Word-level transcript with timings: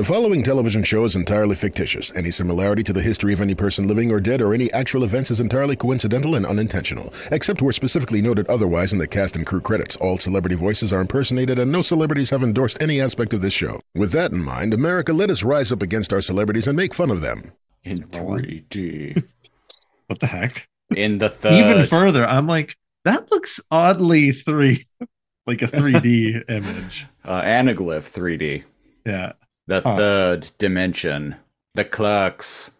The 0.00 0.06
following 0.06 0.42
television 0.42 0.82
show 0.82 1.04
is 1.04 1.14
entirely 1.14 1.54
fictitious. 1.54 2.10
Any 2.16 2.30
similarity 2.30 2.82
to 2.84 2.92
the 2.94 3.02
history 3.02 3.34
of 3.34 3.42
any 3.42 3.54
person 3.54 3.86
living 3.86 4.10
or 4.10 4.18
dead 4.18 4.40
or 4.40 4.54
any 4.54 4.72
actual 4.72 5.04
events 5.04 5.30
is 5.30 5.40
entirely 5.40 5.76
coincidental 5.76 6.34
and 6.36 6.46
unintentional, 6.46 7.12
except 7.30 7.60
where 7.60 7.70
specifically 7.74 8.22
noted 8.22 8.46
otherwise 8.46 8.94
in 8.94 8.98
the 8.98 9.06
cast 9.06 9.36
and 9.36 9.46
crew 9.46 9.60
credits. 9.60 9.96
All 9.96 10.16
celebrity 10.16 10.54
voices 10.56 10.90
are 10.94 11.02
impersonated 11.02 11.58
and 11.58 11.70
no 11.70 11.82
celebrities 11.82 12.30
have 12.30 12.42
endorsed 12.42 12.80
any 12.80 12.98
aspect 12.98 13.34
of 13.34 13.42
this 13.42 13.52
show. 13.52 13.82
With 13.94 14.10
that 14.12 14.32
in 14.32 14.42
mind, 14.42 14.72
America, 14.72 15.12
let 15.12 15.28
us 15.28 15.42
rise 15.42 15.70
up 15.70 15.82
against 15.82 16.14
our 16.14 16.22
celebrities 16.22 16.66
and 16.66 16.78
make 16.78 16.94
fun 16.94 17.10
of 17.10 17.20
them. 17.20 17.52
in 17.84 18.04
3D. 18.04 19.22
What 20.06 20.20
the 20.20 20.28
heck? 20.28 20.66
in 20.96 21.18
the 21.18 21.28
third. 21.28 21.52
Even 21.52 21.84
further, 21.84 22.24
I'm 22.24 22.46
like, 22.46 22.74
that 23.04 23.30
looks 23.30 23.60
oddly 23.70 24.32
three, 24.32 24.82
like 25.46 25.60
a 25.60 25.66
3D 25.68 26.42
image. 26.50 27.06
uh, 27.22 27.42
anaglyph 27.42 28.10
3D. 28.10 28.64
Yeah. 29.04 29.32
The 29.70 29.82
Huh. 29.82 29.96
third 29.96 30.50
dimension. 30.58 31.36
The 31.74 31.84
clerks 31.84 32.72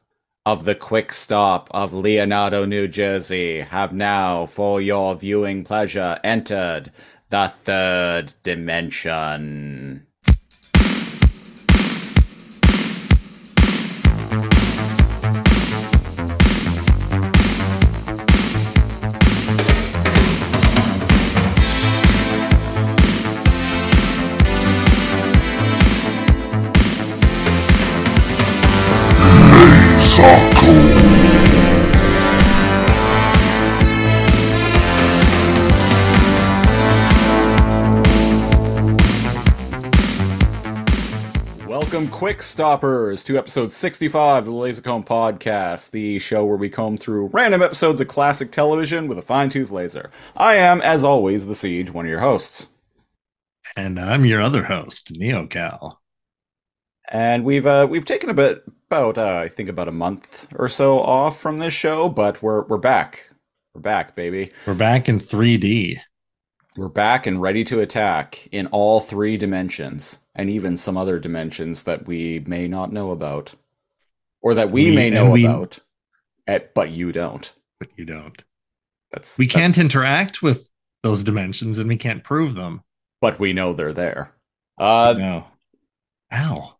of 0.44 0.64
the 0.64 0.74
Quick 0.74 1.12
Stop 1.12 1.68
of 1.70 1.94
Leonardo, 1.94 2.64
New 2.64 2.88
Jersey 2.88 3.60
have 3.60 3.92
now, 3.92 4.44
for 4.46 4.80
your 4.80 5.14
viewing 5.14 5.62
pleasure, 5.62 6.18
entered 6.24 6.90
the 7.28 7.46
third 7.46 8.34
dimension. 8.42 10.04
Welcome, 42.00 42.18
Quick 42.18 42.42
Stoppers, 42.42 43.22
to 43.24 43.36
episode 43.36 43.70
65 43.70 44.38
of 44.38 44.46
the 44.46 44.58
Lazor 44.58 44.82
Comb 44.82 45.04
Podcast, 45.04 45.90
the 45.90 46.18
show 46.18 46.46
where 46.46 46.56
we 46.56 46.70
comb 46.70 46.96
through 46.96 47.26
random 47.26 47.60
episodes 47.60 48.00
of 48.00 48.08
classic 48.08 48.50
television 48.50 49.06
with 49.06 49.18
a 49.18 49.22
fine 49.22 49.50
tooth 49.50 49.70
laser. 49.70 50.10
I 50.34 50.54
am, 50.54 50.80
as 50.80 51.04
always, 51.04 51.44
the 51.44 51.54
Siege, 51.54 51.90
one 51.90 52.06
of 52.06 52.10
your 52.10 52.20
hosts. 52.20 52.68
And 53.76 54.00
I'm 54.00 54.24
your 54.24 54.40
other 54.40 54.64
host, 54.64 55.10
Neo 55.10 55.46
Kal. 55.46 56.00
And 57.10 57.44
we've 57.44 57.66
uh, 57.66 57.86
we've 57.90 58.06
taken 58.06 58.30
a 58.30 58.34
bit 58.34 58.64
about 58.88 59.18
uh, 59.18 59.36
I 59.36 59.48
think 59.48 59.68
about 59.68 59.88
a 59.88 59.92
month 59.92 60.46
or 60.56 60.70
so 60.70 61.00
off 61.00 61.38
from 61.38 61.58
this 61.58 61.74
show, 61.74 62.08
but 62.08 62.42
we're 62.42 62.62
we're 62.62 62.78
back. 62.78 63.28
We're 63.74 63.82
back, 63.82 64.16
baby. 64.16 64.52
We're 64.66 64.72
back 64.72 65.06
in 65.06 65.20
3D. 65.20 66.00
We're 66.76 66.88
back 66.88 67.26
and 67.26 67.42
ready 67.42 67.62
to 67.64 67.80
attack 67.80 68.48
in 68.52 68.68
all 68.68 69.00
three 69.00 69.36
dimensions, 69.36 70.18
and 70.40 70.48
even 70.48 70.76
some 70.78 70.96
other 70.96 71.18
dimensions 71.18 71.82
that 71.82 72.06
we 72.06 72.38
may 72.46 72.66
not 72.66 72.90
know 72.92 73.10
about, 73.10 73.54
or 74.40 74.54
that 74.54 74.70
we, 74.70 74.88
We- 74.90 74.96
may 74.96 75.10
know 75.10 75.30
we- 75.30 75.44
about, 75.44 75.78
eh, 76.46 76.60
but 76.74 76.90
you 76.90 77.12
don't. 77.12 77.52
But 77.78 77.90
you 77.96 78.06
don't. 78.06 78.42
That's 79.10 79.36
We 79.36 79.46
that's- 79.46 79.60
can't 79.60 79.76
interact 79.78 80.40
with 80.42 80.70
those 81.02 81.22
dimensions 81.22 81.78
and 81.78 81.88
we 81.88 81.96
can't 81.96 82.24
prove 82.24 82.54
them. 82.54 82.82
but 83.22 83.38
we 83.38 83.52
know 83.52 83.74
they're 83.74 83.92
there. 83.92 84.32
Uh, 84.78 85.14
no. 85.18 85.44
Ow. 86.32 86.76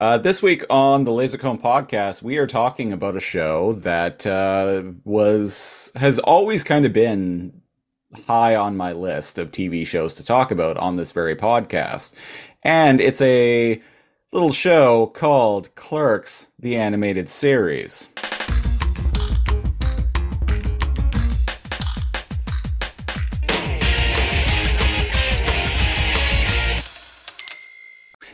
Uh, 0.00 0.18
this 0.18 0.42
week 0.42 0.64
on 0.68 1.04
the 1.04 1.12
Lazor 1.12 1.38
Comb 1.38 1.56
podcast, 1.58 2.20
we 2.20 2.36
are 2.38 2.48
talking 2.48 2.92
about 2.92 3.14
a 3.14 3.20
show 3.20 3.72
that 3.74 4.26
uh, 4.26 4.82
was 5.04 5.92
has 5.94 6.18
always 6.18 6.64
kind 6.64 6.84
of 6.84 6.92
been 6.92 7.62
high 8.26 8.56
on 8.56 8.76
my 8.76 8.90
list 8.92 9.38
of 9.38 9.52
TV 9.52 9.86
shows 9.86 10.14
to 10.14 10.24
talk 10.24 10.50
about 10.50 10.76
on 10.78 10.96
this 10.96 11.12
very 11.12 11.36
podcast, 11.36 12.12
and 12.62 13.00
it's 13.00 13.20
a 13.20 13.80
little 14.32 14.52
show 14.52 15.06
called 15.06 15.74
Clerks: 15.74 16.48
The 16.58 16.76
Animated 16.76 17.28
Series. 17.28 18.08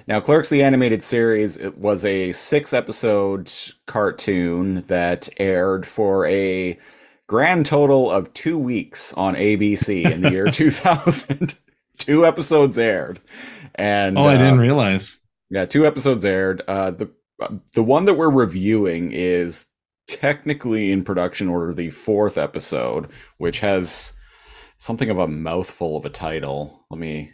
Now, 0.07 0.21
Clerks 0.21 0.49
the 0.49 0.63
Animated 0.63 1.03
Series 1.03 1.59
it 1.59 1.77
was 1.77 2.03
a 2.03 2.33
six 2.33 2.73
episode 2.73 3.53
cartoon 3.85 4.83
that 4.87 5.29
aired 5.37 5.87
for 5.87 6.25
a 6.27 6.79
grand 7.27 7.67
total 7.67 8.11
of 8.11 8.33
two 8.33 8.57
weeks 8.59 9.13
on 9.15 9.35
ABC 9.35 10.11
in 10.11 10.23
the 10.23 10.31
year 10.31 10.47
2000. 10.51 11.55
two 11.99 12.25
episodes 12.25 12.79
aired. 12.79 13.21
And 13.79 14.19
Oh, 14.19 14.27
I 14.27 14.35
uh, 14.35 14.39
didn't 14.39 14.59
realize. 14.59 15.19
yeah, 15.51 15.65
two 15.65 15.87
episodes 15.87 16.25
aired. 16.25 16.63
Uh, 16.69 16.91
the 16.91 17.11
the 17.73 17.85
one 17.85 18.05
that 18.07 18.15
we're 18.15 18.29
reviewing 18.31 19.13
is 19.13 19.67
technically 20.09 20.91
in 20.91 21.05
production 21.05 21.49
order 21.49 21.73
the 21.73 21.91
fourth 21.91 22.37
episode, 22.37 23.09
which 23.37 23.61
has 23.61 24.13
something 24.77 25.09
of 25.09 25.19
a 25.19 25.29
mouthful 25.29 25.97
of 25.97 26.05
a 26.05 26.11
title. 26.11 26.85
Let 26.91 26.99
me 26.99 27.31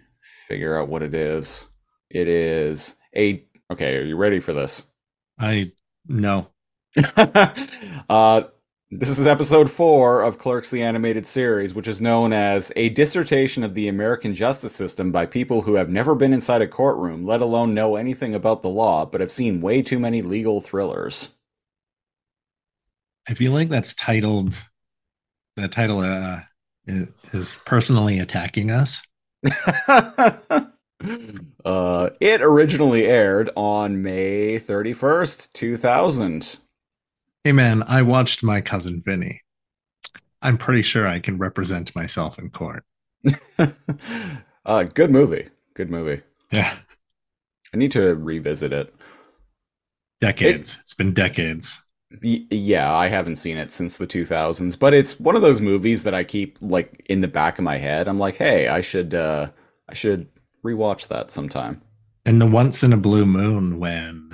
figure 0.46 0.78
out 0.78 0.88
what 0.88 1.02
it 1.02 1.14
is. 1.14 1.68
It 2.10 2.28
is 2.28 2.96
a 3.16 3.44
okay. 3.72 3.96
Are 3.96 4.04
you 4.04 4.16
ready 4.16 4.40
for 4.40 4.52
this? 4.52 4.82
I 5.38 5.72
no. 6.06 6.48
uh, 7.16 8.42
this 8.90 9.18
is 9.18 9.26
episode 9.26 9.70
four 9.70 10.22
of 10.22 10.38
Clerks 10.38 10.70
the 10.70 10.82
Animated 10.82 11.26
Series, 11.26 11.74
which 11.74 11.88
is 11.88 12.00
known 12.00 12.32
as 12.32 12.70
a 12.76 12.90
dissertation 12.90 13.64
of 13.64 13.74
the 13.74 13.88
American 13.88 14.34
justice 14.34 14.74
system 14.74 15.10
by 15.10 15.26
people 15.26 15.62
who 15.62 15.74
have 15.74 15.88
never 15.90 16.14
been 16.14 16.32
inside 16.32 16.62
a 16.62 16.68
courtroom, 16.68 17.26
let 17.26 17.40
alone 17.40 17.74
know 17.74 17.96
anything 17.96 18.34
about 18.34 18.62
the 18.62 18.68
law, 18.68 19.06
but 19.06 19.20
have 19.20 19.32
seen 19.32 19.60
way 19.60 19.82
too 19.82 19.98
many 19.98 20.22
legal 20.22 20.60
thrillers. 20.60 21.30
I 23.28 23.34
feel 23.34 23.52
like 23.52 23.70
that's 23.70 23.94
titled 23.94 24.62
that 25.56 25.72
title 25.72 26.00
uh 26.00 26.40
is, 26.86 27.12
is 27.32 27.58
personally 27.64 28.18
attacking 28.18 28.70
us. 28.70 29.02
uh, 29.88 30.60
it 32.20 32.42
originally 32.42 33.06
aired 33.06 33.50
on 33.56 34.02
May 34.02 34.58
31st, 34.58 35.52
2000. 35.52 36.58
Hey 37.44 37.52
man, 37.52 37.82
I 37.86 38.00
watched 38.00 38.42
my 38.42 38.62
cousin 38.62 39.02
Vinny. 39.04 39.42
I'm 40.40 40.56
pretty 40.56 40.80
sure 40.80 41.06
I 41.06 41.20
can 41.20 41.36
represent 41.36 41.94
myself 41.94 42.38
in 42.38 42.48
court. 42.48 42.84
uh, 44.66 44.84
good 44.84 45.10
movie. 45.10 45.48
Good 45.74 45.90
movie. 45.90 46.22
Yeah. 46.50 46.74
I 47.72 47.76
need 47.76 47.92
to 47.92 48.14
revisit 48.14 48.72
it. 48.72 48.94
Decades. 50.20 50.78
it's 50.80 50.94
been 50.94 51.12
decades. 51.12 51.82
Y- 52.22 52.46
yeah, 52.50 52.94
I 52.94 53.08
haven't 53.08 53.36
seen 53.36 53.58
it 53.58 53.70
since 53.72 53.96
the 53.96 54.06
2000s, 54.06 54.76
but 54.76 54.94
it's 54.94 55.18
one 55.18 55.36
of 55.36 55.42
those 55.42 55.60
movies 55.60 56.04
that 56.04 56.14
I 56.14 56.24
keep 56.24 56.58
like 56.62 57.04
in 57.10 57.20
the 57.20 57.28
back 57.28 57.58
of 57.58 57.64
my 57.64 57.76
head. 57.78 58.08
I'm 58.08 58.18
like, 58.18 58.36
"Hey, 58.36 58.68
I 58.68 58.80
should 58.80 59.14
uh 59.14 59.50
I 59.88 59.94
should 59.94 60.28
rewatch 60.64 61.08
that 61.08 61.30
sometime." 61.30 61.82
And 62.24 62.40
the 62.40 62.46
once 62.46 62.82
in 62.82 62.92
a 62.92 62.96
blue 62.96 63.26
moon 63.26 63.78
when 63.78 64.30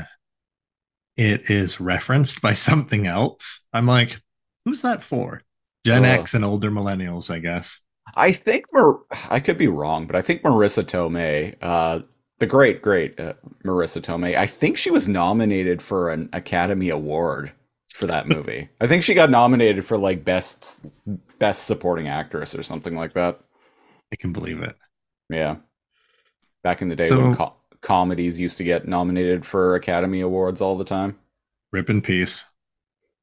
it 1.21 1.51
is 1.51 1.81
referenced 1.81 2.41
by 2.41 2.55
something 2.69 3.07
else, 3.07 3.61
I'm 3.73 3.87
like, 3.87 4.21
who's 4.65 4.83
that 4.83 5.03
for? 5.05 5.43
Gen 5.87 6.05
Uh. 6.05 6.09
X 6.09 6.35
and 6.35 6.45
older 6.45 6.71
millennials, 6.71 7.31
I 7.31 7.39
guess. 7.39 7.81
I 8.17 8.33
think 8.33 8.65
Mar- 8.73 9.01
I 9.31 9.39
could 9.41 9.57
be 9.59 9.69
wrong, 9.69 10.07
but 10.07 10.17
I 10.17 10.23
think 10.23 10.43
Marisa 10.43 10.83
Tomei, 10.83 11.55
uh 11.63 12.01
the 12.39 12.47
great 12.47 12.81
great 12.83 13.21
uh, 13.21 13.35
Marisa 13.65 14.01
Tomei, 14.01 14.35
I 14.37 14.47
think 14.47 14.77
she 14.79 14.91
was 14.91 15.07
nominated 15.07 15.83
for 15.83 16.11
an 16.11 16.29
Academy 16.33 16.89
Award 16.89 17.53
for 17.93 18.07
that 18.07 18.27
movie. 18.35 18.69
I 18.81 18.87
think 18.87 19.03
she 19.05 19.15
got 19.15 19.31
nominated 19.31 19.85
for 19.85 19.99
like 19.99 20.25
best 20.25 20.79
best 21.39 21.67
supporting 21.67 22.09
actress 22.09 22.55
or 22.55 22.63
something 22.63 22.97
like 22.97 23.13
that. 23.13 23.41
I 24.13 24.17
can 24.17 24.33
believe 24.33 24.61
it. 24.63 24.75
Yeah. 25.29 25.57
Back 26.65 26.83
in 26.83 26.89
the 26.89 26.97
day 26.97 27.09
So- 27.11 27.21
when 27.21 27.35
co- 27.37 27.55
comedies 27.83 28.41
used 28.41 28.59
to 28.59 28.65
get 28.65 28.87
nominated 28.87 29.47
for 29.47 29.75
Academy 29.75 30.21
Awards 30.21 30.61
all 30.61 30.77
the 30.77 30.85
time. 30.85 31.19
Rip 31.73 31.91
in 31.91 32.03
peace. 32.03 32.45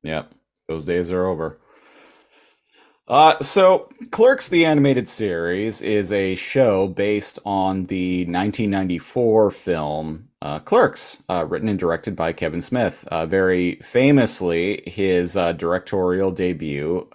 Yep. 0.04 0.31
Those 0.68 0.86
days 0.86 1.12
are 1.12 1.25
over. 1.25 1.59
Uh, 3.07 3.39
so, 3.39 3.89
Clerks 4.12 4.50
the 4.50 4.65
Animated 4.65 5.07
Series 5.07 5.81
is 5.81 6.12
a 6.12 6.36
show 6.36 6.89
based 6.89 7.39
on 7.45 7.86
the 7.86 8.25
1994 8.25 9.51
film 9.51 10.27
uh, 10.42 10.59
Clerks, 10.59 11.18
uh, 11.30 11.45
written 11.48 11.69
and 11.69 11.80
directed 11.80 12.15
by 12.15 12.33
Kevin 12.33 12.62
Smith. 12.62 13.07
Uh, 13.09 13.25
very 13.25 13.75
famously, 13.75 14.83
his 14.86 15.38
uh, 15.38 15.54
directorial 15.54 16.31
debut, 16.31 17.07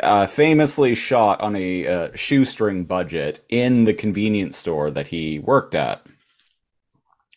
uh, 0.00 0.26
famously 0.26 0.94
shot 0.94 1.40
on 1.40 1.56
a 1.56 1.86
uh, 1.86 2.08
shoestring 2.14 2.84
budget 2.84 3.40
in 3.48 3.84
the 3.84 3.94
convenience 3.94 4.56
store 4.58 4.90
that 4.90 5.08
he 5.08 5.38
worked 5.38 5.74
at. 5.74 6.04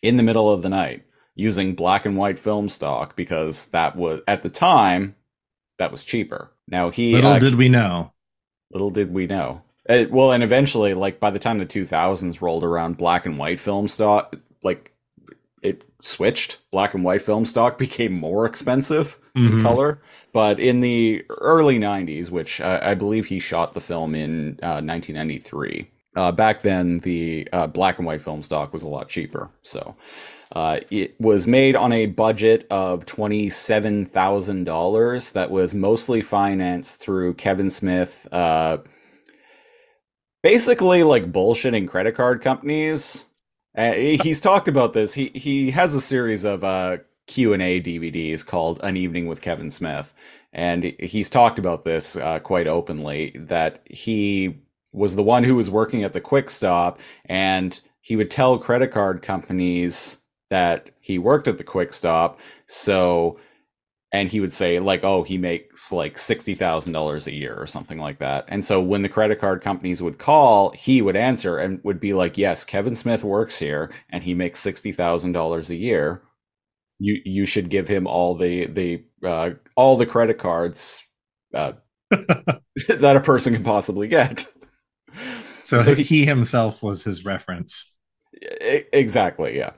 in 0.02 0.16
the 0.16 0.22
middle 0.22 0.50
of 0.52 0.62
the 0.62 0.68
night 0.68 1.04
using 1.34 1.74
black 1.74 2.04
and 2.06 2.16
white 2.16 2.38
film 2.38 2.68
stock 2.68 3.16
because 3.16 3.66
that 3.66 3.96
was 3.96 4.20
at 4.28 4.42
the 4.42 4.50
time 4.50 5.16
that 5.78 5.90
was 5.90 6.04
cheaper. 6.04 6.50
Now 6.68 6.90
he 6.90 7.14
Little 7.14 7.32
uh, 7.32 7.38
did 7.38 7.54
we 7.56 7.68
know. 7.68 8.12
little 8.70 8.90
did 8.90 9.12
we 9.12 9.26
know. 9.26 9.62
Uh, 9.88 10.04
well, 10.10 10.32
and 10.32 10.42
eventually, 10.42 10.94
like 10.94 11.20
by 11.20 11.30
the 11.30 11.38
time 11.38 11.58
the 11.58 11.66
2000s 11.66 12.40
rolled 12.40 12.64
around, 12.64 12.96
black 12.96 13.26
and 13.26 13.38
white 13.38 13.60
film 13.60 13.88
stock, 13.88 14.36
like 14.62 14.92
it 15.62 15.82
switched. 16.00 16.58
Black 16.70 16.94
and 16.94 17.04
white 17.04 17.22
film 17.22 17.44
stock 17.44 17.78
became 17.78 18.12
more 18.12 18.46
expensive 18.46 19.18
in 19.42 19.58
Mhm. 19.58 19.62
color. 19.62 20.00
But 20.32 20.58
in 20.60 20.80
the 20.80 21.24
early 21.28 21.78
90s, 21.78 22.30
which 22.30 22.60
I, 22.60 22.92
I 22.92 22.94
believe 22.94 23.26
he 23.26 23.38
shot 23.38 23.74
the 23.74 23.80
film 23.80 24.14
in 24.14 24.58
uh, 24.62 24.80
1993, 24.80 25.88
uh, 26.16 26.30
back 26.32 26.62
then 26.62 27.00
the 27.00 27.46
uh, 27.52 27.66
black 27.66 27.98
and 27.98 28.06
white 28.06 28.22
film 28.22 28.42
stock 28.42 28.72
was 28.72 28.82
a 28.84 28.88
lot 28.88 29.08
cheaper. 29.08 29.50
So 29.62 29.96
uh, 30.52 30.78
it 30.90 31.20
was 31.20 31.46
made 31.48 31.74
on 31.76 31.92
a 31.92 32.06
budget 32.06 32.66
of 32.70 33.04
$27,000 33.06 35.32
that 35.32 35.50
was 35.50 35.74
mostly 35.74 36.22
financed 36.22 37.00
through 37.00 37.34
Kevin 37.34 37.68
Smith. 37.70 38.26
Uh, 38.32 38.78
basically, 40.42 41.02
like 41.02 41.32
bullshitting 41.32 41.88
credit 41.88 42.14
card 42.14 42.40
companies. 42.42 43.24
Uh, 43.76 43.92
he's 43.92 44.40
talked 44.40 44.68
about 44.68 44.92
this. 44.92 45.14
He 45.14 45.32
he 45.34 45.72
has 45.72 45.96
a 45.96 46.00
series 46.00 46.44
of 46.44 46.62
uh, 46.62 46.98
Q 47.26 47.52
and 47.52 47.62
A 47.62 47.80
DVDs 47.80 48.44
called 48.46 48.80
"An 48.82 48.96
Evening 48.96 49.26
with 49.26 49.40
Kevin 49.40 49.70
Smith," 49.70 50.14
and 50.52 50.84
he's 50.98 51.30
talked 51.30 51.58
about 51.58 51.84
this 51.84 52.16
uh, 52.16 52.38
quite 52.40 52.66
openly. 52.66 53.30
That 53.34 53.80
he 53.90 54.58
was 54.92 55.16
the 55.16 55.22
one 55.22 55.44
who 55.44 55.56
was 55.56 55.70
working 55.70 56.04
at 56.04 56.12
the 56.12 56.20
Quick 56.20 56.50
Stop, 56.50 57.00
and 57.26 57.80
he 58.00 58.16
would 58.16 58.30
tell 58.30 58.58
credit 58.58 58.92
card 58.92 59.22
companies 59.22 60.22
that 60.50 60.90
he 61.00 61.18
worked 61.18 61.48
at 61.48 61.58
the 61.58 61.64
Quick 61.64 61.92
Stop. 61.92 62.38
So, 62.66 63.38
and 64.12 64.28
he 64.28 64.40
would 64.40 64.52
say 64.52 64.78
like, 64.78 65.02
"Oh, 65.02 65.22
he 65.22 65.38
makes 65.38 65.90
like 65.90 66.18
sixty 66.18 66.54
thousand 66.54 66.92
dollars 66.92 67.26
a 67.26 67.34
year 67.34 67.54
or 67.56 67.66
something 67.66 67.98
like 67.98 68.18
that." 68.18 68.44
And 68.48 68.64
so, 68.64 68.80
when 68.80 69.02
the 69.02 69.08
credit 69.08 69.40
card 69.40 69.62
companies 69.62 70.02
would 70.02 70.18
call, 70.18 70.70
he 70.70 71.02
would 71.02 71.16
answer 71.16 71.58
and 71.58 71.82
would 71.84 72.00
be 72.00 72.14
like, 72.14 72.38
"Yes, 72.38 72.64
Kevin 72.64 72.94
Smith 72.94 73.24
works 73.24 73.58
here, 73.58 73.90
and 74.10 74.22
he 74.22 74.34
makes 74.34 74.60
sixty 74.60 74.92
thousand 74.92 75.32
dollars 75.32 75.70
a 75.70 75.74
year. 75.74 76.22
You 76.98 77.20
you 77.24 77.46
should 77.46 77.70
give 77.70 77.88
him 77.88 78.06
all 78.06 78.34
the 78.34 78.66
the 78.66 79.04
uh, 79.22 79.50
all 79.76 79.96
the 79.96 80.06
credit 80.06 80.38
cards 80.38 81.02
uh, 81.52 81.72
that 82.10 83.16
a 83.16 83.20
person 83.20 83.54
can 83.54 83.64
possibly 83.64 84.08
get." 84.08 84.46
So, 85.62 85.80
So 85.80 85.94
he, 85.94 86.02
he- 86.02 86.26
himself 86.26 86.82
was 86.82 87.04
his 87.04 87.24
reference. 87.24 87.90
Exactly, 88.60 89.56
yeah. 89.56 89.72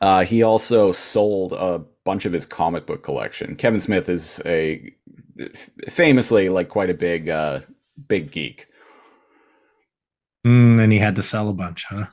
Uh, 0.00 0.24
he 0.24 0.42
also 0.42 0.90
sold 0.92 1.52
a 1.52 1.84
bunch 2.04 2.24
of 2.24 2.32
his 2.32 2.46
comic 2.46 2.86
book 2.86 3.02
collection. 3.02 3.54
Kevin 3.56 3.80
Smith 3.80 4.08
is 4.08 4.40
a 4.44 4.92
famously 5.88 6.48
like 6.48 6.68
quite 6.68 6.90
a 6.90 6.94
big 6.94 7.28
uh, 7.28 7.60
big 8.08 8.30
geek. 8.30 8.66
Mm, 10.46 10.80
and 10.82 10.92
he 10.92 10.98
had 10.98 11.16
to 11.16 11.22
sell 11.22 11.48
a 11.48 11.52
bunch, 11.52 11.84
huh? 11.88 12.06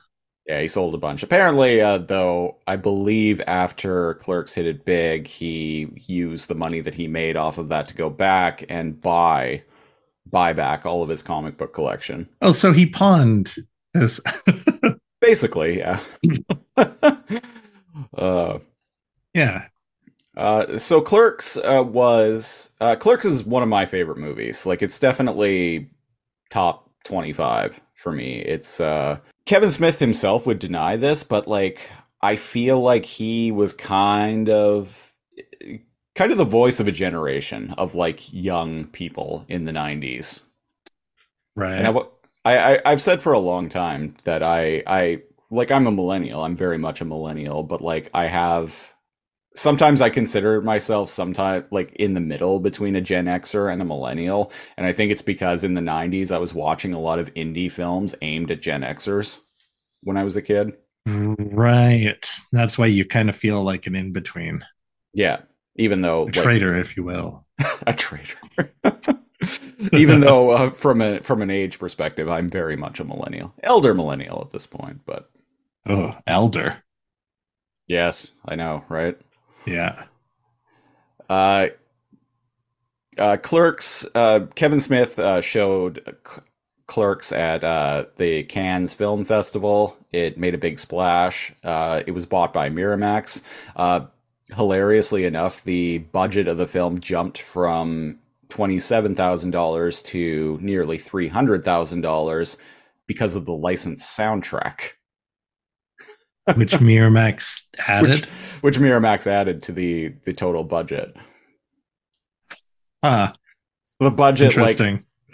Yeah, 0.50 0.60
he 0.62 0.66
sold 0.66 0.96
a 0.96 0.98
bunch. 0.98 1.22
Apparently, 1.22 1.80
uh, 1.80 1.98
though, 1.98 2.56
I 2.66 2.74
believe 2.74 3.40
after 3.46 4.14
Clerks 4.14 4.52
hit 4.52 4.66
it 4.66 4.84
big, 4.84 5.28
he 5.28 5.88
used 6.08 6.48
the 6.48 6.56
money 6.56 6.80
that 6.80 6.92
he 6.92 7.06
made 7.06 7.36
off 7.36 7.56
of 7.56 7.68
that 7.68 7.86
to 7.86 7.94
go 7.94 8.10
back 8.10 8.64
and 8.68 9.00
buy 9.00 9.62
buy 10.28 10.52
back 10.52 10.84
all 10.84 11.04
of 11.04 11.08
his 11.08 11.22
comic 11.22 11.56
book 11.56 11.72
collection. 11.72 12.28
Oh, 12.42 12.50
so 12.50 12.72
he 12.72 12.84
pawned 12.84 13.54
his. 13.94 14.20
Basically, 15.20 15.78
yeah. 15.78 16.00
uh, 18.14 18.58
yeah. 19.32 19.66
Uh, 20.36 20.78
so 20.78 21.00
Clerks 21.00 21.58
uh, 21.58 21.84
was 21.86 22.72
uh, 22.80 22.96
Clerks 22.96 23.24
is 23.24 23.44
one 23.44 23.62
of 23.62 23.68
my 23.68 23.86
favorite 23.86 24.18
movies. 24.18 24.66
Like 24.66 24.82
it's 24.82 24.98
definitely 24.98 25.90
top 26.50 26.90
twenty 27.04 27.32
five 27.32 27.80
for 27.94 28.10
me. 28.10 28.40
It's 28.40 28.80
uh, 28.80 29.20
Kevin 29.50 29.72
Smith 29.72 29.98
himself 29.98 30.46
would 30.46 30.60
deny 30.60 30.94
this, 30.94 31.24
but 31.24 31.48
like 31.48 31.80
I 32.22 32.36
feel 32.36 32.80
like 32.80 33.04
he 33.04 33.50
was 33.50 33.72
kind 33.72 34.48
of 34.48 35.12
kind 36.14 36.30
of 36.30 36.38
the 36.38 36.44
voice 36.44 36.78
of 36.78 36.86
a 36.86 36.92
generation 36.92 37.74
of 37.76 37.96
like 37.96 38.32
young 38.32 38.86
people 38.86 39.44
in 39.48 39.64
the 39.64 39.72
nineties. 39.72 40.42
Right. 41.56 41.74
And 41.74 41.88
I've, 41.88 41.96
I, 42.44 42.58
I 42.58 42.80
I've 42.84 43.02
said 43.02 43.22
for 43.22 43.32
a 43.32 43.40
long 43.40 43.68
time 43.68 44.14
that 44.22 44.44
I 44.44 44.84
I 44.86 45.22
like 45.50 45.72
I'm 45.72 45.88
a 45.88 45.90
millennial. 45.90 46.44
I'm 46.44 46.54
very 46.54 46.78
much 46.78 47.00
a 47.00 47.04
millennial, 47.04 47.64
but 47.64 47.80
like 47.80 48.08
I 48.14 48.26
have 48.26 48.92
sometimes 49.54 50.00
I 50.00 50.10
consider 50.10 50.60
myself 50.62 51.10
sometimes 51.10 51.66
like 51.70 51.92
in 51.94 52.14
the 52.14 52.20
middle 52.20 52.60
between 52.60 52.96
a 52.96 53.00
Gen 53.00 53.26
Xer 53.26 53.72
and 53.72 53.82
a 53.82 53.84
millennial, 53.84 54.52
and 54.76 54.86
I 54.86 54.92
think 54.92 55.12
it's 55.12 55.22
because 55.22 55.64
in 55.64 55.74
the 55.74 55.80
90s 55.80 56.30
I 56.32 56.38
was 56.38 56.54
watching 56.54 56.94
a 56.94 57.00
lot 57.00 57.18
of 57.18 57.32
indie 57.34 57.70
films 57.70 58.14
aimed 58.22 58.50
at 58.50 58.62
Gen 58.62 58.82
Xers 58.82 59.40
when 60.02 60.16
I 60.18 60.24
was 60.24 60.36
a 60.36 60.42
kid. 60.42 60.74
Right. 61.06 62.26
That's 62.52 62.78
why 62.78 62.86
you 62.86 63.04
kind 63.04 63.28
of 63.30 63.36
feel 63.36 63.62
like 63.62 63.86
an 63.86 63.94
in 63.94 64.12
between, 64.12 64.64
Yeah, 65.12 65.42
even 65.76 66.02
though 66.02 66.24
a 66.26 66.32
like, 66.34 66.34
traitor, 66.42 66.74
if 66.74 66.96
you 66.96 67.04
will. 67.04 67.46
a 67.86 67.92
traitor. 67.94 68.72
even 69.92 70.20
though 70.20 70.50
uh, 70.50 70.70
from 70.70 71.00
a 71.00 71.20
from 71.22 71.42
an 71.42 71.50
age 71.50 71.78
perspective, 71.78 72.28
I'm 72.28 72.48
very 72.48 72.76
much 72.76 73.00
a 73.00 73.04
millennial, 73.04 73.54
elder 73.62 73.94
millennial 73.94 74.40
at 74.42 74.50
this 74.50 74.66
point, 74.66 75.00
but 75.06 75.30
Oh, 75.84 76.16
elder. 76.26 76.82
yes, 77.86 78.32
I 78.46 78.54
know, 78.56 78.84
right? 78.88 79.18
Yeah. 79.66 80.04
Uh, 81.28 81.68
uh, 83.18 83.36
Clerks. 83.36 84.06
Uh, 84.14 84.46
Kevin 84.54 84.80
Smith 84.80 85.18
uh, 85.18 85.40
showed 85.40 86.16
Clerks 86.86 87.32
at 87.32 87.62
uh, 87.62 88.06
the 88.16 88.44
Cannes 88.44 88.92
Film 88.92 89.24
Festival. 89.24 89.96
It 90.12 90.38
made 90.38 90.54
a 90.54 90.58
big 90.58 90.78
splash. 90.78 91.52
Uh, 91.62 92.02
it 92.06 92.12
was 92.12 92.26
bought 92.26 92.52
by 92.52 92.68
Miramax. 92.68 93.42
Uh, 93.76 94.06
hilariously 94.56 95.24
enough, 95.24 95.62
the 95.62 95.98
budget 95.98 96.48
of 96.48 96.56
the 96.56 96.66
film 96.66 96.98
jumped 97.00 97.38
from 97.38 98.18
twenty-seven 98.48 99.14
thousand 99.14 99.52
dollars 99.52 100.02
to 100.02 100.58
nearly 100.60 100.98
three 100.98 101.28
hundred 101.28 101.64
thousand 101.64 102.00
dollars 102.00 102.56
because 103.06 103.36
of 103.36 103.44
the 103.44 103.54
licensed 103.54 104.18
soundtrack, 104.18 104.94
Which 106.54 106.72
Miramax 106.72 107.64
added. 107.86 108.26
which 108.60 108.78
Miramax 108.78 109.26
added 109.26 109.62
to 109.64 109.72
the 109.72 110.14
the 110.24 110.32
total 110.32 110.64
budget. 110.64 111.16
Ah, 113.02 113.34
The 114.00 114.10
budget, 114.10 114.56
like 114.56 114.78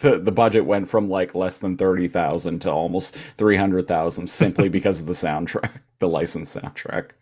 the, 0.02 0.18
the 0.18 0.32
budget 0.32 0.64
went 0.66 0.88
from 0.88 1.08
like 1.08 1.34
less 1.34 1.58
than 1.58 1.76
30,000 1.76 2.60
to 2.60 2.70
almost 2.70 3.14
300,000 3.14 4.26
simply 4.28 4.68
because 4.76 5.00
of 5.00 5.06
the 5.06 5.12
soundtrack, 5.14 5.80
the 6.00 6.08
licensed 6.08 6.56
soundtrack. 6.56 7.12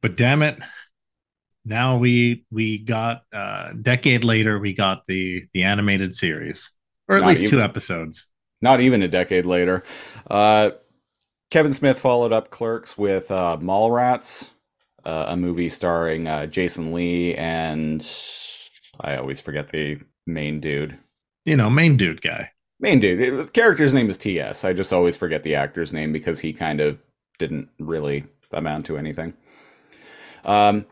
but 0.00 0.16
damn 0.16 0.42
it. 0.42 0.58
Now 1.64 1.98
we 1.98 2.44
we 2.50 2.78
got 2.78 3.22
uh 3.32 3.72
decade 3.72 4.22
later 4.22 4.58
we 4.58 4.72
got 4.72 5.06
the 5.06 5.46
the 5.52 5.64
animated 5.64 6.14
series. 6.14 6.70
Or 7.08 7.16
at 7.16 7.22
Not 7.22 7.28
least 7.30 7.48
two 7.48 7.60
episodes. 7.60 8.26
Not 8.62 8.80
even 8.80 9.02
a 9.02 9.08
decade 9.08 9.46
later. 9.46 9.82
Uh, 10.30 10.70
Kevin 11.50 11.72
Smith 11.72 11.98
followed 11.98 12.32
up 12.32 12.50
Clerks 12.50 12.98
with 12.98 13.30
uh, 13.30 13.56
Mallrats, 13.60 14.50
uh, 15.04 15.26
a 15.28 15.36
movie 15.36 15.68
starring 15.68 16.26
uh, 16.26 16.46
Jason 16.46 16.92
Lee 16.92 17.34
and 17.34 18.06
I 19.00 19.16
always 19.16 19.40
forget 19.40 19.68
the 19.68 20.00
main 20.26 20.60
dude. 20.60 20.98
You 21.44 21.56
know, 21.56 21.70
main 21.70 21.96
dude 21.96 22.22
guy. 22.22 22.50
Main 22.80 22.98
dude. 22.98 23.20
It- 23.20 23.30
the 23.46 23.50
character's 23.50 23.94
name 23.94 24.10
is 24.10 24.18
T.S. 24.18 24.64
I 24.64 24.72
just 24.72 24.92
always 24.92 25.16
forget 25.16 25.42
the 25.42 25.54
actor's 25.54 25.92
name 25.92 26.12
because 26.12 26.40
he 26.40 26.52
kind 26.52 26.80
of 26.80 26.98
didn't 27.38 27.68
really 27.78 28.24
amount 28.52 28.86
to 28.86 28.96
anything. 28.98 29.34
Um, 30.44 30.86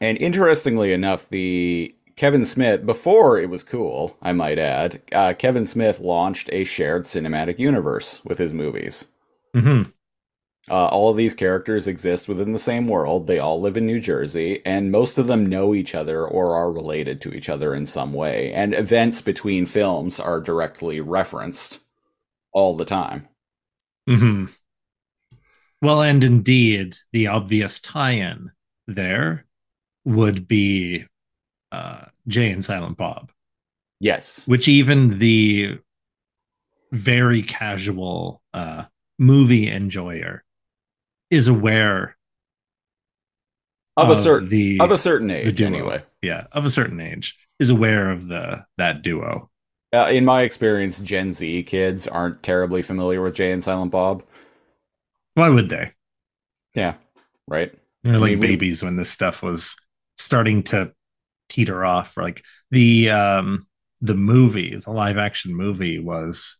and 0.00 0.16
interestingly 0.18 0.92
enough, 0.92 1.28
the 1.28 1.94
Kevin 2.16 2.44
Smith, 2.44 2.84
before 2.86 3.38
it 3.38 3.50
was 3.50 3.62
cool, 3.62 4.16
I 4.22 4.32
might 4.32 4.58
add, 4.58 5.02
uh, 5.12 5.34
Kevin 5.34 5.66
Smith 5.66 6.00
launched 6.00 6.48
a 6.52 6.64
shared 6.64 7.04
cinematic 7.04 7.58
universe 7.58 8.20
with 8.24 8.38
his 8.38 8.54
movies. 8.54 9.06
hmm 9.54 9.82
Uh, 10.70 10.86
all 10.86 11.10
of 11.10 11.16
these 11.16 11.34
characters 11.34 11.86
exist 11.86 12.28
within 12.28 12.52
the 12.52 12.58
same 12.58 12.86
world. 12.86 13.26
They 13.26 13.38
all 13.38 13.60
live 13.60 13.76
in 13.76 13.86
New 13.86 14.00
Jersey, 14.00 14.60
and 14.66 14.90
most 14.90 15.18
of 15.18 15.26
them 15.26 15.46
know 15.46 15.74
each 15.74 15.94
other 15.94 16.26
or 16.26 16.54
are 16.54 16.70
related 16.70 17.20
to 17.22 17.32
each 17.32 17.48
other 17.48 17.74
in 17.74 17.86
some 17.86 18.12
way. 18.12 18.52
And 18.52 18.74
events 18.74 19.20
between 19.22 19.66
films 19.66 20.20
are 20.20 20.40
directly 20.40 21.00
referenced 21.00 21.80
all 22.52 22.76
the 22.76 22.84
time. 22.84 23.28
hmm 24.06 24.46
Well, 25.80 26.02
and 26.02 26.22
indeed, 26.24 26.96
the 27.12 27.28
obvious 27.28 27.80
tie-in 27.80 28.50
there 28.86 29.46
would 30.04 30.48
be 30.48 31.04
uh, 31.72 32.06
Jay 32.26 32.50
and 32.50 32.64
Silent 32.64 32.96
Bob, 32.96 33.30
Yes. 34.00 34.46
which 34.48 34.68
even 34.68 35.18
the 35.18 35.78
very 36.92 37.42
casual 37.42 38.42
uh, 38.54 38.84
movie 39.18 39.70
enjoyer 39.70 40.42
is 41.30 41.48
aware 41.48 42.16
of, 43.96 44.10
a 44.10 44.16
certain 44.16 44.48
the 44.48 44.78
of 44.80 44.90
a 44.90 44.98
certain 44.98 45.30
age 45.30 45.60
anyway. 45.60 46.02
yeah 46.22 46.46
of 46.52 46.64
a 46.64 46.70
certain 46.70 47.00
age 47.00 47.36
is 47.58 47.70
aware 47.70 48.10
of 48.10 48.28
the 48.28 48.64
that 48.76 49.02
duo. 49.02 49.50
Uh, 49.92 50.08
in 50.12 50.24
my 50.24 50.42
experience, 50.42 50.98
Gen 50.98 51.32
Z 51.32 51.62
kids 51.64 52.06
aren't 52.06 52.42
terribly 52.42 52.82
familiar 52.82 53.22
with 53.22 53.34
Jay 53.34 53.52
and 53.52 53.64
Silent 53.64 53.90
Bob. 53.90 54.22
Why 55.34 55.48
would 55.48 55.68
they? 55.68 55.92
Yeah, 56.74 56.94
right. 57.46 57.72
They're 58.04 58.18
like 58.18 58.32
mean, 58.32 58.40
we- 58.40 58.46
babies 58.48 58.82
when 58.82 58.96
this 58.96 59.10
stuff 59.10 59.42
was 59.42 59.76
starting 60.16 60.62
to 60.64 60.92
teeter 61.48 61.84
off. 61.84 62.16
Like 62.16 62.44
the 62.70 63.10
um 63.10 63.66
the 64.00 64.14
movie, 64.14 64.76
the 64.76 64.90
live 64.92 65.16
action 65.18 65.54
movie 65.54 65.98
was 65.98 66.57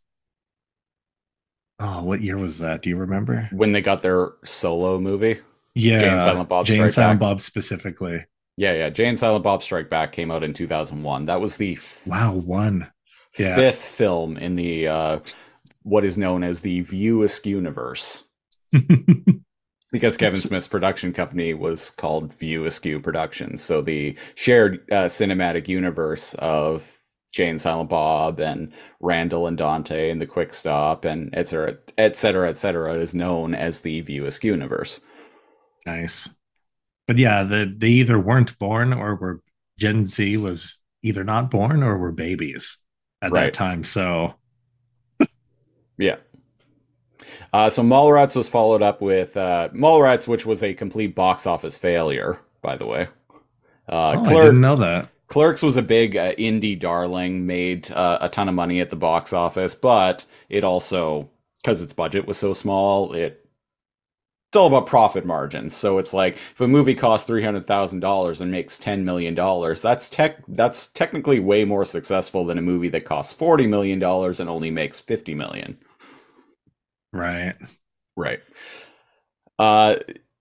oh, 1.78 2.04
what 2.04 2.20
year 2.20 2.38
was 2.38 2.58
that? 2.58 2.82
Do 2.82 2.90
you 2.90 2.96
remember? 2.96 3.48
When 3.52 3.72
they 3.72 3.80
got 3.80 4.02
their 4.02 4.32
solo 4.44 4.98
movie. 4.98 5.38
Yeah, 5.74 5.98
Jay 5.98 6.08
and 6.08 6.20
Silent 6.20 6.48
Bob 6.48 6.66
Jay 6.66 6.74
Strike 6.76 6.90
Silent 6.92 7.20
Back. 7.20 7.28
Bob 7.28 7.40
specifically. 7.40 8.24
Yeah, 8.56 8.72
yeah. 8.72 8.90
Jay 8.90 9.06
and 9.06 9.18
Silent 9.18 9.44
Bob 9.44 9.62
Strike 9.62 9.88
Back 9.88 10.12
came 10.12 10.30
out 10.32 10.42
in 10.42 10.52
2001. 10.52 11.26
That 11.26 11.40
was 11.40 11.56
the 11.56 11.74
f- 11.74 12.04
Wow, 12.06 12.34
one. 12.34 12.90
Yeah. 13.38 13.54
fifth 13.54 13.82
film 13.82 14.36
in 14.36 14.56
the 14.56 14.88
uh, 14.88 15.18
what 15.82 16.04
is 16.04 16.18
known 16.18 16.42
as 16.42 16.60
the 16.62 16.80
View 16.80 17.22
Askew 17.22 17.56
universe. 17.56 18.24
because 19.92 20.16
Kevin 20.16 20.36
Smith's 20.36 20.68
production 20.68 21.12
company 21.12 21.54
was 21.54 21.90
called 21.90 22.34
View 22.34 22.64
Askew 22.64 23.00
Productions. 23.00 23.62
So 23.62 23.80
the 23.80 24.16
shared 24.34 24.80
uh, 24.90 25.04
cinematic 25.04 25.68
universe 25.68 26.34
of 26.34 26.97
Jay 27.32 27.48
and 27.48 27.60
Silent 27.60 27.90
Bob 27.90 28.40
and 28.40 28.72
Randall 29.00 29.46
and 29.46 29.56
Dante 29.58 30.10
and 30.10 30.20
the 30.20 30.26
Quick 30.26 30.52
Stop 30.54 31.04
and 31.04 31.30
et 31.34 31.48
cetera, 31.48 31.78
et 31.98 32.16
cetera, 32.16 32.48
et 32.48 32.56
cetera 32.56 32.94
is 32.94 33.14
known 33.14 33.54
as 33.54 33.80
the 33.80 34.00
View 34.00 34.26
Askew 34.26 34.52
universe. 34.52 35.00
nice. 35.86 36.28
But 37.06 37.18
yeah, 37.18 37.42
the 37.44 37.72
they 37.76 37.88
either 37.88 38.18
weren't 38.18 38.58
born 38.58 38.92
or 38.92 39.16
were 39.16 39.42
Gen 39.78 40.06
Z 40.06 40.36
was 40.38 40.78
either 41.02 41.24
not 41.24 41.50
born 41.50 41.82
or 41.82 41.96
were 41.98 42.12
babies 42.12 42.78
at 43.22 43.32
Right. 43.32 43.44
that 43.46 43.54
time. 43.54 43.84
So 43.84 44.34
Yeah. 45.98 46.16
Uh, 47.52 47.68
so 47.70 47.82
Mallrats 47.82 48.36
was 48.36 48.48
followed 48.48 48.82
up 48.82 49.00
with 49.00 49.36
uh, 49.36 49.68
Mallrats, 49.74 50.28
which 50.28 50.46
was 50.46 50.62
a 50.62 50.74
complete 50.74 51.14
box 51.14 51.46
office 51.46 51.76
failure, 51.76 52.40
by 52.62 52.76
the 52.76 52.86
way. 52.86 53.08
Uh, 53.88 54.16
oh, 54.18 54.24
I 54.24 54.38
didn't 54.40 54.60
know 54.60 54.76
that. 54.76 55.08
Clerks 55.28 55.62
was 55.62 55.76
a 55.76 55.82
big 55.82 56.16
uh, 56.16 56.34
indie 56.34 56.78
darling, 56.78 57.46
made 57.46 57.90
uh, 57.90 58.18
a 58.20 58.28
ton 58.28 58.48
of 58.48 58.54
money 58.54 58.80
at 58.80 58.90
the 58.90 58.96
box 58.96 59.32
office, 59.32 59.74
but 59.74 60.24
it 60.48 60.64
also, 60.64 61.30
because 61.62 61.82
its 61.82 61.92
budget 61.92 62.26
was 62.26 62.38
so 62.38 62.52
small, 62.52 63.12
it 63.12 63.44
it's 64.50 64.56
all 64.56 64.66
about 64.66 64.86
profit 64.86 65.26
margins. 65.26 65.76
So 65.76 65.98
it's 65.98 66.14
like 66.14 66.36
if 66.36 66.60
a 66.62 66.66
movie 66.66 66.94
costs 66.94 67.26
three 67.26 67.42
hundred 67.42 67.66
thousand 67.66 68.00
dollars 68.00 68.40
and 68.40 68.50
makes 68.50 68.78
ten 68.78 69.04
million 69.04 69.34
dollars, 69.34 69.82
that's 69.82 70.08
tech 70.08 70.38
that's 70.48 70.86
technically 70.86 71.38
way 71.38 71.66
more 71.66 71.84
successful 71.84 72.46
than 72.46 72.56
a 72.56 72.62
movie 72.62 72.88
that 72.88 73.04
costs 73.04 73.34
forty 73.34 73.66
million 73.66 73.98
dollars 73.98 74.40
and 74.40 74.48
only 74.48 74.70
makes 74.70 74.98
fifty 74.98 75.34
million. 75.34 75.78
Right. 77.12 77.54
Right. 78.16 78.40
Uh, 79.58 79.96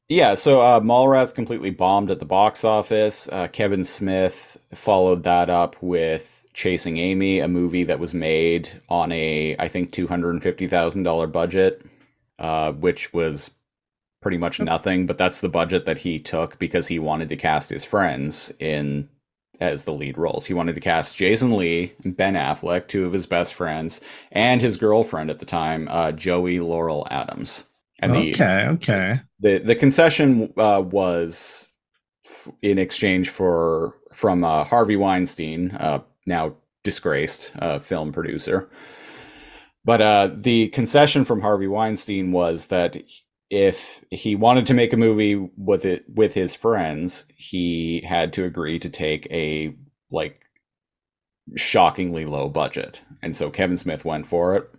yeah. 0.10 0.36
So 0.36 0.62
uh, 0.62 0.80
Mallrats 0.80 1.34
completely 1.34 1.70
bombed 1.70 2.12
at 2.12 2.20
the 2.20 2.26
box 2.26 2.64
office. 2.64 3.28
Uh, 3.32 3.48
Kevin 3.48 3.84
Smith 3.84 4.58
followed 4.74 5.24
that 5.24 5.50
up 5.50 5.76
with 5.82 6.46
Chasing 6.54 6.98
Amy, 6.98 7.40
a 7.40 7.48
movie 7.48 7.84
that 7.84 8.00
was 8.00 8.14
made 8.14 8.82
on 8.90 9.12
a 9.12 9.56
I 9.60 9.68
think 9.68 9.92
two 9.92 10.08
hundred 10.08 10.32
and 10.32 10.44
fifty 10.44 10.68
thousand 10.68 11.04
dollar 11.04 11.28
budget, 11.28 11.86
uh, 12.40 12.72
which 12.72 13.14
was 13.14 13.56
pretty 14.22 14.38
much 14.38 14.60
nothing. 14.60 15.06
But 15.06 15.18
that's 15.18 15.42
the 15.42 15.50
budget 15.50 15.86
that 15.86 16.00
he 16.00 16.20
took 16.20 16.58
because 16.58 16.88
he 16.88 17.00
wanted 17.00 17.30
to 17.30 17.36
cast 17.36 17.70
his 17.70 17.86
friends 17.86 18.52
in 18.60 19.10
as 19.60 19.84
the 19.86 19.94
lead 19.94 20.18
roles. 20.18 20.46
He 20.46 20.54
wanted 20.54 20.76
to 20.76 20.82
cast 20.82 21.18
Jason 21.18 21.56
Lee, 21.58 21.94
and 22.04 22.16
Ben 22.16 22.36
Affleck, 22.36 22.88
two 22.88 23.06
of 23.06 23.14
his 23.14 23.28
best 23.28 23.54
friends, 23.54 24.02
and 24.32 24.62
his 24.62 24.78
girlfriend 24.78 25.30
at 25.30 25.40
the 25.40 25.46
time, 25.46 25.88
uh, 25.90 26.12
Joey 26.12 26.60
Lauren 26.60 27.04
Adams. 27.10 27.66
And 28.00 28.13
the, 28.13 28.32
okay, 28.32 28.68
okay. 28.70 29.20
the 29.39 29.58
the 29.58 29.75
concession 29.75 30.54
uh, 30.58 30.84
was 30.86 31.68
f- 32.25 32.50
in 32.62 32.77
exchange 32.77 33.30
for 33.30 33.96
from 34.13 34.44
uh, 34.44 34.63
Harvey 34.63 34.96
Weinstein, 34.96 35.72
uh, 35.72 36.01
now 36.25 36.56
disgraced 36.84 37.54
uh, 37.60 37.80
film 37.80 38.12
producer. 38.12 38.70
But 39.84 40.01
uh, 40.01 40.30
the 40.34 40.68
concession 40.70 41.25
from 41.25 41.42
Harvey 41.42 41.68
Weinstein 41.68 42.32
was 42.32 42.68
that 42.68 42.98
if 43.50 44.04
he 44.12 44.36
wanted 44.36 44.68
to 44.68 44.74
make 44.74 44.92
a 44.94 44.98
movie 44.98 45.36
with 45.58 45.86
it 45.86 46.06
with 46.13 46.34
his 46.34 46.54
friends, 46.54 47.25
he 47.36 48.01
had 48.01 48.34
to 48.34 48.44
agree 48.44 48.80
to 48.80 48.89
take 48.89 49.27
a 49.32 49.75
like 50.12 50.42
shockingly 51.56 52.25
low 52.25 52.50
budget, 52.50 53.01
and 53.22 53.36
so 53.36 53.50
Kevin 53.50 53.77
Smith 53.77 54.04
went 54.04 54.27
for 54.27 54.56
it. 54.56 54.70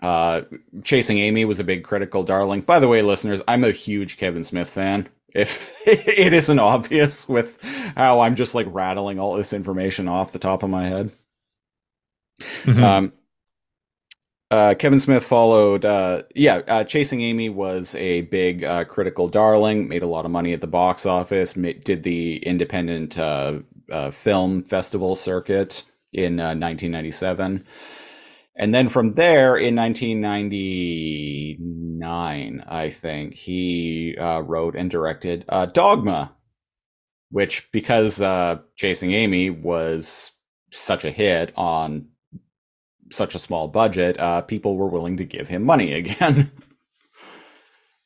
Uh, 0.00 0.42
Chasing 0.84 1.18
Amy 1.18 1.44
was 1.44 1.58
a 1.60 1.64
big 1.64 1.82
critical 1.84 2.22
darling. 2.22 2.60
By 2.60 2.78
the 2.78 2.88
way, 2.88 3.02
listeners, 3.02 3.40
I'm 3.48 3.64
a 3.64 3.72
huge 3.72 4.16
Kevin 4.16 4.44
Smith 4.44 4.70
fan. 4.70 5.08
If 5.34 5.72
it 5.86 6.32
isn't 6.32 6.58
obvious 6.58 7.28
with 7.28 7.62
how 7.96 8.20
I'm 8.20 8.34
just 8.36 8.54
like 8.54 8.66
rattling 8.70 9.18
all 9.18 9.34
this 9.36 9.52
information 9.52 10.08
off 10.08 10.32
the 10.32 10.38
top 10.38 10.62
of 10.62 10.70
my 10.70 10.86
head. 10.86 11.10
Mhm. 12.40 12.82
Um, 12.82 13.12
uh, 14.50 14.74
Kevin 14.78 15.00
Smith 15.00 15.24
followed. 15.24 15.84
Uh, 15.84 16.22
yeah, 16.34 16.62
uh, 16.68 16.84
Chasing 16.84 17.20
Amy 17.20 17.48
was 17.50 17.94
a 17.96 18.22
big 18.22 18.64
uh, 18.64 18.84
critical 18.84 19.28
darling. 19.28 19.88
Made 19.88 20.02
a 20.02 20.06
lot 20.08 20.24
of 20.24 20.30
money 20.30 20.52
at 20.54 20.60
the 20.60 20.66
box 20.66 21.04
office. 21.04 21.56
Ma- 21.56 21.72
did 21.84 22.02
the 22.02 22.38
independent 22.38 23.18
uh, 23.18 23.58
uh, 23.92 24.10
film 24.10 24.62
festival 24.62 25.14
circuit 25.16 25.82
in 26.14 26.40
uh, 26.40 26.54
1997. 26.56 27.66
And 28.58 28.74
then 28.74 28.88
from 28.88 29.12
there, 29.12 29.56
in 29.56 29.76
1999, 29.76 32.64
I 32.66 32.90
think 32.90 33.34
he 33.34 34.16
uh, 34.18 34.40
wrote 34.40 34.74
and 34.74 34.90
directed 34.90 35.44
uh, 35.48 35.66
Dogma, 35.66 36.34
which 37.30 37.70
because 37.70 38.20
uh, 38.20 38.58
Chasing 38.74 39.12
Amy 39.12 39.48
was 39.48 40.32
such 40.72 41.04
a 41.04 41.12
hit 41.12 41.52
on 41.56 42.08
such 43.10 43.36
a 43.36 43.38
small 43.38 43.68
budget, 43.68 44.18
uh, 44.18 44.40
people 44.40 44.76
were 44.76 44.88
willing 44.88 45.18
to 45.18 45.24
give 45.24 45.46
him 45.46 45.62
money 45.62 45.92
again. 45.94 46.50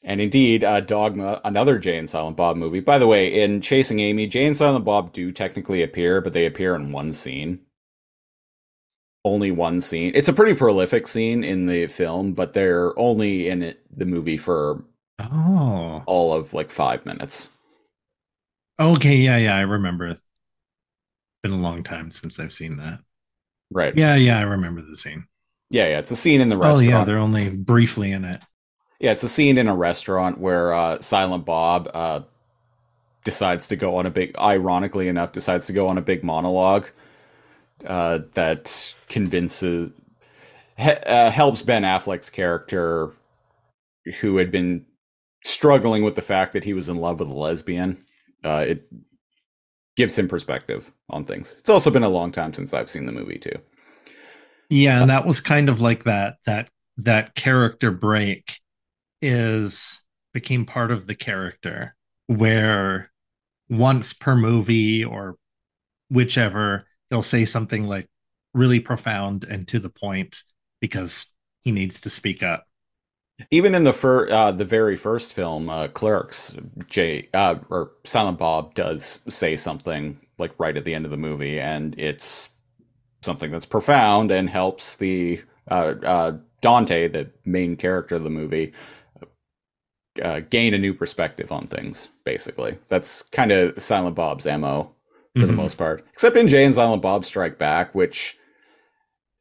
and 0.02 0.20
indeed, 0.20 0.64
uh, 0.64 0.80
Dogma, 0.80 1.40
another 1.46 1.78
Jay 1.78 1.96
and 1.96 2.10
Silent 2.10 2.36
Bob 2.36 2.58
movie. 2.58 2.80
By 2.80 2.98
the 2.98 3.06
way, 3.06 3.42
in 3.42 3.62
Chasing 3.62 4.00
Amy, 4.00 4.26
Jay 4.26 4.44
and 4.44 4.56
Silent 4.56 4.84
Bob 4.84 5.14
do 5.14 5.32
technically 5.32 5.82
appear, 5.82 6.20
but 6.20 6.34
they 6.34 6.44
appear 6.44 6.74
in 6.74 6.92
one 6.92 7.14
scene. 7.14 7.60
Only 9.24 9.52
one 9.52 9.80
scene. 9.80 10.12
It's 10.14 10.28
a 10.28 10.32
pretty 10.32 10.54
prolific 10.54 11.06
scene 11.06 11.44
in 11.44 11.66
the 11.66 11.86
film, 11.86 12.32
but 12.32 12.52
they're 12.54 12.98
only 12.98 13.48
in 13.48 13.62
it, 13.62 13.80
the 13.96 14.04
movie 14.06 14.36
for 14.36 14.82
Oh. 15.18 16.06
all 16.06 16.32
of 16.34 16.52
like 16.52 16.70
five 16.70 17.06
minutes. 17.06 17.48
Okay, 18.78 19.16
yeah, 19.16 19.36
yeah, 19.38 19.56
I 19.56 19.62
remember. 19.62 20.06
It. 20.06 20.20
Been 21.42 21.52
a 21.52 21.56
long 21.56 21.82
time 21.82 22.10
since 22.10 22.38
I've 22.40 22.52
seen 22.52 22.76
that. 22.78 23.00
Right. 23.70 23.96
Yeah, 23.96 24.16
yeah, 24.16 24.38
I 24.38 24.42
remember 24.42 24.82
the 24.82 24.96
scene. 24.96 25.26
Yeah, 25.70 25.88
yeah. 25.88 25.98
It's 25.98 26.10
a 26.10 26.16
scene 26.16 26.40
in 26.40 26.48
the 26.48 26.56
Oh 26.56 26.58
restaurant. 26.58 26.88
yeah, 26.90 27.04
they're 27.04 27.18
only 27.18 27.50
briefly 27.50 28.12
in 28.12 28.24
it. 28.24 28.40
Yeah, 29.00 29.12
it's 29.12 29.22
a 29.22 29.28
scene 29.28 29.58
in 29.58 29.68
a 29.68 29.74
restaurant 29.74 30.38
where 30.38 30.72
uh, 30.72 31.00
Silent 31.00 31.44
Bob 31.44 31.90
uh, 31.92 32.20
decides 33.24 33.68
to 33.68 33.76
go 33.76 33.96
on 33.96 34.06
a 34.06 34.10
big, 34.10 34.36
ironically 34.38 35.08
enough, 35.08 35.32
decides 35.32 35.66
to 35.66 35.72
go 35.72 35.88
on 35.88 35.98
a 35.98 36.02
big 36.02 36.22
monologue 36.24 36.88
uh, 37.86 38.20
that 38.34 38.94
convinces, 39.08 39.90
he, 40.76 40.90
uh, 40.90 41.30
helps 41.30 41.62
Ben 41.62 41.82
Affleck's 41.82 42.30
character, 42.30 43.12
who 44.20 44.36
had 44.36 44.50
been 44.50 44.84
struggling 45.44 46.02
with 46.02 46.14
the 46.14 46.22
fact 46.22 46.52
that 46.52 46.64
he 46.64 46.74
was 46.74 46.88
in 46.88 46.96
love 46.96 47.20
with 47.20 47.28
a 47.28 47.34
lesbian. 47.36 48.04
Uh, 48.44 48.64
it 48.68 48.88
gives 49.96 50.18
him 50.18 50.28
perspective 50.28 50.90
on 51.10 51.24
things. 51.24 51.54
It's 51.58 51.70
also 51.70 51.90
been 51.90 52.02
a 52.02 52.08
long 52.08 52.32
time 52.32 52.52
since 52.52 52.72
I've 52.72 52.90
seen 52.90 53.06
the 53.06 53.12
movie 53.12 53.38
too. 53.38 53.58
Yeah, 54.70 55.02
and 55.02 55.10
that 55.10 55.26
was 55.26 55.40
kind 55.40 55.68
of 55.68 55.80
like 55.80 56.04
that 56.04 56.36
that 56.46 56.68
that 56.96 57.34
character 57.34 57.90
break 57.90 58.58
is 59.20 60.00
became 60.32 60.64
part 60.64 60.90
of 60.90 61.06
the 61.06 61.14
character 61.14 61.94
where 62.26 63.10
once 63.68 64.12
per 64.12 64.34
movie 64.34 65.04
or 65.04 65.36
whichever 66.10 66.86
they'll 67.12 67.22
say 67.22 67.44
something 67.44 67.86
like 67.86 68.08
really 68.54 68.80
profound 68.80 69.44
and 69.44 69.68
to 69.68 69.78
the 69.78 69.90
point 69.90 70.44
because 70.80 71.26
he 71.60 71.70
needs 71.70 72.00
to 72.00 72.08
speak 72.08 72.42
up. 72.42 72.66
Even 73.50 73.74
in 73.74 73.84
the 73.84 73.92
fir- 73.92 74.30
uh, 74.30 74.50
the 74.50 74.64
very 74.64 74.96
first 74.96 75.34
film, 75.34 75.68
uh, 75.68 75.88
Clerks, 75.88 76.56
Jay 76.86 77.28
uh, 77.34 77.56
or 77.68 77.90
Silent 78.04 78.38
Bob 78.38 78.74
does 78.74 79.24
say 79.28 79.56
something 79.56 80.18
like 80.38 80.52
right 80.58 80.76
at 80.76 80.86
the 80.86 80.94
end 80.94 81.04
of 81.04 81.10
the 81.10 81.18
movie, 81.18 81.60
and 81.60 81.94
it's 81.98 82.54
something 83.20 83.50
that's 83.50 83.66
profound 83.66 84.30
and 84.30 84.48
helps 84.48 84.94
the 84.94 85.42
uh, 85.70 85.94
uh, 86.04 86.36
Dante, 86.62 87.08
the 87.08 87.30
main 87.44 87.76
character 87.76 88.14
of 88.16 88.22
the 88.22 88.30
movie, 88.30 88.72
uh, 90.22 90.40
gain 90.40 90.72
a 90.72 90.78
new 90.78 90.94
perspective 90.94 91.52
on 91.52 91.66
things. 91.66 92.08
Basically, 92.24 92.78
that's 92.88 93.20
kind 93.20 93.52
of 93.52 93.80
Silent 93.82 94.16
Bob's 94.16 94.46
mo 94.46 94.94
for 95.38 95.46
the 95.46 95.52
Mhm. 95.52 95.56
most 95.56 95.78
part. 95.78 96.04
Except 96.12 96.36
in 96.36 96.48
Jay 96.48 96.64
and 96.64 96.74
Silent 96.74 97.02
Bob 97.02 97.24
Strike 97.24 97.58
Back, 97.58 97.94
which 97.94 98.36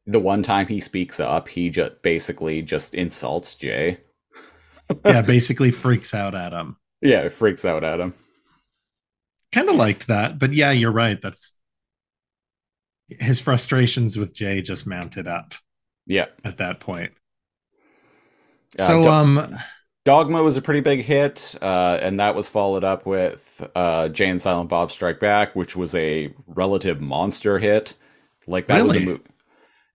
the 0.06 0.20
one 0.20 0.42
time 0.44 0.68
he 0.68 0.80
speaks 0.80 1.20
up, 1.20 1.48
he 1.50 1.70
just 1.70 2.02
basically 2.02 2.62
just 2.62 2.96
insults 2.96 3.56
Jay. 3.56 4.00
yeah, 5.06 5.22
basically 5.26 5.72
freaks 5.72 6.14
out 6.14 6.34
at 6.36 6.54
him. 6.54 6.78
Yeah, 7.02 7.22
it 7.22 7.34
freaks 7.34 7.66
out 7.66 7.84
at 7.84 8.00
him. 8.00 8.14
Kind 9.52 9.70
of 9.70 9.76
liked 9.76 10.08
that, 10.08 10.40
but 10.40 10.54
yeah, 10.54 10.72
you're 10.72 10.92
right. 10.92 11.22
That's 11.22 11.54
his 13.10 13.42
frustrations 13.42 14.18
with 14.18 14.34
Jay 14.34 14.62
just 14.62 14.88
mounted 14.88 15.28
up 15.28 15.54
Yeah. 16.06 16.28
at 16.46 16.58
that 16.60 16.80
point. 16.80 17.12
Uh, 18.80 18.84
so, 18.84 19.12
um, 19.12 19.58
Dogma 20.04 20.42
was 20.42 20.58
a 20.58 20.62
pretty 20.62 20.82
big 20.82 21.02
hit, 21.02 21.56
uh, 21.62 22.00
and 22.02 22.20
that 22.20 22.34
was 22.36 22.50
followed 22.50 22.84
up 22.84 23.06
with 23.06 23.68
uh, 23.76 24.10
Jay 24.10 24.30
and 24.30 24.42
Silent 24.42 24.70
Bob 24.70 24.92
Strike 24.92 25.20
Back, 25.20 25.56
which 25.56 25.76
was 25.76 25.94
a 25.94 26.34
relative 26.48 27.00
monster 27.02 27.60
hit. 27.60 27.94
Like 28.48 28.68
that 28.68 28.84
was 28.84 28.96
a 28.96 29.00
Really? 29.00 29.12
mo- 29.14 29.20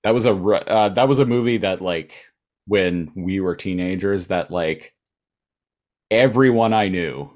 that 0.04 0.14
was 0.14 0.24
a 0.26 0.34
re- 0.34 0.62
uh, 0.66 0.90
that 0.90 1.08
was 1.08 1.18
a 1.18 1.26
movie 1.26 1.56
that 1.56 1.80
like 1.80 2.26
when 2.66 3.10
we 3.16 3.40
were 3.40 3.56
teenagers 3.56 4.28
that 4.28 4.50
like 4.52 4.94
everyone 6.12 6.72
I 6.72 6.88
knew 6.88 7.30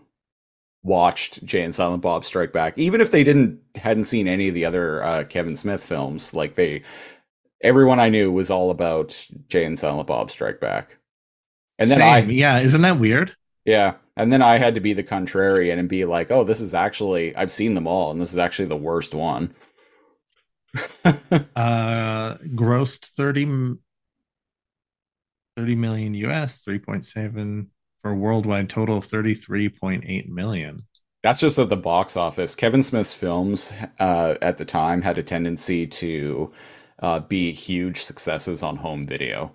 watched 0.85 1.45
Jay 1.45 1.63
and 1.65 1.75
Silent 1.75 2.03
Bob 2.03 2.25
Strike 2.25 2.53
Back, 2.53 2.79
even 2.79 3.01
if 3.01 3.11
they 3.11 3.25
didn't 3.25 3.61
hadn't 3.75 4.05
seen 4.05 4.29
any 4.29 4.47
of 4.49 4.55
the 4.55 4.65
other 4.65 5.03
uh, 5.03 5.25
Kevin 5.25 5.57
Smith 5.57 5.83
films. 5.83 6.33
Like 6.33 6.55
they, 6.55 6.85
everyone 7.63 7.99
I 7.99 8.09
knew 8.11 8.31
was 8.31 8.49
all 8.49 8.71
about 8.71 9.27
Jay 9.49 9.65
and 9.65 9.77
Silent 9.77 10.07
Bob 10.07 10.31
Strike 10.31 10.61
Back. 10.61 10.99
And 11.81 11.91
then 11.91 12.03
I, 12.03 12.21
same. 12.21 12.31
yeah, 12.31 12.59
isn't 12.61 12.83
that 12.83 13.01
weird? 13.01 13.35
yeah. 13.65 13.95
And 14.17 14.31
then 14.31 14.43
I 14.43 14.59
had 14.59 14.75
to 14.75 14.81
be 14.81 14.93
the 14.93 15.03
contrarian 15.03 15.79
and 15.79 15.89
be 15.89 16.05
like, 16.05 16.31
oh, 16.31 16.45
this 16.45 16.61
is 16.61 16.75
actually, 16.75 17.35
I've 17.35 17.51
seen 17.51 17.75
them 17.75 17.87
all, 17.87 18.11
and 18.11 18.21
this 18.21 18.33
is 18.33 18.39
actually 18.39 18.69
the 18.69 18.77
worst 18.77 19.15
one. 19.15 19.55
Uh, 21.57 22.37
grossed 22.55 23.07
30, 23.07 23.77
30 25.57 25.75
million 25.75 26.15
US, 26.15 26.61
3.7 26.61 27.67
for 28.03 28.11
a 28.13 28.15
worldwide 28.15 28.69
total 28.69 28.99
of 28.99 29.09
33.8 29.09 30.29
million. 30.29 30.79
That's 31.23 31.41
just 31.41 31.59
at 31.59 31.69
the 31.69 31.77
box 31.77 32.17
office. 32.17 32.55
Kevin 32.55 32.83
Smith's 32.83 33.15
films 33.15 33.73
uh, 33.99 34.37
at 34.41 34.59
the 34.59 34.65
time 34.65 35.03
had 35.03 35.19
a 35.19 35.23
tendency 35.23 35.87
to 35.87 36.53
uh, 37.01 37.21
be 37.21 37.53
huge 37.53 38.03
successes 38.03 38.63
on 38.63 38.77
home 38.77 39.05
video. 39.05 39.55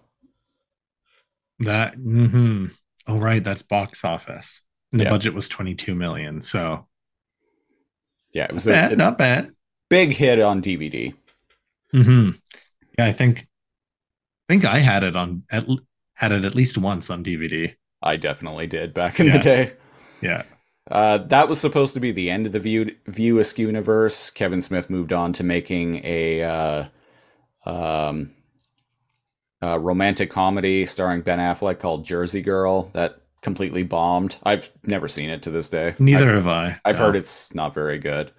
That, 1.59 1.95
hmm 1.95 2.67
oh, 3.07 3.17
right, 3.19 3.43
that's 3.43 3.61
box 3.61 4.03
office. 4.03 4.61
And 4.91 4.99
the 4.99 5.05
Yeah. 5.05 5.09
budget 5.09 5.33
was 5.33 5.47
22 5.47 5.95
million. 5.95 6.41
So, 6.41 6.87
Yeah, 8.33 8.45
it 8.45 8.53
was 8.53 8.67
not 8.67 8.73
a, 8.73 8.73
bad, 8.73 8.91
a 8.91 8.95
not 8.95 9.17
bad. 9.17 9.49
big 9.89 10.11
hit 10.11 10.39
on 10.39 10.61
DVD. 10.61 11.13
hmm 11.91 12.31
Yeah, 12.97 13.05
I 13.05 13.13
think, 13.13 13.47
I 14.49 14.53
think 14.53 14.65
I 14.65 14.79
had 14.79 15.03
it 15.03 15.15
on, 15.15 15.43
at, 15.49 15.65
had 16.13 16.31
it 16.31 16.45
at 16.45 16.55
least 16.55 16.77
once 16.77 17.09
on 17.09 17.23
DVD. 17.23 17.75
I 18.01 18.17
definitely 18.17 18.67
did 18.67 18.93
back 18.93 19.19
in 19.19 19.27
Yeah. 19.27 19.33
the 19.33 19.39
day. 19.39 19.73
Yeah. 20.21 20.43
Uh, 20.89 21.17
that 21.17 21.49
was 21.49 21.59
supposed 21.59 21.95
to 21.95 21.99
be 21.99 22.11
the 22.11 22.29
end 22.29 22.45
of 22.45 22.51
the 22.51 22.59
View 22.59 22.95
View 23.07 23.39
Askew 23.39 23.65
universe. 23.65 24.29
Kevin 24.29 24.61
Smith 24.61 24.89
moved 24.89 25.11
on 25.11 25.33
to 25.33 25.43
making 25.43 26.01
a 26.05 26.43
uh, 26.43 26.85
um, 27.65 28.31
a 29.61 29.79
romantic 29.79 30.29
comedy 30.29 30.85
starring 30.85 31.21
Ben 31.21 31.39
Affleck 31.39 31.79
called 31.79 32.05
Jersey 32.05 32.41
Girl 32.41 32.83
that 32.93 33.19
completely 33.41 33.83
bombed. 33.83 34.37
I've 34.43 34.69
never 34.83 35.07
seen 35.07 35.29
it 35.29 35.43
to 35.43 35.51
this 35.51 35.69
day. 35.69 35.95
Neither 35.99 36.29
I've, 36.29 36.35
have 36.35 36.47
I. 36.47 36.79
I've 36.83 36.97
No. 36.99 37.05
heard 37.05 37.15
it's 37.15 37.53
not 37.53 37.73
very 37.73 37.99
good. 37.99 38.31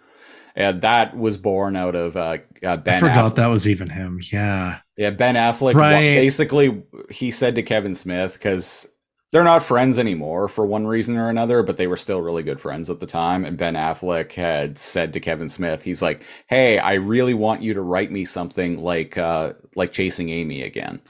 And 0.54 0.80
that 0.80 1.16
was 1.16 1.36
born 1.36 1.76
out 1.76 1.94
of 1.94 2.16
uh, 2.16 2.38
uh, 2.64 2.76
Ben 2.78 2.78
Affleck. 2.78 2.88
I 2.88 3.00
forgot 3.00 3.32
Affleck. 3.32 3.36
that 3.36 3.46
was 3.46 3.68
even 3.68 3.90
him. 3.90 4.20
Yeah. 4.32 4.78
Yeah, 4.96 5.10
Ben 5.10 5.34
Affleck. 5.34 5.74
Right. 5.74 6.16
Basically, 6.16 6.82
he 7.10 7.30
said 7.30 7.54
to 7.56 7.62
Kevin 7.62 7.94
Smith 7.94 8.32
because 8.32 8.88
they're 9.32 9.44
not 9.44 9.62
friends 9.62 9.98
anymore 9.98 10.48
for 10.48 10.64
one 10.64 10.86
reason 10.86 11.18
or 11.18 11.28
another, 11.28 11.62
but 11.62 11.76
they 11.76 11.86
were 11.86 11.96
still 11.98 12.22
really 12.22 12.42
good 12.42 12.58
friends 12.60 12.88
at 12.88 13.00
the 13.00 13.06
time. 13.06 13.44
And 13.44 13.58
Ben 13.58 13.74
Affleck 13.74 14.32
had 14.32 14.78
said 14.78 15.12
to 15.12 15.20
Kevin 15.20 15.50
Smith, 15.50 15.82
he's 15.82 16.00
like, 16.00 16.24
"Hey, 16.48 16.78
I 16.78 16.94
really 16.94 17.34
want 17.34 17.60
you 17.60 17.74
to 17.74 17.82
write 17.82 18.10
me 18.10 18.24
something 18.24 18.78
like 18.82 19.18
uh, 19.18 19.52
like 19.74 19.92
Chasing 19.92 20.30
Amy 20.30 20.62
again." 20.62 21.02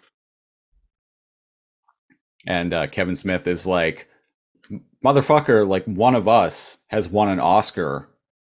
And 2.46 2.72
uh, 2.72 2.86
Kevin 2.86 3.16
Smith 3.16 3.46
is 3.46 3.66
like, 3.66 4.08
"Motherfucker! 5.04 5.66
Like 5.66 5.84
one 5.84 6.14
of 6.14 6.28
us 6.28 6.78
has 6.88 7.08
won 7.08 7.28
an 7.28 7.40
Oscar 7.40 8.08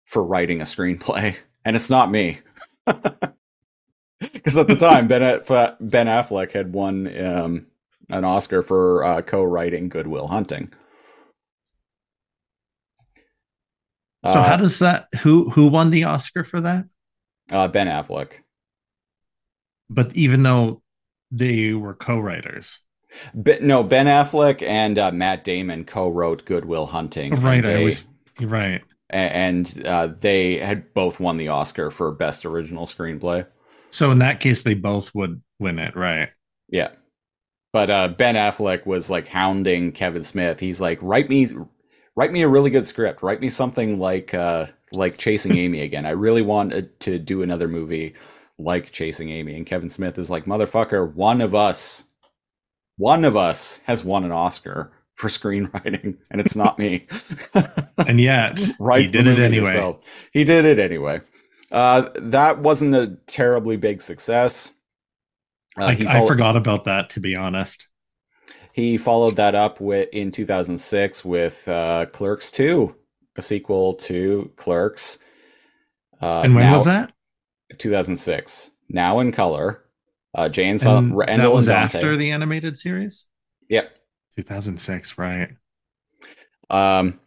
for 0.04 0.24
writing 0.24 0.60
a 0.60 0.64
screenplay, 0.64 1.36
and 1.64 1.74
it's 1.76 1.90
not 1.90 2.10
me." 2.10 2.40
Because 4.32 4.58
at 4.58 4.66
the 4.66 4.74
time, 4.74 5.06
Ben 5.06 5.22
Aff- 5.22 5.76
Ben 5.78 6.08
Affleck 6.08 6.50
had 6.50 6.72
won 6.72 7.06
um, 7.24 7.66
an 8.10 8.24
Oscar 8.24 8.62
for 8.62 9.04
uh, 9.04 9.22
co-writing 9.22 9.88
Good 9.88 10.08
Will 10.08 10.26
Hunting. 10.26 10.72
So 14.26 14.40
Uh, 14.40 14.42
how 14.42 14.56
does 14.56 14.80
that 14.80 15.06
who 15.22 15.50
who 15.50 15.68
won 15.68 15.90
the 15.90 16.04
Oscar 16.04 16.42
for 16.42 16.60
that? 16.60 16.86
uh, 17.52 17.68
Ben 17.68 17.86
Affleck? 17.86 18.40
But 19.88 20.16
even 20.16 20.42
though 20.42 20.82
they 21.30 21.74
were 21.74 21.94
co-writers. 21.94 22.80
Be- 23.42 23.60
no, 23.60 23.82
Ben 23.82 24.06
Affleck 24.06 24.62
and 24.62 24.98
uh, 24.98 25.12
Matt 25.12 25.44
Damon 25.44 25.84
co-wrote 25.84 26.44
Good 26.44 26.64
Will 26.64 26.86
Hunting. 26.86 27.34
Right, 27.40 27.64
I 27.64 27.82
was 27.82 28.04
right. 28.40 28.82
and 29.10 29.86
uh, 29.86 30.08
they 30.08 30.58
had 30.58 30.92
both 30.94 31.20
won 31.20 31.36
the 31.36 31.48
Oscar 31.48 31.90
for 31.90 32.10
Best 32.12 32.44
Original 32.44 32.86
Screenplay. 32.86 33.46
So 33.90 34.10
in 34.10 34.18
that 34.18 34.40
case 34.40 34.62
they 34.62 34.74
both 34.74 35.14
would 35.14 35.42
win 35.58 35.78
it, 35.78 35.96
right? 35.96 36.30
Yeah. 36.68 36.90
But 37.72 37.90
uh, 37.90 38.08
Ben 38.08 38.34
Affleck 38.34 38.86
was 38.86 39.10
like 39.10 39.28
hounding 39.28 39.92
Kevin 39.92 40.22
Smith. 40.22 40.58
He's 40.60 40.80
like, 40.80 40.98
write 41.02 41.28
me, 41.28 41.48
write 42.16 42.32
me 42.32 42.42
a 42.42 42.48
really 42.48 42.70
good 42.70 42.86
script. 42.86 43.22
Write 43.22 43.40
me 43.40 43.48
something 43.48 43.98
like, 43.98 44.32
uh, 44.34 44.66
like 44.92 45.18
Chasing 45.18 45.56
Amy 45.58 45.82
again. 45.82 46.06
I 46.06 46.10
really 46.10 46.42
want 46.42 46.72
uh, 46.72 46.82
to 47.00 47.18
do 47.18 47.42
another 47.42 47.68
movie 47.68 48.14
like 48.58 48.90
Chasing 48.90 49.30
Amy. 49.30 49.54
And 49.54 49.66
Kevin 49.66 49.90
Smith 49.90 50.18
is 50.18 50.30
like, 50.30 50.46
motherfucker, 50.46 51.12
one 51.14 51.40
of 51.40 51.54
us, 51.54 52.07
one 52.98 53.24
of 53.24 53.36
us 53.36 53.80
has 53.84 54.04
won 54.04 54.24
an 54.24 54.32
Oscar 54.32 54.92
for 55.14 55.28
screenwriting, 55.28 56.18
and 56.30 56.40
it's 56.40 56.54
not 56.54 56.78
me. 56.78 57.06
And 58.06 58.20
yet 58.20 58.60
right? 58.78 59.02
he 59.02 59.08
did 59.08 59.26
it 59.26 59.40
anyway. 59.40 59.66
yourself. 59.66 59.98
He 60.32 60.44
did 60.44 60.64
it 60.64 60.78
anyway. 60.78 61.20
Uh, 61.70 62.08
that 62.14 62.60
wasn't 62.60 62.94
a 62.94 63.18
terribly 63.26 63.76
big 63.76 64.00
success. 64.00 64.72
Uh, 65.78 65.86
I, 65.86 65.94
he 65.94 66.06
I 66.06 66.26
forgot 66.26 66.56
about 66.56 66.84
that 66.84 67.10
to 67.10 67.20
be 67.20 67.34
honest. 67.34 67.88
He 68.72 68.96
followed 68.96 69.34
that 69.36 69.56
up 69.56 69.80
with 69.80 70.08
in 70.12 70.30
2006 70.30 71.24
with 71.24 71.66
uh, 71.68 72.06
Clerks 72.12 72.52
2, 72.52 72.94
a 73.36 73.42
sequel 73.42 73.94
to 73.94 74.52
Clerks. 74.56 75.18
Uh, 76.22 76.42
and 76.42 76.54
when 76.54 76.64
now- 76.64 76.74
was 76.74 76.84
that? 76.84 77.12
2006. 77.78 78.70
Now 78.88 79.18
in 79.18 79.32
color. 79.32 79.84
Uh, 80.34 80.48
Jay 80.48 80.64
and 80.64 80.72
And 80.72 80.80
Sil- 80.82 81.00
that 81.08 81.14
Randall 81.14 81.54
was 81.54 81.68
and 81.68 81.76
after 81.76 82.16
the 82.16 82.30
animated 82.30 82.78
series? 82.78 83.26
Yep. 83.68 83.96
2006, 84.36 85.18
right. 85.18 85.50
Um, 86.70 87.18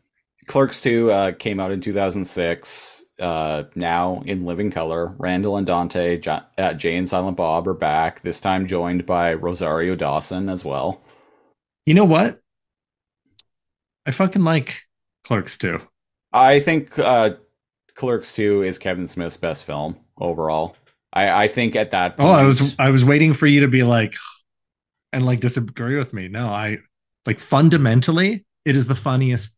Clerks 0.47 0.81
2 0.81 1.11
uh, 1.11 1.31
came 1.33 1.59
out 1.59 1.71
in 1.71 1.81
2006. 1.81 3.03
Uh, 3.19 3.63
now 3.75 4.23
in 4.25 4.45
living 4.45 4.71
color, 4.71 5.13
Randall 5.19 5.57
and 5.57 5.67
Dante, 5.67 6.17
Jo- 6.17 6.41
uh, 6.57 6.73
Jay 6.73 6.95
and 6.95 7.07
Silent 7.07 7.37
Bob 7.37 7.67
are 7.67 7.73
back. 7.73 8.21
This 8.21 8.41
time 8.41 8.65
joined 8.65 9.05
by 9.05 9.33
Rosario 9.35 9.95
Dawson 9.95 10.49
as 10.49 10.65
well. 10.65 11.01
You 11.85 11.93
know 11.93 12.05
what? 12.05 12.39
I 14.05 14.11
fucking 14.11 14.43
like 14.43 14.83
Clerks 15.23 15.57
2. 15.57 15.79
I 16.33 16.59
think 16.59 16.97
uh, 16.97 17.35
Clerks 17.95 18.33
2 18.35 18.63
is 18.63 18.79
Kevin 18.79 19.05
Smith's 19.07 19.37
best 19.37 19.65
film 19.65 19.97
overall. 20.17 20.75
I, 21.13 21.43
I 21.43 21.47
think 21.47 21.75
at 21.75 21.91
that 21.91 22.17
Oh, 22.17 22.29
point, 22.29 22.31
I 22.31 22.43
was 22.43 22.75
I 22.79 22.89
was 22.91 23.03
waiting 23.03 23.33
for 23.33 23.47
you 23.47 23.61
to 23.61 23.67
be 23.67 23.83
like 23.83 24.15
and 25.13 25.25
like 25.25 25.39
disagree 25.41 25.97
with 25.97 26.13
me. 26.13 26.27
No, 26.27 26.47
I 26.47 26.79
like 27.25 27.39
fundamentally 27.39 28.45
it 28.65 28.75
is 28.75 28.87
the 28.87 28.95
funniest 28.95 29.53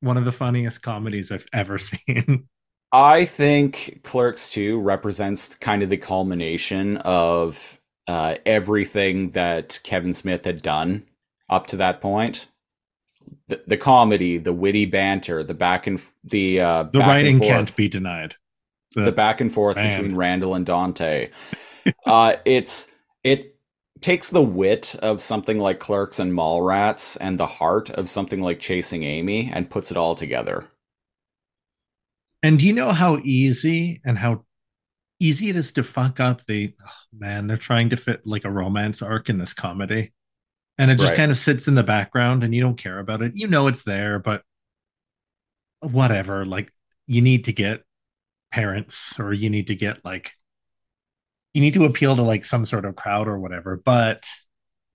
one 0.00 0.16
of 0.18 0.24
the 0.26 0.32
funniest 0.32 0.82
comedies 0.82 1.32
I've 1.32 1.46
ever 1.52 1.78
seen. 1.78 2.48
I 2.92 3.24
think 3.24 4.00
Clerks 4.02 4.50
2 4.50 4.80
represents 4.80 5.54
kind 5.56 5.82
of 5.82 5.90
the 5.90 5.96
culmination 5.96 6.96
of 6.98 7.80
uh, 8.06 8.36
everything 8.46 9.30
that 9.30 9.80
Kevin 9.84 10.14
Smith 10.14 10.44
had 10.44 10.62
done 10.62 11.06
up 11.50 11.66
to 11.68 11.76
that 11.76 12.00
point. 12.00 12.48
The, 13.48 13.62
the 13.66 13.76
comedy, 13.78 14.38
the 14.38 14.52
witty 14.52 14.86
banter, 14.86 15.44
the 15.44 15.54
back 15.54 15.86
and 15.86 16.02
the 16.24 16.60
uh, 16.60 16.84
The 16.92 17.00
back 17.00 17.22
and 17.22 17.34
writing 17.34 17.36
forth. 17.36 17.70
can't 17.70 17.74
be 17.76 17.88
denied. 17.88 18.36
The 18.94 19.12
back 19.12 19.40
and 19.40 19.52
forth 19.52 19.76
Man. 19.76 20.00
between 20.00 20.16
Randall 20.16 20.54
and 20.54 20.66
Dante. 20.66 21.30
uh, 22.06 22.36
it's 22.44 22.90
it 23.24 23.56
takes 24.00 24.30
the 24.30 24.42
wit 24.42 24.94
of 25.02 25.20
something 25.20 25.58
like 25.58 25.80
Clerks 25.80 26.18
and 26.18 26.32
Mallrats 26.32 27.16
and 27.20 27.38
the 27.38 27.46
heart 27.46 27.90
of 27.90 28.08
something 28.08 28.40
like 28.40 28.60
Chasing 28.60 29.02
Amy 29.02 29.50
and 29.52 29.70
puts 29.70 29.90
it 29.90 29.96
all 29.96 30.14
together. 30.14 30.68
And 32.42 32.58
do 32.58 32.66
you 32.66 32.72
know 32.72 32.90
how 32.92 33.18
easy 33.24 34.00
and 34.04 34.16
how 34.16 34.44
easy 35.20 35.48
it 35.48 35.56
is 35.56 35.72
to 35.72 35.82
fuck 35.82 36.20
up 36.20 36.44
the 36.46 36.74
oh, 36.84 36.90
man? 37.12 37.46
They're 37.46 37.56
trying 37.56 37.90
to 37.90 37.96
fit 37.96 38.26
like 38.26 38.44
a 38.44 38.50
romance 38.50 39.02
arc 39.02 39.28
in 39.28 39.38
this 39.38 39.54
comedy, 39.54 40.12
and 40.78 40.90
it 40.90 40.98
just 40.98 41.10
Right. 41.10 41.16
kind 41.16 41.30
of 41.32 41.38
sits 41.38 41.66
in 41.68 41.74
the 41.74 41.82
background, 41.82 42.44
and 42.44 42.54
you 42.54 42.60
don't 42.60 42.76
care 42.76 43.00
about 43.00 43.22
it. 43.22 43.32
You 43.34 43.48
know 43.48 43.66
it's 43.66 43.82
there, 43.82 44.18
but 44.20 44.44
whatever. 45.80 46.44
Like 46.44 46.72
you 47.06 47.22
need 47.22 47.44
to 47.44 47.52
get 47.52 47.82
parents, 48.50 49.18
or 49.18 49.32
you 49.32 49.50
need 49.50 49.68
to 49.68 49.74
get 49.74 50.04
like 50.04 50.32
you 51.54 51.60
need 51.60 51.74
to 51.74 51.84
appeal 51.84 52.14
to 52.16 52.22
like 52.22 52.44
some 52.44 52.66
sort 52.66 52.84
of 52.84 52.96
crowd 52.96 53.28
or 53.28 53.38
whatever. 53.38 53.80
But 53.84 54.26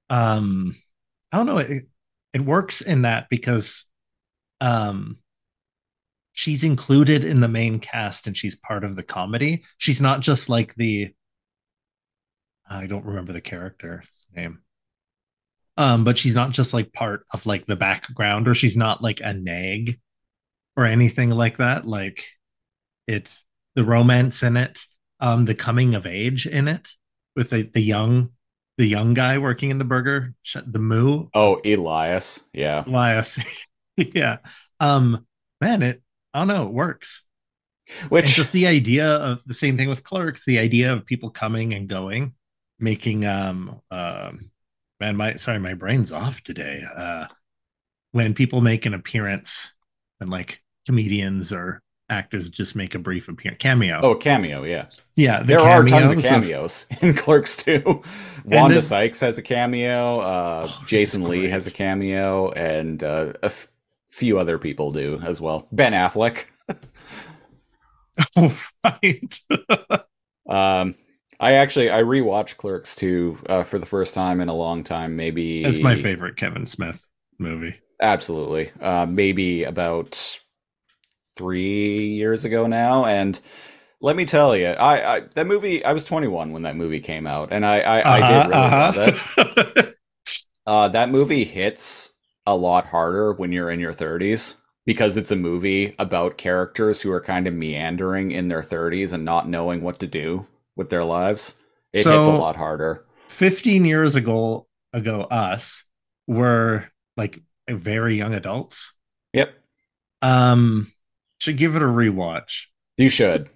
um, 0.10 0.76
I 1.32 1.38
don't 1.38 1.46
know. 1.46 1.58
It 1.58 1.88
it 2.34 2.42
works 2.42 2.82
in 2.82 3.04
that 3.04 3.30
because 3.30 3.86
um 4.62 5.18
she's 6.34 6.63
included 6.63 7.24
in 7.24 7.39
the 7.39 7.48
main 7.48 7.80
cast 7.80 8.28
and 8.28 8.36
she's 8.36 8.56
part 8.56 8.84
of 8.84 8.96
the 8.96 9.04
comedy. 9.04 9.63
She's 9.78 10.02
not 10.02 10.22
just 10.22 10.50
like 10.50 10.76
the 10.76 11.13
I 12.70 12.88
don't 12.88 13.06
remember 13.06 13.34
the 13.34 13.42
character's 13.42 14.28
name. 14.36 14.60
Um, 15.78 16.04
but 16.04 16.18
she's 16.18 16.36
not 16.36 16.52
just 16.52 16.74
like 16.74 16.94
part 16.94 17.26
of 17.34 17.46
like 17.46 17.66
the 17.66 17.76
background, 17.76 18.48
or 18.48 18.56
she's 18.56 18.78
not 18.78 19.02
like 19.02 19.22
a 19.22 19.34
nag 19.34 20.00
or 20.78 20.86
anything 20.86 21.30
like 21.30 21.58
that. 21.58 21.86
Like 21.86 22.26
it's 23.08 23.46
the 23.76 23.84
romance 23.84 24.44
in 24.44 24.58
it, 24.58 24.86
um, 25.20 25.46
the 25.46 25.56
coming 25.56 25.96
of 25.96 26.06
age 26.06 26.46
in 26.48 26.68
it 26.68 26.89
with 27.36 27.50
the, 27.50 27.63
the 27.74 27.82
young 27.82 28.30
the 28.78 28.86
young 28.88 29.13
guy 29.13 29.38
working 29.38 29.70
in 29.70 29.78
the 29.78 29.86
burger, 29.86 30.34
the 30.66 30.80
moo 30.80 31.28
Oh, 31.36 31.62
Elias. 31.63 32.44
Yeah. 32.54 32.84
Elias. 32.88 33.39
yeah. 33.98 34.38
Um, 34.80 35.28
man, 35.62 35.84
it 35.84 36.02
I 36.34 36.39
don't 36.39 36.48
know, 36.48 36.68
it 36.68 36.74
works. 36.74 37.24
And 38.02 38.12
Which 38.12 38.34
just 38.36 38.54
the 38.54 38.68
idea 38.68 39.08
of 39.08 39.44
the 39.46 39.54
same 39.54 39.78
thing 39.78 39.89
with 39.89 40.04
clerks, 40.04 40.46
the 40.46 40.58
idea 40.60 40.94
of 40.94 41.06
people 41.06 41.30
coming 41.30 41.74
and 41.74 41.88
going, 41.88 42.34
making 42.80 43.26
um 43.26 43.82
um 43.92 44.52
man, 45.00 45.16
my 45.16 45.36
sorry, 45.36 45.60
my 45.60 45.74
brain's 45.76 46.12
off 46.12 46.42
today. 46.42 46.84
Uh 46.96 47.28
when 48.12 48.34
people 48.34 48.62
make 48.62 48.86
an 48.86 48.94
appearance 48.94 49.74
and 50.20 50.30
like 50.30 50.62
comedians 50.86 51.52
or 51.52 51.82
actors 52.13 52.47
just 52.49 52.76
make 52.76 52.95
a 52.95 52.99
brief 52.99 53.28
appearance 53.28 53.60
cameo. 53.60 53.99
Oh, 54.02 54.15
cameo, 54.15 54.63
yeah. 54.63 54.86
yeah, 55.15 55.39
the 55.39 55.45
there 55.45 55.60
are 55.60 55.84
tons 55.84 56.12
of 56.12 56.21
cameos 56.23 56.86
cameos 56.86 56.88
in 57.02 57.13
Clerks 57.13 57.58
2. 57.58 58.02
Wanda 58.45 58.76
then- 58.76 58.82
Sykes 58.82 59.19
has 59.21 59.38
a 59.38 59.41
cameo. 59.41 60.19
Uh, 60.19 60.67
Oh, 60.69 60.84
Jason 60.88 61.23
Lee 61.23 61.39
great. 61.41 61.52
has 61.52 61.67
a 61.67 61.71
cameo, 61.71 62.52
and 62.52 63.04
uh, 63.04 63.34
a 63.41 63.45
f- 63.45 63.67
few 64.08 64.39
other 64.39 64.58
people 64.58 64.91
do 64.91 65.19
as 65.23 65.41
well. 65.41 65.67
Ben 65.71 65.93
Affleck. 65.93 66.45
Oh, 68.38 68.58
right. 68.84 69.39
Um, 70.45 70.95
I 71.39 71.54
actually 71.54 71.89
I 71.89 72.04
rewatched 72.04 72.58
Clerks 72.58 72.97
2 72.97 73.38
uh, 73.47 73.63
for 73.63 73.80
the 73.80 73.86
first 73.86 74.13
time 74.13 74.41
in 74.41 74.49
a 74.49 74.54
long 74.54 74.84
time. 74.84 75.15
Maybe 75.15 75.63
That's 75.63 75.80
my 75.80 75.95
favorite 75.95 76.36
Kevin 76.36 76.65
Smith 76.65 77.08
movie. 77.39 77.80
Absolutely. 78.02 78.69
Uh, 78.82 79.06
maybe 79.06 79.63
about 79.63 80.38
three 81.36 82.08
years 82.10 82.46
ago 82.46 82.67
now, 82.67 83.06
and 83.06 83.39
let 84.02 84.15
me 84.15 84.26
tell 84.26 84.56
you, 84.58 84.67
I, 84.67 85.17
I 85.17 85.22
that 85.36 85.48
movie. 85.48 85.84
I 85.86 85.93
was 85.93 86.06
21 86.06 86.52
when 86.54 86.63
that 86.63 86.76
movie 86.76 87.00
came 87.02 87.28
out, 87.28 87.50
and 87.52 87.65
I 87.65 87.80
I, 87.82 88.17
I 88.17 88.22
did 88.22 88.46
really 88.46 88.72
love 88.72 88.98
it. 88.98 89.15
it. 89.38 89.98
Uh, 90.65 90.88
that 90.89 91.10
movie 91.10 91.43
hits 91.43 92.13
a 92.46 92.56
lot 92.56 92.86
harder 92.88 93.34
when 93.34 93.52
you're 93.52 93.72
in 93.72 93.80
your 93.80 93.93
30s 93.93 94.58
because 94.86 95.17
it's 95.17 95.32
a 95.32 95.36
movie 95.36 95.96
about 96.00 96.38
characters 96.38 97.02
who 97.02 97.12
are 97.12 97.22
kind 97.22 97.48
of 97.48 97.54
meandering 97.54 98.32
in 98.32 98.50
their 98.50 98.62
30s 98.62 99.13
and 99.13 99.24
not 99.26 99.48
knowing 99.48 99.82
what 99.82 100.00
to 100.00 100.08
do 100.08 100.46
with 100.76 100.89
their 100.89 101.04
lives. 101.04 101.56
It 101.93 102.08
hits 102.08 102.28
a 102.28 102.32
lot 102.32 102.56
harder. 102.56 103.06
15 103.28 103.86
years 103.86 104.15
ago 104.15 104.67
ago 104.93 105.22
us 105.22 105.84
were 106.28 106.86
like 107.17 107.41
very 107.69 108.15
young 108.15 108.34
adults 108.34 108.93
Yep, 109.34 109.54
um 110.22 110.93
should 111.44 111.58
give 111.58 111.76
it 111.76 111.82
a 111.82 111.86
rewatch. 111.86 112.66
You 112.98 113.10
should. 113.10 113.50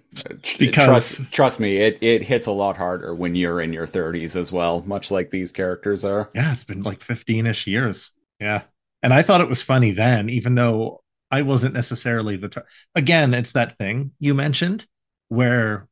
Because- 0.58 0.86
trust 0.86 1.32
trust 1.32 1.60
me, 1.60 1.76
it 1.78 1.98
it 2.00 2.22
hits 2.22 2.46
a 2.46 2.52
lot 2.52 2.76
harder 2.76 3.14
when 3.14 3.34
you're 3.34 3.60
in 3.60 3.72
your 3.72 3.86
30s 3.86 4.36
as 4.36 4.50
well, 4.52 4.82
much 4.86 5.10
like 5.10 5.30
these 5.30 5.52
characters 5.52 6.04
are. 6.04 6.30
yeah 6.34 6.52
it's 6.52 6.64
been 6.64 6.82
like 6.82 7.00
15ish 7.00 7.66
years. 7.66 8.10
Yeah. 8.40 8.62
And 9.02 9.12
i 9.14 9.22
thought 9.22 9.40
it 9.40 9.48
was 9.48 9.62
funny 9.62 9.92
then 9.92 10.28
even 10.28 10.54
though 10.56 11.02
i 11.30 11.42
wasn't 11.42 11.74
necessarily 11.74 12.36
the 12.36 12.48
tar- 12.48 12.66
again 12.96 13.32
it's 13.34 13.52
that 13.52 13.78
thing 13.78 14.10
you 14.18 14.34
mentioned 14.34 14.86
where 15.28 15.86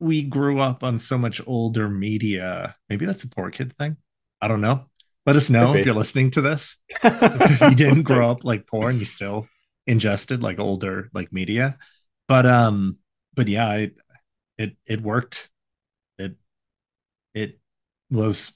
we 0.00 0.22
grew 0.22 0.60
up 0.60 0.82
on 0.82 0.98
so 0.98 1.16
much 1.18 1.40
older 1.46 1.88
media. 1.88 2.76
Maybe 2.88 3.06
that's 3.06 3.24
a 3.24 3.28
poor 3.28 3.50
kid 3.50 3.76
thing. 3.76 3.96
I 4.40 4.48
don't 4.48 4.60
know. 4.60 4.86
Let 5.26 5.36
us 5.36 5.48
know 5.50 5.74
if 5.74 5.84
you're 5.86 5.94
listening 5.94 6.30
to 6.32 6.40
this. 6.42 6.76
If 7.02 7.60
you 7.60 7.74
didn't 7.74 8.02
grow 8.02 8.30
up 8.30 8.44
like 8.44 8.66
poor 8.66 8.90
and 8.90 8.98
you 8.98 9.06
still 9.06 9.46
ingested 9.86 10.42
like 10.42 10.58
older 10.58 11.10
like 11.12 11.32
media 11.32 11.78
but 12.28 12.46
um 12.46 12.98
but 13.34 13.48
yeah 13.48 13.66
I, 13.66 13.90
it 14.58 14.76
it 14.86 15.02
worked 15.02 15.50
it 16.18 16.36
it 17.34 17.58
was 18.10 18.52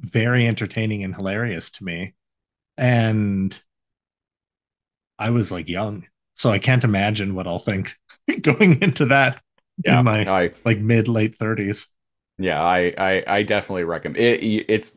very 0.00 0.46
entertaining 0.46 1.04
and 1.04 1.14
hilarious 1.14 1.70
to 1.70 1.84
me 1.84 2.14
and 2.76 3.58
i 5.18 5.30
was 5.30 5.52
like 5.52 5.68
young 5.68 6.06
so 6.34 6.50
i 6.50 6.58
can't 6.58 6.84
imagine 6.84 7.34
what 7.34 7.46
i'll 7.46 7.58
think 7.58 7.96
going 8.42 8.80
into 8.82 9.06
that 9.06 9.40
yeah, 9.84 9.98
in 9.98 10.04
my 10.04 10.30
I 10.30 10.52
like 10.64 10.78
mid 10.78 11.08
late 11.08 11.36
30s 11.36 11.88
yeah, 12.38 12.62
I 12.62 12.92
I, 12.98 13.24
I 13.26 13.42
definitely 13.42 13.84
recommend 13.84 14.18
it. 14.18 14.42
It's 14.68 14.92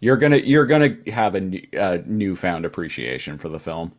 you're 0.00 0.16
gonna 0.16 0.38
you're 0.38 0.66
gonna 0.66 0.96
have 1.08 1.34
a 1.34 1.40
new, 1.40 1.62
uh, 1.78 1.98
newfound 2.06 2.64
appreciation 2.64 3.38
for 3.38 3.48
the 3.48 3.60
film. 3.60 3.92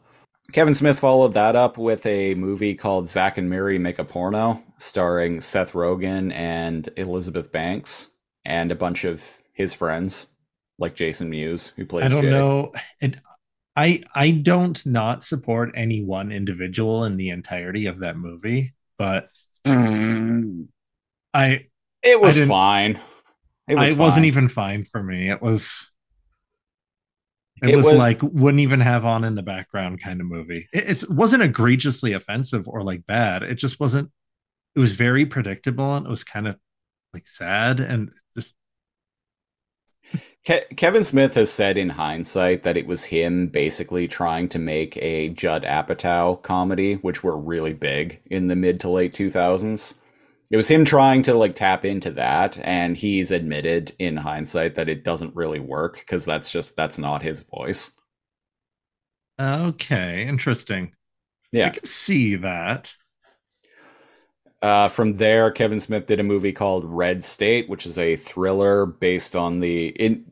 Kevin 0.52 0.76
Smith 0.76 1.00
followed 1.00 1.34
that 1.34 1.56
up 1.56 1.78
with 1.78 2.06
a 2.06 2.36
movie 2.36 2.76
called 2.76 3.08
Zack 3.08 3.38
and 3.38 3.50
Miri 3.50 3.78
Make 3.78 4.00
a 4.00 4.04
Porno, 4.04 4.62
starring 4.78 5.42
Seth 5.42 5.74
Rogen 5.74 6.34
and 6.34 6.90
Elizabeth 6.98 7.52
Banks, 7.52 8.08
and 8.46 8.72
a 8.72 8.76
bunch 8.76 9.04
of 9.06 9.40
his 9.54 9.74
friends, 9.74 10.28
like 10.78 10.96
Jason 10.96 11.30
Mewes, 11.30 11.70
who 11.76 11.86
plays. 11.86 12.06
I 12.06 12.10
don't 12.10 12.24
Jay. 12.24 12.30
know. 12.30 12.72
It, 13.00 13.16
I 13.76 14.02
I 14.14 14.32
don't 14.32 14.84
not 14.86 15.24
support 15.24 15.72
any 15.76 16.04
one 16.04 16.32
individual 16.32 17.06
in 17.06 17.18
the 17.18 17.30
entirety 17.30 17.86
of 17.86 18.00
that 18.00 18.18
movie, 18.18 18.74
but 18.98 19.30
mm. 19.66 20.68
I 21.34 21.68
It 22.04 22.20
was 22.20 22.36
didn't- 22.36 22.50
fine. 22.50 23.00
It 23.68 23.78
I 23.78 23.84
was 23.84 23.92
it 23.94 23.98
wasn't 23.98 24.26
even 24.26 24.50
fine 24.50 24.84
for 24.84 25.02
me. 25.02 25.30
It 25.30 25.42
was 25.42 25.91
it, 27.62 27.70
It 27.70 27.76
was, 27.76 27.88
was- 27.88 27.96
like 27.96 28.22
wouldn't 28.24 28.62
even 28.62 28.80
have 28.80 29.06
on 29.06 29.24
in 29.24 29.36
the 29.36 29.44
background 29.44 30.02
kind 30.02 30.20
of 30.22 30.28
movie. 30.28 30.68
It 30.74 30.90
it's, 30.90 31.08
wasn't 31.08 31.44
egregiously 31.44 32.14
offensive 32.14 32.68
or 32.68 32.84
like 32.84 33.06
bad. 33.06 33.44
It 33.44 33.56
just 33.56 33.80
wasn't. 33.80 34.12
It 34.76 34.80
was 34.80 34.94
very 34.94 35.26
predictable 35.26 35.96
and 35.96 36.06
it 36.06 36.10
was 36.10 36.24
kind 36.24 36.48
of 36.48 36.58
like 37.14 37.28
sad 37.28 37.80
and 37.82 38.12
just 38.38 38.54
Ke- 40.48 40.76
Kevin 40.76 41.04
Smith 41.04 41.36
has 41.36 41.52
said 41.52 41.78
in 41.78 41.90
hindsight 41.90 42.64
that 42.64 42.78
it 42.78 42.88
was 42.88 43.06
him 43.06 43.48
basically 43.48 44.08
trying 44.08 44.50
to 44.50 44.60
make 44.60 44.98
a 44.98 45.30
Judd 45.30 45.64
Apatow 45.64 46.42
comedy, 46.42 46.96
which 46.96 47.24
were 47.24 47.38
really 47.38 47.74
big 47.74 48.22
in 48.26 48.48
the 48.48 48.56
mid 48.56 48.80
to 48.82 48.90
late 48.90 49.14
2000s. 49.14 49.94
It 50.52 50.58
was 50.58 50.70
him 50.70 50.84
trying 50.84 51.22
to 51.24 51.34
like 51.34 51.56
tap 51.56 51.86
into 51.86 52.12
that, 52.12 52.60
and 52.62 52.98
he's 52.98 53.32
admitted 53.32 53.94
in 54.00 54.18
hindsight 54.18 54.76
that 54.76 54.90
it 54.90 55.06
doesn't 55.06 55.36
really 55.36 55.62
work 55.62 56.00
because 56.00 56.26
that's 56.26 56.52
just 56.52 56.76
that's 56.76 56.98
not 56.98 57.24
his 57.24 57.42
voice. 57.42 57.92
okay. 59.40 60.28
Interesting. 60.28 60.94
Yeah. 61.54 61.68
I 61.68 61.70
can 61.70 61.86
see 61.86 62.36
that. 62.36 62.94
Uh, 64.62 64.88
from 64.90 65.14
there, 65.14 65.50
Kevin 65.52 65.80
Smith 65.80 66.06
did 66.06 66.20
a 66.20 66.24
movie 66.24 66.52
called 66.52 66.86
Red 66.86 67.24
State, 67.24 67.68
which 67.68 67.86
is 67.86 67.98
a 67.98 68.16
thriller 68.16 68.86
based 68.86 69.36
on 69.36 69.60
the 69.60 69.88
in 69.88 70.26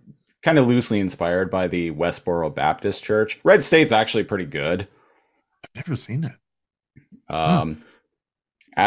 kind 0.43 0.59
of 0.59 0.67
loosely 0.67 0.99
inspired 0.99 1.49
by 1.49 1.67
the 1.67 1.91
Westboro 1.91 2.53
Baptist 2.53 3.03
Church. 3.03 3.39
Red 3.43 3.63
State's 3.63 3.91
actually 3.91 4.25
pretty 4.25 4.45
good. 4.45 4.87
I've 5.63 5.87
never 5.87 5.95
seen 5.95 6.25
it. 6.25 7.33
Um, 7.33 7.83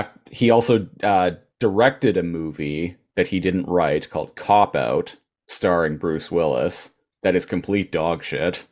af- 0.01 0.19
he 0.31 0.51
also 0.51 0.89
uh, 1.03 1.33
directed 1.61 2.17
a 2.17 2.23
movie 2.23 2.97
that 3.17 3.29
he 3.29 3.41
didn't 3.41 3.69
write 3.69 4.11
called 4.11 4.37
Cop 4.37 4.75
Out, 4.75 5.17
starring 5.47 5.99
Bruce 5.99 6.31
Willis. 6.31 6.91
That 7.23 7.37
is 7.37 7.47
complete 7.47 7.93
dog 7.93 8.23
shit. 8.25 8.67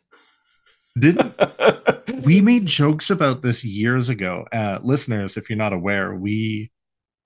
Didn't 0.98 1.34
we 2.24 2.40
made 2.40 2.66
jokes 2.66 3.10
about 3.10 3.42
this 3.42 3.64
years 3.64 4.08
ago 4.08 4.44
uh 4.52 4.80
listeners 4.82 5.36
if 5.36 5.48
you're 5.48 5.56
not 5.56 5.72
aware 5.72 6.12
we 6.12 6.72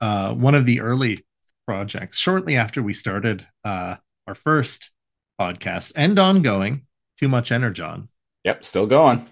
uh 0.03 0.35
one 0.35 0.55
of 0.55 0.67
the 0.67 0.83
early 0.83 1.25
projects 1.67 2.19
shortly 2.19 2.57
after 2.57 2.83
we 2.83 2.93
started 2.93 3.47
uh, 3.65 3.97
our 4.27 4.35
first 4.35 4.91
podcast 5.41 5.93
and 5.97 6.19
ongoing. 6.19 6.87
Too 7.19 7.29
much 7.29 7.53
energon. 7.53 8.09
Yep, 8.45 8.65
still 8.65 8.87
going. 8.87 9.27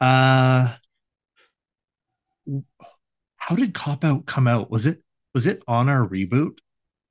Uh, 0.00 0.74
how 3.48 3.56
did 3.56 3.72
Cop 3.72 4.04
Out 4.04 4.26
come 4.26 4.46
out? 4.46 4.70
Was 4.70 4.84
it 4.84 5.02
was 5.32 5.46
it 5.46 5.62
on 5.66 5.88
our 5.88 6.06
reboot 6.06 6.58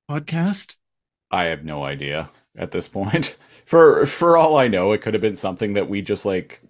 podcast? 0.10 0.76
I 1.32 1.46
have 1.46 1.66
no 1.66 1.84
idea 1.84 2.30
at 2.56 2.70
this 2.70 2.88
point. 2.88 3.36
For 3.66 4.06
for 4.06 4.38
all 4.38 4.56
I 4.56 4.70
know, 4.70 4.94
it 4.94 5.02
could 5.02 5.14
have 5.14 5.20
been 5.20 5.36
something 5.36 5.74
that 5.74 5.90
we 5.90 6.02
just 6.02 6.26
like 6.26 6.62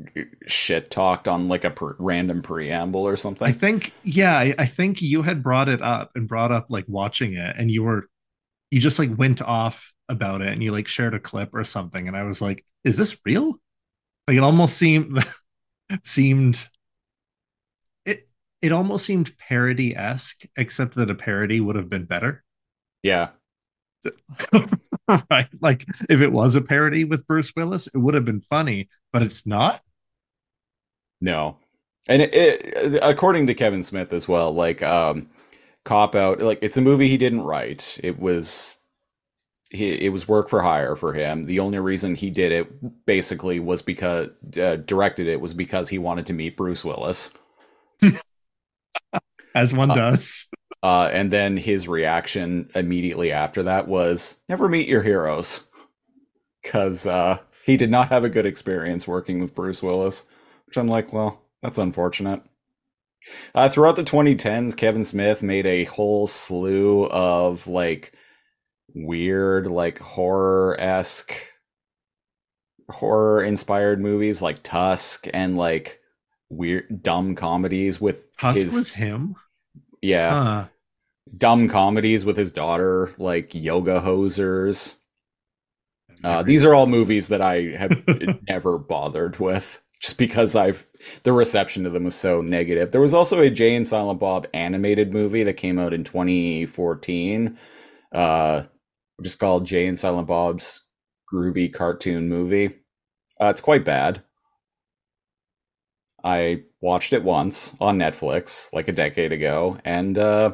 shit 0.48 0.90
talked 0.90 1.28
on 1.28 1.48
like 1.48 1.64
a 1.64 1.70
per- 1.70 1.96
random 2.00 2.42
preamble 2.42 3.08
or 3.08 3.16
something. 3.16 3.48
I 3.48 3.52
think 3.52 3.94
yeah, 4.02 4.36
I, 4.36 4.56
I 4.58 4.66
think 4.66 5.00
you 5.00 5.22
had 5.22 5.44
brought 5.44 5.70
it 5.70 5.80
up 5.84 6.10
and 6.16 6.28
brought 6.28 6.52
up 6.52 6.66
like 6.70 6.86
watching 6.88 7.34
it, 7.34 7.56
and 7.56 7.70
you 7.70 7.84
were 7.84 8.10
you 8.72 8.80
just 8.80 8.98
like 8.98 9.16
went 9.16 9.44
off 9.44 9.94
about 10.10 10.42
it 10.42 10.48
and 10.48 10.64
you 10.64 10.72
like 10.72 10.88
shared 10.88 11.14
a 11.14 11.20
clip 11.20 11.54
or 11.54 11.64
something, 11.66 12.08
and 12.08 12.18
I 12.18 12.24
was 12.24 12.42
like, 12.42 12.66
is 12.84 12.98
this 12.98 13.16
real? 13.24 13.60
Like 14.28 14.38
it 14.38 14.44
almost 14.44 14.76
seemed 14.80 15.24
seemed 16.04 16.68
it 18.62 18.72
almost 18.72 19.06
seemed 19.06 19.38
parody 19.38 19.96
esque, 19.96 20.46
except 20.56 20.96
that 20.96 21.10
a 21.10 21.16
parody 21.16 21.60
would 21.60 21.76
have 21.76 21.90
been 21.90 22.06
better. 22.06 22.44
Yeah. 23.04 23.30
right. 25.30 25.48
Like 25.62 25.86
if 26.10 26.22
it 26.22 26.32
was 26.32 26.56
a 26.56 26.62
parody 26.62 27.04
with 27.04 27.28
Bruce 27.28 27.54
Willis, 27.56 27.88
it 27.88 27.98
would 27.98 28.16
have 28.16 28.26
been 28.26 28.42
funny, 28.42 28.90
but 29.12 29.22
it's 29.22 29.46
not. 29.46 29.82
No. 31.22 31.58
And 32.08 32.22
it, 32.22 32.34
it, 32.34 33.00
according 33.02 33.48
to 33.48 33.54
Kevin 33.54 33.84
Smith 33.84 34.14
as 34.14 34.28
well, 34.28 34.52
like 34.52 34.82
um 34.82 35.30
Cop 35.84 36.16
Out, 36.16 36.42
like 36.42 36.60
it's 36.62 36.78
a 36.78 36.82
movie 36.82 37.08
he 37.08 37.18
didn't 37.18 37.42
write. 37.42 38.00
It 38.04 38.20
was 38.20 38.78
he, 39.70 40.06
it 40.06 40.10
was 40.10 40.28
work 40.28 40.50
for 40.50 40.62
hire 40.62 40.96
for 40.96 41.14
him. 41.14 41.46
The 41.46 41.60
only 41.60 41.80
reason 41.80 42.16
he 42.16 42.30
did 42.30 42.52
it 42.52 43.06
basically 43.06 43.60
was 43.60 43.82
because 43.82 44.30
uh, 44.60 44.78
directed 44.78 45.28
it 45.28 45.42
was 45.42 45.54
because 45.54 45.90
he 45.90 45.98
wanted 45.98 46.26
to 46.28 46.34
meet 46.34 46.58
Bruce 46.58 46.86
Willis. 46.86 47.32
As 49.56 49.74
one 49.74 49.92
uh, 49.92 49.96
does. 49.96 50.48
Uh, 50.84 51.10
and 51.12 51.32
then 51.32 51.58
his 51.58 51.88
reaction 51.88 52.70
immediately 52.76 53.32
after 53.32 53.64
that 53.64 53.88
was 53.88 54.40
never 54.48 54.70
meet 54.70 54.88
your 54.88 55.02
heroes. 55.02 55.62
Because 56.62 57.08
uh, 57.08 57.40
he 57.66 57.78
did 57.78 57.90
not 57.90 58.10
have 58.10 58.24
a 58.24 58.30
good 58.30 58.46
experience 58.46 59.08
working 59.08 59.40
with 59.40 59.56
Bruce 59.56 59.82
Willis. 59.82 60.26
Which 60.66 60.78
I'm 60.78 60.88
like, 60.88 61.14
well, 61.14 61.42
that's 61.62 61.78
unfortunate. 61.80 62.42
Uh, 63.56 63.70
throughout 63.70 63.96
the 63.96 64.04
2010s, 64.04 64.78
Kevin 64.78 65.04
Smith 65.04 65.42
made 65.42 65.66
a 65.66 65.86
whole 65.86 66.28
slew 66.28 67.06
of 67.06 67.68
like 67.68 68.14
weird, 68.94 69.68
like 69.68 70.00
horror 70.00 70.80
esque, 70.80 71.34
horror 72.90 73.44
inspired 73.44 74.00
movies 74.00 74.42
like 74.42 74.62
Tusk 74.64 75.28
and 75.34 75.58
like 75.58 76.00
weird, 76.50 77.02
dumb 77.02 77.36
comedies 77.36 78.00
with 78.00 78.36
Tusk 78.38 78.62
his. 78.62 78.74
was 78.74 78.92
him? 78.92 79.36
Yeah. 80.02 80.32
Huh. 80.32 80.68
Dumb 81.36 81.68
comedies 81.68 82.24
with 82.24 82.38
his 82.38 82.54
daughter, 82.54 83.14
like 83.18 83.54
Yoga 83.54 84.00
Hosers. 84.00 84.98
Uh, 86.24 86.42
these 86.42 86.64
are 86.64 86.74
all 86.74 86.88
movies 86.88 87.28
that 87.28 87.42
I 87.42 87.76
have 87.78 88.04
never 88.48 88.78
bothered 88.78 89.40
with 89.40 89.82
just 90.00 90.18
because 90.18 90.56
I've 90.56 90.88
the 91.24 91.34
reception 91.34 91.84
to 91.84 91.90
them 91.90 92.04
was 92.04 92.16
so 92.16 92.42
negative. 92.42 92.92
There 92.92 93.02
was 93.02 93.14
also 93.14 93.40
a 93.42 93.50
Jay 93.50 93.76
and 93.76 93.88
Silent 93.88 94.20
Bob 94.20 94.48
animated 94.54 95.14
movie 95.14 95.44
that 95.44 95.54
came 95.54 95.80
out 95.80 95.94
in 95.94 96.04
2014, 96.04 97.58
uh, 98.12 98.64
which 99.18 99.28
is 99.28 99.36
called 99.36 99.66
Jay 99.66 99.88
and 99.88 99.98
Silent 99.98 100.28
Bob's 100.28 100.82
Groovy 101.32 101.72
Cartoon 101.74 102.30
Movie. 102.30 102.68
Uh, 103.40 103.48
it's 103.48 103.62
quite 103.62 103.86
bad. 103.86 104.24
I 106.24 106.64
watched 106.82 107.14
it 107.14 107.24
once 107.24 107.76
on 107.80 107.98
Netflix 107.98 108.72
like 108.74 108.88
a 108.88 108.94
decade 108.94 109.32
ago, 109.32 109.78
and 109.86 110.18
uh, 110.18 110.52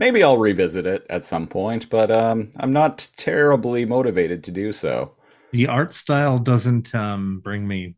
maybe 0.00 0.22
I'll 0.22 0.38
revisit 0.38 0.86
it 0.86 1.06
at 1.08 1.24
some 1.24 1.46
point, 1.46 1.88
but 1.90 2.10
um, 2.10 2.50
I'm 2.58 2.72
not 2.72 3.08
terribly 3.16 3.84
motivated 3.84 4.44
to 4.44 4.50
do 4.50 4.72
so. 4.72 5.14
The 5.52 5.68
art 5.68 5.94
style 5.94 6.38
doesn't 6.38 6.94
um, 6.94 7.40
bring 7.40 7.66
me 7.66 7.96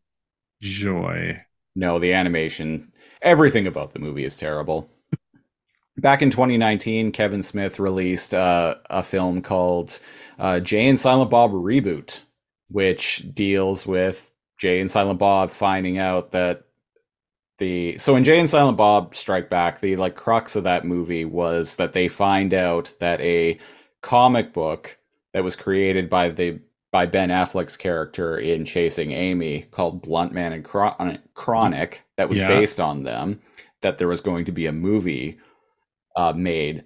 joy. 0.61 1.41
No, 1.75 1.99
the 1.99 2.13
animation, 2.13 2.91
everything 3.21 3.67
about 3.67 3.91
the 3.91 3.99
movie 3.99 4.25
is 4.25 4.37
terrible. 4.37 4.89
Back 5.97 6.21
in 6.21 6.29
2019, 6.29 7.11
Kevin 7.11 7.43
Smith 7.43 7.79
released 7.79 8.33
uh, 8.33 8.75
a 8.89 9.03
film 9.03 9.41
called 9.41 9.99
uh, 10.39 10.59
Jay 10.59 10.87
and 10.87 10.99
Silent 10.99 11.29
Bob 11.29 11.51
Reboot, 11.51 12.23
which 12.69 13.27
deals 13.33 13.85
with 13.85 14.30
Jay 14.61 14.79
and 14.79 14.91
Silent 14.91 15.17
Bob 15.17 15.49
finding 15.49 15.97
out 15.97 16.33
that 16.33 16.65
the 17.57 17.97
so 17.97 18.15
in 18.15 18.23
Jay 18.23 18.39
and 18.39 18.47
Silent 18.47 18.77
Bob 18.77 19.15
Strike 19.15 19.49
Back, 19.49 19.79
the 19.79 19.95
like 19.95 20.15
crux 20.15 20.55
of 20.55 20.65
that 20.65 20.85
movie 20.85 21.25
was 21.25 21.77
that 21.77 21.93
they 21.93 22.07
find 22.07 22.53
out 22.53 22.93
that 22.99 23.19
a 23.21 23.57
comic 24.01 24.53
book 24.53 24.99
that 25.33 25.43
was 25.43 25.55
created 25.55 26.11
by 26.11 26.29
the 26.29 26.59
by 26.91 27.07
Ben 27.07 27.29
Affleck's 27.29 27.75
character 27.75 28.37
in 28.37 28.63
Chasing 28.63 29.13
Amy 29.13 29.63
called 29.71 30.05
Bluntman 30.05 30.53
and 30.53 31.33
Chronic 31.33 32.03
that 32.17 32.29
was 32.29 32.39
yeah. 32.39 32.47
based 32.47 32.79
on 32.79 33.01
them 33.01 33.41
that 33.81 33.97
there 33.97 34.07
was 34.07 34.21
going 34.21 34.45
to 34.45 34.51
be 34.51 34.67
a 34.67 34.71
movie 34.71 35.39
uh, 36.15 36.33
made 36.35 36.83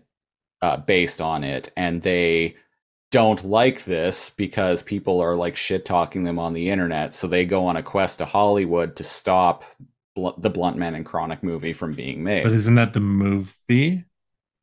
uh, 0.61 0.77
based 0.77 1.19
on 1.19 1.43
it 1.43 1.73
and 1.75 2.03
they 2.03 2.55
don't 3.15 3.45
like 3.45 3.85
this 3.85 4.29
because 4.29 4.83
people 4.83 5.21
are 5.21 5.37
like 5.37 5.55
shit 5.55 5.85
talking 5.85 6.25
them 6.25 6.37
on 6.37 6.51
the 6.51 6.69
internet. 6.69 7.13
So 7.13 7.27
they 7.27 7.45
go 7.45 7.65
on 7.67 7.77
a 7.77 7.81
quest 7.81 8.17
to 8.17 8.25
Hollywood 8.25 8.97
to 8.97 9.05
stop 9.05 9.63
bl- 10.15 10.37
the 10.37 10.51
Bluntman 10.51 10.97
and 10.97 11.05
Chronic 11.05 11.41
movie 11.41 11.71
from 11.71 11.93
being 11.93 12.25
made. 12.25 12.43
But 12.43 12.51
isn't 12.51 12.75
that 12.75 12.91
the 12.91 12.99
movie? 12.99 14.03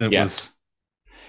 That 0.00 0.12
yes. 0.12 0.22
Was, 0.26 0.56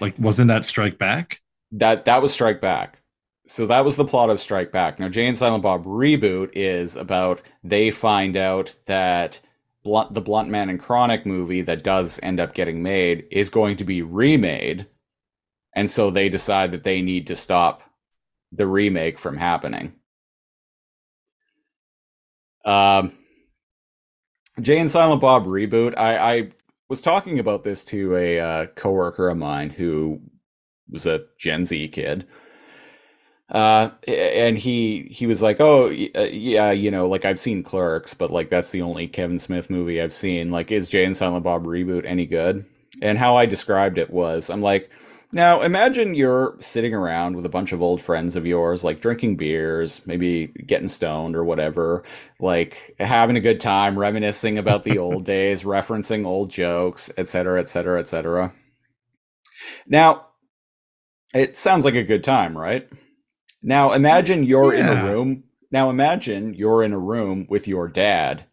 like, 0.00 0.18
wasn't 0.18 0.48
that 0.48 0.66
Strike 0.66 0.98
Back? 0.98 1.40
That 1.72 2.04
that 2.04 2.20
was 2.20 2.34
Strike 2.34 2.60
Back. 2.60 3.00
So 3.46 3.64
that 3.68 3.86
was 3.86 3.96
the 3.96 4.04
plot 4.04 4.28
of 4.28 4.38
Strike 4.38 4.70
Back. 4.70 4.98
Now, 4.98 5.08
Jay 5.08 5.26
and 5.26 5.38
Silent 5.38 5.62
Bob 5.62 5.86
reboot 5.86 6.50
is 6.52 6.94
about 6.94 7.40
they 7.62 7.90
find 7.90 8.36
out 8.36 8.76
that 8.84 9.40
Blunt, 9.82 10.12
the 10.12 10.20
Bluntman 10.20 10.68
and 10.68 10.78
Chronic 10.78 11.24
movie 11.24 11.62
that 11.62 11.82
does 11.82 12.20
end 12.22 12.38
up 12.38 12.52
getting 12.52 12.82
made 12.82 13.26
is 13.30 13.48
going 13.48 13.78
to 13.78 13.84
be 13.84 14.02
remade 14.02 14.88
and 15.74 15.90
so 15.90 16.10
they 16.10 16.28
decide 16.28 16.72
that 16.72 16.84
they 16.84 17.02
need 17.02 17.26
to 17.26 17.36
stop 17.36 17.82
the 18.52 18.66
remake 18.66 19.18
from 19.18 19.36
happening. 19.36 19.94
Um, 22.64 23.12
Jay 24.60 24.78
and 24.78 24.90
Silent 24.90 25.20
Bob 25.20 25.46
reboot. 25.46 25.94
I, 25.96 26.16
I 26.16 26.50
was 26.88 27.00
talking 27.00 27.38
about 27.38 27.64
this 27.64 27.84
to 27.86 28.16
a 28.16 28.40
uh, 28.40 28.66
coworker 28.66 29.28
of 29.28 29.36
mine 29.36 29.70
who 29.70 30.20
was 30.88 31.06
a 31.06 31.24
Gen 31.38 31.64
Z 31.64 31.88
kid. 31.88 32.26
Uh, 33.50 33.90
and 34.08 34.56
he 34.56 35.08
he 35.10 35.26
was 35.26 35.42
like, 35.42 35.60
"Oh, 35.60 35.88
uh, 35.88 36.22
yeah, 36.22 36.70
you 36.70 36.90
know, 36.90 37.06
like 37.08 37.26
I've 37.26 37.38
seen 37.38 37.62
Clerks, 37.62 38.14
but 38.14 38.30
like 38.30 38.48
that's 38.48 38.70
the 38.70 38.80
only 38.80 39.06
Kevin 39.06 39.38
Smith 39.38 39.68
movie 39.68 40.00
I've 40.00 40.14
seen. 40.14 40.50
Like, 40.50 40.72
is 40.72 40.88
Jay 40.88 41.04
and 41.04 41.16
Silent 41.16 41.44
Bob 41.44 41.64
reboot 41.64 42.06
any 42.06 42.24
good?" 42.24 42.64
And 43.02 43.18
how 43.18 43.36
I 43.36 43.44
described 43.46 43.98
it 43.98 44.10
was, 44.10 44.48
I'm 44.48 44.62
like, 44.62 44.90
now, 45.34 45.62
imagine 45.62 46.14
you're 46.14 46.56
sitting 46.60 46.94
around 46.94 47.34
with 47.34 47.44
a 47.44 47.48
bunch 47.48 47.72
of 47.72 47.82
old 47.82 48.00
friends 48.00 48.36
of 48.36 48.46
yours, 48.46 48.84
like 48.84 49.00
drinking 49.00 49.36
beers, 49.36 50.00
maybe 50.06 50.46
getting 50.46 50.88
stoned 50.88 51.34
or 51.34 51.44
whatever, 51.44 52.04
like 52.38 52.94
having 53.00 53.36
a 53.36 53.40
good 53.40 53.58
time, 53.58 53.98
reminiscing 53.98 54.58
about 54.58 54.84
the 54.84 54.98
old 54.98 55.24
days, 55.26 55.64
referencing 55.64 56.24
old 56.24 56.50
jokes, 56.50 57.10
etc., 57.18 57.60
etc., 57.60 57.98
etc. 57.98 58.52
Now, 59.88 60.28
it 61.34 61.56
sounds 61.56 61.84
like 61.84 61.96
a 61.96 62.04
good 62.04 62.22
time, 62.22 62.56
right? 62.56 62.88
Now, 63.60 63.92
imagine 63.92 64.44
you're 64.44 64.72
yeah. 64.72 64.92
in 64.92 64.98
a 64.98 65.12
room. 65.12 65.44
Now, 65.72 65.90
imagine 65.90 66.54
you're 66.54 66.84
in 66.84 66.92
a 66.92 66.98
room 66.98 67.46
with 67.50 67.66
your 67.66 67.88
dad 67.88 68.44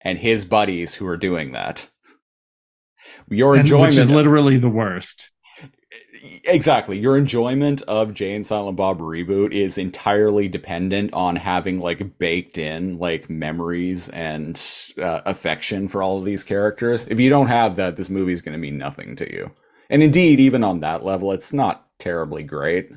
and 0.00 0.18
his 0.18 0.44
buddies 0.44 0.94
who 0.94 1.06
are 1.08 1.16
doing 1.16 1.50
that. 1.50 1.90
Your 3.28 3.56
enjoyment, 3.56 3.90
which 3.90 3.98
is 3.98 4.10
literally 4.10 4.56
the 4.56 4.70
worst 4.70 5.30
exactly. 6.44 6.98
Your 6.98 7.16
enjoyment 7.16 7.82
of 7.82 8.14
jay 8.14 8.34
and 8.34 8.46
silent 8.46 8.76
bob 8.76 9.00
reboot 9.00 9.52
is 9.52 9.78
entirely 9.78 10.48
dependent 10.48 11.12
on 11.12 11.36
having 11.36 11.80
like 11.80 12.18
baked 12.18 12.58
in 12.58 12.98
like 12.98 13.28
memories 13.28 14.08
and 14.10 14.60
uh, 14.98 15.22
affection 15.26 15.88
for 15.88 16.02
all 16.02 16.18
of 16.18 16.24
these 16.24 16.44
characters. 16.44 17.06
If 17.08 17.18
you 17.18 17.30
don't 17.30 17.48
have 17.48 17.76
that 17.76 17.96
this 17.96 18.10
movie 18.10 18.32
is 18.32 18.42
going 18.42 18.52
to 18.52 18.58
mean 18.58 18.78
nothing 18.78 19.16
to 19.16 19.32
you. 19.32 19.50
And 19.90 20.02
indeed 20.02 20.40
even 20.40 20.64
on 20.64 20.80
that 20.80 21.04
level 21.04 21.32
it's 21.32 21.52
not 21.52 21.86
terribly 21.98 22.42
great. 22.42 22.90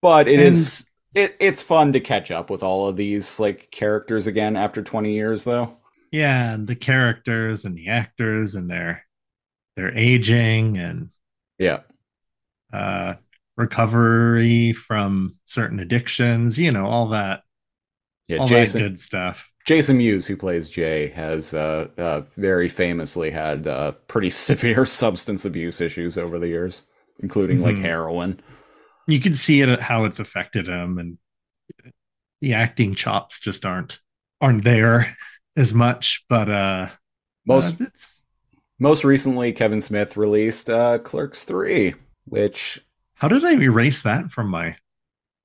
But 0.00 0.28
it 0.28 0.40
and... 0.40 0.42
is 0.42 0.86
it, 1.14 1.36
it's 1.38 1.62
fun 1.62 1.92
to 1.92 2.00
catch 2.00 2.30
up 2.30 2.50
with 2.50 2.62
all 2.62 2.88
of 2.88 2.96
these 2.96 3.38
like 3.38 3.70
characters 3.70 4.26
again 4.26 4.56
after 4.56 4.82
20 4.82 5.12
years 5.12 5.44
though. 5.44 5.76
Yeah 6.10 6.54
and 6.54 6.66
the 6.66 6.76
characters 6.76 7.64
and 7.64 7.76
the 7.76 7.88
actors 7.88 8.54
and 8.54 8.70
their 8.70 9.04
their 9.76 9.92
aging 9.96 10.78
and 10.78 11.10
yeah 11.58 11.80
uh, 12.74 13.16
recovery 13.56 14.72
from 14.72 15.36
certain 15.44 15.80
addictions, 15.80 16.58
you 16.58 16.72
know, 16.72 16.86
all 16.86 17.08
that, 17.08 17.42
Yeah, 18.28 18.38
all 18.38 18.46
Jason 18.46 18.82
that 18.82 18.88
good 18.88 19.00
stuff. 19.00 19.50
Jason 19.66 19.96
Mewes, 19.96 20.26
who 20.26 20.36
plays 20.36 20.68
Jay, 20.70 21.08
has 21.08 21.54
uh, 21.54 21.88
uh, 21.96 22.22
very 22.36 22.68
famously 22.68 23.30
had 23.30 23.66
uh, 23.66 23.92
pretty 24.08 24.30
severe 24.30 24.84
substance 24.86 25.44
abuse 25.44 25.80
issues 25.80 26.18
over 26.18 26.38
the 26.38 26.48
years, 26.48 26.82
including 27.20 27.60
like 27.60 27.76
Mhm. 27.76 27.82
heroin. 27.82 28.40
You 29.06 29.20
can 29.20 29.34
see 29.34 29.60
it 29.62 29.80
how 29.80 30.04
it's 30.04 30.18
affected 30.20 30.66
him, 30.66 30.98
and 30.98 31.18
the 32.40 32.54
acting 32.54 32.94
chops 32.94 33.40
just 33.40 33.64
aren't 33.64 34.00
aren't 34.40 34.64
there 34.64 35.16
as 35.56 35.72
much. 35.72 36.24
But 36.28 36.48
uh, 36.48 36.88
Most 37.46 37.80
uh, 37.80 37.84
it's 37.86 38.20
most 38.78 39.04
recently, 39.04 39.52
Kevin 39.52 39.80
Smith 39.80 40.16
released 40.16 40.68
uh, 40.70 40.98
Clerks 40.98 41.44
Three, 41.44 41.94
which 42.24 42.80
how 43.14 43.28
did 43.28 43.44
I 43.44 43.52
erase 43.54 44.02
that 44.02 44.30
from 44.30 44.48
my 44.48 44.76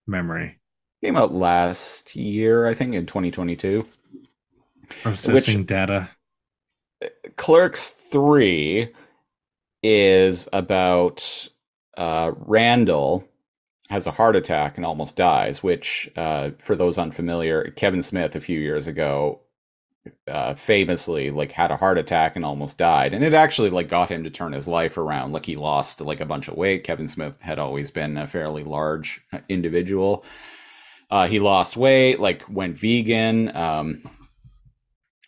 memory? 0.07 0.59
came 1.03 1.15
out 1.15 1.33
last 1.33 2.15
year, 2.15 2.67
I 2.67 2.73
think, 2.73 2.93
in 2.93 3.05
2022. 3.05 3.87
Processing 5.01 5.63
data. 5.63 6.09
Clerks 7.37 7.89
3 7.89 8.89
is 9.81 10.49
about 10.51 11.47
uh, 11.97 12.33
Randall 12.35 13.25
has 13.89 14.05
a 14.05 14.11
heart 14.11 14.35
attack 14.35 14.77
and 14.77 14.85
almost 14.85 15.15
dies, 15.15 15.63
which, 15.63 16.11
uh, 16.15 16.51
for 16.59 16.75
those 16.75 16.97
unfamiliar, 16.97 17.71
Kevin 17.75 18.03
Smith 18.03 18.35
a 18.35 18.39
few 18.39 18.59
years 18.59 18.87
ago 18.87 19.39
uh, 20.27 20.53
famously 20.55 21.31
like 21.31 21.51
had 21.51 21.71
a 21.71 21.77
heart 21.77 21.97
attack 21.97 22.35
and 22.35 22.45
almost 22.45 22.77
died. 22.77 23.13
And 23.13 23.23
it 23.23 23.33
actually 23.33 23.69
like 23.69 23.89
got 23.89 24.09
him 24.09 24.23
to 24.23 24.29
turn 24.29 24.53
his 24.53 24.67
life 24.67 24.97
around. 24.97 25.33
Like 25.33 25.45
he 25.45 25.55
lost 25.55 26.01
like 26.01 26.21
a 26.21 26.25
bunch 26.25 26.47
of 26.47 26.55
weight. 26.55 26.83
Kevin 26.83 27.07
smith 27.07 27.41
had 27.41 27.59
always 27.59 27.91
been 27.91 28.17
a 28.17 28.27
fairly 28.27 28.63
large 28.63 29.21
individual. 29.49 30.23
Uh, 31.11 31.27
he 31.27 31.39
lost 31.39 31.75
weight 31.75 32.19
like 32.19 32.45
went 32.49 32.77
vegan 32.77 33.55
um, 33.55 34.03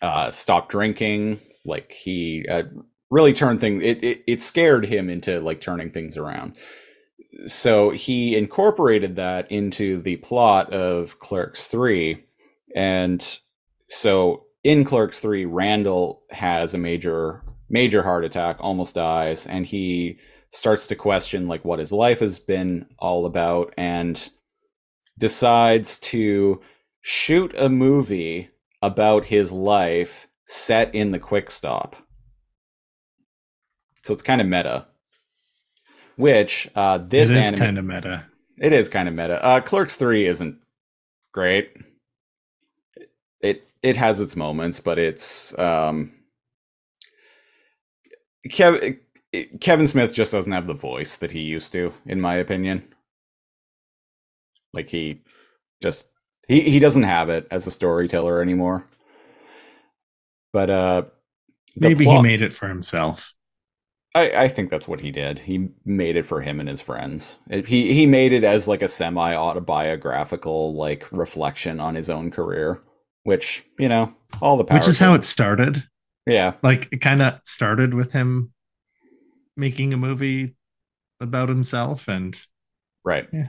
uh, 0.00 0.30
stopped 0.30 0.70
drinking. 0.70 1.40
Like 1.64 1.92
he 1.92 2.46
uh, 2.48 2.64
really 3.10 3.32
turned 3.32 3.60
things 3.60 3.82
it, 3.82 4.02
it, 4.02 4.24
it 4.26 4.42
scared 4.42 4.86
him 4.86 5.10
into 5.10 5.40
like 5.40 5.60
turning 5.60 5.90
things 5.90 6.16
around. 6.16 6.56
So 7.46 7.90
he 7.90 8.36
incorporated 8.36 9.16
that 9.16 9.50
into 9.50 10.00
the 10.00 10.16
plot 10.16 10.72
of 10.72 11.18
clerks 11.18 11.66
3 11.68 12.24
and 12.74 13.38
so 13.88 14.46
in 14.64 14.84
clerks 14.84 15.20
3 15.20 15.44
randall 15.44 16.22
has 16.30 16.74
a 16.74 16.78
major 16.78 17.42
major 17.68 18.02
heart 18.02 18.24
attack 18.24 18.56
almost 18.60 18.94
dies 18.94 19.46
and 19.46 19.66
he 19.66 20.18
starts 20.50 20.86
to 20.86 20.94
question 20.94 21.48
like 21.48 21.64
what 21.64 21.78
his 21.78 21.92
life 21.92 22.20
has 22.20 22.38
been 22.38 22.86
all 22.98 23.24
about 23.26 23.72
and 23.76 24.30
decides 25.18 25.98
to 25.98 26.60
shoot 27.00 27.54
a 27.56 27.68
movie 27.68 28.50
about 28.82 29.26
his 29.26 29.52
life 29.52 30.26
set 30.46 30.94
in 30.94 31.12
the 31.12 31.18
quick 31.18 31.50
stop. 31.50 31.96
So 34.02 34.12
it's 34.12 34.22
kind 34.22 34.40
of 34.40 34.46
meta. 34.46 34.88
Which 36.16 36.68
uh 36.74 36.98
this 36.98 37.30
it 37.30 37.38
is 37.38 37.44
anime 37.46 37.58
kind 37.58 37.78
of 37.78 37.84
meta. 37.84 38.26
it 38.58 38.72
is 38.72 38.88
kind 38.88 39.08
of 39.08 39.14
meta. 39.14 39.42
Uh 39.42 39.60
clerks 39.60 39.96
3 39.96 40.26
isn't 40.26 40.58
great. 41.32 41.70
It 43.40 43.66
it 43.82 43.96
has 43.96 44.20
its 44.20 44.36
moments 44.36 44.80
but 44.80 44.98
it's 44.98 45.56
um 45.58 46.12
Kev, 48.48 48.98
Kevin 49.60 49.86
Smith 49.86 50.14
just 50.14 50.32
doesn't 50.32 50.52
have 50.52 50.66
the 50.66 50.74
voice 50.74 51.16
that 51.16 51.30
he 51.30 51.40
used 51.40 51.72
to 51.72 51.92
in 52.06 52.20
my 52.20 52.36
opinion 52.36 52.82
like 54.72 54.88
he 54.90 55.20
just 55.82 56.08
he 56.48 56.60
he 56.62 56.78
doesn't 56.78 57.04
have 57.04 57.28
it 57.28 57.46
as 57.50 57.66
a 57.66 57.70
storyteller 57.70 58.42
anymore 58.42 58.86
but 60.52 60.70
uh 60.70 61.02
Maybe 61.76 62.04
plot- 62.04 62.18
he 62.18 62.22
made 62.22 62.42
it 62.42 62.52
for 62.52 62.68
himself. 62.68 63.34
I, 64.14 64.44
I 64.44 64.48
think 64.48 64.68
that's 64.70 64.88
what 64.88 65.00
he 65.00 65.10
did. 65.10 65.40
He 65.40 65.70
made 65.84 66.16
it 66.16 66.24
for 66.26 66.42
him 66.42 66.60
and 66.60 66.68
his 66.68 66.82
friends. 66.82 67.38
It- 67.48 67.68
he 67.68 67.94
he 67.94 68.06
made 68.06 68.32
it 68.32 68.44
as 68.44 68.68
like 68.68 68.82
a 68.82 68.88
semi 68.88 69.34
autobiographical 69.34 70.74
like 70.74 71.10
reflection 71.12 71.80
on 71.80 71.94
his 71.94 72.10
own 72.10 72.30
career, 72.30 72.82
which 73.24 73.64
you 73.78 73.88
know 73.88 74.14
all 74.40 74.56
the 74.56 74.64
power. 74.64 74.78
Which 74.78 74.88
is 74.88 74.98
how 74.98 75.14
it 75.14 75.24
started. 75.24 75.84
yeah 76.26 76.54
Like 76.62 76.88
it 76.92 77.00
kind 77.00 77.22
of 77.22 77.40
started 77.44 77.94
with 77.94 78.12
him 78.12 78.52
making 79.56 79.92
a 79.92 79.96
movie 79.96 80.56
about 81.20 81.48
himself, 81.48 82.08
and 82.08 82.38
right 83.04 83.28
yeah 83.32 83.48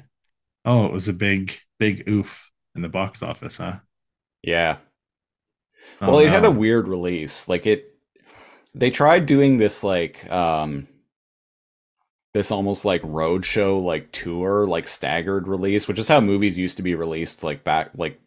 oh, 0.65 0.85
it 0.85 0.91
was 0.91 1.07
a 1.07 1.13
big, 1.13 1.59
big 1.79 2.07
oof 2.09 2.51
in 2.75 2.81
the 2.81 2.89
box 2.89 3.21
office, 3.21 3.57
huh? 3.57 3.77
yeah. 4.41 4.77
Oh, 6.01 6.11
well, 6.11 6.19
it 6.19 6.29
had 6.29 6.45
a 6.45 6.51
weird 6.51 6.87
release. 6.87 7.49
Like 7.49 7.65
it, 7.65 7.93
they 8.73 8.89
tried 8.89 9.25
doing 9.25 9.57
this 9.57 9.83
like 9.83 10.29
um 10.31 10.87
this 12.33 12.51
almost 12.51 12.85
like 12.85 13.01
roadshow 13.03 13.83
like 13.83 14.11
tour 14.11 14.65
like 14.65 14.87
staggered 14.87 15.47
release 15.47 15.87
which 15.87 15.99
is 15.99 16.07
how 16.07 16.19
movies 16.19 16.57
used 16.57 16.77
to 16.77 16.83
be 16.83 16.95
released 16.95 17.43
like 17.43 17.63
back 17.63 17.91
like 17.95 18.19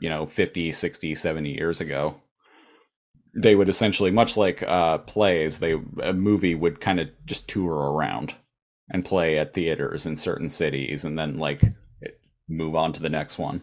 you 0.00 0.08
know 0.08 0.26
50 0.26 0.72
60 0.72 1.14
70 1.14 1.50
years 1.52 1.80
ago 1.80 2.20
they 3.34 3.54
would 3.54 3.68
essentially 3.68 4.10
much 4.10 4.36
like 4.36 4.62
uh 4.62 4.98
plays 4.98 5.58
they 5.58 5.74
a 6.02 6.12
movie 6.12 6.54
would 6.54 6.80
kind 6.80 7.00
of 7.00 7.08
just 7.26 7.48
tour 7.48 7.92
around 7.92 8.34
and 8.90 9.04
play 9.04 9.38
at 9.38 9.54
theaters 9.54 10.06
in 10.06 10.16
certain 10.16 10.48
cities 10.48 11.04
and 11.04 11.18
then 11.18 11.38
like 11.38 11.62
move 12.48 12.74
on 12.74 12.92
to 12.92 13.02
the 13.02 13.08
next 13.08 13.38
one 13.38 13.62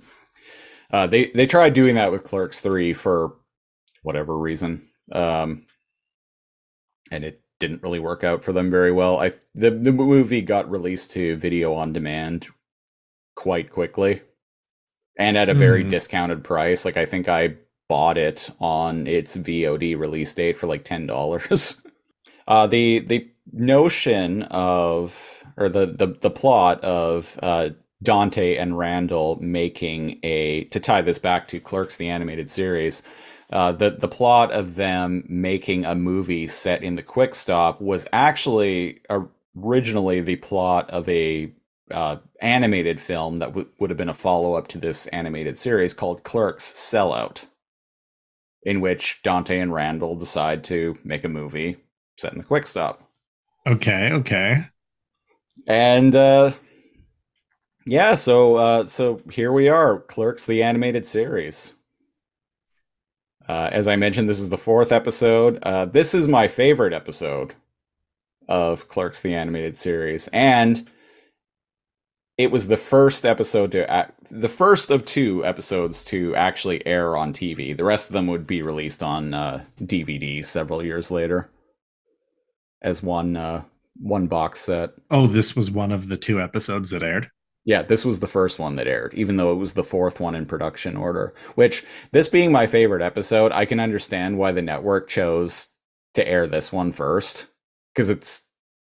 uh 0.91 1.08
they 1.08 1.32
they 1.32 1.45
tried 1.45 1.73
doing 1.73 1.95
that 1.95 2.12
with 2.12 2.23
clerks 2.23 2.62
3 2.62 2.93
for 2.93 3.36
whatever 4.04 4.38
reason 4.38 4.82
um 5.12 5.65
and 7.12 7.23
it 7.23 7.41
didn't 7.60 7.82
really 7.84 8.00
work 8.00 8.23
out 8.23 8.43
for 8.43 8.54
them 8.54 8.69
very 8.69 8.91
well. 8.91 9.19
I 9.19 9.32
the 9.56 9.71
the 9.71 9.91
movie 9.91 10.41
got 10.41 10.69
released 10.69 11.12
to 11.12 11.36
video 11.38 11.73
on 11.73 11.93
demand 11.93 12.47
quite 13.36 13.71
quickly 13.71 14.21
and 15.17 15.38
at 15.38 15.49
a 15.49 15.53
very 15.53 15.84
Hmm. 15.84 15.89
discounted 15.89 16.43
price. 16.43 16.86
Like 16.86 16.97
I 16.97 17.06
think 17.06 17.30
I 17.30 17.56
bought 17.89 18.17
it 18.17 18.49
on 18.60 19.08
its 19.08 19.38
VOD 19.38 19.95
release 19.99 20.34
date 20.34 20.58
for 20.58 20.67
like 20.67 20.84
ten 20.84 21.08
dollars. 21.08 21.82
uh, 22.47 22.67
the 22.67 22.99
the 22.99 23.30
notion 23.53 24.43
of 24.43 25.43
or 25.58 25.69
the 25.69 25.88
the 25.88 26.08
the 26.21 26.30
plot 26.32 26.84
of 26.84 27.39
uh, 27.43 27.69
Dante 28.03 28.58
and 28.58 28.77
Randall 28.77 29.38
making 29.41 30.19
a 30.23 30.65
to 30.65 30.80
tie 30.80 31.01
this 31.01 31.19
back 31.19 31.47
to 31.49 31.60
Clerks 31.60 31.97
the 31.97 32.10
animated 32.10 32.49
series. 32.49 33.03
Uh, 33.51 33.71
the 33.71 33.91
the 33.91 34.10
plot 34.10 34.51
of 34.51 34.75
them 34.75 35.23
making 35.30 35.86
a 35.86 35.95
movie 35.95 36.47
set 36.47 36.84
in 36.84 36.95
the 36.95 37.03
quick 37.03 37.34
stop 37.36 37.82
was 37.82 38.06
actually 38.13 39.01
originally 39.58 40.21
the 40.21 40.36
plot 40.38 40.89
of 40.89 41.08
a 41.10 41.51
uh, 41.91 42.17
animated 42.41 43.00
film 43.00 43.38
that 43.38 43.47
w- 43.47 43.69
would 43.80 43.89
have 43.89 43.97
been 43.97 44.10
a 44.10 44.13
follow 44.13 44.56
up 44.56 44.67
to 44.69 44.78
this 44.78 45.08
animated 45.08 45.58
series 45.58 45.93
called 45.93 46.23
Clerks 46.23 46.71
Sellout, 46.73 47.45
in 48.63 48.82
which 48.82 49.21
Dante 49.23 49.60
and 49.60 49.73
Randall 49.73 50.15
decide 50.15 50.63
to 50.65 50.97
make 51.04 51.23
a 51.23 51.30
movie 51.30 51.78
set 52.17 52.34
in 52.34 52.39
the 52.39 52.43
quick 52.43 52.67
stop. 52.67 53.10
Okay, 53.65 54.12
okay. 54.12 54.63
And 55.65 56.15
uh, 56.15 56.54
yeah, 57.86 58.15
so 58.15 58.56
uh, 58.56 58.86
so 58.86 59.21
here 59.32 59.52
we 59.52 59.69
are, 59.69 60.00
Clerks 60.00 60.45
the 60.45 60.63
animated 60.63 61.06
series. 61.06 61.73
Uh, 63.47 63.69
as 63.71 63.88
I 63.88 63.95
mentioned, 63.95 64.28
this 64.28 64.41
is 64.41 64.50
the 64.50 64.58
fourth 64.58 64.91
episode. 64.91 65.60
Uh, 65.63 65.86
this 65.86 66.13
is 66.13 66.28
my 66.28 66.50
favorite 66.50 66.91
episode 66.91 67.54
of 68.50 68.89
Clerks 68.89 69.21
the 69.21 69.34
animated 69.34 69.78
series, 69.78 70.28
and 70.30 70.90
it 72.38 72.52
was 72.52 72.67
the 72.67 72.77
first 72.77 73.25
episode 73.25 73.71
to 73.71 73.83
ac 73.94 74.12
the 74.29 74.48
first 74.48 74.92
of 74.92 75.06
two 75.06 75.46
episodes 75.46 76.04
to 76.04 76.35
actually 76.35 76.85
air 76.85 77.15
on 77.15 77.33
TV. 77.33 77.75
The 77.75 77.85
rest 77.85 78.10
of 78.10 78.13
them 78.13 78.27
would 78.27 78.46
be 78.46 78.62
released 78.62 79.02
on 79.02 79.33
uh, 79.33 79.63
DVD 79.81 80.46
several 80.46 80.83
years 80.83 81.10
later 81.10 81.50
as 82.81 83.02
one 83.02 83.35
uh, 83.35 83.63
one 84.00 84.27
box 84.27 84.62
set. 84.62 84.92
Oh, 85.10 85.27
this 85.27 85.56
was 85.56 85.71
one 85.71 85.92
of 85.92 86.10
the 86.10 86.17
two 86.17 86.42
episodes 86.42 86.92
that 86.92 87.04
aired. 87.04 87.29
Yeah, 87.65 87.81
this 87.81 88.06
was 88.06 88.19
the 88.19 88.27
first 88.27 88.60
one 88.60 88.77
that 88.77 88.88
aired, 88.88 89.13
even 89.13 89.35
though 89.35 89.52
it 89.52 89.58
was 89.58 89.73
the 89.73 89.83
fourth 89.83 90.21
one 90.21 90.35
in 90.35 90.46
production 90.46 90.96
order. 90.96 91.33
Which, 91.56 91.83
this 92.12 92.29
being 92.29 92.52
my 92.52 92.65
favorite 92.65 93.02
episode, 93.02 93.52
I 93.52 93.65
can 93.65 93.81
understand 93.81 94.38
why 94.38 94.54
the 94.54 94.62
network 94.62 95.10
chose 95.10 95.67
to 96.13 96.25
air 96.25 96.48
this 96.48 96.71
one 96.71 96.94
first, 96.94 97.48
because 97.94 98.10
it's, 98.10 98.44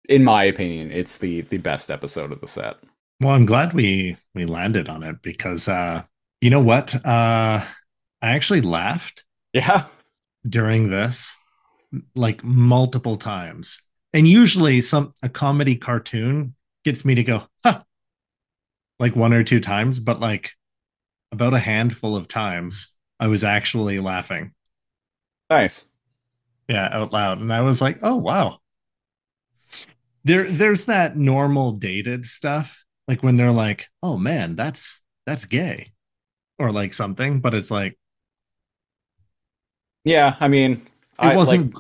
in 0.09 0.23
my 0.23 0.45
opinion, 0.45 0.91
it's 0.91 1.17
the 1.17 1.41
the 1.41 1.59
best 1.59 1.91
episode 1.91 2.31
of 2.31 2.41
the 2.41 2.47
set. 2.47 2.77
Well, 3.21 3.31
I'm 3.35 3.45
glad 3.45 3.73
we 3.73 4.17
we 4.33 4.45
landed 4.45 4.89
on 4.89 5.03
it 5.03 5.21
because 5.21 5.67
uh 5.67 6.03
you 6.41 6.49
know 6.49 6.59
what? 6.59 6.95
Uh 7.05 7.63
I 8.23 8.31
actually 8.31 8.61
laughed 8.61 9.23
Yeah, 9.53 9.85
during 10.47 10.89
this 10.89 11.35
like 12.15 12.43
multiple 12.43 13.17
times. 13.17 13.81
And 14.13 14.27
usually 14.27 14.81
some 14.81 15.13
a 15.23 15.29
comedy 15.29 15.75
cartoon 15.75 16.55
gets 16.85 17.05
me 17.05 17.15
to 17.15 17.23
go, 17.23 17.43
huh, 17.65 17.83
like 18.99 19.15
one 19.15 19.33
or 19.33 19.43
two 19.43 19.59
times, 19.59 19.99
but 19.99 20.19
like 20.19 20.51
about 21.31 21.53
a 21.53 21.59
handful 21.59 22.15
of 22.17 22.27
times, 22.27 22.89
I 23.19 23.27
was 23.27 23.43
actually 23.43 23.99
laughing. 23.99 24.53
Nice. 25.49 25.85
Yeah, 26.69 26.89
out 26.91 27.13
loud. 27.13 27.39
And 27.41 27.53
I 27.53 27.61
was 27.61 27.81
like, 27.81 27.99
oh 28.03 28.17
wow. 28.17 28.59
There 30.23 30.43
there's 30.49 30.85
that 30.85 31.17
normal 31.17 31.73
dated 31.73 32.25
stuff, 32.25 32.85
like 33.11 33.23
when 33.23 33.37
they're 33.37 33.51
like, 33.51 33.89
oh 34.03 34.17
man, 34.17 34.57
that's 34.57 35.01
that's 35.27 35.45
gay. 35.45 35.87
Or 36.59 36.71
like 36.71 36.93
something, 36.93 37.41
but 37.41 37.55
it's 37.55 37.71
like 37.71 37.97
Yeah, 40.03 40.35
I 40.39 40.47
mean 40.47 40.81
it 41.21 41.33
I, 41.33 41.33
wasn't 41.33 41.73
like, 41.73 41.75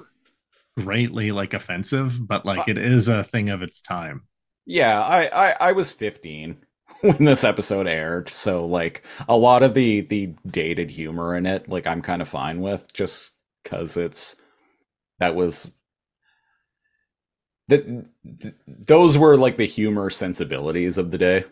greatly 0.79 1.31
like 1.31 1.53
offensive, 1.53 2.27
but 2.27 2.45
like 2.45 2.67
it 2.67 2.77
is 2.77 3.07
a 3.09 3.23
thing 3.25 3.49
of 3.49 3.61
its 3.63 3.81
time. 3.81 4.23
yeah, 4.65 5.01
I, 5.01 5.49
I 5.51 5.55
I 5.69 5.71
was 5.71 5.91
15 5.91 6.57
when 7.01 7.25
this 7.25 7.43
episode 7.43 7.87
aired, 7.87 8.29
so 8.29 8.65
like 8.65 9.03
a 9.27 9.37
lot 9.37 9.63
of 9.63 9.73
the 9.73 10.01
the 10.01 10.33
dated 10.47 10.89
humor 10.91 11.35
in 11.35 11.45
it, 11.45 11.67
like 11.69 11.87
I'm 11.87 12.01
kind 12.01 12.21
of 12.21 12.27
fine 12.27 12.61
with 12.61 12.91
just 12.93 13.31
cuz 13.65 13.97
it's 13.97 14.35
that 15.19 15.35
was 15.35 15.73
that 17.71 18.05
th- 18.41 18.53
those 18.67 19.17
were 19.17 19.37
like 19.37 19.55
the 19.55 19.65
humor 19.65 20.09
sensibilities 20.09 20.97
of 20.97 21.11
the 21.11 21.17
day. 21.17 21.43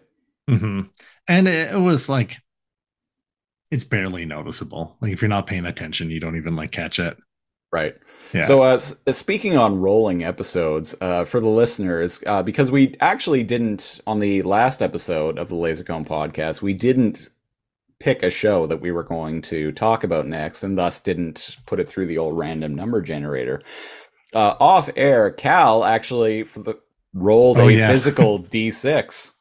hmm 0.47 0.81
And 1.27 1.47
it, 1.47 1.73
it 1.73 1.79
was 1.79 2.07
like 2.07 2.37
it's 3.71 3.83
barely 3.83 4.25
noticeable. 4.25 4.97
Like 5.01 5.11
if 5.11 5.21
you're 5.21 5.29
not 5.29 5.47
paying 5.47 5.65
attention, 5.65 6.09
you 6.09 6.19
don't 6.19 6.37
even 6.37 6.55
like 6.55 6.71
catch 6.71 6.99
it. 6.99 7.17
Right. 7.71 7.95
Yeah. 8.33 8.43
So, 8.43 8.63
uh, 8.63 8.77
speaking 8.77 9.57
on 9.57 9.79
rolling 9.79 10.23
episodes, 10.23 10.95
uh, 11.01 11.23
for 11.25 11.39
the 11.39 11.47
listeners, 11.47 12.23
uh, 12.25 12.41
because 12.41 12.71
we 12.71 12.95
actually 12.99 13.43
didn't 13.43 13.99
on 14.07 14.19
the 14.19 14.41
last 14.41 14.81
episode 14.81 15.37
of 15.37 15.49
the 15.49 15.55
Lazor 15.55 15.85
Comb 15.85 16.05
podcast, 16.05 16.61
we 16.61 16.73
didn't 16.73 17.29
pick 17.99 18.23
a 18.23 18.29
show 18.29 18.65
that 18.65 18.81
we 18.81 18.91
were 18.91 19.03
going 19.03 19.41
to 19.43 19.71
talk 19.73 20.03
about 20.03 20.25
next, 20.25 20.63
and 20.63 20.77
thus 20.77 21.01
didn't 21.01 21.57
put 21.65 21.79
it 21.79 21.89
through 21.89 22.07
the 22.07 22.17
old 22.17 22.37
random 22.37 22.73
number 22.73 23.01
generator. 23.01 23.61
Uh, 24.33 24.55
off 24.59 24.89
air, 24.95 25.31
Kal 25.31 25.83
actually 25.83 26.43
for 26.43 26.59
the 26.59 26.75
rolled 27.13 27.57
Oh, 27.57 27.67
a 27.67 27.71
yeah. 27.71 27.87
physical 27.87 28.39
D6. 28.51 29.31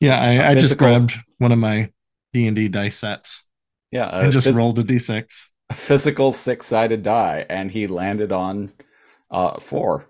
yeah, 0.00 0.20
I, 0.20 0.50
I 0.50 0.54
just 0.54 0.78
grabbed 0.78 1.14
one 1.38 1.52
of 1.52 1.58
my 1.58 1.90
D 2.32 2.46
and 2.46 2.56
D 2.56 2.68
dice 2.68 2.96
sets 2.98 3.44
Yeah, 3.92 4.08
and 4.08 4.32
just 4.32 4.46
phys- 4.46 4.56
rolled 4.56 4.78
a 4.78 4.82
D6. 4.84 5.48
a 5.70 5.74
physical 5.74 6.32
six-sided 6.32 7.02
die, 7.02 7.46
and 7.48 7.70
he 7.70 7.86
landed 7.86 8.32
on 8.32 8.72
uh, 9.30 9.58
four, 9.60 10.06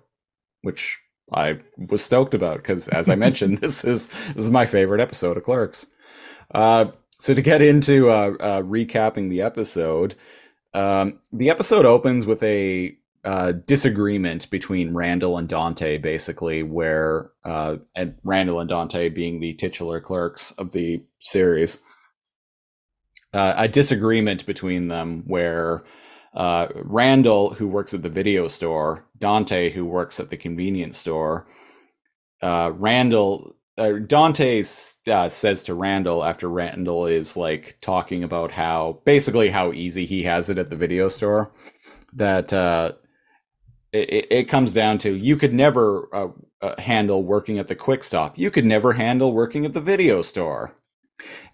which 0.63 0.99
I 1.33 1.59
was 1.77 2.05
stoked 2.05 2.35
about 2.35 2.57
because, 2.59 2.89
as 2.89 3.09
I 3.09 3.15
mentioned, 3.27 3.59
this 3.59 3.85
is 3.85 4.09
this 4.09 4.45
is 4.45 4.51
my 4.51 4.67
favorite 4.67 5.01
episode 5.01 5.37
of 5.37 5.45
Clerks. 5.45 5.87
Uh, 6.55 6.87
so 7.11 7.35
to 7.35 7.43
get 7.43 7.63
into 7.63 8.11
uh, 8.11 8.35
uh, 8.41 8.63
recapping 8.63 9.29
the 9.31 9.43
episode, 9.43 10.15
um, 10.75 11.21
the 11.33 11.51
episode 11.51 11.87
opens 11.87 12.27
with 12.27 12.43
a 12.43 12.97
uh, 13.25 13.53
disagreement 13.53 14.51
between 14.51 14.95
Randall 14.95 15.39
and 15.39 15.49
Dante, 15.49 15.97
basically, 15.99 16.63
where 16.63 17.31
uh, 17.45 17.77
and 17.95 18.17
Randall 18.23 18.61
and 18.61 18.69
Dante 18.69 19.09
being 19.09 19.41
the 19.41 19.55
titular 19.55 20.01
clerks 20.01 20.51
of 20.53 20.73
the 20.73 21.03
series. 21.21 21.79
Uh, 23.33 23.55
a 23.57 23.67
disagreement 23.67 24.47
between 24.47 24.89
them 24.89 25.25
where 25.27 25.85
uh, 26.35 26.69
Randall, 26.75 27.55
who 27.55 27.67
works 27.67 27.95
at 27.95 28.03
the 28.03 28.09
video 28.09 28.47
store, 28.47 29.07
Dante, 29.19 29.71
who 29.71 29.85
works 29.85 30.21
at 30.21 30.31
the 30.31 30.37
convenience 30.37 30.99
store, 30.99 31.47
uh, 32.43 32.73
Randall, 32.75 33.57
Dante 34.07 34.63
says 34.63 35.63
to 35.65 35.75
Randall 35.75 36.23
after 36.23 36.49
Randall 36.49 37.07
is 37.07 37.37
like 37.37 37.79
talking 37.81 38.23
about 38.23 38.53
how 38.53 39.01
basically 39.05 39.51
how 39.51 39.73
easy 39.73 40.07
he 40.07 40.23
has 40.25 40.49
it 40.49 40.59
at 40.59 40.71
the 40.71 40.77
video 40.77 41.09
store 41.09 41.53
that 42.13 42.53
uh, 42.53 42.93
it, 43.95 44.27
it- 44.31 44.45
comes 44.47 44.75
down 44.75 44.99
to 44.99 45.15
you 45.15 45.37
could 45.37 45.55
never 45.55 46.09
uh, 46.15 46.29
uh, 46.63 46.81
handle 46.81 47.25
working 47.25 47.59
at 47.59 47.69
the 47.69 47.77
quick 47.77 48.05
stop. 48.05 48.39
You 48.39 48.51
could 48.51 48.67
never 48.67 48.95
handle 48.95 49.33
working 49.33 49.67
at 49.67 49.75
the 49.75 49.81
video 49.83 50.23
store. 50.23 50.75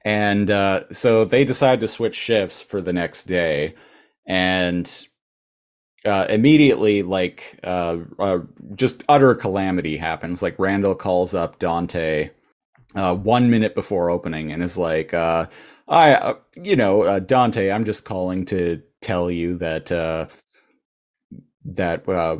And 0.05 0.51
uh, 0.51 0.85
so 0.93 1.25
they 1.25 1.45
decide 1.45 1.81
to 1.81 1.89
switch 1.89 2.17
shifts 2.17 2.63
for 2.63 2.81
the 2.83 2.93
next 2.93 3.25
day. 3.25 3.75
And 4.27 5.07
uh, 6.05 6.27
immediately 6.31 7.03
like 7.03 7.59
uh, 7.65 7.99
uh, 8.19 8.41
just 8.77 9.05
utter 9.09 9.35
calamity 9.35 9.97
happens. 9.99 10.43
Like 10.43 10.59
randall 10.59 10.95
calls 10.95 11.35
up 11.35 11.59
dante 11.59 12.31
uh, 12.95 13.15
one 13.15 13.51
minute 13.51 13.75
before 13.75 14.11
opening 14.11 14.53
and 14.53 14.63
is 14.63 14.79
like 14.79 15.15
uh, 15.15 15.47
i 15.89 16.35
you 16.57 16.77
know 16.77 17.19
dante 17.21 17.71
i'm 17.71 17.85
just 17.85 18.05
calling 18.05 18.45
to 18.47 18.83
tell 19.03 19.31
you 19.31 19.57
that 19.59 19.91
that 21.65 22.09
uh, 22.09 22.39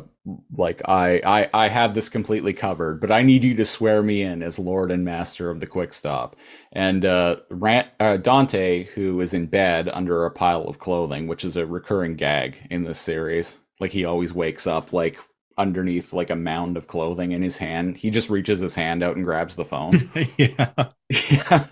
like 0.55 0.81
I, 0.87 1.21
I 1.25 1.49
I 1.53 1.67
have 1.69 1.93
this 1.93 2.09
completely 2.09 2.53
covered, 2.53 3.01
but 3.01 3.11
I 3.11 3.21
need 3.23 3.43
you 3.43 3.55
to 3.55 3.65
swear 3.65 4.03
me 4.03 4.21
in 4.21 4.43
as 4.43 4.59
Lord 4.59 4.91
and 4.91 5.05
Master 5.05 5.49
of 5.49 5.59
the 5.59 5.67
Quick 5.67 5.93
Stop. 5.93 6.35
And 6.71 7.05
uh, 7.05 7.37
Ran- 7.49 7.89
uh, 7.99 8.17
Dante, 8.17 8.85
who 8.85 9.21
is 9.21 9.33
in 9.33 9.47
bed 9.47 9.89
under 9.89 10.25
a 10.25 10.31
pile 10.31 10.63
of 10.63 10.79
clothing, 10.79 11.27
which 11.27 11.45
is 11.45 11.57
a 11.57 11.65
recurring 11.65 12.15
gag 12.15 12.57
in 12.69 12.83
this 12.83 12.99
series, 12.99 13.57
like 13.79 13.91
he 13.91 14.05
always 14.05 14.33
wakes 14.33 14.67
up 14.67 14.93
like 14.93 15.19
underneath 15.57 16.13
like 16.13 16.29
a 16.29 16.35
mound 16.35 16.77
of 16.77 16.87
clothing 16.87 17.31
in 17.31 17.41
his 17.41 17.57
hand. 17.57 17.97
He 17.97 18.09
just 18.09 18.29
reaches 18.29 18.59
his 18.59 18.75
hand 18.75 19.03
out 19.03 19.15
and 19.15 19.25
grabs 19.25 19.55
the 19.55 19.65
phone. 19.65 20.09
yeah. 20.37 20.71
yeah, 21.31 21.67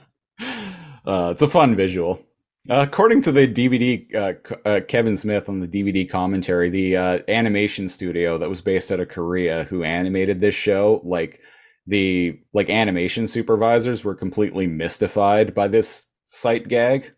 uh, 1.06 1.30
it's 1.32 1.42
a 1.42 1.48
fun 1.48 1.76
visual. 1.76 2.22
Uh, 2.70 2.86
according 2.88 3.22
to 3.24 3.32
the 3.32 3.48
DVD, 3.48 4.14
uh, 4.14 4.34
uh, 4.64 4.82
Kevin 4.88 5.18
Smith 5.18 5.50
on 5.50 5.60
the 5.60 5.68
DVD 5.68 6.08
commentary, 6.08 6.70
the 6.70 6.96
uh, 6.96 7.20
animation 7.28 7.90
studio 7.90 8.38
that 8.38 8.50
was 8.50 8.62
based 8.62 8.92
out 8.92 9.00
of 9.00 9.10
Korea 9.10 9.64
who 9.64 9.84
animated 9.84 10.40
this 10.40 10.54
show, 10.54 11.02
like 11.04 11.42
the 11.88 12.40
like 12.54 12.70
animation 12.70 13.28
supervisors 13.28 14.04
were 14.04 14.14
completely 14.14 14.68
mystified 14.68 15.56
by 15.56 15.68
this 15.68 16.08
sight 16.26 16.68
gag. 16.68 17.12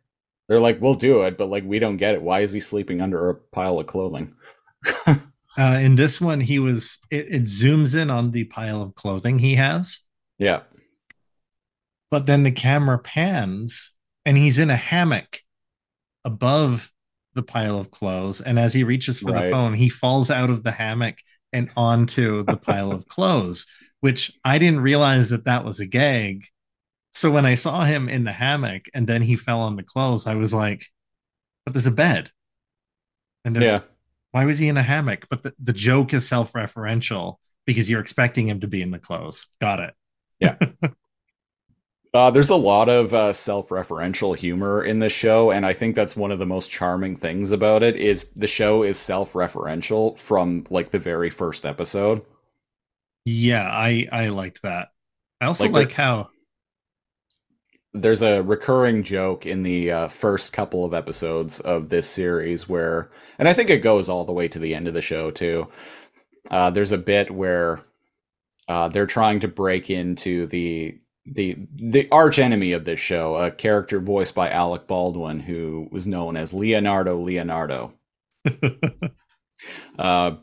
They're 0.47 0.61
like, 0.61 0.81
"We'll 0.81 0.95
do 0.95 1.23
it, 1.23 1.37
but 1.37 1.49
like 1.49 1.65
we 1.65 1.79
don't 1.79 1.97
get 1.97 2.13
it. 2.13 2.21
Why 2.21 2.39
is 2.39 2.53
he 2.53 2.61
sleeping 2.61 3.01
under 3.01 3.29
a 3.29 3.35
pile 3.35 3.79
of 3.79 3.87
clothing?" 3.87 4.35
Uh, 5.57 5.81
in 5.83 5.97
this 5.97 6.21
one, 6.21 6.39
he 6.39 6.59
was 6.59 6.97
it, 7.09 7.27
it 7.29 7.43
zooms 7.43 7.93
in 7.93 8.09
on 8.09 8.31
the 8.31 8.45
pile 8.45 8.81
of 8.81 8.95
clothing 8.95 9.37
he 9.37 9.55
has, 9.55 9.99
Yeah, 10.37 10.61
but 12.09 12.25
then 12.25 12.43
the 12.43 12.51
camera 12.51 12.97
pans 12.97 13.91
and 14.25 14.37
he's 14.37 14.59
in 14.59 14.69
a 14.69 14.75
hammock 14.75 15.41
above 16.23 16.91
the 17.33 17.43
pile 17.43 17.79
of 17.79 17.91
clothes. 17.91 18.41
And 18.41 18.59
as 18.59 18.73
he 18.73 18.83
reaches 18.83 19.19
for 19.19 19.31
the 19.31 19.49
phone, 19.49 19.73
he 19.73 19.89
falls 19.89 20.29
out 20.29 20.49
of 20.49 20.63
the 20.63 20.71
hammock 20.71 21.17
and 21.53 21.69
onto 21.75 22.43
the 22.43 22.57
pile 22.57 22.91
of 22.91 23.07
clothes, 23.07 23.65
which 24.01 24.31
I 24.43 24.57
didn't 24.57 24.81
realize 24.81 25.29
that 25.29 25.45
that 25.45 25.65
was 25.65 25.79
a 25.79 25.85
gag. 25.85 26.45
So 27.13 27.31
when 27.31 27.45
I 27.45 27.55
saw 27.55 27.83
him 27.83 28.09
in 28.09 28.23
the 28.23 28.31
hammock 28.31 28.85
and 28.93 29.07
then 29.07 29.21
he 29.21 29.35
fell 29.35 29.61
on 29.61 29.75
the 29.75 29.83
clothes, 29.83 30.27
I 30.27 30.35
was 30.35 30.53
like, 30.53 30.85
but 31.65 31.73
there's 31.73 31.87
a 31.87 31.91
bed. 31.91 32.31
And 33.43 33.55
yeah. 33.55 33.81
why 34.31 34.45
was 34.45 34.59
he 34.59 34.67
in 34.67 34.77
a 34.77 34.83
hammock? 34.83 35.27
But 35.29 35.43
the, 35.43 35.53
the 35.61 35.73
joke 35.73 36.13
is 36.13 36.27
self 36.27 36.53
referential 36.53 37.37
because 37.65 37.89
you're 37.89 38.01
expecting 38.01 38.47
him 38.47 38.61
to 38.61 38.67
be 38.67 38.81
in 38.81 38.91
the 38.91 38.99
clothes. 38.99 39.47
Got 39.59 39.79
it. 39.79 39.93
Uh, 42.13 42.29
there's 42.29 42.49
a 42.49 42.55
lot 42.55 42.89
of 42.89 43.13
uh, 43.13 43.31
self-referential 43.31 44.35
humor 44.35 44.83
in 44.83 44.99
this 44.99 45.13
show, 45.13 45.49
and 45.51 45.65
I 45.65 45.71
think 45.73 45.95
that's 45.95 46.15
one 46.15 46.31
of 46.31 46.39
the 46.39 46.45
most 46.45 46.69
charming 46.69 47.15
things 47.15 47.51
about 47.51 47.83
it. 47.83 47.95
Is 47.95 48.29
the 48.35 48.47
show 48.47 48.83
is 48.83 48.97
self-referential 48.97 50.19
from 50.19 50.65
like 50.69 50.91
the 50.91 50.99
very 50.99 51.29
first 51.29 51.65
episode. 51.65 52.21
Yeah, 53.25 53.67
I 53.69 54.07
I 54.11 54.27
liked 54.29 54.61
that. 54.63 54.89
I 55.39 55.45
also 55.45 55.67
Like 55.67 55.73
like, 55.73 55.91
how 55.93 56.29
There's 57.93 58.21
a 58.21 58.41
recurring 58.41 59.03
joke 59.03 59.45
in 59.45 59.63
the 59.63 59.91
uh, 59.91 60.07
first 60.07 60.53
couple 60.53 60.85
of 60.85 60.93
episodes 60.93 61.59
of 61.59 61.89
this 61.89 62.09
series 62.09 62.67
where, 62.69 63.11
and 63.37 63.49
I 63.49 63.53
think 63.53 63.69
it 63.69 63.79
goes 63.81 64.07
all 64.07 64.23
the 64.23 64.31
way 64.31 64.47
to 64.47 64.59
the 64.59 64.73
end 64.73 64.87
of 64.87 64.93
the 64.93 65.01
show 65.01 65.29
too. 65.31 65.67
Uh, 66.51 66.71
there's 66.71 66.91
a 66.93 66.97
bit 66.99 67.31
where 67.31 67.81
uh, 68.67 68.89
they're 68.89 69.07
trying 69.07 69.39
to 69.41 69.47
break 69.49 69.89
into 69.89 70.47
the 70.47 70.99
the 71.25 71.57
the 71.75 72.07
arch 72.11 72.39
enemy 72.39 72.71
of 72.73 72.85
this 72.85 72.99
show, 72.99 73.35
a 73.35 73.51
character 73.51 73.99
voiced 73.99 74.35
by 74.35 74.49
Alec 74.49 74.87
Baldwin, 74.87 75.39
who 75.41 75.87
was 75.91 76.07
known 76.07 76.35
as 76.37 76.53
Leonardo 76.53 77.19
Leonardo. 77.19 77.93
Uh, 79.99 80.37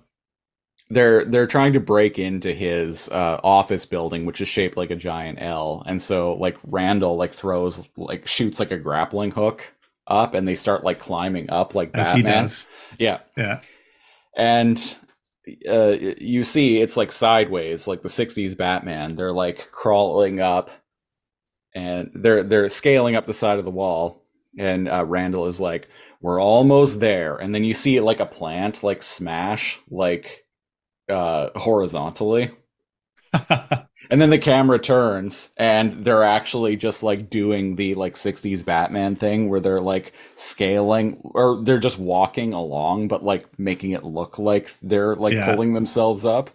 they're 0.90 1.24
they're 1.24 1.46
trying 1.48 1.72
to 1.72 1.80
break 1.80 2.18
into 2.18 2.52
his 2.52 3.08
uh, 3.10 3.40
office 3.42 3.84
building, 3.84 4.24
which 4.24 4.40
is 4.40 4.48
shaped 4.48 4.76
like 4.76 4.90
a 4.90 4.96
giant 4.96 5.38
L, 5.42 5.82
and 5.86 6.00
so 6.00 6.34
like 6.34 6.56
Randall 6.64 7.16
like 7.16 7.32
throws 7.32 7.88
like 7.96 8.26
shoots 8.26 8.60
like 8.60 8.70
a 8.70 8.78
grappling 8.78 9.32
hook 9.32 9.74
up, 10.06 10.34
and 10.34 10.46
they 10.46 10.54
start 10.54 10.84
like 10.84 10.98
climbing 10.98 11.50
up 11.50 11.74
like 11.74 11.90
as 11.94 12.12
he 12.12 12.22
Batman. 12.22 12.44
does. 12.44 12.66
Yeah, 12.98 13.18
Yeah. 13.36 13.60
and 14.36 14.96
uh, 15.68 15.96
you 16.18 16.44
see 16.44 16.80
it's 16.80 16.96
like 16.96 17.12
sideways, 17.12 17.86
like 17.86 18.02
the 18.02 18.08
'60s 18.08 18.56
Batman. 18.56 19.16
They're 19.16 19.32
like 19.32 19.70
crawling 19.72 20.40
up, 20.40 20.70
and 21.74 22.10
they're 22.14 22.42
they're 22.42 22.68
scaling 22.68 23.16
up 23.16 23.26
the 23.26 23.34
side 23.34 23.58
of 23.58 23.64
the 23.64 23.70
wall. 23.70 24.24
And 24.58 24.88
uh, 24.88 25.04
Randall 25.04 25.46
is 25.46 25.60
like, 25.60 25.88
"We're 26.20 26.40
almost 26.40 27.00
there." 27.00 27.36
And 27.36 27.54
then 27.54 27.64
you 27.64 27.74
see 27.74 27.96
it 27.96 28.02
like 28.02 28.20
a 28.20 28.26
plant, 28.26 28.82
like 28.82 29.02
smash, 29.02 29.78
like 29.90 30.44
uh, 31.08 31.50
horizontally. 31.56 32.50
and 34.10 34.20
then 34.22 34.30
the 34.30 34.38
camera 34.38 34.78
turns 34.78 35.50
and 35.58 35.90
they're 35.92 36.24
actually 36.24 36.76
just 36.76 37.02
like 37.02 37.28
doing 37.28 37.76
the 37.76 37.94
like 37.94 38.14
60s 38.14 38.64
batman 38.64 39.14
thing 39.14 39.48
where 39.48 39.60
they're 39.60 39.80
like 39.80 40.12
scaling 40.34 41.20
or 41.22 41.62
they're 41.62 41.78
just 41.78 41.98
walking 41.98 42.54
along 42.54 43.08
but 43.08 43.22
like 43.24 43.46
making 43.58 43.90
it 43.90 44.04
look 44.04 44.38
like 44.38 44.74
they're 44.82 45.14
like 45.14 45.34
Yeah. 45.34 45.44
pulling 45.52 45.72
themselves 45.72 46.24
up 46.24 46.50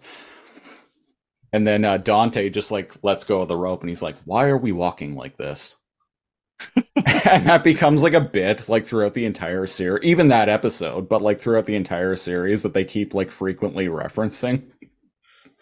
and 1.52 1.66
then 1.66 1.84
uh, 1.84 1.98
dante 1.98 2.50
just 2.50 2.70
like 2.70 2.92
lets 3.02 3.24
go 3.24 3.42
of 3.42 3.48
the 3.48 3.56
rope 3.56 3.80
and 3.80 3.88
he's 3.88 4.02
like 4.02 4.16
why 4.24 4.46
are 4.48 4.58
we 4.58 4.72
walking 4.72 5.14
like 5.14 5.36
this 5.36 5.76
and 6.96 7.44
that 7.46 7.62
becomes 7.64 8.02
like 8.02 8.14
a 8.14 8.20
bit 8.20 8.68
like 8.68 8.86
throughout 8.86 9.14
the 9.14 9.24
entire 9.26 9.66
series 9.66 10.04
even 10.04 10.28
that 10.28 10.48
episode 10.48 11.08
but 11.08 11.22
like 11.22 11.40
throughout 11.40 11.66
the 11.66 11.74
entire 11.76 12.16
series 12.16 12.62
that 12.62 12.74
they 12.74 12.84
keep 12.84 13.14
like 13.14 13.30
frequently 13.30 13.86
referencing 13.86 14.62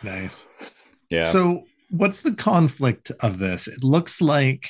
nice. 0.02 0.46
Yeah 1.12 1.22
So, 1.24 1.64
what's 1.90 2.22
the 2.22 2.34
conflict 2.34 3.12
of 3.20 3.38
this? 3.38 3.68
It 3.68 3.84
looks 3.84 4.20
like 4.22 4.68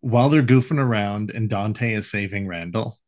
while 0.00 0.28
they're 0.28 0.42
goofing 0.42 0.78
around 0.78 1.30
and 1.30 1.48
Dante 1.48 1.92
is 1.92 2.10
saving 2.10 2.46
Randall, 2.46 2.98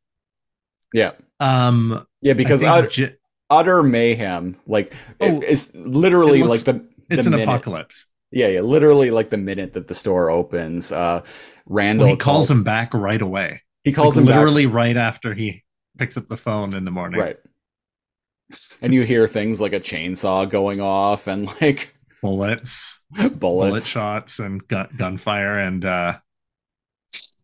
yeah 0.95 1.12
um, 1.41 2.07
yeah 2.20 2.33
because 2.35 2.62
I, 2.62 2.87
J- 2.87 3.16
utter 3.49 3.83
mayhem. 3.83 4.57
Like 4.66 4.95
Oh, 5.20 5.41
it's 5.41 5.74
literally 5.74 6.41
it 6.41 6.47
looks- 6.47 6.66
like 6.66 6.76
the 6.76 6.87
it's 7.09 7.24
the 7.24 7.28
an 7.28 7.33
minute- 7.33 7.45
apocalypse. 7.49 8.07
Yeah, 8.33 8.47
yeah, 8.47 8.61
literally 8.61 9.11
like 9.11 9.28
the 9.31 9.39
minute 9.39 9.72
that 9.72 9.89
the 9.89 9.95
store 9.95 10.31
opens, 10.31 10.93
uh 10.93 11.22
Randall 11.66 12.07
Well, 12.07 12.14
he 12.14 12.18
calls 12.18 12.49
him 12.51 12.62
back 12.62 12.95
right 12.95 13.20
away. 13.22 13.62
He 13.85 13.93
calls 13.93 14.16
Like, 14.16 14.22
him 14.22 14.26
back- 14.28 14.37
literally 14.37 14.66
right 14.66 14.97
after 14.97 15.35
he 15.35 15.64
picks 15.99 16.16
up 16.16 16.26
the 16.28 16.37
phone 16.37 16.74
in 16.74 16.85
the 16.85 16.91
morning. 16.93 17.20
right. 17.20 17.37
And 18.83 18.93
you 18.95 19.03
hear 19.03 19.26
things 19.26 19.61
like 19.61 19.72
a 19.72 19.81
chainsaw 19.81 20.49
going 20.49 20.81
off 20.81 21.26
and 21.26 21.47
like 21.61 21.95
Bullets, 22.22 23.00
bullets. 23.10 23.36
bullet 23.38 23.82
shots, 23.82 24.38
and 24.40 24.66
gun- 24.68 24.90
gunfire, 24.96 25.58
and 25.58 25.84
uh, 25.84 26.18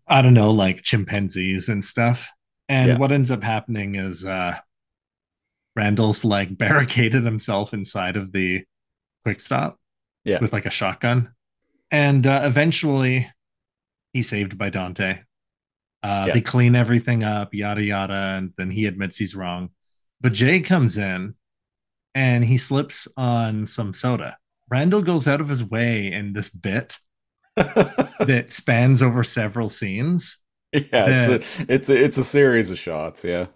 I 0.06 0.22
don't 0.22 0.34
know, 0.34 0.50
like 0.50 0.82
chimpanzees 0.82 1.68
and 1.68 1.84
stuff. 1.84 2.28
And 2.68 2.88
Yeah. 2.90 2.98
what 2.98 3.12
ends 3.12 3.30
up 3.30 3.42
happening 3.42 3.94
is 3.94 4.24
uh, 4.24 4.58
Randall's 5.74 6.24
like 6.24 6.56
barricaded 6.58 7.24
himself 7.24 7.72
inside 7.72 8.16
of 8.16 8.32
the 8.32 8.64
quick 9.24 9.40
stop 9.40 9.78
Yeah. 10.24 10.38
with 10.40 10.52
like 10.52 10.66
a 10.66 10.70
shotgun. 10.70 11.32
And 11.90 12.26
uh, 12.26 12.42
eventually 12.44 13.30
he's 14.12 14.28
saved 14.28 14.58
by 14.58 14.70
Dante. 14.70 15.20
Uh, 16.02 16.24
Yeah. 16.28 16.34
They 16.34 16.40
clean 16.40 16.74
everything 16.74 17.24
up, 17.24 17.54
yada, 17.54 17.82
yada. 17.82 18.34
And 18.36 18.52
then 18.56 18.70
he 18.70 18.86
admits 18.86 19.16
he's 19.16 19.34
wrong. 19.34 19.70
But 20.20 20.32
Jay 20.32 20.60
comes 20.60 20.98
in 20.98 21.34
and 22.14 22.44
he 22.44 22.58
slips 22.58 23.06
on 23.16 23.66
some 23.66 23.94
soda. 23.94 24.38
Randall 24.70 25.02
goes 25.02 25.28
out 25.28 25.40
of 25.40 25.48
his 25.48 25.62
way 25.64 26.10
in 26.12 26.32
this 26.32 26.48
bit 26.48 26.98
that 27.56 28.46
spans 28.48 29.02
over 29.02 29.22
several 29.24 29.68
scenes. 29.68 30.38
yeah, 30.72 30.82
it's 30.92 31.28
a 31.58 31.64
it's 31.72 31.88
a, 31.90 32.04
it's 32.04 32.18
a 32.18 32.24
series 32.24 32.70
of 32.70 32.78
shots, 32.78 33.24
yeah. 33.24 33.46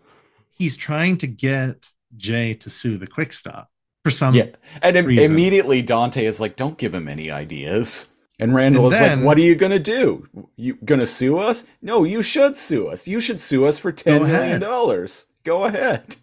He's 0.50 0.76
trying 0.76 1.18
to 1.18 1.26
get 1.26 1.88
Jay 2.16 2.54
to 2.54 2.70
sue 2.70 2.96
the 2.98 3.06
quick 3.06 3.32
stop 3.32 3.70
for 4.04 4.10
some 4.10 4.34
Yeah. 4.34 4.46
And 4.82 4.96
im- 4.96 5.10
immediately 5.10 5.82
Dante 5.82 6.24
is 6.24 6.40
like, 6.40 6.56
"Don't 6.56 6.78
give 6.78 6.94
him 6.94 7.08
any 7.08 7.30
ideas." 7.30 8.06
And 8.38 8.54
Randall 8.54 8.86
And 8.86 8.92
is 8.94 8.98
then- 9.00 9.18
like, 9.18 9.26
"What 9.26 9.38
are 9.38 9.42
you 9.42 9.54
gonna 9.54 9.78
do? 9.78 10.26
You 10.56 10.74
gonna 10.84 11.06
sue 11.06 11.38
us? 11.38 11.64
No, 11.82 12.04
you 12.04 12.22
should 12.22 12.56
sue 12.56 12.88
us. 12.88 13.06
You 13.06 13.20
should 13.20 13.40
sue 13.40 13.66
us 13.66 13.78
for 13.78 13.92
ten 13.92 14.22
million 14.22 14.60
dollars. 14.60 15.26
Go 15.44 15.64
ahead." 15.64 16.16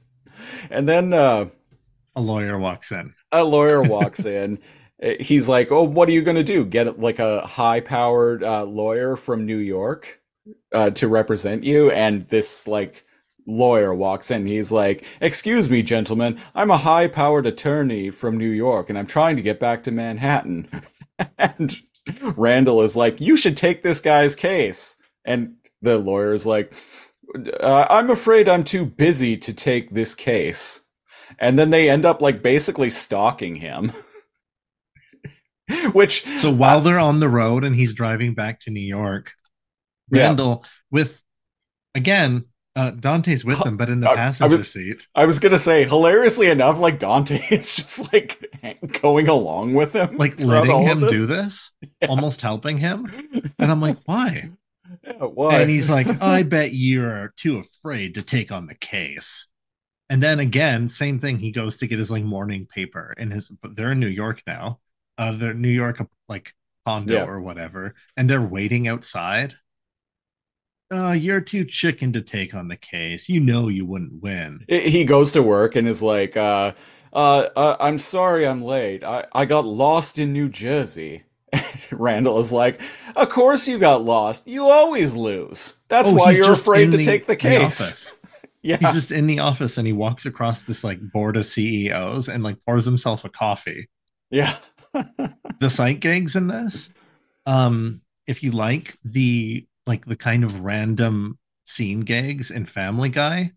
And 0.72 0.88
then 0.90 1.14
uh, 1.14 1.50
a 2.16 2.22
lawyer 2.22 2.58
walks 2.58 2.92
in. 2.92 3.14
a 3.32 3.44
lawyer 3.44 3.82
walks 3.84 4.26
in. 4.26 4.58
Uh, 5.04 5.14
He's 5.20 5.50
like, 5.50 5.72
"Oh, 5.72 5.84
what 5.84 6.10
are 6.10 6.14
you 6.14 6.22
gonna 6.22 6.44
do? 6.44 6.66
Get 6.66 7.00
like 7.00 7.20
a 7.20 7.42
high-powered 7.46 8.44
uh, 8.44 8.64
lawyer 8.66 9.16
from 9.16 9.46
New 9.46 9.58
York 9.58 10.22
uh, 10.74 10.92
to 10.92 11.08
represent 11.08 11.64
you?" 11.64 11.92
And 11.92 12.28
this 12.30 12.68
like 12.68 13.06
lawyer 13.46 13.94
walks 13.94 14.32
in. 14.32 14.46
He's 14.46 14.72
like, 14.72 15.06
"Excuse 15.22 15.70
me, 15.70 15.84
gentlemen. 15.84 16.40
I'm 16.56 16.72
a 16.72 16.78
high-powered 16.78 17.46
attorney 17.46 18.10
from 18.12 18.38
New 18.38 18.50
York, 18.50 18.90
and 18.90 18.98
I'm 18.98 19.08
trying 19.08 19.36
to 19.36 19.42
get 19.42 19.60
back 19.60 19.84
to 19.84 19.92
Manhattan." 19.92 20.70
and 21.38 21.76
Randall 22.36 22.82
is 22.82 22.96
like, 22.96 23.22
"You 23.22 23.38
should 23.38 23.58
take 23.58 23.84
this 23.84 24.00
guy's 24.02 24.36
case." 24.36 24.96
And 25.26 25.56
the 25.82 26.00
lawyer 26.00 26.34
is 26.34 26.46
like, 26.46 26.74
uh, 27.60 27.86
"I'm 27.90 28.10
afraid 28.10 28.50
I'm 28.50 28.64
too 28.64 28.86
busy 28.86 29.38
to 29.38 29.54
take 29.54 29.92
this 29.92 30.16
case." 30.16 30.86
And 31.40 31.60
then 31.60 31.70
they 31.70 31.90
end 31.90 32.06
up 32.06 32.22
like 32.22 32.42
basically 32.42 32.90
stalking 32.90 33.58
him. 33.58 33.92
Which 35.94 36.24
So 36.38 36.52
while 36.52 36.82
they're 36.82 37.00
on 37.00 37.20
the 37.20 37.30
road 37.30 37.64
and 37.64 37.76
he's 37.76 37.94
driving 37.94 38.34
back 38.34 38.60
to 38.62 38.70
New 38.72 38.80
York, 38.86 39.34
Yeah. 40.12 40.28
Randall 40.28 40.66
with 40.92 41.22
again, 41.96 42.46
uh, 42.76 42.92
Dante's 42.92 43.44
with 43.44 43.66
him, 43.66 43.76
but 43.76 43.90
in 43.90 44.02
the 44.02 44.10
I- 44.10 44.14
I 44.14 44.16
passenger 44.16 44.58
was- 44.58 44.72
seat. 44.72 45.08
I 45.16 45.26
was 45.26 45.40
gonna 45.40 45.58
say, 45.58 45.84
hilariously 45.86 46.48
enough, 46.48 46.80
like 46.80 47.00
Dante 47.00 47.42
is 47.50 47.76
just 47.76 48.14
like 48.14 48.46
going 49.02 49.28
along 49.28 49.74
with 49.74 49.94
him, 49.94 50.16
Like 50.16 50.40
letting 50.40 50.84
him 50.84 51.00
do 51.02 51.26
this, 51.26 51.72
almost 52.08 52.42
helping 52.42 52.78
him. 52.78 53.12
And 53.60 53.72
I'm 53.72 53.82
like, 53.82 53.98
why? 54.06 54.52
Yeah, 55.04 55.14
why? 55.26 55.60
And 55.62 55.70
he's 55.70 55.90
like, 55.90 56.08
I 56.22 56.44
bet 56.44 56.74
you're 56.74 57.34
too 57.36 57.58
afraid 57.58 58.14
to 58.16 58.22
take 58.22 58.52
on 58.52 58.68
the 58.68 58.76
case. 58.76 59.48
And 60.10 60.24
then 60.24 60.40
again, 60.40 60.88
same 60.88 61.20
thing. 61.20 61.40
He 61.40 61.52
goes 61.52 61.78
to 61.78 61.88
get 61.88 62.00
his 62.00 62.10
like 62.12 62.24
morning 62.24 62.66
paper 62.66 63.14
and 63.18 63.34
his, 63.34 63.50
but 63.50 63.76
they're 63.76 63.92
in 63.92 64.00
New 64.00 64.08
York 64.08 64.42
now. 64.48 64.80
Uh, 65.18 65.32
they're 65.34 65.54
New 65.54 65.70
York, 65.70 66.06
like 66.30 66.54
condo 66.86 67.14
Yeah. 67.14 67.26
or 67.26 67.42
whatever, 67.42 67.96
and 68.16 68.30
they're 68.30 68.42
waiting 68.42 68.88
outside. 68.88 69.56
Uh, 70.94 71.12
you're 71.12 71.42
too 71.42 71.66
chicken 71.66 72.14
to 72.14 72.22
take 72.22 72.56
on 72.56 72.70
the 72.70 72.78
case. 72.78 73.28
You 73.28 73.42
know 73.42 73.68
you 73.68 73.86
wouldn't 73.86 74.22
win. 74.22 74.64
he 74.70 75.04
goes 75.04 75.34
to 75.34 75.44
work 75.44 75.76
and 75.76 75.86
is 75.88 76.02
like, 76.02 76.38
uh, 76.38 76.74
uh, 77.12 77.48
uh, 77.56 77.76
I'm 77.80 78.00
sorry 78.00 78.48
I'm 78.48 78.64
late. 78.64 79.04
I, 79.04 79.26
I 79.34 79.46
got 79.46 79.66
lost 79.66 80.18
in 80.18 80.32
New 80.32 80.48
Jersey. 80.48 81.24
Randall 81.92 82.40
is 82.40 82.54
like, 82.54 82.82
Of 83.18 83.28
course 83.30 83.68
you 83.68 83.80
got 83.80 84.04
lost. 84.06 84.48
You 84.48 84.68
always 84.70 85.14
lose. 85.14 85.78
That's 85.90 86.12
Oh, 86.12 86.16
why 86.16 86.32
you're 86.32 86.54
afraid 86.54 86.92
to 86.92 87.04
take 87.04 87.26
the 87.26 87.36
case. 87.36 87.64
office. 87.64 88.14
yeah. 88.62 88.78
He's 88.78 88.94
just 88.94 89.12
in 89.12 89.28
the 89.28 89.40
office 89.40 89.78
and 89.78 89.86
he 89.88 89.94
walks 89.94 90.26
across 90.26 90.64
this 90.64 90.86
like 90.86 91.00
board 91.12 91.36
of 91.36 91.46
CEOs 91.46 92.30
and 92.30 92.44
like 92.44 92.64
pours 92.66 92.86
himself 92.86 93.26
a 93.26 93.30
coffee. 93.30 93.90
yeah. 94.30 94.56
the 95.60 95.70
sight 95.70 96.00
gags 96.00 96.36
in 96.36 96.48
this 96.48 96.92
um 97.46 98.02
if 98.28 98.44
you 98.44 98.52
like 98.52 98.98
the 99.04 99.66
like 99.86 100.06
the 100.06 100.16
kind 100.16 100.44
of 100.44 100.60
random 100.62 101.38
scene 101.66 102.02
gags 102.02 102.52
in 102.52 102.66
family 102.66 103.10
guy 103.10 103.52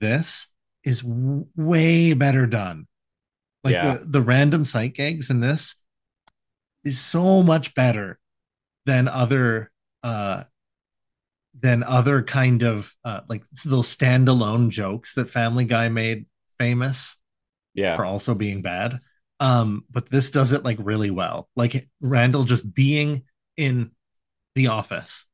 this 0.00 0.48
is 0.84 1.00
w- 1.00 1.46
way 1.56 2.12
better 2.12 2.46
done 2.46 2.86
like 3.64 3.72
Yeah. 3.72 3.96
the, 3.98 4.04
the 4.06 4.22
random 4.22 4.64
sight 4.64 4.94
gags 4.94 5.30
in 5.30 5.40
this 5.40 5.76
is 6.84 7.00
so 7.00 7.42
much 7.42 7.74
better 7.74 8.18
than 8.86 9.08
other 9.08 9.70
uh 10.02 10.44
than 11.58 11.82
other 11.82 12.22
kind 12.22 12.62
of 12.62 12.92
uh 13.04 13.20
like 13.28 13.42
those 13.64 13.94
standalone 13.94 14.68
jokes 14.68 15.14
that 15.14 15.30
family 15.30 15.64
guy 15.64 15.88
made 15.88 16.26
famous 16.58 17.16
Yeah. 17.74 17.96
for 17.96 18.04
also 18.04 18.34
being 18.34 18.62
bad. 18.62 19.00
Um, 19.40 19.84
but 19.90 20.10
this 20.10 20.30
does 20.30 20.52
it 20.52 20.64
like 20.64 20.78
really 20.80 21.10
well. 21.10 21.48
Like 21.56 21.88
Randall 22.00 22.44
just 22.44 22.72
being 22.74 23.24
in 23.56 23.90
the 24.54 24.68
office 24.68 25.26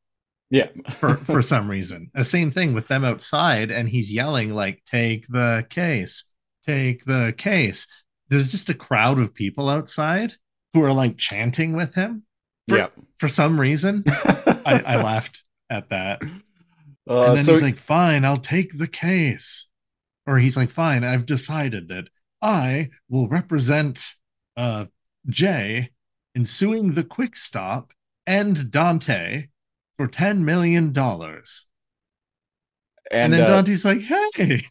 Yeah. 0.50 0.68
for 0.90 1.16
for 1.16 1.42
some 1.42 1.70
reason. 1.70 2.10
The 2.14 2.24
same 2.24 2.50
thing 2.50 2.74
with 2.74 2.88
them 2.88 3.04
outside, 3.04 3.70
and 3.70 3.88
he's 3.88 4.10
yelling 4.12 4.54
like, 4.54 4.82
"Take 4.86 5.26
the 5.28 5.66
case, 5.70 6.24
take 6.66 7.04
the 7.04 7.34
case." 7.36 7.86
There's 8.28 8.50
just 8.50 8.70
a 8.70 8.74
crowd 8.74 9.18
of 9.18 9.34
people 9.34 9.68
outside 9.68 10.34
who 10.74 10.82
are 10.82 10.92
like 10.92 11.16
chanting 11.18 11.74
with 11.74 11.94
him 11.94 12.24
for, 12.68 12.76
yeah. 12.78 12.88
for 13.18 13.28
some 13.28 13.60
reason. 13.60 14.04
I, 14.64 14.82
I 14.86 15.02
laughed 15.02 15.42
at 15.70 15.90
that. 15.90 16.22
Uh, 17.08 17.24
and 17.24 17.36
then 17.38 17.44
so 17.44 17.52
he's 17.52 17.62
like, 17.62 17.78
fine, 17.78 18.24
I'll 18.24 18.36
take 18.36 18.78
the 18.78 18.88
case. 18.88 19.68
Or 20.26 20.38
he's 20.38 20.56
like, 20.56 20.70
fine, 20.70 21.04
I've 21.04 21.26
decided 21.26 21.88
that 21.88 22.08
I 22.42 22.90
will 23.08 23.28
represent 23.28 24.14
uh, 24.56 24.86
Jay 25.28 25.90
in 26.34 26.44
suing 26.44 26.94
the 26.94 27.04
Quick 27.04 27.36
Stop 27.36 27.92
and 28.26 28.70
Dante 28.70 29.46
for 29.96 30.08
$10 30.08 30.40
million. 30.40 30.86
And, 30.96 31.44
and, 33.10 33.32
then 33.32 33.42
uh, 33.42 33.46
Dante's 33.46 33.84
like, 33.84 34.00
hey, 34.00 34.62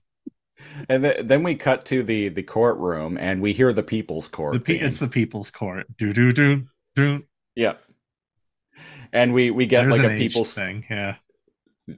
And 0.89 1.03
th- 1.03 1.25
then 1.25 1.43
we 1.43 1.55
cut 1.55 1.85
to 1.85 2.03
the 2.03 2.29
the 2.29 2.43
courtroom, 2.43 3.17
and 3.17 3.41
we 3.41 3.53
hear 3.53 3.73
the 3.73 3.83
people's 3.83 4.27
court. 4.27 4.53
The 4.53 4.59
pe- 4.59 4.75
it's 4.75 4.99
the 4.99 5.07
people's 5.07 5.51
court. 5.51 5.85
Do 5.97 6.13
do 6.13 6.31
do 6.31 6.67
do. 6.95 7.23
yeah, 7.55 7.73
and 9.11 9.33
we 9.33 9.51
we 9.51 9.65
get 9.65 9.83
There's 9.83 9.99
like 9.99 10.11
a 10.11 10.17
people's 10.17 10.53
thing. 10.53 10.85
Yeah. 10.89 11.15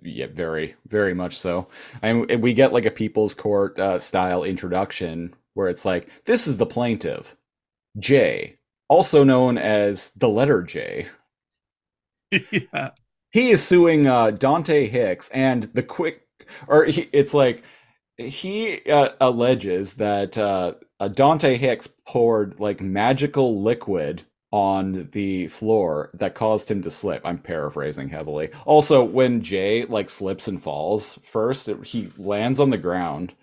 yeah, 0.01 0.27
very 0.31 0.75
very 0.87 1.13
much 1.13 1.37
so, 1.37 1.67
and 2.01 2.29
and 2.29 2.41
we 2.41 2.53
get 2.53 2.73
like 2.73 2.85
a 2.85 2.91
people's 2.91 3.35
court 3.35 3.79
uh, 3.79 3.99
style 3.99 4.43
introduction 4.43 5.33
where 5.53 5.69
it's 5.69 5.85
like 5.85 6.09
this 6.25 6.47
is 6.47 6.57
the 6.57 6.65
plaintiff, 6.65 7.35
Jay, 7.99 8.57
also 8.89 9.23
known 9.23 9.57
as 9.57 10.09
the 10.11 10.29
letter 10.29 10.63
J. 10.63 11.07
yeah. 12.51 12.91
he 13.31 13.51
is 13.51 13.63
suing 13.63 14.07
uh, 14.07 14.31
Dante 14.31 14.87
Hicks 14.87 15.29
and 15.29 15.63
the 15.63 15.83
quick, 15.83 16.21
or 16.67 16.85
he, 16.85 17.09
it's 17.13 17.33
like 17.33 17.63
he 18.17 18.81
uh, 18.89 19.09
alleges 19.21 19.93
that 19.93 20.37
uh, 20.37 20.73
uh, 20.99 21.07
Dante 21.07 21.55
Hicks 21.57 21.87
poured 22.07 22.59
like 22.59 22.81
magical 22.81 23.61
liquid 23.61 24.23
on 24.51 25.09
the 25.13 25.47
floor 25.47 26.11
that 26.13 26.35
caused 26.35 26.69
him 26.69 26.81
to 26.83 26.91
slip. 26.91 27.21
I'm 27.25 27.39
paraphrasing 27.39 28.09
heavily. 28.09 28.51
Also, 28.65 29.03
when 29.03 29.41
Jay 29.41 29.85
like 29.85 30.09
slips 30.09 30.47
and 30.47 30.61
falls 30.61 31.19
first, 31.23 31.67
it- 31.67 31.85
he 31.85 32.11
lands 32.17 32.59
on 32.59 32.69
the 32.69 32.77
ground. 32.77 33.33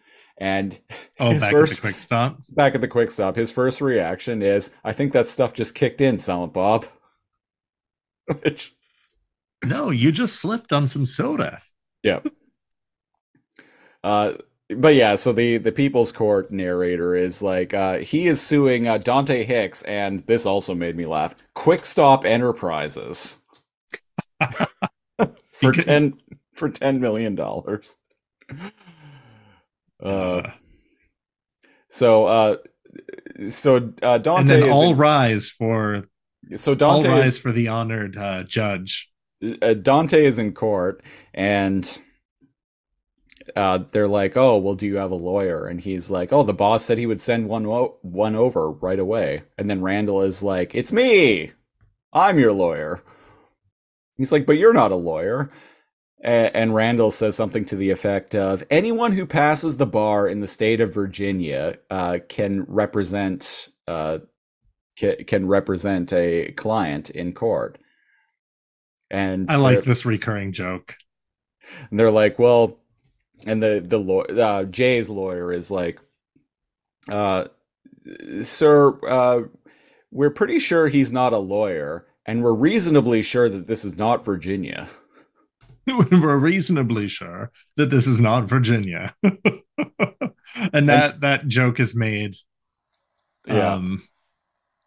And 0.41 0.79
Oh, 1.21 1.33
his 1.33 1.43
back 1.43 1.51
first 1.53 1.73
at 1.73 1.77
the 1.77 1.81
quick 1.83 1.99
stop. 1.99 2.39
back 2.49 2.75
at 2.75 2.81
the 2.81 2.89
quick 2.89 3.11
stop, 3.11 3.37
his 3.37 3.51
first 3.51 3.81
reaction 3.81 4.43
is, 4.43 4.73
"I 4.85 4.93
think 4.93 5.13
that 5.13 5.27
stuff 5.29 5.53
just 5.53 5.75
kicked 5.75 6.01
in, 6.01 6.19
Silent 6.19 6.53
Bob." 6.55 6.87
Which 8.43 8.75
No, 9.65 9.91
you 9.91 10.13
just 10.13 10.37
slipped 10.37 10.73
on 10.73 10.87
some 10.87 11.07
soda. 11.07 11.63
Yeah. 12.03 12.21
Uh, 14.03 14.35
but 14.77 14.95
yeah, 14.95 15.17
so 15.17 15.33
the 15.33 15.59
the 15.59 15.73
People's 15.73 16.13
Court 16.13 16.51
narrator 16.53 17.15
is 17.17 17.43
like, 17.43 17.75
uh, 17.75 17.99
he 17.99 18.27
is 18.29 18.41
suing 18.41 18.87
uh, 18.87 18.99
Dante 18.99 19.43
Hicks, 19.45 19.83
and 19.83 20.21
this 20.27 20.47
also 20.47 20.75
made 20.75 20.97
me 20.97 21.07
laugh. 21.07 21.35
Quick 21.55 21.85
Stop 21.85 22.25
Enterprises 22.25 23.39
for 25.45 25.73
ten 25.73 26.19
for 26.55 26.69
ten 26.71 27.01
million 27.01 27.35
dollars. 27.35 27.97
Uh, 30.03 30.07
Uh, 30.09 30.51
so 31.89 32.25
uh, 32.27 32.57
so 33.49 33.93
uh, 34.03 34.19
and 34.37 34.49
then 34.49 34.63
is 34.63 34.69
all 34.73 34.91
in- 34.91 34.97
rise 34.97 35.51
for 35.51 36.05
so 36.57 36.75
Dante 36.75 37.09
all 37.09 37.15
rise 37.17 37.27
is 37.35 37.39
for 37.39 37.53
the 37.53 37.69
honored 37.69 38.17
uh, 38.17 38.43
judge. 38.45 39.11
uh, 39.63 39.75
Dante 39.75 40.25
is 40.25 40.39
in 40.39 40.53
court 40.53 41.03
and 41.35 42.01
uh, 43.57 43.79
they're 43.91 44.09
like, 44.09 44.37
"Oh, 44.37 44.59
well, 44.59 44.75
do 44.75 44.87
you 44.87 44.97
have 44.97 45.11
a 45.11 45.15
lawyer?" 45.17 45.67
And 45.67 45.81
he's 45.81 46.11
like, 46.11 46.33
"Oh, 46.33 46.43
the 46.43 46.55
boss 46.55 46.85
said 46.85 46.99
he 46.99 47.07
would 47.07 47.21
send 47.21 47.49
one 47.49 47.67
o- 47.67 47.97
one 48.03 48.37
over 48.37 48.71
right 48.71 48.99
away." 48.99 49.43
And 49.59 49.69
then 49.69 49.83
Randall 49.83 50.23
is 50.23 50.43
like, 50.43 50.75
"It's 50.75 50.93
me. 50.93 51.53
I'm 52.13 52.39
your 52.39 52.53
lawyer." 52.53 53.03
He's 54.17 54.33
like, 54.33 54.47
"But 54.47 54.59
you're 54.59 54.73
not 54.75 54.93
a 54.93 54.97
lawyer." 54.97 55.51
And 56.23 56.75
Randall 56.75 57.11
says 57.11 57.35
something 57.35 57.65
to 57.67 57.77
the 57.77 57.91
effect 57.91 58.35
of, 58.35 58.63
"Anyone 58.71 59.13
who 59.13 59.25
passes 59.25 59.79
the 59.79 59.87
bar 59.87 60.29
in 60.29 60.41
the 60.41 60.47
state 60.47 60.81
of 60.81 60.93
Virginia 60.93 61.77
uh, 61.89 62.19
can 62.29 62.65
represent 62.65 63.71
uh, 63.89 64.19
ca- 64.99 65.25
can 65.25 65.47
represent 65.47 66.13
a 66.13 66.53
client 66.53 67.09
in 67.09 67.33
court." 67.33 67.79
And 69.11 69.51
I 69.51 69.57
like 69.57 69.85
this 69.85 70.05
recurring 70.05 70.53
joke. 70.53 70.97
and 71.91 71.99
they're 71.99 72.11
like, 72.11 72.39
well, 72.39 72.79
and 73.47 73.63
the 73.63 73.83
the 73.85 73.99
law, 73.99 74.23
uh, 74.23 74.65
Jay's 74.65 75.09
lawyer 75.09 75.53
is 75.53 75.71
like, 75.71 76.01
uh, 77.09 77.47
sir, 78.43 78.99
uh, 79.07 79.43
we're 80.11 80.31
pretty 80.31 80.59
sure 80.59 80.89
he's 80.89 81.13
not 81.13 81.33
a 81.33 81.39
lawyer, 81.39 82.07
and 82.27 82.43
we're 82.43 82.55
reasonably 82.55 83.23
sure 83.23 83.49
that 83.49 83.67
this 83.67 83.85
is 83.85 83.97
not 83.97 84.25
Virginia. 84.25 84.89
We're 86.11 86.39
reasonably 86.39 87.09
sure 87.09 87.51
that 87.77 87.91
this 87.91 88.07
is 88.07 88.21
not 88.21 88.45
Virginia. 88.45 89.15
and 89.23 90.89
That's- 90.89 91.15
that 91.15 91.21
that 91.21 91.49
joke 91.49 91.81
is 91.81 91.95
made 91.95 92.37
Yeah, 93.47 93.75
um, 93.75 94.03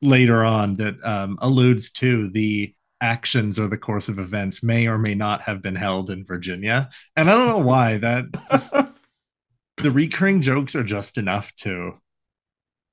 later 0.01 0.43
on 0.43 0.75
that 0.77 0.95
um, 1.03 1.37
alludes 1.41 1.91
to 1.91 2.29
the 2.29 2.73
actions 3.01 3.59
or 3.59 3.67
the 3.67 3.77
course 3.77 4.07
of 4.07 4.17
events 4.17 4.63
may 4.63 4.87
or 4.87 4.97
may 4.97 5.13
not 5.13 5.41
have 5.41 5.61
been 5.61 5.75
held 5.75 6.09
in 6.09 6.23
Virginia. 6.23 6.89
And 7.15 7.29
I 7.29 7.33
don't 7.35 7.47
know 7.47 7.65
why 7.65 7.97
that 7.97 8.31
the 9.77 9.91
recurring 9.91 10.41
jokes 10.41 10.75
are 10.75 10.83
just 10.83 11.17
enough 11.17 11.53
to 11.57 11.99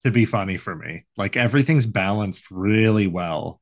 to 0.04 0.10
be 0.10 0.24
funny 0.24 0.56
for 0.56 0.74
me. 0.74 1.04
Like 1.16 1.36
everything's 1.36 1.86
balanced 1.86 2.50
really 2.50 3.06
well. 3.06 3.60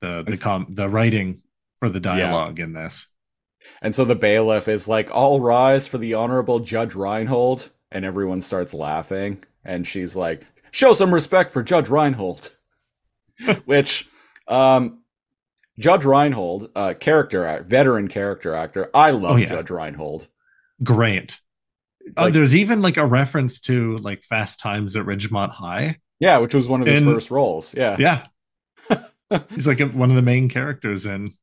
The 0.00 0.24
the 0.26 0.36
com 0.36 0.66
the 0.70 0.88
writing 0.88 1.42
for 1.80 1.88
the 1.88 2.00
dialogue 2.00 2.58
in 2.60 2.72
this. 2.72 3.06
And 3.82 3.94
so 3.94 4.04
the 4.04 4.14
bailiff 4.14 4.68
is 4.68 4.88
like, 4.88 5.10
all 5.14 5.40
rise 5.40 5.86
for 5.88 5.98
the 5.98 6.14
honorable 6.14 6.60
Judge 6.60 6.94
Reinhold, 6.94 7.70
and 7.90 8.04
everyone 8.04 8.40
starts 8.40 8.74
laughing, 8.74 9.42
and 9.64 9.86
she's 9.86 10.14
like, 10.16 10.46
show 10.70 10.94
some 10.94 11.12
respect 11.14 11.50
for 11.50 11.62
Judge 11.62 11.88
Reinhold, 11.88 12.56
which, 13.64 14.08
um. 14.46 15.00
Judge 15.80 16.04
Reinhold, 16.04 16.72
uh, 16.74 16.94
character 16.98 17.44
act, 17.46 17.66
veteran 17.66 18.08
character 18.08 18.52
actor. 18.52 18.90
I 18.92 19.12
love 19.12 19.34
Oh, 19.34 19.36
yeah. 19.36 19.46
Judge 19.46 19.70
Reinhold. 19.70 20.26
Great. 20.82 21.38
oh, 22.16 22.30
there's 22.30 22.52
even 22.56 22.82
like 22.82 22.96
a 22.96 23.06
reference 23.06 23.60
to 23.60 23.96
like 23.98 24.24
Fast 24.24 24.58
Times 24.58 24.96
at 24.96 25.06
Ridgemont 25.06 25.50
High. 25.52 25.98
Yeah, 26.18 26.38
which 26.38 26.52
was 26.52 26.66
one 26.66 26.80
of 26.80 26.88
his 26.88 27.00
And- 27.00 27.12
first 27.14 27.30
roles. 27.30 27.74
Yeah. 27.76 27.94
Yeah. 27.96 28.26
He's 29.50 29.68
like 29.68 29.78
a, 29.78 29.86
one 29.86 30.10
of 30.10 30.16
the 30.16 30.22
main 30.22 30.48
characters 30.48 31.06
in 31.06 31.34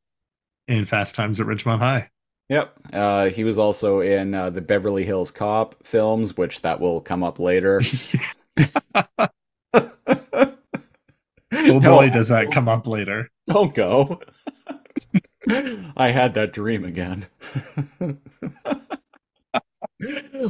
in 0.67 0.83
Fast 0.83 1.15
Times 1.15 1.39
at 1.39 1.47
Ridgemont 1.47 1.79
High. 1.79 2.09
Yep. 2.49 2.73
Uh, 2.93 3.29
he 3.29 3.43
was 3.43 3.57
also 3.57 4.01
in 4.01 4.33
uh, 4.33 4.49
the 4.51 4.61
Beverly 4.61 5.03
Hills 5.03 5.31
Cop 5.31 5.75
films, 5.83 6.37
which 6.37 6.61
that 6.61 6.79
will 6.79 7.01
come 7.01 7.23
up 7.23 7.39
later. 7.39 7.81
Oh 11.67 11.79
boy, 11.79 12.09
does 12.09 12.29
that 12.29 12.51
come 12.51 12.67
up 12.67 12.87
later. 12.87 13.31
Don't 13.47 13.73
go. 13.73 14.19
I 15.97 16.09
had 16.09 16.33
that 16.33 16.53
dream 16.53 16.83
again. 16.83 17.27
but 17.99 18.17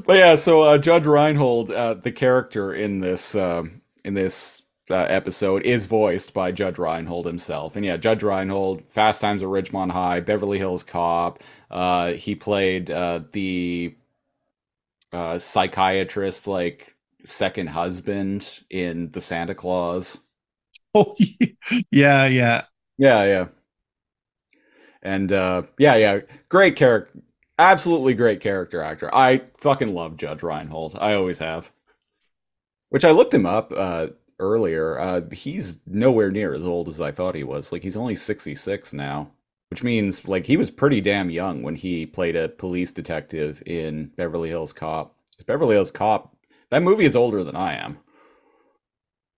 yeah, 0.09 0.35
so 0.35 0.61
uh, 0.61 0.77
Judge 0.77 1.05
Reinhold, 1.05 1.71
uh, 1.71 1.95
the 1.95 2.11
character 2.11 2.73
in 2.73 2.99
this 2.99 3.35
um, 3.35 3.81
in 4.03 4.13
this 4.13 4.63
uh, 4.89 4.95
episode, 4.95 5.63
is 5.63 5.85
voiced 5.85 6.33
by 6.33 6.51
Judge 6.51 6.77
Reinhold 6.77 7.25
himself. 7.25 7.75
And 7.75 7.85
yeah, 7.85 7.97
Judge 7.97 8.23
Reinhold, 8.23 8.83
Fast 8.89 9.21
Times 9.21 9.43
at 9.43 9.49
Ridgemont 9.49 9.91
High, 9.91 10.21
Beverly 10.21 10.57
Hills 10.57 10.83
Cop. 10.83 11.43
Uh, 11.69 12.13
he 12.13 12.35
played 12.35 12.91
uh, 12.91 13.21
the 13.31 13.95
uh, 15.11 15.39
psychiatrist, 15.39 16.47
like 16.47 16.95
second 17.25 17.67
husband 17.67 18.61
in 18.69 19.11
The 19.11 19.21
Santa 19.21 19.55
Claus. 19.55 20.19
Oh 20.97 21.15
yeah, 21.91 22.25
yeah. 22.27 22.65
Yeah, 22.97 23.23
yeah. 23.25 23.47
And 25.01 25.31
uh 25.31 25.63
yeah, 25.77 25.95
yeah, 25.95 26.19
great 26.49 26.75
character. 26.75 27.21
Absolutely 27.57 28.13
great 28.15 28.41
character 28.41 28.81
actor. 28.81 29.13
I 29.13 29.43
fucking 29.57 29.93
love 29.93 30.17
Judge 30.17 30.43
Reinhold. 30.43 30.97
I 30.99 31.13
always 31.13 31.39
have. 31.39 31.71
Which 32.89 33.05
I 33.05 33.11
looked 33.11 33.33
him 33.33 33.45
up 33.45 33.71
uh 33.75 34.07
earlier. 34.39 34.97
Uh 34.99 35.21
he's 35.31 35.79
nowhere 35.85 36.31
near 36.31 36.53
as 36.53 36.65
old 36.65 36.87
as 36.87 36.99
I 37.01 37.11
thought 37.11 37.35
he 37.35 37.43
was. 37.43 37.71
Like 37.71 37.83
he's 37.83 37.97
only 37.97 38.15
66 38.15 38.91
now, 38.93 39.31
which 39.69 39.83
means 39.83 40.27
like 40.27 40.45
he 40.47 40.57
was 40.57 40.71
pretty 40.71 41.01
damn 41.01 41.29
young 41.29 41.61
when 41.63 41.75
he 41.75 42.05
played 42.05 42.35
a 42.35 42.49
police 42.49 42.91
detective 42.91 43.61
in 43.65 44.07
Beverly 44.15 44.49
Hills 44.49 44.73
Cop. 44.73 45.15
'Cause 45.37 45.43
Beverly 45.45 45.75
Hills 45.75 45.91
Cop, 45.91 46.35
that 46.69 46.83
movie 46.83 47.05
is 47.05 47.15
older 47.15 47.43
than 47.43 47.55
I 47.55 47.73
am. 47.75 47.99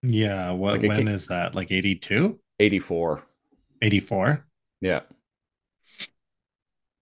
Yeah, 0.03 0.51
what 0.51 0.81
Like 0.81 0.89
when 0.89 1.07
is 1.07 1.27
that? 1.27 1.55
Like 1.55 1.71
82? 1.71 2.39
84. 2.59 3.23
84? 3.81 4.45
Yeah. 4.81 5.01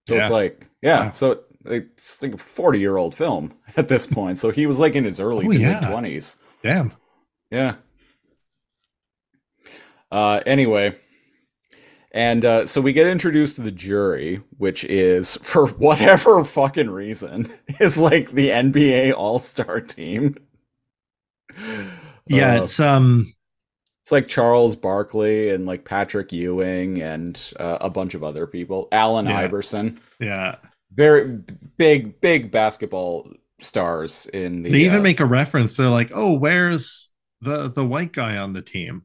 So 0.07 0.15
Yeah. 0.15 0.21
it's 0.21 0.29
like, 0.29 0.67
yeah, 0.81 1.05
Wow. 1.05 1.09
so 1.11 1.43
it's 1.65 2.21
like 2.21 2.33
a 2.33 2.37
40 2.37 2.79
year 2.79 2.97
old 2.97 3.15
film 3.15 3.53
at 3.77 3.87
this 3.87 4.05
point. 4.05 4.39
So 4.39 4.51
he 4.51 4.65
was 4.65 4.79
like 4.79 4.95
in 4.95 5.03
his 5.03 5.19
early 5.19 5.47
Oh, 5.47 5.51
to 5.51 5.57
yeah. 5.59 5.79
mid 5.81 5.89
20s. 5.89 6.37
Damn. 6.63 6.93
Yeah. 7.51 7.75
Uh, 10.11 10.41
anyway, 10.45 10.95
and 12.15 12.43
uh, 12.45 12.65
so 12.65 12.81
we 12.81 12.93
get 12.93 13.05
introduced 13.07 13.57
to 13.57 13.61
the 13.61 13.71
jury, 13.71 14.41
which 14.57 14.83
is, 14.85 15.37
for 15.43 15.67
whatever 15.67 16.43
fucking 16.43 16.89
reason, 16.89 17.47
is 17.79 17.99
like 17.99 18.31
the 18.31 18.49
NBA 18.49 19.13
All 19.15 19.37
Star 19.39 19.81
team. 19.81 20.35
Yeah, 22.27 22.55
Uh, 22.59 22.63
it's 22.63 22.79
um 22.79 23.33
It's 24.01 24.11
like 24.11 24.27
Charles 24.27 24.75
Barkley 24.75 25.49
and 25.49 25.65
like 25.65 25.85
Patrick 25.85 26.31
Ewing 26.31 27.01
and 27.01 27.53
uh, 27.59 27.77
a 27.81 27.89
bunch 27.89 28.13
of 28.13 28.23
other 28.23 28.47
people. 28.47 28.87
Allen 28.91 29.27
Yeah. 29.27 29.37
Iverson. 29.39 29.99
yeah. 30.19 30.55
Very 30.93 31.39
big, 31.77 32.21
big 32.21 32.51
basketball 32.51 33.29
stars 33.59 34.27
in 34.27 34.63
the. 34.63 34.69
They 34.71 34.79
even 34.85 34.99
uh, 34.99 35.03
make 35.03 35.19
a 35.19 35.25
reference. 35.25 35.75
They're 35.75 35.89
like, 35.89 36.11
"Oh, 36.15 36.33
where's 36.37 37.09
the 37.41 37.69
the 37.69 37.85
white 37.85 38.13
guy 38.13 38.37
on 38.37 38.53
the 38.53 38.61
team?" 38.61 39.04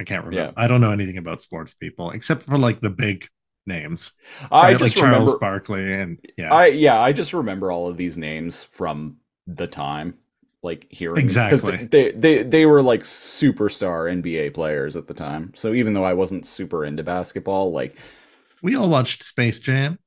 I 0.00 0.04
can't 0.04 0.24
remember. 0.24 0.52
Yeah. 0.52 0.52
I 0.56 0.68
don't 0.68 0.80
know 0.80 0.92
anything 0.92 1.18
about 1.18 1.40
sports 1.40 1.74
people 1.74 2.10
except 2.12 2.42
for 2.44 2.58
like 2.58 2.80
the 2.80 2.90
big 2.90 3.28
names. 3.66 4.12
I 4.50 4.72
right? 4.72 4.78
just 4.78 4.96
like 4.96 4.96
Charles 4.96 5.34
remember. 5.34 5.38
Barkley 5.38 5.92
and 5.94 6.18
yeah, 6.36 6.54
I 6.54 6.66
yeah, 6.66 6.98
I 7.00 7.12
just 7.12 7.32
remember 7.34 7.70
all 7.72 7.88
of 7.88 7.96
these 7.96 8.16
names 8.16 8.64
from 8.64 9.18
the 9.46 9.66
time, 9.66 10.14
like 10.62 10.86
hearing 10.90 11.16
Exactly. 11.16 11.76
they, 11.76 11.86
they 11.90 12.12
they 12.12 12.42
they 12.42 12.66
were 12.66 12.82
like 12.82 13.02
superstar 13.02 14.10
NBA 14.10 14.50
players 14.54 14.96
at 14.96 15.06
the 15.06 15.14
time. 15.14 15.52
So 15.54 15.72
even 15.74 15.94
though 15.94 16.04
I 16.04 16.14
wasn't 16.14 16.46
super 16.46 16.84
into 16.84 17.02
basketball, 17.02 17.72
like 17.72 17.96
we 18.62 18.76
all 18.76 18.88
watched 18.88 19.24
Space 19.24 19.58
Jam. 19.60 19.98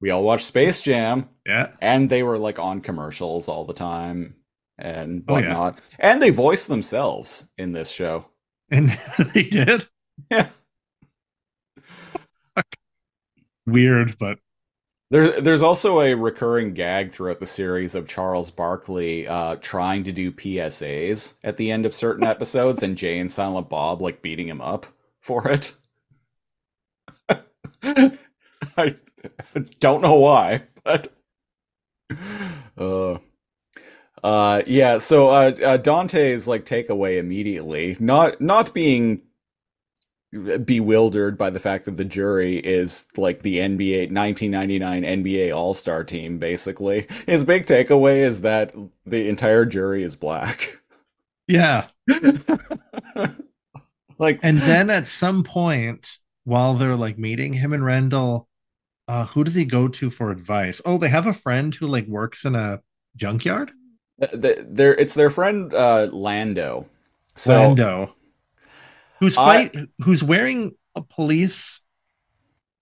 we 0.00 0.10
all 0.10 0.22
watched 0.22 0.46
Space 0.46 0.80
Jam, 0.82 1.28
Yeah, 1.46 1.72
and 1.80 2.08
they 2.10 2.22
were 2.22 2.38
like 2.38 2.58
on 2.58 2.80
commercials 2.80 3.48
all 3.48 3.64
the 3.64 3.72
time 3.74 4.36
and 4.78 5.24
Oh, 5.28 5.38
yeah. 5.38 5.58
whatnot, 5.58 5.80
and 5.98 6.20
they 6.22 6.30
voiced 6.30 6.68
themselves 6.68 7.48
in 7.58 7.72
this 7.72 7.90
show. 7.90 8.26
And 8.70 8.88
they 9.34 9.44
did. 9.44 9.86
Yeah. 10.30 10.48
Weird, 13.66 14.16
but 14.18 14.38
There, 15.10 15.40
there's 15.40 15.62
also 15.62 16.00
a 16.00 16.14
recurring 16.14 16.74
gag 16.74 17.12
throughout 17.12 17.40
the 17.40 17.46
series 17.46 17.94
of 17.94 18.08
Charles 18.08 18.50
Barkley 18.50 19.28
uh, 19.28 19.56
trying 19.56 20.04
to 20.04 20.12
do 20.12 20.32
PSAs 20.32 21.36
at 21.44 21.56
the 21.58 21.70
end 21.72 21.86
of 21.86 21.94
certain 21.94 22.24
episodes, 22.28 22.82
and 22.82 22.96
Jay 22.98 23.18
and 23.18 23.30
Silent 23.30 23.68
Bob 23.70 24.02
like 24.02 24.22
beating 24.22 24.48
him 24.48 24.60
up 24.62 24.86
for 25.20 25.48
it. 25.50 25.74
I 27.82 28.94
don't 29.80 30.02
know 30.02 30.16
why, 30.16 30.64
but 30.84 31.08
uh, 32.78 33.18
uh, 34.26 34.60
yeah. 34.66 34.98
So 34.98 35.28
uh, 35.28 35.52
uh, 35.64 35.76
Dante's 35.76 36.48
like 36.48 36.64
takeaway 36.66 37.18
immediately, 37.18 37.96
not 38.00 38.40
not 38.40 38.74
being 38.74 39.22
bewildered 40.64 41.38
by 41.38 41.48
the 41.48 41.60
fact 41.60 41.84
that 41.84 41.96
the 41.96 42.04
jury 42.04 42.56
is 42.56 43.06
like 43.16 43.42
the 43.42 43.58
NBA 43.58 44.10
1999 44.12 45.02
NBA 45.04 45.54
All-Star 45.54 46.02
team 46.02 46.38
basically. 46.38 47.06
His 47.26 47.44
big 47.44 47.66
takeaway 47.66 48.16
is 48.16 48.40
that 48.40 48.74
the 49.06 49.28
entire 49.28 49.64
jury 49.64 50.02
is 50.02 50.16
black. 50.16 50.80
yeah. 51.46 51.86
like 54.18 54.40
And 54.42 54.58
then 54.58 54.90
at 54.90 55.06
some 55.06 55.44
point, 55.44 56.18
while 56.42 56.74
they're 56.74 56.96
like 56.96 57.16
meeting 57.16 57.52
him 57.54 57.72
and 57.72 57.84
Randall, 57.84 58.48
uh, 59.06 59.26
who 59.26 59.44
do 59.44 59.52
they 59.52 59.64
go 59.64 59.86
to 59.86 60.10
for 60.10 60.32
advice? 60.32 60.82
Oh, 60.84 60.98
they 60.98 61.10
have 61.10 61.28
a 61.28 61.32
friend 61.32 61.72
who 61.76 61.86
like 61.86 62.08
works 62.08 62.44
in 62.44 62.56
a 62.56 62.82
junkyard. 63.14 63.70
Th- 64.20 64.58
they're 64.68 64.94
it's 64.94 65.14
their 65.14 65.30
friend 65.30 65.72
uh 65.74 66.08
Lando. 66.12 66.86
So 67.34 67.52
Lando, 67.54 68.14
who's 69.20 69.36
I- 69.36 69.68
fight, 69.68 69.76
who's 70.04 70.22
wearing 70.22 70.74
a 70.94 71.02
police 71.02 71.80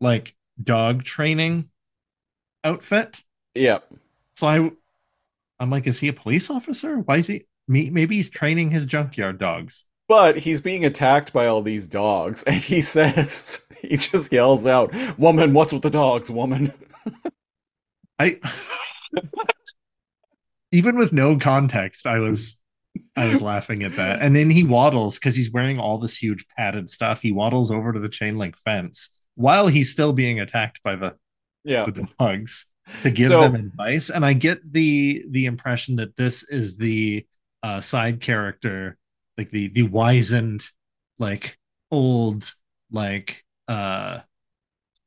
like 0.01 0.35
dog 0.62 1.03
training 1.03 1.70
outfit. 2.62 3.22
Yep. 3.55 3.93
So 4.35 4.47
I, 4.47 4.70
I'm 5.61 5.70
like, 5.70 5.87
is 5.87 6.01
he 6.01 6.09
a 6.09 6.12
police 6.12 6.51
officer? 6.51 6.99
Why 6.99 7.16
is 7.18 7.26
he? 7.26 7.47
Maybe 7.66 8.16
he's 8.16 8.30
training 8.30 8.70
his 8.70 8.85
junkyard 8.85 9.39
dogs. 9.39 9.85
But 10.07 10.37
he's 10.37 10.61
being 10.61 10.85
attacked 10.85 11.32
by 11.32 11.47
all 11.47 11.62
these 11.62 11.89
dogs 11.89 12.43
and 12.43 12.57
he 12.62 12.80
says 12.82 13.61
he 13.80 13.97
just 13.97 14.30
yells 14.32 14.66
out, 14.66 14.93
"Woman, 15.18 15.55
what's 15.55 15.72
with 15.72 15.82
the 15.82 15.91
dogs, 15.91 16.30
woman?" 16.30 16.72
I 18.18 18.37
even 20.75 20.97
with 20.97 21.12
no 21.12 21.39
context, 21.39 22.07
I 22.07 22.18
was 22.18 22.61
I 23.16 23.29
was 23.29 23.41
laughing 23.53 23.83
at 23.83 23.97
that. 23.97 24.20
And 24.22 24.35
then 24.37 24.51
he 24.51 24.64
waddles 24.64 25.18
because 25.18 25.37
he's 25.37 25.51
wearing 25.51 25.79
all 25.79 25.99
this 25.99 26.16
huge 26.16 26.47
padded 26.57 26.91
stuff. 26.91 27.22
He 27.22 27.33
waddles 27.33 27.70
over 27.70 27.93
to 27.93 28.01
the 28.01 28.09
chain 28.09 28.39
link 28.39 28.57
fence 28.59 29.09
while 29.37 29.66
he's 29.68 29.91
still 29.91 30.12
being 30.12 30.39
attacked 30.41 30.83
by 30.83 30.97
the, 30.97 31.16
Yeah. 31.64 31.87
the 31.87 32.07
dogs 32.18 32.66
to 33.03 33.11
give 33.11 33.29
So- 33.29 33.41
them 33.43 33.55
advice. 33.55 34.11
And 34.11 34.25
I 34.25 34.33
get 34.35 34.72
the 34.72 35.25
the 35.31 35.47
impression 35.47 35.97
that 35.97 36.16
this 36.16 36.43
is 36.45 36.77
the 36.77 37.27
uh 37.62 37.81
side 37.81 38.20
character, 38.20 38.99
like 39.39 39.51
the 39.51 39.68
the 39.68 39.83
wizened, 39.85 40.62
like 41.18 41.59
old, 41.91 42.53
like 42.91 43.45
uh 43.68 44.20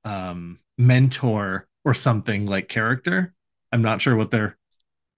um 0.03 0.59
mentor 0.77 1.67
or 1.85 1.93
something 1.93 2.45
like 2.45 2.67
character. 2.69 3.33
I'm 3.71 3.81
not 3.81 4.01
sure 4.01 4.15
what 4.15 4.31
their 4.31 4.57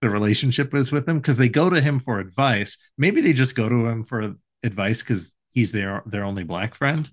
the 0.02 0.10
relationship 0.10 0.74
is 0.74 0.92
with 0.92 1.08
him 1.08 1.20
because 1.20 1.38
they 1.38 1.50
go 1.50 1.70
to 1.70 1.82
him 1.82 2.00
for 2.00 2.20
advice. 2.20 2.78
Maybe 2.98 3.22
they 3.22 3.34
just 3.34 3.56
go 3.56 3.70
to 3.70 3.88
him 3.88 4.04
for 4.04 4.36
advice 4.64 5.00
because 5.02 5.32
he's 5.52 5.72
their 5.72 6.04
their 6.06 6.24
only 6.24 6.44
black 6.44 6.76
friend. 6.76 7.10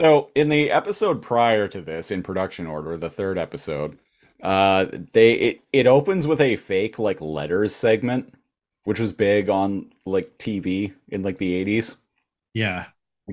So 0.00 0.30
in 0.34 0.48
the 0.48 0.70
episode 0.70 1.22
prior 1.22 1.68
to 1.68 1.80
this, 1.80 2.10
in 2.10 2.22
production 2.22 2.66
order, 2.66 2.96
the 2.96 3.10
third 3.10 3.38
episode, 3.38 3.98
uh, 4.42 4.86
they 5.12 5.32
it, 5.34 5.60
it 5.72 5.86
opens 5.86 6.26
with 6.26 6.40
a 6.40 6.56
fake 6.56 6.98
like 6.98 7.20
letters 7.20 7.74
segment, 7.74 8.34
which 8.84 8.98
was 9.00 9.12
big 9.12 9.48
on 9.48 9.92
like 10.04 10.38
TV 10.38 10.92
in 11.08 11.22
like 11.22 11.38
the 11.38 11.54
eighties, 11.54 11.96
Yeah. 12.54 12.86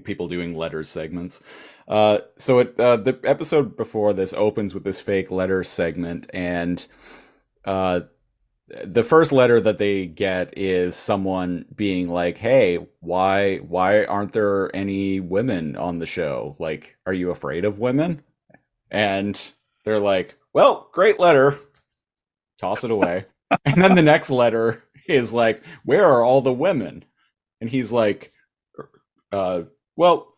people 0.03 0.27
doing 0.27 0.55
letters 0.55 0.87
segments. 0.89 1.41
Uh, 1.87 2.19
so 2.37 2.59
it 2.59 2.79
uh, 2.79 2.97
the 2.97 3.19
episode 3.23 3.75
before 3.75 4.13
this 4.13 4.33
opens 4.33 4.73
with 4.73 4.83
this 4.83 5.01
fake 5.01 5.31
letters 5.31 5.67
segment, 5.67 6.29
and 6.33 6.85
uh, 7.65 8.01
the 8.85 9.03
first 9.03 9.31
letter 9.31 9.59
that 9.61 9.77
they 9.77 10.05
get 10.05 10.57
is 10.57 10.95
someone 10.95 11.65
being 11.75 12.09
like, 12.09 12.37
"Hey, 12.37 12.79
why 12.99 13.57
why 13.57 14.05
aren't 14.05 14.31
there 14.33 14.73
any 14.75 15.19
women 15.19 15.75
on 15.75 15.97
the 15.97 16.05
show? 16.05 16.55
Like, 16.59 16.97
are 17.05 17.13
you 17.13 17.31
afraid 17.31 17.65
of 17.65 17.79
women?" 17.79 18.23
And 18.91 19.39
they're 19.85 19.99
like, 19.99 20.35
"Well, 20.53 20.89
great 20.93 21.19
letter. 21.19 21.57
Toss 22.59 22.83
it 22.83 22.91
away." 22.91 23.25
and 23.65 23.81
then 23.81 23.95
the 23.95 24.01
next 24.01 24.29
letter 24.29 24.83
is 25.07 25.33
like, 25.33 25.63
"Where 25.85 26.05
are 26.05 26.23
all 26.23 26.41
the 26.41 26.53
women?" 26.53 27.05
And 27.61 27.69
he's 27.69 27.91
like, 27.91 28.31
uh, 29.31 29.63
"Well, 29.95 30.37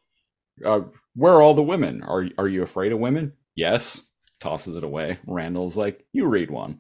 uh, 0.66 0.82
where 1.16 1.34
are 1.34 1.42
all 1.42 1.54
the 1.54 1.64
women? 1.64 2.04
Are 2.04 2.28
are 2.38 2.48
you 2.48 2.64
afraid 2.64 2.92
of 2.92 3.00
women?" 3.00 3.34
Yes. 3.56 4.08
Tosses 4.40 4.76
it 4.76 4.84
away. 4.84 5.20
Randall's 5.28 5.78
like, 5.78 6.06
"You 6.14 6.28
read 6.28 6.50
one." 6.52 6.80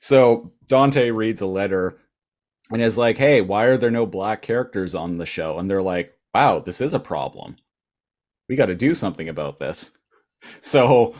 So 0.00 0.52
Dante 0.68 1.10
reads 1.10 1.40
a 1.40 1.46
letter 1.46 1.98
and 2.72 2.82
is 2.82 2.98
like, 2.98 3.18
"Hey, 3.18 3.40
why 3.42 3.66
are 3.66 3.76
there 3.78 3.90
no 3.90 4.06
black 4.06 4.42
characters 4.42 4.94
on 4.94 5.18
the 5.18 5.26
show?" 5.26 5.58
And 5.58 5.70
they're 5.70 5.82
like, 5.82 6.14
"Wow, 6.34 6.60
this 6.60 6.80
is 6.80 6.94
a 6.94 7.00
problem. 7.00 7.56
We 8.48 8.56
got 8.56 8.66
to 8.66 8.74
do 8.76 8.94
something 8.94 9.28
about 9.28 9.60
this." 9.60 9.92
So, 10.62 11.14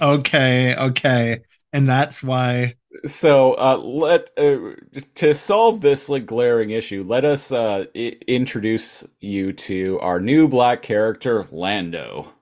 Okay. 0.00 0.74
Okay. 0.76 1.42
And 1.72 1.88
that's 1.88 2.22
why. 2.22 2.74
so 3.06 3.54
uh, 3.54 3.76
let 3.78 4.30
uh, 4.36 4.74
to 5.14 5.34
solve 5.34 5.80
this 5.80 6.08
like 6.08 6.26
glaring 6.26 6.70
issue, 6.70 7.04
let 7.06 7.24
us 7.24 7.52
uh, 7.52 7.86
I- 7.94 8.16
introduce 8.26 9.06
you 9.20 9.52
to 9.52 9.98
our 10.00 10.20
new 10.20 10.48
black 10.48 10.82
character, 10.82 11.46
Lando. 11.52 12.32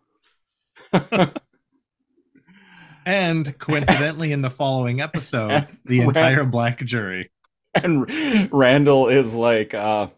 And 3.09 3.57
coincidentally, 3.59 4.33
in 4.33 4.43
the 4.43 4.51
following 4.51 5.01
episode, 5.01 5.67
the 5.87 6.01
entire 6.03 6.45
black 6.45 6.85
jury. 6.85 7.31
And 7.75 8.53
Randall 8.53 9.09
is 9.09 9.35
like, 9.35 9.73
uh, 9.73 10.09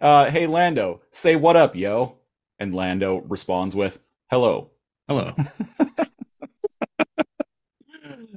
uh, 0.00 0.30
"Hey, 0.30 0.46
Lando, 0.46 1.02
say 1.10 1.34
what 1.34 1.56
up, 1.56 1.74
yo." 1.74 2.18
And 2.60 2.72
Lando 2.72 3.16
responds 3.22 3.74
with, 3.74 3.98
"Hello." 4.30 4.70
Hello. 5.08 5.32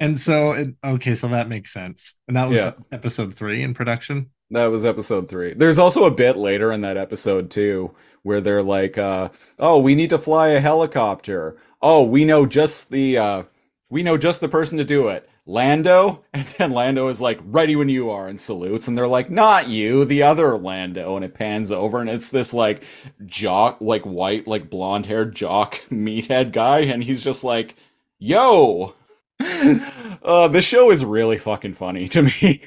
and 0.01 0.19
so, 0.19 0.53
it, 0.53 0.69
okay, 0.84 1.13
so 1.13 1.28
that 1.28 1.47
makes 1.47 1.71
sense. 1.71 2.15
And 2.28 2.36
that 2.36 2.49
was 2.49 2.57
Yeah. 2.57 2.73
episode 2.91 3.36
three 3.36 3.61
in 3.61 3.75
production. 3.75 4.32
That 4.49 4.67
was 4.67 4.86
episode 4.86 5.30
three. 5.30 5.53
There's 5.53 5.78
also 5.78 6.05
a 6.05 6.11
bit 6.11 6.36
later 6.36 6.71
in 6.71 6.82
that 6.82 6.97
episode 6.97 7.51
too, 7.51 7.91
where 8.23 8.41
they're 8.41 8.63
like, 8.63 8.97
uh, 8.97 9.30
"Oh, 9.59 9.78
we 9.78 9.93
need 9.93 10.09
to 10.09 10.17
fly 10.17 10.47
a 10.49 10.59
helicopter. 10.61 11.57
Oh, 11.80 12.03
we 12.03 12.25
know 12.25 12.47
just 12.47 12.89
the 12.89 13.17
uh, 13.19 13.43
we 13.89 14.03
know 14.03 14.17
just 14.17 14.41
the 14.41 14.49
person 14.49 14.77
to 14.77 14.83
do 14.83 15.07
it, 15.09 15.29
Lando." 15.45 16.23
And 16.33 16.45
then 16.57 16.71
Lando 16.71 17.07
is 17.09 17.21
like, 17.21 17.39
"Ready 17.43 17.75
when 17.75 17.89
you 17.89 18.09
are," 18.09 18.27
and 18.27 18.39
salutes. 18.39 18.88
And 18.88 18.97
they're 18.97 19.07
like, 19.07 19.29
"Not 19.29 19.69
you, 19.69 20.05
the 20.05 20.23
other 20.23 20.57
Lando." 20.57 21.15
And 21.15 21.25
it 21.25 21.33
pans 21.33 21.71
over, 21.71 21.99
and 21.99 22.09
it's 22.09 22.29
this 22.29 22.53
like 22.53 22.83
jock, 23.25 23.77
like 23.81 24.03
white, 24.03 24.47
like 24.47 24.69
blonde 24.69 25.05
haired 25.07 25.35
jock 25.35 25.75
meathead 25.89 26.51
guy, 26.51 26.81
and 26.81 27.03
he's 27.03 27.23
just 27.23 27.43
like, 27.43 27.75
"Yo." 28.19 28.93
Uh, 30.23 30.47
the 30.47 30.61
show 30.61 30.91
is 30.91 31.05
really 31.05 31.38
fucking 31.38 31.73
funny 31.73 32.07
to 32.09 32.23
me. 32.23 32.63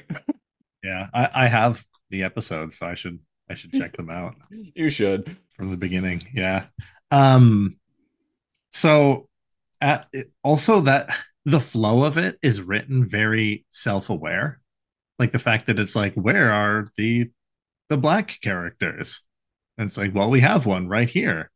Yeah, 0.83 1.07
I, 1.13 1.29
I 1.43 1.47
have 1.47 1.85
the 2.09 2.23
episode, 2.23 2.73
so 2.73 2.87
I 2.87 2.95
should 2.95 3.19
I 3.49 3.55
should 3.55 3.71
check 3.71 3.95
them 3.97 4.09
out 4.09 4.35
you 4.49 4.89
should. 4.89 5.35
from 5.55 5.69
the 5.69 5.77
beginning. 5.77 6.23
Yeah. 6.33 6.65
Um. 7.11 7.75
So, 8.71 9.27
at 9.81 10.07
also 10.43 10.81
that 10.81 11.09
the 11.45 11.59
flow 11.59 12.03
of 12.03 12.17
it 12.17 12.37
is 12.41 12.61
written 12.61 13.05
very 13.05 13.65
self-aware. 13.71 14.59
Like 15.19 15.31
the 15.31 15.39
fact 15.39 15.67
that 15.67 15.79
it's 15.79 15.95
like, 15.95 16.13
where 16.13 16.51
are 16.51 16.87
the 16.97 17.31
the 17.89 17.97
black 17.97 18.39
characters? 18.41 19.21
And 19.77 19.87
it's 19.87 19.97
like, 19.97 20.13
well, 20.13 20.29
we 20.29 20.39
have 20.41 20.65
one 20.65 20.87
right 20.87 21.09
here. 21.09 21.51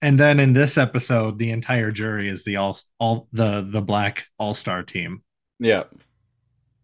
And 0.00 0.18
then 0.18 0.38
in 0.38 0.52
this 0.52 0.78
episode, 0.78 1.38
the 1.38 1.50
entire 1.50 1.90
jury 1.90 2.28
is 2.28 2.44
the 2.44 2.56
all 2.56 2.76
all 2.98 3.28
the 3.32 3.66
the 3.68 3.82
black 3.82 4.26
all-star 4.38 4.84
team. 4.84 5.22
Yeah. 5.58 5.84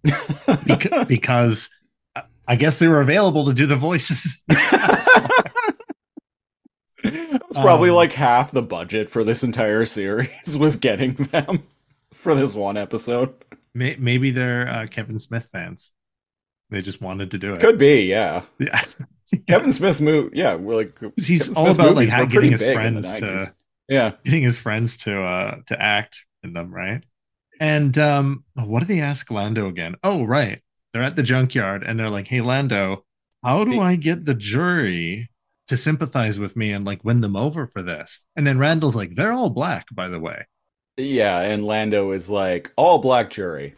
Beca- 0.05 1.09
because 1.09 1.70
uh, 2.16 2.22
I 2.49 2.57
guess 2.57 2.79
they 2.79 2.89
were 2.89 3.01
available 3.01 3.47
to 3.47 3.55
do 3.55 3.66
the 3.66 3.77
voices. 3.77 4.43
It's 7.05 7.59
probably 7.59 7.91
Um, 7.91 7.97
like 7.97 8.13
half 8.13 8.51
the 8.51 8.63
budget 8.63 9.11
for 9.11 9.25
this 9.25 9.45
entire 9.45 9.85
series 9.85 10.57
was 10.59 10.77
getting 10.77 11.15
them 11.15 11.65
for 12.13 12.35
this 12.35 12.55
one 12.55 12.77
episode. 12.77 13.35
May- 13.75 13.97
Maybe 13.99 14.31
they're 14.31 14.69
uh, 14.69 14.87
Kevin 14.87 15.19
Smith 15.19 15.49
fans. 15.53 15.91
They 16.71 16.81
just 16.83 17.01
wanted 17.01 17.31
to 17.33 17.39
do 17.39 17.55
it. 17.55 17.61
Could 17.61 17.79
be, 17.79 18.03
yeah. 18.07 18.43
Yeah. 18.59 18.83
Kevin 19.49 19.73
Smith's 19.73 20.01
movie, 20.01 20.37
yeah, 20.37 20.55
we're 20.55 20.77
like 20.77 20.99
He's 21.17 21.49
Kevin 21.49 21.57
all 21.57 21.65
Smith's 21.65 21.79
about 21.79 21.97
like 21.97 22.09
how 22.09 22.25
getting 22.25 22.53
his 22.53 22.61
big 22.61 22.77
in 22.79 22.95
the 22.95 23.03
friends 23.03 23.21
to 23.21 23.55
yeah. 23.89 24.13
getting 24.25 24.43
his 24.43 24.59
friends 24.59 24.97
to 24.99 25.21
uh 25.23 25.57
to 25.67 25.81
act 25.81 26.25
in 26.43 26.53
them, 26.53 26.73
right? 26.73 27.05
And 27.61 27.97
um 27.99 28.45
what 28.55 28.81
do 28.81 28.87
they 28.87 29.01
ask 29.01 29.31
Lando 29.31 29.69
again? 29.69 29.97
Oh, 30.05 30.25
right. 30.25 30.61
They're 30.93 31.03
at 31.03 31.17
the 31.17 31.23
junkyard 31.25 31.83
and 31.83 31.99
they're 31.99 32.11
like, 32.11 32.29
"Hey 32.29 32.41
Lando, 32.41 33.05
how 33.43 33.65
do 33.65 33.81
I 33.81 33.97
get 33.97 34.25
the 34.25 34.35
jury 34.35 35.29
to 35.69 35.77
sympathize 35.77 36.39
with 36.39 36.57
me 36.57 36.73
and 36.73 36.85
like 36.85 37.05
win 37.05 37.21
them 37.21 37.37
over 37.37 37.67
for 37.67 37.83
this?" 37.83 38.21
And 38.37 38.47
then 38.47 38.59
Randall's 38.59 38.97
like, 38.97 39.15
"They're 39.15 39.33
all 39.33 39.51
black, 39.51 39.87
by 39.93 40.09
the 40.09 40.21
way." 40.21 40.47
Yeah, 40.97 41.41
and 41.41 41.65
Lando 41.65 42.12
is 42.12 42.31
like 42.31 42.73
all 42.77 42.99
black 42.99 43.31
jury. 43.31 43.75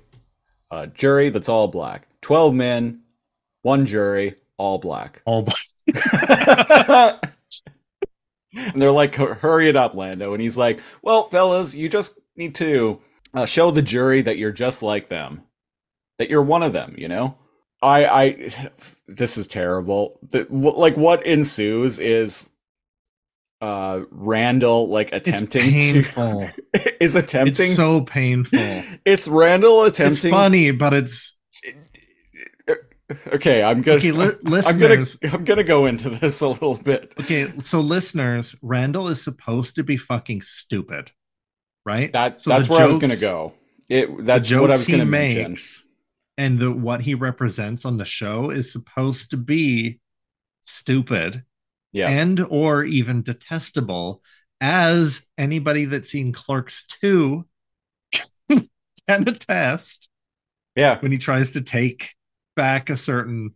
Uh 0.70 0.86
jury 0.86 1.28
that's 1.30 1.48
all 1.48 1.68
black. 1.68 2.08
12 2.22 2.54
men, 2.54 3.02
one 3.62 3.86
jury, 3.86 4.34
all 4.56 4.78
black. 4.78 5.22
All 5.24 5.42
black. 5.42 5.62
and 8.56 8.82
they're 8.82 8.90
like, 8.90 9.14
hurry 9.14 9.68
it 9.68 9.76
up, 9.76 9.94
Lando. 9.94 10.32
And 10.32 10.42
he's 10.42 10.56
like, 10.56 10.80
well, 11.02 11.24
fellas, 11.24 11.74
you 11.74 11.88
just 11.88 12.18
need 12.36 12.54
to 12.56 13.00
uh, 13.34 13.46
show 13.46 13.70
the 13.70 13.82
jury 13.82 14.22
that 14.22 14.38
you're 14.38 14.52
just 14.52 14.82
like 14.82 15.08
them, 15.08 15.42
that 16.18 16.30
you're 16.30 16.42
one 16.42 16.62
of 16.62 16.72
them, 16.72 16.94
you 16.98 17.08
know? 17.08 17.36
I, 17.82 18.06
I, 18.06 18.50
this 19.08 19.38
is 19.38 19.46
terrible. 19.46 20.18
The, 20.30 20.46
like, 20.50 20.96
what 20.96 21.24
ensues 21.26 21.98
is 21.98 22.50
uh 23.62 24.00
Randall 24.10 24.88
like 24.88 25.10
It's 25.12 25.28
attempting 25.28 25.70
painful. 25.70 26.48
to 26.74 27.02
is 27.02 27.16
attempting 27.16 27.66
It's 27.66 27.76
so 27.76 28.02
painful. 28.02 28.58
it's 29.06 29.28
Randall 29.28 29.84
attempting. 29.84 30.28
It's 30.28 30.28
funny, 30.28 30.70
but 30.72 30.92
it's 30.92 31.34
okay 33.28 33.62
i'm 33.62 33.82
gonna 33.82 33.98
okay. 33.98 34.10
Li- 34.10 34.62
i'm 34.66 34.78
gonna 34.80 35.04
i'm 35.32 35.44
gonna 35.44 35.62
go 35.62 35.86
into 35.86 36.10
this 36.10 36.40
a 36.40 36.48
little 36.48 36.74
bit 36.74 37.14
okay. 37.20 37.46
So 37.60 37.80
listeners, 37.80 38.56
Randall 38.62 39.06
is 39.08 39.22
supposed 39.22 39.76
to 39.76 39.84
be 39.84 39.96
fucking 39.96 40.42
stupid, 40.42 41.12
right? 41.84 42.12
That 42.12 42.40
So 42.40 42.50
that's 42.50 42.68
where 42.68 42.82
I 42.82 42.86
was 42.86 42.98
gonna 42.98 43.16
go. 43.16 43.52
It 43.88 44.26
that's 44.26 44.50
what 44.52 44.70
I 44.70 44.74
was 44.74 44.88
gonna 44.88 45.04
mention. 45.04 45.50
makes 45.52 45.85
and 46.38 46.58
the 46.58 46.70
what 46.72 47.02
he 47.02 47.14
represents 47.14 47.84
on 47.84 47.96
the 47.96 48.04
show 48.04 48.50
is 48.50 48.72
supposed 48.72 49.30
to 49.30 49.36
be 49.36 50.00
stupid 50.62 51.44
Yeah, 51.92 52.08
and 52.08 52.40
or 52.50 52.84
even 52.84 53.22
detestable 53.22 54.22
as 54.60 55.26
anybody 55.36 55.84
that's 55.84 56.10
seen 56.10 56.32
clerks 56.32 56.84
2 57.02 57.46
can 58.50 58.68
attest 59.08 60.08
yeah, 60.74 60.98
when 61.00 61.10
he 61.12 61.18
tries 61.18 61.52
to 61.52 61.62
take 61.62 62.14
back 62.54 62.90
a 62.90 62.96
certain 62.96 63.54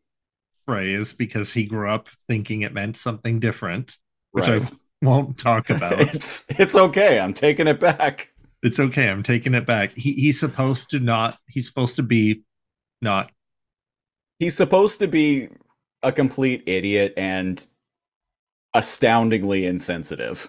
phrase 0.66 1.12
because 1.12 1.52
he 1.52 1.64
grew 1.64 1.88
up 1.88 2.08
thinking 2.28 2.62
it 2.62 2.72
meant 2.72 2.96
something 2.96 3.40
different 3.40 3.96
which 4.32 4.46
right. 4.46 4.62
i 4.62 4.68
won't 5.02 5.38
talk 5.38 5.70
about 5.70 6.00
it's 6.00 6.44
it's 6.50 6.76
okay. 6.76 7.18
I'm 7.18 7.32
taking 7.34 7.66
it 7.66 7.80
back. 7.80 8.30
it's 8.62 8.78
okay 8.78 9.08
i'm 9.08 9.22
taking 9.22 9.54
it 9.54 9.64
back 9.66 9.92
he, 9.92 10.12
he's 10.12 10.38
supposed 10.38 10.90
to 10.90 11.00
not 11.00 11.38
he's 11.48 11.66
supposed 11.66 11.96
to 11.96 12.02
be 12.02 12.42
not 13.00 13.30
He's 14.38 14.56
supposed 14.56 15.00
to 15.00 15.06
be 15.06 15.48
a 16.02 16.10
complete 16.10 16.62
idiot 16.66 17.12
and 17.18 17.64
astoundingly 18.72 19.66
insensitive, 19.66 20.48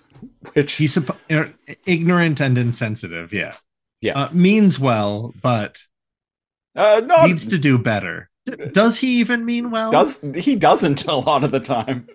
which 0.54 0.74
he's 0.74 0.96
suppo- 0.96 1.18
er, 1.30 1.54
ignorant 1.86 2.40
and 2.40 2.58
insensitive 2.58 3.34
yeah 3.34 3.56
Yeah. 4.02 4.14
uh, 4.14 4.30
means 4.32 4.80
well 4.80 5.34
but 5.42 5.84
uh, 6.76 7.02
no 7.06 7.26
needs 7.26 7.46
to 7.48 7.58
do 7.58 7.78
better 7.78 8.30
D- 8.46 8.56
does 8.72 9.00
he 9.00 9.20
even 9.20 9.44
mean 9.44 9.72
well 9.72 9.92
does 9.92 10.24
he 10.36 10.56
doesn't 10.56 11.06
a 11.08 11.16
lot 11.16 11.44
of 11.44 11.52
the 11.52 11.60
time. 11.60 12.08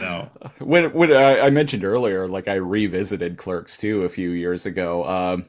No. 0.00 0.28
When 0.58 0.92
when 0.92 1.12
uh, 1.12 1.38
I 1.40 1.50
mentioned 1.50 1.84
earlier, 1.84 2.26
like 2.26 2.48
I 2.48 2.54
revisited 2.54 3.36
Clerks 3.36 3.78
2 3.78 4.02
a 4.02 4.08
few 4.08 4.30
years 4.30 4.66
ago. 4.66 5.04
Um, 5.06 5.46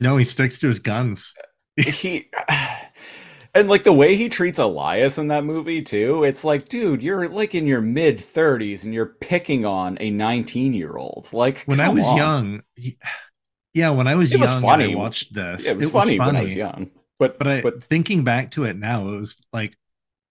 no 0.00 0.16
he 0.16 0.24
sticks 0.24 0.58
to 0.60 0.66
his 0.68 0.78
guns 0.78 1.34
he 1.76 2.30
and 3.54 3.68
like 3.68 3.82
the 3.84 3.92
way 3.92 4.16
he 4.16 4.28
treats 4.28 4.58
Elias 4.58 5.18
in 5.18 5.28
that 5.28 5.44
movie 5.44 5.82
too, 5.82 6.24
it's 6.24 6.44
like, 6.44 6.68
dude, 6.68 7.02
you're 7.02 7.28
like 7.28 7.54
in 7.54 7.66
your 7.66 7.80
mid 7.80 8.18
30s 8.18 8.84
and 8.84 8.94
you're 8.94 9.06
picking 9.20 9.64
on 9.64 9.96
a 10.00 10.10
19 10.10 10.74
year 10.74 10.96
old. 10.96 11.28
Like 11.32 11.64
when 11.66 11.80
i 11.80 11.88
was 11.88 12.06
on. 12.06 12.16
young 12.16 12.62
yeah 13.74 13.90
when 13.90 14.06
i 14.06 14.14
was 14.14 14.32
It 14.32 14.40
was 14.40 14.52
young 14.52 14.62
funny. 14.62 14.92
i 14.92 14.96
watched 14.96 15.34
this 15.34 15.64
yeah, 15.64 15.72
it 15.72 15.76
was 15.76 15.90
funny 15.90 16.18
when 16.18 16.36
I 16.36 16.42
was 16.44 16.54
young. 16.54 16.90
But 17.18 17.38
but 17.38 17.48
i 17.48 17.60
but 17.60 17.82
thinking 17.84 18.24
back 18.24 18.50
to 18.52 18.64
it 18.64 18.76
now 18.76 19.08
it 19.08 19.16
was 19.16 19.36
like 19.52 19.76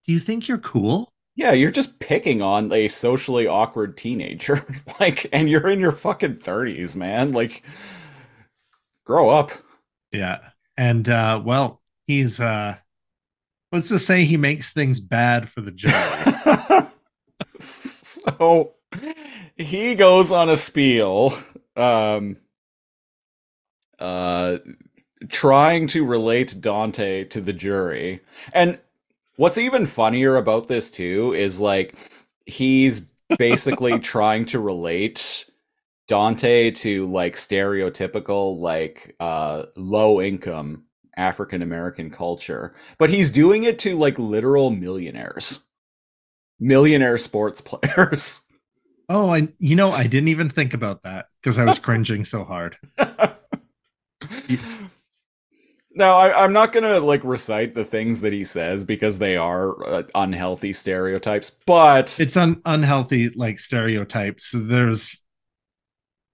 do 0.06 0.14
you 0.14 0.20
think 0.20 0.48
you're 0.48 0.58
cool 0.58 1.12
yeah, 1.36 1.52
you're 1.52 1.70
just 1.70 2.00
picking 2.00 2.42
on 2.42 2.72
a 2.74 2.88
socially 2.88 3.46
awkward 3.46 3.96
teenager, 3.96 4.60
like, 5.00 5.28
and 5.32 5.48
you're 5.48 5.68
in 5.70 5.80
your 5.80 5.92
fucking 5.92 6.38
30s, 6.38 6.96
man. 6.96 7.32
Like, 7.32 7.62
grow 9.06 9.30
up. 9.30 9.52
yeah 10.12 10.40
and 10.78 11.08
uh 11.10 11.42
well 11.44 11.82
he's 12.06 12.40
uh 12.40 12.76
let's 13.72 13.90
just 13.90 14.06
say 14.06 14.26
he 14.26 14.38
makes 14.38 14.72
things 14.72 15.00
bad 15.00 15.50
for 15.50 15.62
the 15.62 15.72
jury 15.72 16.88
so 17.60 18.74
he 19.58 19.96
goes 19.96 20.32
on 20.32 20.50
a 20.50 20.58
spiel 20.58 21.34
um 21.76 22.38
uh 24.00 24.58
trying 25.30 25.88
to 25.88 26.06
relate 26.06 26.56
Dante 26.60 27.24
to 27.26 27.42
the 27.42 27.54
jury. 27.54 28.22
And 28.54 28.80
what's 29.36 29.58
even 29.58 29.86
funnier 29.86 30.36
about 30.36 30.68
this 30.68 30.92
too 30.92 31.34
is 31.36 31.60
like 31.60 31.96
he's 32.46 33.02
basically 33.38 34.00
trying 34.00 34.46
to 34.46 34.60
relate 34.60 35.50
Dante 36.08 36.72
to 36.72 37.06
like 37.08 37.36
stereotypical 37.36 38.60
like 38.60 39.16
uh 39.20 39.64
low 39.76 40.22
income 40.22 40.84
African 41.18 41.62
American 41.62 42.10
culture, 42.10 42.74
but 42.98 43.10
he's 43.10 43.32
doing 43.32 43.64
it 43.64 43.80
to 43.80 43.98
like 43.98 44.18
literal 44.20 44.70
millionaires. 44.70 45.66
Millionaire 46.60 47.18
sports 47.18 47.62
players. 47.62 48.42
Oh, 49.10 49.30
I 49.30 49.48
you 49.58 49.78
know 49.78 49.92
I 49.92 50.06
didn't 50.06 50.28
even 50.28 50.50
think 50.50 50.74
about 50.74 51.04
that 51.04 51.28
because 51.42 51.58
I 51.58 51.64
was 51.64 51.80
cringing 51.80 52.26
so 52.26 52.44
hard. 52.44 52.76
Now, 55.98 56.18
I, 56.18 56.44
I'm 56.44 56.54
not 56.54 56.74
gonna 56.74 57.00
like 57.00 57.24
recite 57.24 57.74
the 57.74 57.84
things 57.84 58.22
that 58.22 58.32
he 58.32 58.44
says 58.44 58.84
because 58.84 59.18
they 59.18 59.36
are 59.36 59.84
uh, 59.84 60.04
unhealthy 60.14 60.72
stereotypes, 60.72 61.52
but 61.66 62.20
It's 62.20 62.38
un- 62.38 62.62
unhealthy 62.66 63.30
like 63.30 63.60
stereotypes. 63.60 64.54
There's 64.56 65.24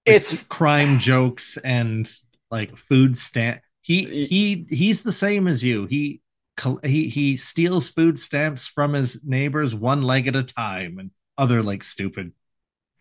it's 0.04 0.44
crime 0.44 0.98
jokes 0.98 1.56
and 1.56 2.06
like 2.50 2.76
food 2.76 3.16
stamp. 3.16 3.62
He 3.84 4.26
he 4.26 4.66
he's 4.70 5.02
the 5.02 5.12
same 5.12 5.46
as 5.46 5.62
you. 5.62 5.84
He 5.84 6.22
he 6.82 7.08
he 7.08 7.36
steals 7.36 7.88
food 7.90 8.18
stamps 8.18 8.66
from 8.66 8.94
his 8.94 9.22
neighbors 9.24 9.74
one 9.74 10.00
leg 10.02 10.26
at 10.26 10.34
a 10.36 10.42
time 10.42 10.98
and 10.98 11.10
other 11.36 11.62
like 11.62 11.82
stupid 11.82 12.32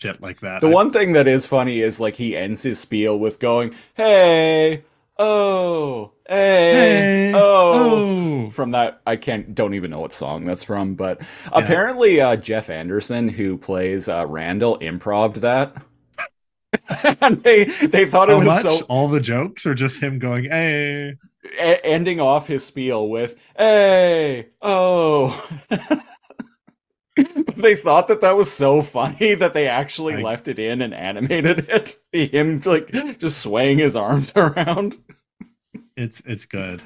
shit 0.01 0.19
like 0.21 0.41
that. 0.41 0.59
the 0.59 0.67
I- 0.67 0.73
one 0.73 0.91
thing 0.91 1.13
that 1.13 1.25
is 1.27 1.45
funny 1.45 1.79
is 1.79 2.01
like 2.01 2.15
he 2.17 2.36
ends 2.36 2.63
his 2.63 2.79
spiel 2.79 3.17
with 3.17 3.39
going, 3.39 3.73
"Hey, 3.93 4.84
oh, 5.17 6.11
hey, 6.27 6.73
Hey, 6.73 7.31
oh." 7.34 8.47
oh. 8.47 8.49
From 8.49 8.71
that, 8.71 9.01
I 9.07 9.15
can't, 9.15 9.55
don't 9.55 9.73
even 9.75 9.89
know 9.89 10.01
what 10.01 10.13
song 10.13 10.43
that's 10.45 10.63
from, 10.65 10.95
but 10.95 11.21
apparently, 11.53 12.19
uh, 12.21 12.36
Jeff 12.36 12.69
Anderson, 12.69 13.29
who 13.29 13.57
plays 13.57 14.09
uh, 14.09 14.25
Randall, 14.27 14.75
improved 14.77 15.38
that, 15.38 15.75
and 17.21 17.38
they 17.39 17.63
they 17.65 18.05
thought 18.05 18.29
it 18.29 18.36
was 18.38 18.45
much? 18.47 18.61
so 18.63 18.81
All 18.89 19.07
the 19.07 19.19
jokes 19.21 19.65
are 19.65 19.75
just 19.75 20.01
him 20.01 20.19
going, 20.19 20.45
"Hey." 20.45 21.13
e- 21.45 21.77
ending 21.84 22.19
off 22.19 22.47
his 22.47 22.65
spiel 22.65 23.07
with 23.09 23.36
"Hey, 23.57 24.49
oh." 24.61 25.49
but 27.15 27.55
they 27.55 27.75
thought 27.75 28.07
that 28.07 28.21
that 28.21 28.36
was 28.36 28.51
so 28.51 28.81
funny 28.81 29.36
that 29.36 29.53
they 29.53 29.67
actually 29.67 30.15
I- 30.15 30.21
left 30.21 30.47
it 30.47 30.59
in 30.59 30.81
and 30.81 30.93
animated 30.93 31.67
it. 31.69 31.97
Him 32.34 32.61
like 32.65 32.91
just 33.19 33.39
swaying 33.39 33.77
his 33.79 33.95
arms 33.95 34.34
around. 34.36 34.97
It's 35.95 36.21
it's 36.25 36.45
good. 36.45 36.81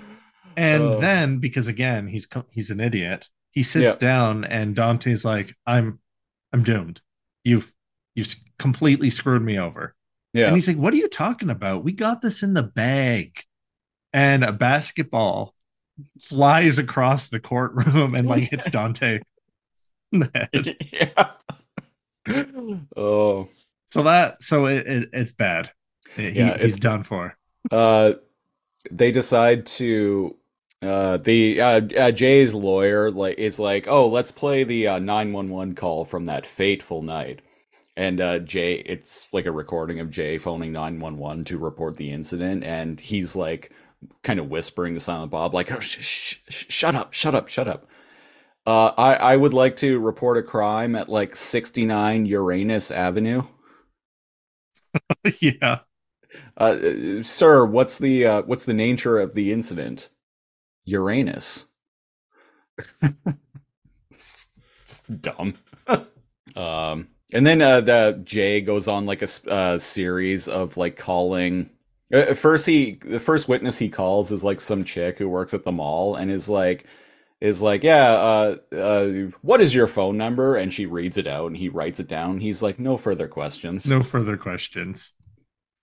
And 0.57 0.83
Oh. 0.83 0.99
then 0.99 1.37
because 1.37 1.67
again, 1.67 2.07
he's 2.07 2.27
he's 2.51 2.71
an 2.71 2.79
idiot. 2.79 3.29
He 3.51 3.63
sits 3.63 3.93
Yeah. 3.93 4.07
down 4.07 4.43
and 4.43 4.75
Dante's 4.75 5.23
like, 5.23 5.55
"I'm 5.65 5.99
I'm 6.51 6.63
doomed. 6.63 7.01
You've 7.43 7.73
you've 8.17 8.35
completely 8.59 9.09
screwed 9.09 9.41
me 9.43 9.57
over." 9.59 9.95
Yeah. 10.33 10.47
And 10.47 10.55
he's 10.55 10.67
like, 10.67 10.77
What 10.77 10.93
are 10.93 10.97
you 10.97 11.07
talking 11.09 11.49
about? 11.49 11.83
We 11.85 11.93
got 11.93 12.21
this 12.21 12.43
in 12.43 12.53
the 12.53 12.63
bag. 12.63 13.39
And 14.13 14.43
a 14.43 14.51
basketball 14.51 15.53
flies 16.19 16.77
across 16.79 17.29
the 17.29 17.39
courtroom 17.39 18.13
and 18.15 18.27
like 18.27 18.43
hits 18.43 18.69
Dante. 18.71 19.19
in 20.11 20.19
the 20.19 20.31
head. 20.33 20.77
yeah. 22.27 22.83
oh. 22.95 23.47
So 23.89 24.03
that 24.03 24.43
so 24.43 24.65
it, 24.65 24.85
it 24.87 25.09
it's 25.13 25.31
bad. 25.31 25.71
He- 26.15 26.29
Yeah, 26.29 26.57
he's 26.57 26.75
done 26.77 27.03
for. 27.03 27.37
Uh, 27.71 28.13
they 28.91 29.11
decide 29.11 29.65
to. 29.65 30.35
Uh, 30.83 31.17
the 31.17 31.59
uh, 31.59 31.81
uh, 31.97 32.11
Jay's 32.11 32.53
lawyer 32.53 33.09
like 33.09 33.39
is 33.39 33.57
like, 33.57 33.87
oh, 33.87 34.07
let's 34.09 34.31
play 34.31 34.63
the 34.63 34.87
uh, 34.87 34.99
nine 34.99 35.33
one 35.33 35.49
one 35.49 35.73
call 35.73 36.05
from 36.05 36.25
that 36.25 36.45
fateful 36.45 37.01
night, 37.01 37.41
and 37.97 38.21
uh, 38.21 38.39
Jay, 38.39 38.75
it's 38.75 39.27
like 39.33 39.47
a 39.47 39.51
recording 39.51 39.99
of 39.99 40.11
Jay 40.11 40.37
phoning 40.39 40.71
nine 40.73 40.99
one 41.01 41.17
one 41.17 41.43
to 41.45 41.57
report 41.59 41.97
the 41.97 42.11
incident, 42.13 42.63
and 42.63 42.99
he's 43.01 43.35
like, 43.35 43.73
kind 44.23 44.39
of 44.39 44.49
whispering 44.49 44.93
to 44.95 45.01
Silent 45.01 45.31
Bob, 45.31 45.53
like, 45.53 45.71
oh, 45.71 45.79
sh- 45.81 45.99
sh- 46.01 46.37
sh- 46.49 46.65
shut 46.69 46.95
up, 46.95 47.13
shut 47.13 47.35
up, 47.35 47.49
shut 47.49 47.67
up. 47.67 47.87
Uh, 48.67 48.93
I 48.97 49.15
I 49.15 49.37
would 49.37 49.53
like 49.53 49.77
to 49.77 49.99
report 49.99 50.37
a 50.37 50.43
crime 50.43 50.95
at 50.95 51.09
like 51.09 51.35
sixty 51.35 51.85
nine 51.85 52.25
Uranus 52.27 52.91
Avenue. 52.91 53.43
yeah. 55.39 55.79
Uh, 56.57 56.63
uh, 57.19 57.23
sir, 57.23 57.65
what's 57.65 57.97
the 57.97 58.25
uh, 58.25 58.41
what's 58.43 58.65
the 58.65 58.73
nature 58.75 59.19
of 59.19 59.33
the 59.33 59.53
incident? 59.53 60.09
Uranus. 60.85 61.67
Just 64.11 65.21
dumb. 65.21 65.55
um, 66.55 67.07
and 67.33 67.45
then 67.45 67.61
uh, 67.61 67.81
the 67.81 68.21
Jay 68.23 68.61
goes 68.61 68.87
on 68.87 69.05
like 69.05 69.21
a 69.21 69.51
uh, 69.51 69.79
series 69.79 70.47
of 70.47 70.77
like 70.77 70.97
calling. 70.97 71.69
uh, 72.13 72.17
At 72.17 72.37
first, 72.37 72.65
he 72.65 72.99
the 73.05 73.19
first 73.19 73.47
witness 73.49 73.77
he 73.77 73.89
calls 73.89 74.31
is 74.31 74.43
like 74.43 74.61
some 74.61 74.83
chick 74.83 75.17
who 75.17 75.29
works 75.29 75.53
at 75.53 75.63
the 75.65 75.71
mall 75.71 76.15
and 76.15 76.31
is 76.31 76.49
like 76.49 76.85
is 77.39 77.61
like 77.61 77.83
yeah 77.83 78.13
uh, 78.13 78.55
uh 78.75 79.07
what 79.41 79.61
is 79.61 79.75
your 79.75 79.85
phone 79.87 80.17
number 80.17 80.55
and 80.55 80.73
she 80.73 80.85
reads 80.87 81.17
it 81.19 81.27
out 81.27 81.47
and 81.47 81.57
he 81.57 81.69
writes 81.69 81.99
it 81.99 82.07
down 82.07 82.39
he's 82.39 82.63
like 82.63 82.79
no 82.79 82.97
further 82.97 83.27
questions 83.27 83.93
No 83.93 84.03
further 84.03 84.37
questions. 84.37 85.13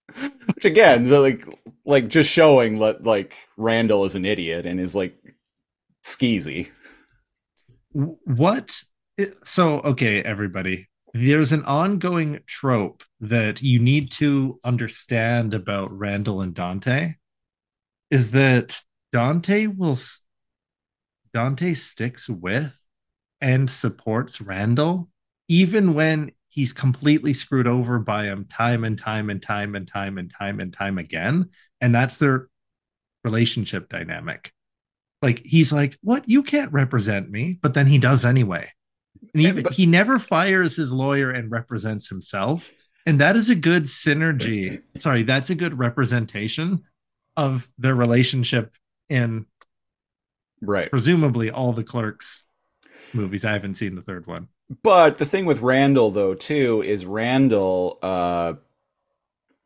which 0.54 0.64
again 0.64 1.08
like 1.10 1.44
like 1.84 2.08
just 2.08 2.30
showing 2.30 2.78
that 2.78 3.04
like 3.04 3.34
randall 3.56 4.04
is 4.04 4.14
an 4.14 4.24
idiot 4.24 4.66
and 4.66 4.80
is 4.80 4.94
like 4.94 5.16
skeezy 6.04 6.70
What 7.92 8.82
so 9.44 9.80
okay, 9.80 10.22
everybody. 10.22 10.88
There's 11.16 11.52
an 11.52 11.62
ongoing 11.62 12.40
trope 12.44 13.04
that 13.20 13.62
you 13.62 13.78
need 13.78 14.10
to 14.12 14.58
understand 14.64 15.54
about 15.54 15.96
Randall 15.96 16.40
and 16.40 16.52
Dante 16.52 17.14
is 18.10 18.32
that 18.32 18.82
Dante 19.12 19.68
will 19.68 19.96
Dante 21.32 21.74
sticks 21.74 22.28
with 22.28 22.76
and 23.40 23.70
supports 23.70 24.40
Randall 24.40 25.08
even 25.46 25.94
when 25.94 26.32
he's 26.48 26.72
completely 26.72 27.32
screwed 27.32 27.68
over 27.68 28.00
by 28.00 28.24
him 28.24 28.46
time 28.46 28.82
and 28.82 28.98
time 28.98 29.30
and 29.30 29.40
time 29.40 29.76
and 29.76 29.88
time 29.88 30.18
and 30.18 30.28
time 30.28 30.58
and 30.58 30.72
time 30.72 30.98
again. 30.98 31.48
And 31.80 31.94
that's 31.94 32.16
their 32.16 32.48
relationship 33.22 33.88
dynamic. 33.88 34.52
Like 35.22 35.42
he's 35.44 35.72
like 35.72 35.96
what? 36.02 36.28
You 36.28 36.42
can't 36.42 36.72
represent 36.72 37.30
me. 37.30 37.56
But 37.62 37.74
then 37.74 37.86
he 37.86 37.98
does 37.98 38.24
anyway 38.24 38.72
and 39.34 39.42
even 39.42 39.62
but- 39.64 39.72
he 39.72 39.86
never 39.86 40.18
fires 40.18 40.76
his 40.76 40.92
lawyer 40.92 41.30
and 41.30 41.50
represents 41.50 42.08
himself. 42.08 42.70
And 43.06 43.20
that 43.20 43.36
is 43.36 43.50
a 43.50 43.54
good 43.54 43.84
synergy. 43.84 44.82
Sorry 44.96 45.24
that's 45.24 45.50
a 45.50 45.54
good 45.54 45.78
representation 45.78 46.84
of 47.36 47.68
their 47.76 47.94
relationship 47.94 48.74
in 49.10 49.44
right. 50.62 50.90
presumably 50.90 51.50
all 51.50 51.72
the 51.72 51.84
clerks 51.84 52.44
movies. 53.12 53.44
I 53.44 53.52
haven't 53.52 53.74
seen 53.74 53.94
the 53.94 54.02
third 54.02 54.26
one. 54.26 54.48
But 54.82 55.18
the 55.18 55.26
thing 55.26 55.44
with 55.44 55.60
randall 55.60 56.10
though 56.10 56.34
too 56.34 56.82
is 56.82 57.04
randall 57.04 57.98
uh 58.02 58.54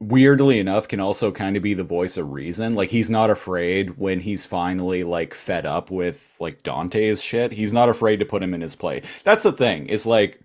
weirdly 0.01 0.61
enough 0.61 0.87
can 0.87 1.01
also 1.01 1.33
kind 1.33 1.57
of 1.57 1.63
be 1.63 1.75
the 1.75 1.83
voice 1.85 2.17
of 2.17 2.31
reason. 2.31 2.75
Like 2.75 2.91
he's 2.91 3.11
not 3.11 3.31
afraid 3.31 3.99
when 3.99 4.21
he's 4.21 4.45
finally 4.47 5.03
like 5.05 5.35
fed 5.35 5.67
up 5.67 5.91
with 5.91 6.37
like 6.41 6.63
dante's 6.63 7.23
shit. 7.23 7.53
He's 7.53 7.73
not 7.73 7.89
afraid 7.89 8.19
to 8.21 8.25
put 8.27 8.43
him 8.43 8.55
in 8.55 8.61
his 8.61 8.77
place 8.77 9.23
that's 9.23 9.43
the 9.43 9.53
thing. 9.53 9.87
Is 9.87 10.07
like 10.07 10.41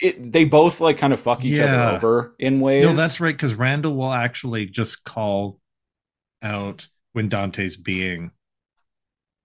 it 0.00 0.32
they 0.32 0.44
both 0.44 0.80
like 0.80 0.98
kind 0.98 1.12
of 1.12 1.20
fuck 1.20 1.44
each 1.44 1.58
Yeah. 1.58 1.64
other 1.88 1.96
over 1.96 2.34
in 2.38 2.60
ways. 2.60 2.84
no 2.86 2.92
that's 2.94 3.20
right 3.20 3.34
because 3.36 3.54
randall 3.54 3.96
will 3.96 4.12
actually 4.12 4.66
just 4.66 5.04
call 5.04 5.58
out 6.42 6.88
when 7.12 7.28
dante's 7.28 7.76
being 7.76 8.30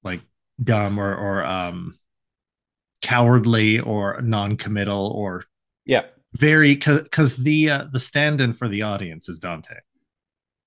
like 0.04 0.22
dumb 0.64 1.00
or 1.00 1.14
or 1.16 1.44
um 1.44 1.96
cowardly 3.02 3.80
or 3.80 4.22
non-committal 4.22 5.12
or 5.16 5.44
yeah 5.86 6.04
very 6.36 6.76
because 6.76 7.38
the 7.38 7.70
uh, 7.70 7.86
the 7.92 8.00
stand-in 8.00 8.54
for 8.54 8.68
the 8.68 8.82
audience 8.82 9.30
is 9.30 9.40
dante. 9.40 9.76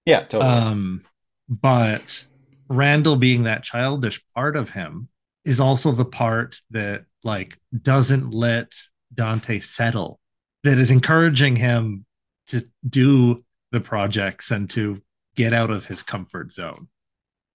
Yeah 0.04 0.20
totally. 0.22 0.50
Um 0.50 1.04
but 1.48 2.24
randall 2.68 3.16
being 3.16 3.44
that 3.44 3.62
childish 3.62 4.20
part 4.34 4.56
of 4.56 4.70
him 4.70 5.08
is 5.44 5.60
also 5.60 5.92
the 5.92 6.04
part 6.04 6.60
that 6.70 7.04
like 7.24 7.58
doesn't 7.82 8.30
let 8.30 8.72
dante 9.14 9.60
settle 9.60 10.20
that 10.64 10.78
is 10.78 10.90
encouraging 10.90 11.56
him 11.56 12.04
to 12.48 12.66
do 12.88 13.44
the 13.72 13.80
projects 13.80 14.50
and 14.50 14.68
to 14.70 15.00
get 15.34 15.52
out 15.52 15.70
of 15.70 15.86
his 15.86 16.02
comfort 16.02 16.52
zone. 16.52 16.88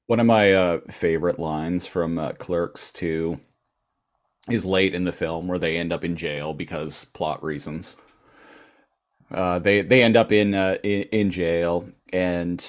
One 0.08 0.20
of 0.20 0.26
my 0.26 0.54
uh, 0.54 0.80
favorite 0.90 1.40
lines 1.40 1.86
from 1.86 2.18
uh, 2.18 2.34
Clerks 2.34 2.92
2 2.92 3.40
is 4.50 4.66
late 4.66 4.94
in 4.94 5.04
the 5.06 5.12
film 5.12 5.48
where 5.48 5.60
they 5.60 5.78
end 5.78 5.94
up 5.94 6.04
in 6.04 6.16
jail 6.18 6.54
because 6.54 7.06
plot 7.06 7.44
reasons. 7.44 7.96
Uh, 9.32 9.58
they 9.60 9.82
they 9.82 10.04
end 10.04 10.16
up 10.18 10.32
in 10.32 10.54
uh, 10.54 10.78
in, 10.84 11.04
in 11.04 11.32
jail, 11.32 11.88
and 12.12 12.64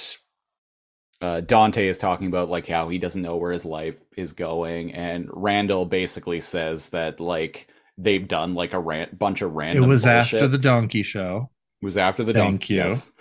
uh, 1.21 1.41
Dante 1.41 1.89
is 1.89 1.99
talking 1.99 2.27
about 2.29 2.49
like 2.49 2.67
how 2.67 2.89
he 2.89 2.99
doesn't 2.99 3.21
know 3.23 3.37
where 3.37 3.53
his 3.53 3.65
life 3.67 4.01
is 4.17 4.33
going, 4.33 4.93
and 4.95 5.29
Randall 5.33 5.85
basically 5.85 6.41
says 6.41 6.91
that 6.91 7.21
like 7.21 7.69
they've 7.99 8.27
done 8.27 8.55
like 8.55 8.73
a 8.73 8.79
ran- 8.79 9.15
bunch 9.19 9.43
of 9.43 9.53
random. 9.53 9.85
it 9.85 9.87
was 9.89 10.05
bullshit. 10.05 10.35
after 10.43 10.49
the 10.49 10.59
donkey 10.59 11.03
show 11.03 11.51
It 11.83 11.85
was 11.85 11.97
after 11.97 12.25
the 12.25 12.33
Thank 12.33 12.61
donkey. 12.61 12.75
you. 12.75 12.81
Yes. 12.81 13.13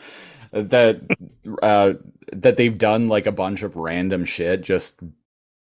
That 0.52 1.02
uh, 1.62 1.94
that 2.32 2.56
they've 2.58 2.78
done 2.78 3.10
like 3.10 3.26
a 3.26 3.32
bunch 3.32 3.64
of 3.64 3.76
random 3.76 4.24
shit 4.24 4.62
just 4.62 5.00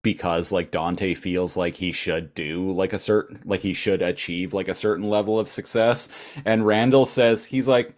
because 0.02 0.52
like 0.52 0.70
Dante 0.70 1.14
feels 1.14 1.56
like 1.56 1.76
he 1.76 1.92
should 1.92 2.34
do 2.34 2.72
like 2.72 2.92
a 2.92 2.98
certain 2.98 3.40
like 3.44 3.60
he 3.60 3.72
should 3.72 4.02
achieve 4.02 4.52
like 4.52 4.68
a 4.68 4.74
certain 4.74 5.08
level 5.08 5.38
of 5.38 5.48
success. 5.48 6.08
And 6.44 6.66
Randall 6.66 7.06
says 7.06 7.44
he's 7.46 7.68
like 7.68 7.94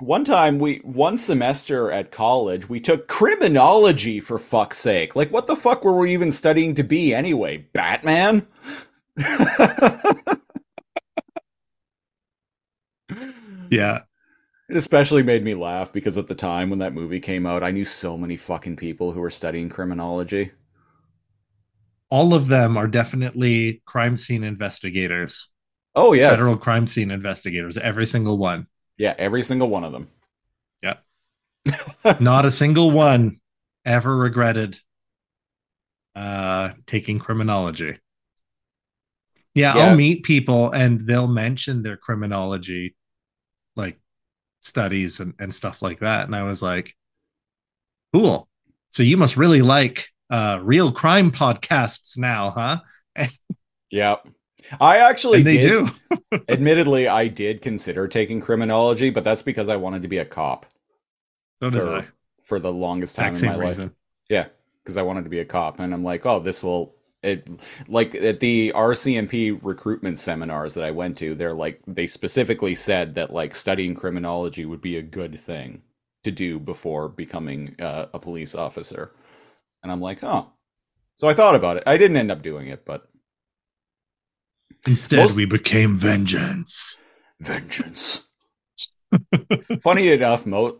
one 0.00 0.24
time 0.24 0.58
we 0.58 0.78
one 0.78 1.18
semester 1.18 1.90
at 1.90 2.10
college 2.10 2.68
we 2.68 2.80
took 2.80 3.08
criminology 3.08 4.20
for 4.20 4.38
fuck's 4.38 4.78
sake. 4.78 5.16
Like 5.16 5.30
what 5.32 5.46
the 5.46 5.56
fuck 5.56 5.84
were 5.84 5.96
we 5.98 6.12
even 6.12 6.30
studying 6.30 6.74
to 6.76 6.82
be 6.84 7.14
anyway? 7.14 7.58
Batman? 7.72 8.46
yeah 13.70 14.00
It 14.70 14.76
especially 14.76 15.22
made 15.22 15.44
me 15.44 15.54
laugh 15.54 15.92
because 15.92 16.18
at 16.18 16.28
the 16.28 16.34
time 16.34 16.70
when 16.70 16.80
that 16.80 16.94
movie 16.94 17.20
came 17.20 17.46
out, 17.46 17.62
I 17.62 17.72
knew 17.72 17.84
so 17.84 18.16
many 18.18 18.36
fucking 18.36 18.76
people 18.76 19.12
who 19.12 19.20
were 19.20 19.30
studying 19.30 19.68
criminology. 19.68 20.52
All 22.10 22.34
of 22.34 22.48
them 22.48 22.76
are 22.76 22.88
definitely 22.88 23.82
crime 23.86 24.16
scene 24.16 24.44
investigators 24.44 25.48
Oh 25.94 26.12
yes, 26.14 26.30
federal 26.30 26.56
crime 26.56 26.86
scene 26.86 27.10
investigators 27.10 27.78
every 27.78 28.06
single 28.06 28.38
one 28.38 28.66
yeah, 28.98 29.14
every 29.18 29.42
single 29.42 29.68
one 29.68 29.84
of 29.84 29.92
them. 29.92 30.08
Yeah. 30.82 30.96
Not 32.20 32.44
a 32.46 32.50
single 32.50 32.90
one 32.90 33.40
ever 33.84 34.16
regretted 34.16 34.78
uh 36.14 36.72
taking 36.86 37.18
criminology 37.18 37.98
yeah, 39.54 39.74
Yeah. 39.74 39.82
i'll 39.90 39.96
meet 39.96 40.24
people 40.24 40.70
and 40.70 41.00
they'll 41.00 41.28
mention 41.28 41.82
their 41.82 41.96
criminology 41.96 42.96
like 43.76 43.98
studies 44.62 45.20
and, 45.20 45.34
and 45.40 45.54
stuff 45.54 45.82
like 45.82 46.00
that 46.00 46.26
and 46.26 46.36
i 46.36 46.44
was 46.44 46.62
like 46.62 46.94
cool 48.12 48.48
so 48.90 49.02
you 49.02 49.16
must 49.16 49.36
really 49.36 49.62
like 49.62 50.08
uh 50.30 50.60
real 50.62 50.92
crime 50.92 51.30
podcasts 51.30 52.16
now 52.18 52.50
huh 53.16 53.26
Yeah, 53.90 54.16
I 54.80 54.98
actually 54.98 55.42
and 55.42 55.46
they 55.46 55.58
did. 55.58 55.58
do 55.58 55.88
admittedly, 56.48 57.08
I 57.08 57.28
did 57.28 57.62
consider 57.62 58.08
taking 58.08 58.40
criminology, 58.40 59.10
but 59.10 59.24
that's 59.24 59.42
because 59.42 59.68
I 59.68 59.76
wanted 59.76 60.02
to 60.02 60.08
be 60.08 60.18
a 60.18 60.24
cop 60.24 60.66
so 61.62 61.70
did 61.70 61.86
for 61.86 61.88
i 61.88 62.06
for 62.42 62.58
the 62.60 62.72
longest 62.72 63.16
time 63.16 63.36
in 63.36 63.44
my 63.44 63.56
same 63.56 63.56
life. 63.56 63.86
Yeah, 64.28 64.46
because 64.82 64.96
I 64.96 65.02
wanted 65.02 65.24
to 65.24 65.30
be 65.30 65.40
a 65.40 65.44
cop, 65.44 65.80
and 65.80 65.92
I'm 65.94 66.04
like, 66.04 66.26
oh, 66.26 66.40
this 66.40 66.62
will. 66.62 66.94
It 67.22 67.46
like 67.88 68.14
at 68.14 68.40
the 68.40 68.72
RCMP 68.74 69.52
recruitment 69.52 70.18
seminars 70.18 70.74
that 70.74 70.84
I 70.84 70.90
went 70.90 71.18
to, 71.18 71.34
they're 71.34 71.52
like 71.54 71.80
they 71.86 72.06
specifically 72.06 72.74
said 72.74 73.14
that 73.16 73.32
like 73.32 73.54
studying 73.54 73.94
criminology 73.94 74.64
would 74.64 74.80
be 74.80 74.96
a 74.96 75.02
good 75.02 75.38
thing 75.38 75.82
to 76.24 76.30
do 76.30 76.58
before 76.58 77.08
becoming 77.10 77.76
uh, 77.78 78.06
a 78.14 78.18
police 78.18 78.54
officer, 78.54 79.12
and 79.82 79.90
I'm 79.92 80.00
like, 80.00 80.22
oh. 80.22 80.52
So 81.16 81.28
I 81.28 81.34
thought 81.34 81.54
about 81.54 81.76
it. 81.76 81.82
I 81.86 81.96
didn't 81.96 82.16
end 82.16 82.30
up 82.30 82.42
doing 82.42 82.68
it, 82.68 82.84
but 82.84 83.06
Instead, 84.86 85.18
Most- 85.18 85.36
we 85.36 85.44
became 85.44 85.96
vengeance. 85.96 87.02
vengeance. 87.40 88.22
Funny 89.82 90.08
enough, 90.08 90.46
mo- 90.46 90.78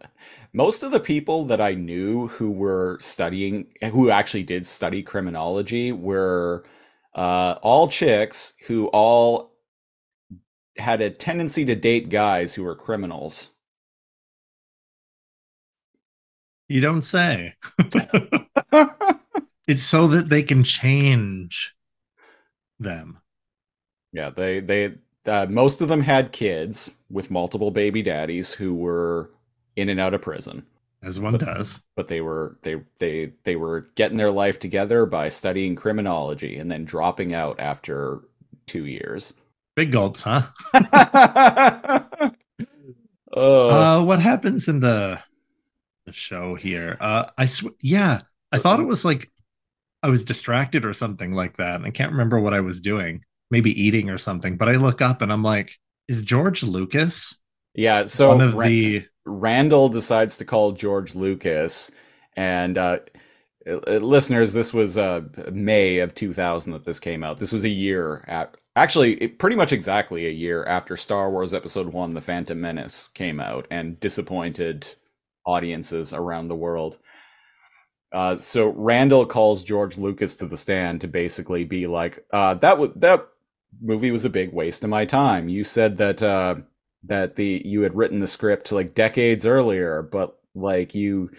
most 0.54 0.82
of 0.82 0.90
the 0.92 1.00
people 1.00 1.44
that 1.46 1.60
I 1.60 1.74
knew 1.74 2.28
who 2.28 2.50
were 2.50 2.96
studying, 3.00 3.66
who 3.92 4.08
actually 4.10 4.44
did 4.44 4.66
study 4.66 5.02
criminology, 5.02 5.92
were 5.92 6.64
uh, 7.14 7.56
all 7.62 7.88
chicks 7.88 8.54
who 8.66 8.86
all 8.88 9.52
had 10.78 11.02
a 11.02 11.10
tendency 11.10 11.64
to 11.66 11.74
date 11.76 12.08
guys 12.08 12.54
who 12.54 12.64
were 12.64 12.76
criminals. 12.76 13.50
You 16.68 16.80
don't 16.80 17.02
say. 17.02 17.54
It's 19.66 19.82
so 19.82 20.06
that 20.08 20.28
they 20.28 20.42
can 20.42 20.64
change 20.64 21.74
them. 22.80 23.20
yeah, 24.12 24.30
they 24.30 24.60
they 24.60 24.94
uh, 25.26 25.46
most 25.48 25.80
of 25.80 25.88
them 25.88 26.00
had 26.00 26.32
kids 26.32 26.90
with 27.10 27.30
multiple 27.30 27.70
baby 27.70 28.02
daddies 28.02 28.52
who 28.52 28.74
were 28.74 29.30
in 29.76 29.88
and 29.88 30.00
out 30.00 30.14
of 30.14 30.22
prison. 30.22 30.66
As 31.02 31.18
one 31.18 31.38
does. 31.38 31.80
but 31.96 32.08
they 32.08 32.20
were 32.20 32.58
they 32.62 32.82
they 32.98 33.32
they 33.44 33.56
were 33.56 33.88
getting 33.94 34.18
their 34.18 34.30
life 34.30 34.58
together 34.58 35.06
by 35.06 35.28
studying 35.28 35.74
criminology 35.76 36.56
and 36.58 36.70
then 36.70 36.84
dropping 36.84 37.34
out 37.34 37.58
after 37.60 38.20
two 38.66 38.86
years. 38.86 39.32
Big 39.76 39.92
gulps, 39.92 40.22
huh? 40.22 40.42
oh, 40.74 42.30
Uh, 43.32 44.02
what 44.04 44.20
happens 44.20 44.68
in 44.68 44.80
the 44.80 45.20
the 46.06 46.12
show 46.12 46.54
here? 46.54 46.96
Uh, 47.00 47.26
I 47.38 47.46
sw- 47.46 47.76
yeah, 47.80 48.22
I 48.52 48.58
thought 48.58 48.80
it 48.80 48.86
was 48.86 49.04
like 49.04 49.30
I 50.02 50.08
was 50.10 50.24
distracted 50.24 50.84
or 50.84 50.94
something 50.94 51.32
like 51.32 51.56
that, 51.58 51.82
I 51.82 51.90
can't 51.90 52.12
remember 52.12 52.40
what 52.40 52.54
I 52.54 52.60
was 52.60 52.80
doing. 52.80 53.24
Maybe 53.50 53.80
eating 53.82 54.10
or 54.10 54.18
something. 54.18 54.56
But 54.56 54.68
I 54.68 54.76
look 54.76 55.02
up 55.02 55.22
and 55.22 55.32
I'm 55.32 55.42
like, 55.42 55.76
is 56.06 56.22
George 56.22 56.62
Lucas 56.62 57.34
yeah. 57.74 58.04
So 58.04 58.28
one 58.28 58.40
of 58.40 58.58
the? 58.58 59.06
Randall 59.26 59.88
decides 59.88 60.38
to 60.38 60.44
call 60.44 60.72
George 60.72 61.14
Lucas, 61.14 61.92
and 62.36 62.76
uh, 62.78 62.98
uh, 63.68 63.98
listeners, 63.98 64.52
this 64.52 64.72
was 64.72 64.96
uh, 64.96 65.20
May 65.52 65.98
of 65.98 66.14
2000 66.14 66.72
that 66.72 66.84
this 66.84 66.98
came 66.98 67.22
out. 67.22 67.38
This 67.38 67.52
was 67.52 67.64
a 67.64 67.68
year 67.68 68.24
at 68.26 68.56
actually 68.76 69.14
it, 69.14 69.38
pretty 69.38 69.56
much 69.56 69.72
exactly 69.72 70.26
a 70.26 70.30
year 70.30 70.64
after 70.64 70.96
Star 70.96 71.30
Wars 71.30 71.54
Episode 71.54 71.88
One: 71.88 72.14
The 72.14 72.20
Phantom 72.20 72.60
Menace 72.60 73.08
came 73.08 73.40
out 73.40 73.66
and 73.70 74.00
disappointed 74.00 74.94
audiences 75.46 76.12
around 76.12 76.48
the 76.48 76.56
world. 76.56 76.98
Uh, 78.12 78.36
so 78.36 78.68
Randall 78.68 79.26
calls 79.26 79.64
George 79.64 79.96
Lucas 79.96 80.36
to 80.36 80.46
the 80.46 80.56
stand 80.56 81.00
to 81.00 81.08
basically 81.08 81.64
be 81.64 81.86
like, 81.86 82.24
uh, 82.32 82.54
"That 82.54 83.00
that 83.00 83.28
movie 83.80 84.10
was 84.10 84.24
a 84.24 84.30
big 84.30 84.52
waste 84.52 84.84
of 84.84 84.90
my 84.90 85.04
time. 85.04 85.48
You 85.48 85.64
said 85.64 85.96
that 85.98 86.22
uh, 86.22 86.56
that 87.04 87.36
the 87.36 87.62
you 87.64 87.82
had 87.82 87.96
written 87.96 88.20
the 88.20 88.26
script 88.26 88.72
like 88.72 88.94
decades 88.94 89.46
earlier, 89.46 90.02
but 90.02 90.38
like 90.54 90.94
you 90.94 91.30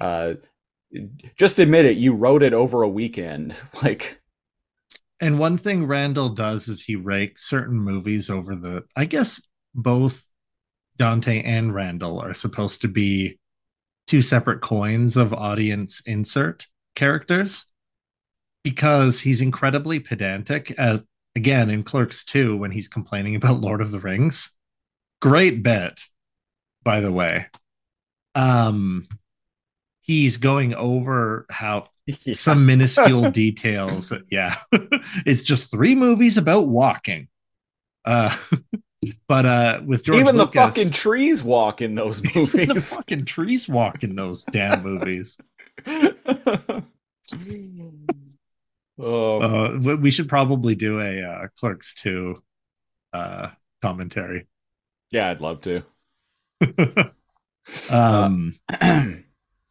uh, 0.00 0.34
just 1.36 1.58
admit 1.58 1.84
it, 1.84 1.96
you 1.96 2.14
wrote 2.14 2.42
it 2.42 2.52
over 2.52 2.82
a 2.82 2.88
weekend. 2.88 3.54
Like, 3.82 4.20
And 5.20 5.38
one 5.38 5.56
thing 5.58 5.86
Randall 5.86 6.30
does 6.30 6.68
is 6.68 6.82
he 6.82 6.96
rakes 6.96 7.48
certain 7.48 7.78
movies 7.78 8.30
over 8.30 8.54
the. 8.54 8.84
I 8.96 9.04
guess 9.06 9.42
both 9.74 10.26
Dante 10.96 11.42
and 11.42 11.74
Randall 11.74 12.20
are 12.20 12.34
supposed 12.34 12.82
to 12.82 12.88
be 12.88 13.38
two 14.10 14.20
separate 14.20 14.60
coins 14.60 15.16
of 15.16 15.32
audience 15.32 16.02
insert 16.04 16.66
characters 16.96 17.66
because 18.64 19.20
he's 19.20 19.40
incredibly 19.40 20.00
pedantic. 20.00 20.72
As, 20.72 21.04
again, 21.36 21.70
in 21.70 21.84
Clerks 21.84 22.24
2, 22.24 22.56
when 22.56 22.72
he's 22.72 22.88
complaining 22.88 23.36
about 23.36 23.60
Lord 23.60 23.80
of 23.80 23.92
the 23.92 24.00
Rings. 24.00 24.50
Great 25.22 25.62
bit, 25.62 26.00
by 26.82 27.00
the 27.00 27.12
way. 27.12 27.46
Um, 28.34 29.06
he's 30.00 30.38
going 30.38 30.74
over 30.74 31.46
how 31.48 31.86
some 32.32 32.66
minuscule 32.66 33.30
details. 33.30 34.12
Yeah, 34.28 34.56
it's 35.24 35.44
just 35.44 35.70
three 35.70 35.94
movies 35.94 36.36
about 36.36 36.66
walking. 36.66 37.28
Uh, 38.04 38.36
but 39.28 39.46
uh, 39.46 39.80
with 39.86 40.04
George 40.04 40.18
even 40.18 40.36
Lucas, 40.36 40.52
the 40.52 40.60
fucking 40.60 40.90
trees 40.90 41.42
walk 41.42 41.80
in 41.80 41.94
those 41.94 42.22
movies. 42.34 42.52
the 42.52 42.80
fucking 42.96 43.24
trees 43.24 43.68
walk 43.68 44.02
in 44.04 44.14
those 44.14 44.44
damn 44.46 44.82
movies. 44.82 45.38
oh, 48.98 49.40
Uh, 49.40 49.96
we- 49.96 50.10
should 50.10 50.28
probably 50.28 50.74
do 50.74 51.00
a 51.00 51.22
uh, 51.22 51.46
Clerks 51.58 51.94
two 51.94 52.42
uh, 53.12 53.50
commentary. 53.82 54.46
yeah, 55.10 55.30
I'd 55.30 55.40
love 55.40 55.60
to. 55.62 55.82
um, 57.90 58.54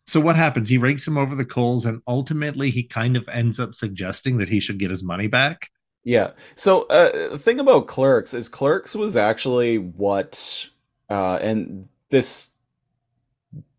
so 0.07 0.19
what 0.19 0.35
happens? 0.35 0.69
He 0.69 0.77
rakes 0.77 1.07
him 1.07 1.17
over 1.17 1.35
the 1.35 1.45
coals, 1.45 1.85
and 1.85 2.01
ultimately, 2.07 2.69
he 2.71 2.83
kind 2.83 3.15
of 3.15 3.27
ends 3.29 3.59
up 3.59 3.75
suggesting 3.75 4.37
that 4.39 4.49
he 4.49 4.59
should 4.59 4.79
get 4.79 4.89
his 4.89 5.03
money 5.03 5.27
back. 5.27 5.69
Yeah. 6.03 6.31
So 6.55 6.83
uh, 6.83 7.29
the 7.29 7.37
thing 7.39 7.59
about 7.59 7.87
Clerks 7.87 8.33
is 8.33 8.49
Clerks 8.49 8.95
was 8.95 9.17
actually 9.17 9.77
what, 9.77 10.69
uh, 11.09 11.35
and 11.41 11.87
this 12.09 12.49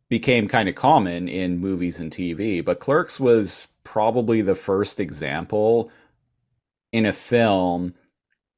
became 0.09 0.49
kind 0.49 0.68
of 0.68 0.75
common 0.75 1.29
in 1.29 1.59
movies 1.59 1.99
and 1.99 2.11
TV, 2.11 2.64
but 2.64 2.81
Clerks 2.81 3.18
was 3.18 3.68
probably 3.85 4.43
the 4.43 4.55
first 4.55 5.01
example 5.01 5.91
in 6.93 7.07
a 7.07 7.12
film 7.12 7.95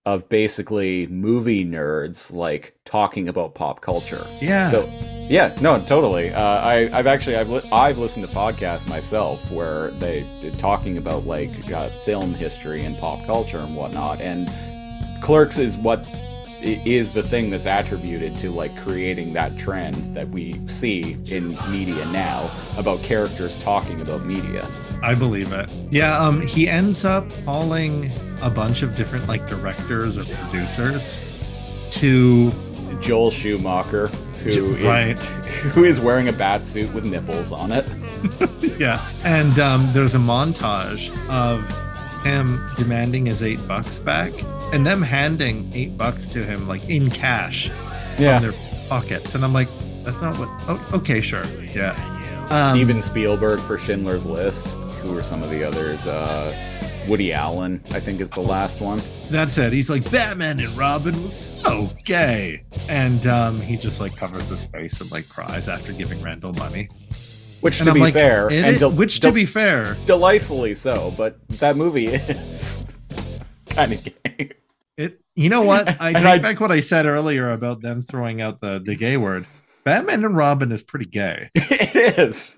of 0.05 0.29
basically 0.29 1.07
movie 1.07 1.65
nerds 1.65 2.33
like 2.33 2.75
talking 2.85 3.29
about 3.29 3.55
pop 3.55 3.81
culture. 3.81 4.25
Yeah. 4.41 4.65
So 4.69 4.89
yeah, 5.29 5.57
no, 5.63 5.81
totally. 5.85 6.31
Uh, 6.31 6.43
I, 6.43 6.99
I've 6.99 7.07
actually 7.07 7.37
I've 7.37 7.49
li- 7.49 7.69
I've 7.73 7.99
listened 7.99 8.27
to 8.27 8.35
podcasts 8.35 8.89
myself 8.89 9.51
where 9.51 9.91
they 9.93 10.27
they're 10.43 10.51
talking 10.53 10.99
about 10.99 11.25
like 11.25 11.73
uh, 11.73 11.89
film 12.05 12.35
history 12.35 12.85
and 12.85 12.99
pop 12.99 13.25
culture 13.25 13.59
and 13.59 13.77
whatnot, 13.77 14.21
and 14.21 14.51
Clerks 15.23 15.59
is 15.59 15.79
what 15.79 16.05
is 16.63 17.11
the 17.11 17.23
thing 17.23 17.51
that's 17.51 17.67
attributed 17.67 18.37
to 18.37 18.51
like 18.51 18.77
creating 18.77 19.33
that 19.33 19.57
trend 19.59 19.95
that 20.15 20.29
we 20.29 20.53
see 20.69 21.17
in 21.27 21.57
media 21.71 22.05
now 22.07 22.51
about 22.77 23.03
characters 23.03 23.57
talking 23.59 24.01
about 24.01 24.25
media. 24.25 24.69
I 25.03 25.15
believe 25.15 25.53
it. 25.53 25.69
Yeah, 25.91 26.19
um, 26.19 26.41
he 26.41 26.69
ends 26.69 27.05
up 27.05 27.29
calling 27.45 28.11
a 28.41 28.51
bunch 28.51 28.83
of 28.83 28.97
different 28.97 29.27
like 29.29 29.47
directors 29.49 30.17
or 30.17 30.35
producers 30.37 31.21
to 31.93 32.53
Joel 33.01 33.31
Schumacher, 33.31 34.09
who 34.45 34.77
is 34.77 34.85
Right. 34.85 35.23
who 35.73 35.85
is 35.85 36.01
wearing 36.01 36.29
a 36.29 36.33
bat 36.33 36.65
suit 36.65 36.93
with 36.95 37.05
nipples 37.05 37.53
on 37.53 37.73
it. 37.73 37.87
yeah, 38.79 39.05
and 39.25 39.59
um, 39.59 39.91
there's 39.93 40.15
a 40.15 40.19
montage 40.19 41.11
of 41.29 41.69
him 42.25 42.65
demanding 42.77 43.27
his 43.27 43.43
eight 43.43 43.67
bucks 43.67 43.99
back, 43.99 44.33
and 44.73 44.87
them 44.87 45.03
handing 45.03 45.71
eight 45.75 45.97
bucks 45.99 46.27
to 46.29 46.45
him 46.45 46.69
like 46.69 46.89
in 46.89 47.11
cash 47.11 47.69
yeah. 48.19 48.39
from 48.39 48.51
their 48.51 48.61
pockets, 48.89 49.35
and 49.35 49.45
I'm 49.45 49.53
like, 49.53 49.69
that's 50.05 50.23
not 50.23 50.39
what. 50.39 50.49
Oh, 50.69 50.91
okay, 50.95 51.21
sure, 51.21 51.45
yeah. 51.75 51.97
Um, 52.51 52.73
Steven 52.73 53.03
Spielberg 53.03 53.61
for 53.61 53.79
Schindler's 53.79 54.27
List. 54.27 54.77
Who 55.03 55.17
are 55.19 55.23
some 55.23 55.43
of 55.43 55.51
the 55.51 55.65
others? 55.65 56.07
Uh, 56.07 56.55
Woody 57.09 57.33
Allen, 57.33 57.83
I 57.91 57.99
think, 57.99 58.21
is 58.21 58.31
the 58.31 58.41
last 58.41 58.81
one. 58.81 59.01
That's 59.31 59.59
it. 59.59 59.73
He's 59.73 59.91
like, 59.91 60.09
Batman 60.11 60.61
and 60.61 60.69
Robin 60.77 61.21
was 61.25 61.35
so 61.61 61.91
gay. 62.05 62.63
And 62.89 63.27
um, 63.27 63.61
he 63.61 63.77
just 63.77 64.01
like 64.01 64.17
covers 64.17 64.47
his 64.49 64.65
face 64.67 65.01
and 65.01 65.11
like 65.11 65.29
cries 65.29 65.69
after 65.69 65.93
giving 65.93 66.23
Randall 66.23 66.53
money. 66.53 66.89
Which, 67.61 67.81
And 67.81 67.87
to 67.87 67.91
I'm 67.91 67.95
be 67.95 68.01
like, 68.01 68.15
fair, 68.15 68.49
and 68.51 68.79
del- 68.79 68.93
which 68.93 69.17
to 69.17 69.21
del- 69.23 69.33
be 69.33 69.45
fair, 69.45 69.97
delightfully 70.05 70.75
so, 70.75 71.13
but 71.17 71.37
that 71.59 71.77
movie 71.77 72.07
is 72.07 72.85
kind 73.71 73.93
of 73.93 74.05
gay. 74.05 74.51
it 74.97 75.21
you 75.37 75.49
know 75.49 75.63
what? 75.63 76.01
I 76.01 76.13
take 76.13 76.25
I- 76.25 76.39
back 76.39 76.61
what 76.61 76.73
I 76.73 76.81
said 76.81 77.07
earlier 77.07 77.51
about 77.51 77.81
them 77.81 78.03
throwing 78.03 78.41
out 78.41 78.61
the, 78.61 78.81
the 78.85 78.95
gay 78.97 79.17
word. 79.17 79.47
Batman 79.85 80.25
and 80.25 80.37
Robin 80.37 80.71
is 80.73 80.83
pretty 80.83 81.07
gay. 81.07 81.49
it 81.55 82.19
is, 82.19 82.57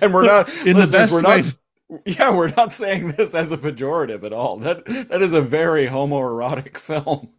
and 0.00 0.12
we're 0.12 0.24
not 0.26 0.48
In 0.66 0.78
the 0.78 0.86
best 0.86 1.12
we're 1.12 1.22
way. 1.22 1.42
not. 1.42 1.56
Yeah, 2.04 2.30
we're 2.34 2.48
not 2.56 2.72
saying 2.72 3.12
this 3.12 3.34
as 3.34 3.52
a 3.52 3.56
pejorative 3.56 4.24
at 4.24 4.32
all. 4.32 4.56
That 4.58 4.84
that 4.86 5.22
is 5.22 5.32
a 5.32 5.42
very 5.42 5.86
homoerotic 5.86 6.76
film. 6.78 7.28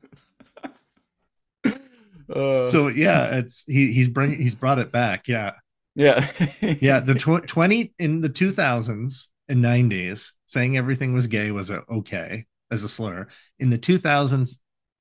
Uh, 2.29 2.65
So 2.65 2.87
yeah, 2.89 3.37
it's 3.37 3.63
he 3.67 3.93
he's 3.93 4.09
bring 4.09 4.33
he's 4.39 4.55
brought 4.55 4.79
it 4.79 4.91
back. 4.91 5.27
Yeah. 5.27 5.53
Yeah. 5.95 6.27
Yeah, 6.81 6.99
the 6.99 7.15
tw- 7.15 7.47
20 7.47 7.93
in 7.99 8.21
the 8.21 8.29
2000s 8.29 9.29
and 9.47 9.61
90s, 9.61 10.33
saying 10.45 10.77
everything 10.77 11.13
was 11.13 11.27
gay 11.27 11.51
was 11.51 11.69
a, 11.69 11.83
okay 11.89 12.45
as 12.71 12.83
a 12.83 12.89
slur. 12.89 13.27
In 13.59 13.69
the 13.69 13.77
2000s, 13.77 14.57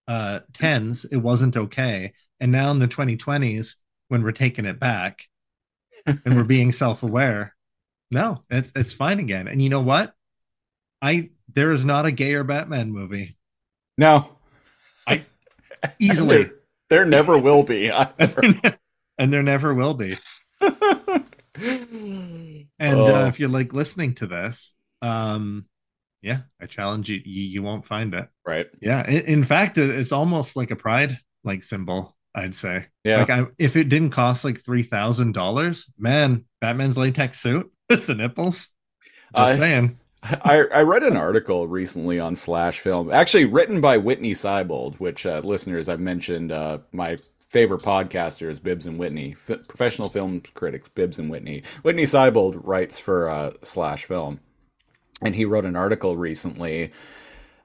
uh, 0.08 0.40
10s, 0.52 1.04
it 1.10 1.16
wasn't 1.18 1.56
okay. 1.56 2.12
And 2.40 2.52
now 2.52 2.70
in 2.70 2.78
the 2.78 2.88
2020s, 2.88 3.76
when 4.08 4.22
we're 4.22 4.32
taking 4.32 4.64
it 4.66 4.78
back 4.78 5.24
and 6.06 6.36
we're 6.36 6.44
being 6.44 6.72
self-aware, 6.72 7.55
no, 8.10 8.42
it's 8.50 8.72
it's 8.76 8.92
fine 8.92 9.18
again. 9.18 9.48
And 9.48 9.60
you 9.62 9.68
know 9.70 9.80
what? 9.80 10.14
I 11.02 11.30
there 11.52 11.70
is 11.72 11.84
not 11.84 12.06
a 12.06 12.12
gayer 12.12 12.44
Batman 12.44 12.90
movie. 12.92 13.36
No. 13.98 14.36
I 15.06 15.24
easily. 15.98 16.44
there, 16.44 16.52
there 16.90 17.04
never 17.04 17.38
will 17.38 17.62
be. 17.62 17.90
and 19.18 19.32
there 19.32 19.42
never 19.42 19.72
will 19.74 19.94
be. 19.94 20.14
And 22.78 22.98
Oh. 22.98 23.24
uh, 23.24 23.26
if 23.28 23.40
you're 23.40 23.48
like 23.48 23.72
listening 23.72 24.14
to 24.16 24.26
this, 24.26 24.74
um, 25.00 25.66
yeah, 26.20 26.40
I 26.60 26.66
challenge 26.66 27.08
you, 27.08 27.20
you, 27.24 27.42
you 27.44 27.62
won't 27.62 27.86
find 27.86 28.12
it. 28.14 28.28
right. 28.46 28.66
Yeah, 28.82 29.08
in, 29.08 29.22
in 29.24 29.44
fact, 29.44 29.78
it, 29.78 29.88
it's 29.90 30.12
almost 30.12 30.56
like 30.56 30.70
a 30.70 30.76
pride 30.76 31.18
like 31.44 31.62
symbol. 31.62 32.14
I'd 32.34 32.54
say. 32.54 32.84
Yeah. 33.02 33.20
Like, 33.20 33.30
I, 33.30 33.46
if 33.58 33.76
it 33.76 33.88
didn't 33.88 34.10
cost 34.10 34.44
like 34.44 34.62
three 34.62 34.82
thousand 34.82 35.32
dollars, 35.32 35.90
man, 35.98 36.44
Batman's 36.60 36.98
latex 36.98 37.40
suit 37.40 37.72
with 37.88 38.06
the 38.06 38.14
nipples. 38.14 38.68
Just 39.36 39.54
I- 39.54 39.56
saying. 39.56 39.98
I, 40.22 40.64
I 40.72 40.82
read 40.82 41.04
an 41.04 41.16
article 41.16 41.68
recently 41.68 42.18
on 42.18 42.34
Slash 42.34 42.80
Film, 42.80 43.12
actually 43.12 43.44
written 43.44 43.80
by 43.80 43.96
Witney 43.98 44.32
Seibold, 44.32 44.96
which 44.96 45.24
uh, 45.24 45.40
listeners 45.44 45.88
I've 45.88 46.00
mentioned. 46.00 46.50
Uh, 46.50 46.78
my 46.90 47.18
favorite 47.46 47.82
podcaster 47.82 48.48
is 48.48 48.58
Bibbs 48.58 48.86
and 48.86 48.98
Witney, 48.98 49.36
F- 49.48 49.68
professional 49.68 50.08
film 50.08 50.42
critics 50.54 50.88
Bibbs 50.88 51.20
and 51.20 51.30
Witney. 51.30 51.62
Witney 51.84 52.02
Seibold 52.04 52.60
writes 52.64 52.98
for 52.98 53.28
uh, 53.28 53.52
Slash 53.62 54.04
Film, 54.06 54.40
and 55.22 55.36
he 55.36 55.44
wrote 55.44 55.64
an 55.66 55.76
article 55.76 56.16
recently 56.16 56.90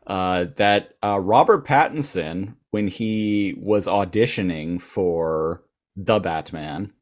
uh, 0.05 0.45
that 0.57 0.93
uh, 1.03 1.19
Robert 1.19 1.65
Pattinson, 1.65 2.57
when 2.69 2.87
he 2.87 3.55
was 3.57 3.87
auditioning 3.87 4.79
for 4.79 5.63
the 5.95 6.19
Batman, 6.19 6.93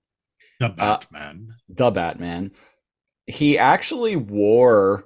The 0.61 0.69
Batman. 0.69 1.55
the 1.67 1.91
Batman, 1.91 2.51
he 3.29 3.57
actually 3.57 4.15
wore 4.15 5.05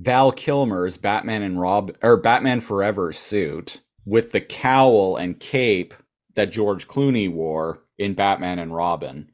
Val 0.00 0.30
Kilmer's 0.32 0.96
Batman 0.96 1.42
and 1.42 1.58
Rob 1.58 1.96
or 2.02 2.16
Batman 2.18 2.60
Forever 2.60 3.12
suit 3.12 3.80
with 4.04 4.32
the 4.32 4.40
cowl 4.40 5.16
and 5.16 5.40
cape 5.40 5.94
that 6.34 6.52
George 6.52 6.86
Clooney 6.86 7.30
wore 7.30 7.82
in 7.98 8.14
Batman 8.14 8.58
and 8.58 8.74
Robin. 8.74 9.30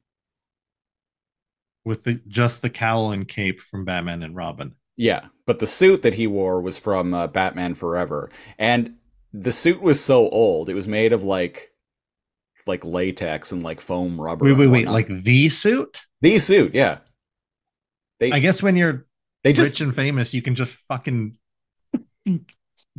with 1.85 2.05
the 2.05 2.21
just 2.29 2.63
the 2.63 2.71
cowl 2.71 3.11
and 3.11 3.27
cape 3.27 3.61
from 3.61 3.85
Batman 3.85 4.23
and 4.23 4.37
Robin. 4.37 4.75
Yeah, 4.97 5.27
but 5.47 5.59
the 5.59 5.67
suit 5.67 6.03
that 6.03 6.15
he 6.15 6.27
wore 6.27 6.61
was 6.61 6.79
from 6.79 7.15
uh, 7.15 7.27
Batman 7.27 7.75
Forever, 7.75 8.31
and 8.59 8.97
the 9.33 9.51
suit 9.53 9.81
was 9.81 10.03
so 10.03 10.29
old; 10.29 10.69
it 10.69 10.75
was 10.75 10.87
made 10.87 11.13
of 11.13 11.25
like 11.25 11.73
like 12.67 12.85
latex 12.85 13.51
and 13.51 13.63
like 13.63 13.81
foam 13.81 14.21
rubber. 14.21 14.45
Wait, 14.45 14.57
wait, 14.57 14.67
wait! 14.69 14.89
Like 14.89 15.09
the 15.09 15.49
suit? 15.49 16.03
the 16.21 16.39
suit, 16.39 16.75
yeah. 16.75 16.99
They 18.21 18.31
I 18.33 18.39
guess 18.39 18.63
when 18.63 18.77
you're 18.77 19.07
they 19.43 19.53
just 19.53 19.73
rich 19.73 19.81
and 19.81 19.95
famous, 19.97 20.33
you 20.35 20.43
can 20.43 20.55
just 20.55 20.75
fucking 20.89 21.37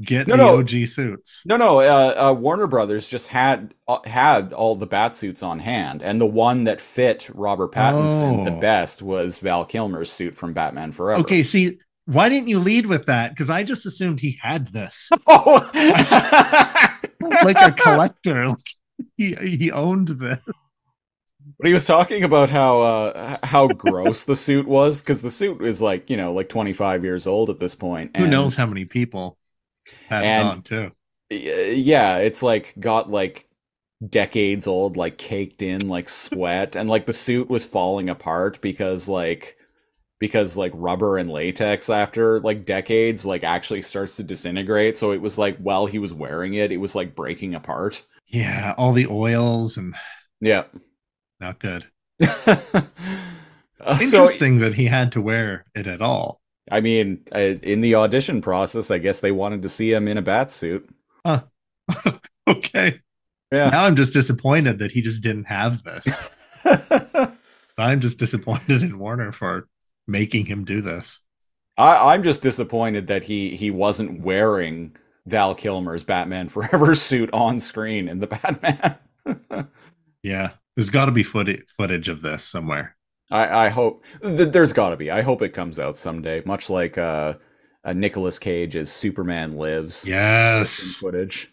get 0.02 0.28
No, 0.28 0.36
the 0.36 0.38
no. 0.38 0.58
OG 0.58 0.88
suits. 0.88 1.44
No, 1.46 1.58
no. 1.58 1.80
Uh, 1.80 2.30
uh, 2.30 2.34
Warner 2.34 2.68
Brothers 2.68 3.08
just 3.08 3.28
had 3.28 3.76
uh, 3.88 4.00
had 4.06 4.52
all 4.54 4.76
the 4.76 4.88
bat 4.88 5.16
suits 5.16 5.44
on 5.44 5.60
hand, 5.60 6.02
and 6.02 6.20
the 6.20 6.26
one 6.26 6.64
that 6.66 6.82
fit 6.82 7.30
Robert 7.34 7.72
Pattinson 7.72 8.44
the 8.46 8.52
Oh. 8.56 8.60
best 8.60 9.02
was 9.02 9.40
Val 9.40 9.64
Kilmer's 9.66 10.12
suit 10.12 10.34
from 10.36 10.54
Batman 10.54 10.92
Forever. 10.92 11.22
Okay, 11.22 11.44
see, 11.44 11.78
why 12.06 12.28
didn't 12.30 12.48
you 12.48 12.60
lead 12.60 12.88
with 12.88 13.06
that? 13.06 13.30
Because 13.32 13.50
I 13.52 13.64
just 13.64 13.86
assumed 13.86 14.20
he 14.20 14.40
had 14.42 14.68
this, 14.70 15.10
Oh. 15.28 15.70
like 17.44 17.58
a 17.58 17.72
collector. 17.72 18.56
he 19.18 19.36
he 19.36 19.72
owned 19.72 20.08
this. 20.08 20.40
But 21.62 21.68
he 21.68 21.74
was 21.76 21.86
talking 21.86 22.24
about 22.24 22.50
how 22.50 22.82
uh, 22.82 23.38
how 23.44 23.68
gross 23.68 24.24
the 24.24 24.36
suit 24.36 24.68
was 24.68 25.02
because 25.02 25.22
the 25.22 25.30
suit 25.30 25.62
is 25.62 25.80
like 25.80 26.10
you 26.10 26.18
know 26.18 26.34
like 26.34 26.50
twenty 26.50 26.74
five 26.74 27.04
years 27.04 27.28
old 27.28 27.52
at 27.52 27.60
this 27.60 27.76
point. 27.76 28.18
Who 28.18 28.26
knows 28.26 28.56
how 28.56 28.66
many 28.66 28.86
people 28.86 29.38
had 30.08 30.24
and- 30.24 30.48
on 30.48 30.62
too? 30.64 30.92
yeah, 31.30 32.18
it's 32.18 32.42
like 32.42 32.74
got 32.80 33.12
like 33.12 33.48
decades 34.10 34.66
old, 34.66 34.98
like 34.98 35.20
caked 35.20 35.62
in 35.62 35.88
like 35.88 36.10
sweat, 36.10 36.76
and 36.76 36.90
like 36.90 37.06
the 37.06 37.14
suit 37.14 37.48
was 37.48 37.64
falling 37.64 38.10
apart 38.10 38.60
because 38.62 39.08
like 39.08 39.56
because 40.20 40.58
like 40.58 40.72
rubber 40.76 41.20
and 41.20 41.30
latex 41.30 41.90
after 41.90 42.40
like 42.40 42.66
decades 42.66 43.24
like 43.24 43.44
actually 43.44 43.84
starts 43.84 44.16
to 44.18 44.24
disintegrate. 44.24 44.98
So 44.98 45.12
it 45.12 45.22
was 45.22 45.38
like 45.38 45.58
while 45.58 45.86
he 45.86 46.00
was 46.00 46.12
wearing 46.12 46.56
it, 46.56 46.72
it 46.72 46.78
was 46.78 46.96
like 46.96 47.16
breaking 47.16 47.54
apart. 47.54 48.04
Yeah, 48.28 48.74
all 48.78 48.94
the 48.94 49.08
oils 49.08 49.78
and 49.78 49.94
Yeah. 50.40 50.64
Not 51.42 51.60
good. 51.60 51.88
Uh, 52.22 53.98
so 53.98 54.24
Interesting 54.24 54.60
that 54.60 54.76
he 54.76 54.86
had 54.86 55.12
to 55.14 55.22
wear 55.22 55.66
it 55.76 55.88
at 55.88 56.02
all. 56.02 56.40
I 56.70 56.80
mean, 56.80 57.26
in 57.34 57.82
the 57.82 57.96
audition 57.96 58.42
process, 58.42 58.92
I 58.92 59.00
guess 59.00 59.20
they 59.20 59.32
wanted 59.32 59.64
to 59.64 59.70
see 59.70 59.92
him 59.92 60.08
in 60.08 60.18
a 60.18 60.22
bat 60.22 60.52
suit. 60.52 60.88
Okay. 62.48 63.00
Yeah. 63.52 63.70
Now 63.70 63.86
I'm 63.86 63.96
just 63.96 64.14
disappointed 64.14 64.80
that 64.80 64.92
he 64.92 65.02
just 65.02 65.22
didn't 65.22 65.46
have 65.46 65.84
this. 65.84 66.08
I'm 67.78 68.00
just 68.00 68.18
disappointed 68.18 68.82
in 68.82 68.98
Warner 68.98 69.32
for 69.32 69.68
making 70.08 70.48
him 70.48 70.66
do 70.66 70.82
this. 70.82 71.20
I, 71.78 72.14
I'm 72.14 72.24
just 72.24 72.42
disappointed 72.42 73.08
that 73.08 73.24
he 73.24 73.56
he 73.56 73.70
wasn't 73.70 74.22
wearing 74.22 74.96
Val 75.28 75.54
Kilmer's 75.54 76.04
Batman 76.04 76.50
Forever 76.50 76.96
suit 76.96 77.30
on 77.32 77.60
screen 77.60 78.08
in 78.08 78.20
the 78.20 78.28
Batman. 78.28 78.98
Yeah. 80.24 80.52
There's 80.76 80.90
got 80.90 81.06
to 81.06 81.12
be 81.12 81.24
footage 81.24 81.64
footage 81.78 82.10
of 82.10 82.22
this 82.22 82.44
somewhere. 82.44 82.96
I, 83.30 83.66
I 83.68 83.70
hope 83.70 84.04
th- 84.22 84.52
there's 84.52 84.74
got 84.74 84.90
to 84.90 84.98
be. 84.98 85.10
I 85.12 85.22
hope 85.22 85.42
it 85.42 85.50
comes 85.50 85.80
out 85.80 85.98
someday, 85.98 86.42
much 86.46 86.70
like 86.70 86.98
uh, 86.98 87.36
uh 87.84 87.94
Nicolas 87.94 88.40
Cage's 88.40 88.92
Superman 88.92 89.56
Lives 89.58 90.08
Yes. 90.08 90.98
footage 90.98 91.52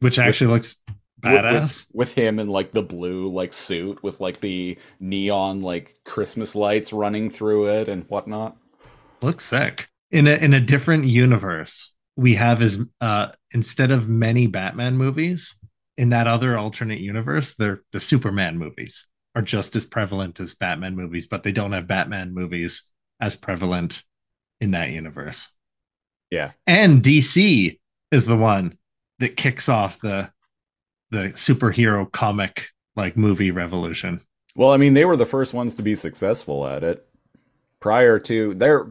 Which 0.00 0.18
actually 0.18 0.52
looks 0.52 0.76
With- 0.88 1.32
with- 1.32 1.42
badass. 1.42 1.86
with 1.92 2.14
him 2.14 2.38
in 2.38 2.46
like 2.48 2.70
the 2.72 2.82
blue 2.82 3.28
like 3.30 3.52
suit 3.52 4.02
with 4.04 4.20
like 4.20 4.40
the 4.40 4.78
neon 5.00 5.62
like 5.62 5.96
Christmas 6.04 6.54
lights 6.54 6.92
running 6.92 7.28
through 7.30 7.68
it 7.70 7.88
and 7.88 8.04
whatnot. 8.08 8.56
Looks 9.20 9.44
sick. 9.44 9.88
In 10.12 10.26
a 10.28 10.36
in 10.36 10.54
a 10.54 10.60
different 10.60 11.04
universe, 11.04 11.92
we 12.16 12.34
have 12.36 12.62
as 12.62 12.78
uh 13.00 13.32
instead 13.52 13.90
of 13.90 14.08
many 14.08 14.46
Batman 14.46 14.96
movies, 14.96 15.56
in 15.98 16.10
that 16.10 16.28
other 16.28 16.56
alternate 16.56 17.00
universe, 17.00 17.54
they're 17.54 17.82
the 17.92 18.00
Superman 18.00 18.56
movies 18.56 19.06
are 19.34 19.42
just 19.42 19.76
as 19.76 19.84
prevalent 19.84 20.40
as 20.40 20.54
Batman 20.54 20.96
movies, 20.96 21.26
but 21.26 21.42
they 21.42 21.52
don't 21.52 21.72
have 21.72 21.86
Batman 21.86 22.32
movies 22.32 22.84
as 23.20 23.36
prevalent 23.36 24.02
in 24.60 24.70
that 24.70 24.90
universe. 24.90 25.48
Yeah. 26.30 26.52
And 26.66 27.02
DC 27.02 27.78
is 28.10 28.26
the 28.26 28.36
one 28.36 28.78
that 29.18 29.36
kicks 29.36 29.68
off 29.68 30.00
the 30.00 30.30
the 31.10 31.30
superhero 31.30 32.10
comic 32.10 32.68
like 32.94 33.16
movie 33.16 33.50
revolution. 33.50 34.20
Well, 34.54 34.70
I 34.70 34.76
mean, 34.76 34.94
they 34.94 35.04
were 35.04 35.16
the 35.16 35.26
first 35.26 35.54
ones 35.54 35.74
to 35.76 35.82
be 35.82 35.94
successful 35.94 36.66
at 36.66 36.84
it. 36.84 37.06
Prior 37.80 38.18
to 38.20 38.54
their 38.54 38.86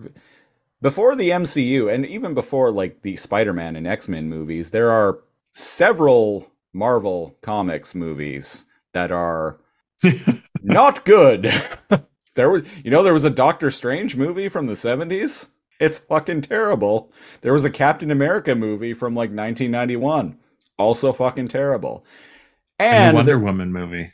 before 0.81 1.15
the 1.15 1.29
MCU 1.29 1.93
and 1.93 2.05
even 2.05 2.33
before 2.33 2.71
like 2.71 3.01
the 3.01 3.15
Spider-Man 3.15 3.75
and 3.75 3.87
X-Men 3.87 4.29
movies, 4.29 4.69
there 4.71 4.91
are 4.91 5.19
several 5.51 6.51
Marvel 6.73 7.37
Comics 7.41 7.95
movies 7.95 8.65
that 8.93 9.11
are 9.11 9.59
not 10.63 11.05
good. 11.05 11.51
there 12.35 12.49
was 12.49 12.63
you 12.83 12.91
know 12.91 13.03
there 13.03 13.13
was 13.13 13.25
a 13.25 13.29
Doctor 13.29 13.69
Strange 13.71 14.15
movie 14.15 14.49
from 14.49 14.65
the 14.67 14.73
70s. 14.73 15.47
It's 15.79 15.99
fucking 15.99 16.41
terrible. 16.41 17.11
There 17.41 17.53
was 17.53 17.65
a 17.65 17.69
Captain 17.69 18.09
America 18.09 18.55
movie 18.55 18.93
from 18.93 19.13
like 19.13 19.29
1991. 19.29 20.37
Also 20.79 21.13
fucking 21.13 21.47
terrible. 21.49 22.05
and 22.79 23.07
And 23.09 23.15
Wonder 23.15 23.25
there- 23.31 23.39
Woman 23.39 23.71
movie. 23.71 24.13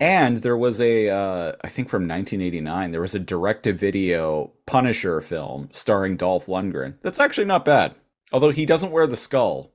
and 0.00 0.38
there 0.38 0.56
was 0.56 0.80
a, 0.80 1.08
uh, 1.08 1.52
I 1.62 1.68
think 1.68 1.88
from 1.88 2.02
1989, 2.08 2.90
there 2.92 3.00
was 3.00 3.14
a 3.14 3.20
direct-to-video 3.20 4.52
Punisher 4.66 5.20
film 5.20 5.68
starring 5.72 6.16
Dolph 6.16 6.46
Lundgren. 6.46 6.98
That's 7.02 7.20
actually 7.20 7.46
not 7.46 7.64
bad, 7.64 7.94
although 8.32 8.50
he 8.50 8.66
doesn't 8.66 8.90
wear 8.92 9.06
the 9.06 9.16
skull 9.16 9.72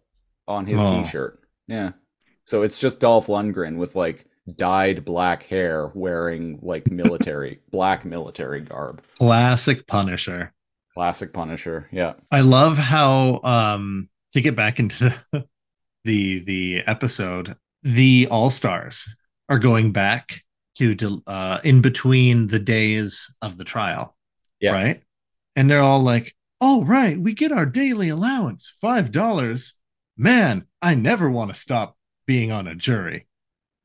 on 0.47 0.65
his 0.67 0.81
Oh. 0.83 1.03
T-shirt. 1.03 1.39
Yeah, 1.69 1.91
so 2.43 2.63
it's 2.63 2.79
just 2.79 2.99
Dolph 2.99 3.27
Lundgren 3.27 3.77
with 3.77 3.95
like 3.95 4.25
dyed 4.55 5.05
black 5.05 5.43
hair, 5.43 5.91
wearing 5.93 6.59
like 6.61 6.89
military 6.89 7.59
black 7.71 8.05
military 8.05 8.61
garb. 8.61 9.01
Classic 9.17 9.85
Punisher. 9.87 10.53
Classic 10.93 11.31
Punisher. 11.31 11.87
Yeah. 11.91 12.13
I 12.31 12.41
love 12.41 12.77
how 12.77 13.41
um 13.43 14.09
to 14.33 14.41
get 14.41 14.55
back 14.55 14.79
into 14.79 15.15
the 15.31 15.47
the, 16.05 16.39
the 16.39 16.83
episode, 16.87 17.55
the 17.83 18.27
All 18.31 18.49
Stars 18.49 19.07
are 19.47 19.59
going 19.59 19.91
back 19.91 20.41
to 20.75 21.21
uh, 21.27 21.59
in 21.63 21.81
between 21.81 22.47
the 22.47 22.59
days 22.59 23.33
of 23.41 23.57
the 23.57 23.63
trial. 23.63 24.15
Yeah. 24.59 24.71
Right. 24.71 25.03
And 25.55 25.69
they're 25.69 25.81
all 25.81 26.01
like, 26.01 26.35
"Oh, 26.61 26.83
right, 26.85 27.19
we 27.19 27.33
get 27.33 27.51
our 27.51 27.65
daily 27.65 28.09
allowance, 28.09 28.73
five 28.79 29.11
dollars. 29.11 29.73
Man, 30.19 30.65
I 30.81 30.95
never 30.95 31.31
want 31.31 31.49
to 31.49 31.59
stop 31.59 31.95
being 32.27 32.51
on 32.51 32.67
a 32.67 32.75
jury." 32.75 33.25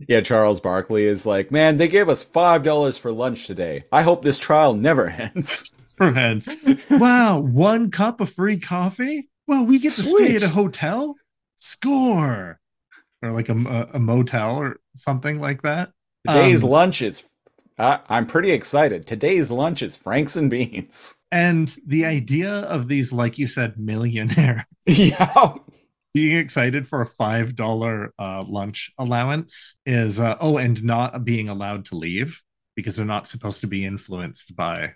Yeah, 0.09 0.21
Charles 0.21 0.59
Barkley 0.59 1.07
is 1.07 1.25
like, 1.25 1.53
man, 1.53 1.77
they 1.77 1.87
gave 1.87 2.09
us 2.09 2.25
five 2.25 2.63
dollars 2.65 2.99
for 2.99 3.13
lunch 3.13 3.47
today. 3.47 3.85
I 3.93 4.03
hope 4.03 4.23
this 4.23 4.39
trial 4.41 4.75
never 4.75 5.09
ends. 5.35 5.73
Friends, 5.97 6.49
wow, 6.91 7.39
one 7.39 7.93
cup 7.93 8.21
of 8.21 8.29
free 8.29 8.59
coffee. 8.59 9.31
Well, 9.47 9.65
we 9.65 9.79
get 9.79 9.93
to 9.93 10.03
stay 10.03 10.35
at 10.35 10.43
a 10.43 10.49
hotel. 10.49 11.15
Score, 11.57 12.59
or 13.23 13.31
like 13.31 13.49
a, 13.49 13.55
a, 13.57 13.89
a 13.95 13.99
motel 14.01 14.57
or 14.57 14.81
something 14.97 15.39
like 15.39 15.63
that. 15.63 15.93
Today's 16.27 16.65
Um, 16.65 16.71
lunch 16.71 17.01
is. 17.01 17.23
I 17.79 18.01
I'm 18.09 18.27
pretty 18.27 18.51
excited. 18.51 19.07
Today's 19.07 19.51
lunch 19.53 19.83
is 19.83 19.97
Franks 19.97 20.35
and 20.37 20.51
beans. 20.51 21.15
And 21.31 21.75
the 21.87 22.05
idea 22.05 22.51
of 22.51 22.89
these, 22.89 23.13
like 23.13 23.39
you 23.39 23.47
said, 23.47 23.79
millionaire 23.79 24.67
yeah. 24.87 25.55
Being 26.15 26.37
excited 26.39 26.89
for 26.89 27.03
a 27.03 27.07
five 27.07 27.57
dollar 27.57 28.13
uh, 28.19 28.45
lunch 28.47 28.93
allowance 28.99 29.77
is 29.85 30.21
uh, 30.21 30.37
oh, 30.41 30.59
and 30.59 30.83
not 30.85 31.25
being 31.25 31.49
allowed 31.49 31.87
to 31.87 31.97
leave 31.97 32.43
because 32.77 32.97
they're 32.97 33.07
not 33.07 33.29
supposed 33.29 33.61
to 33.63 33.67
be 33.67 33.85
influenced 33.85 34.55
by. 34.57 34.93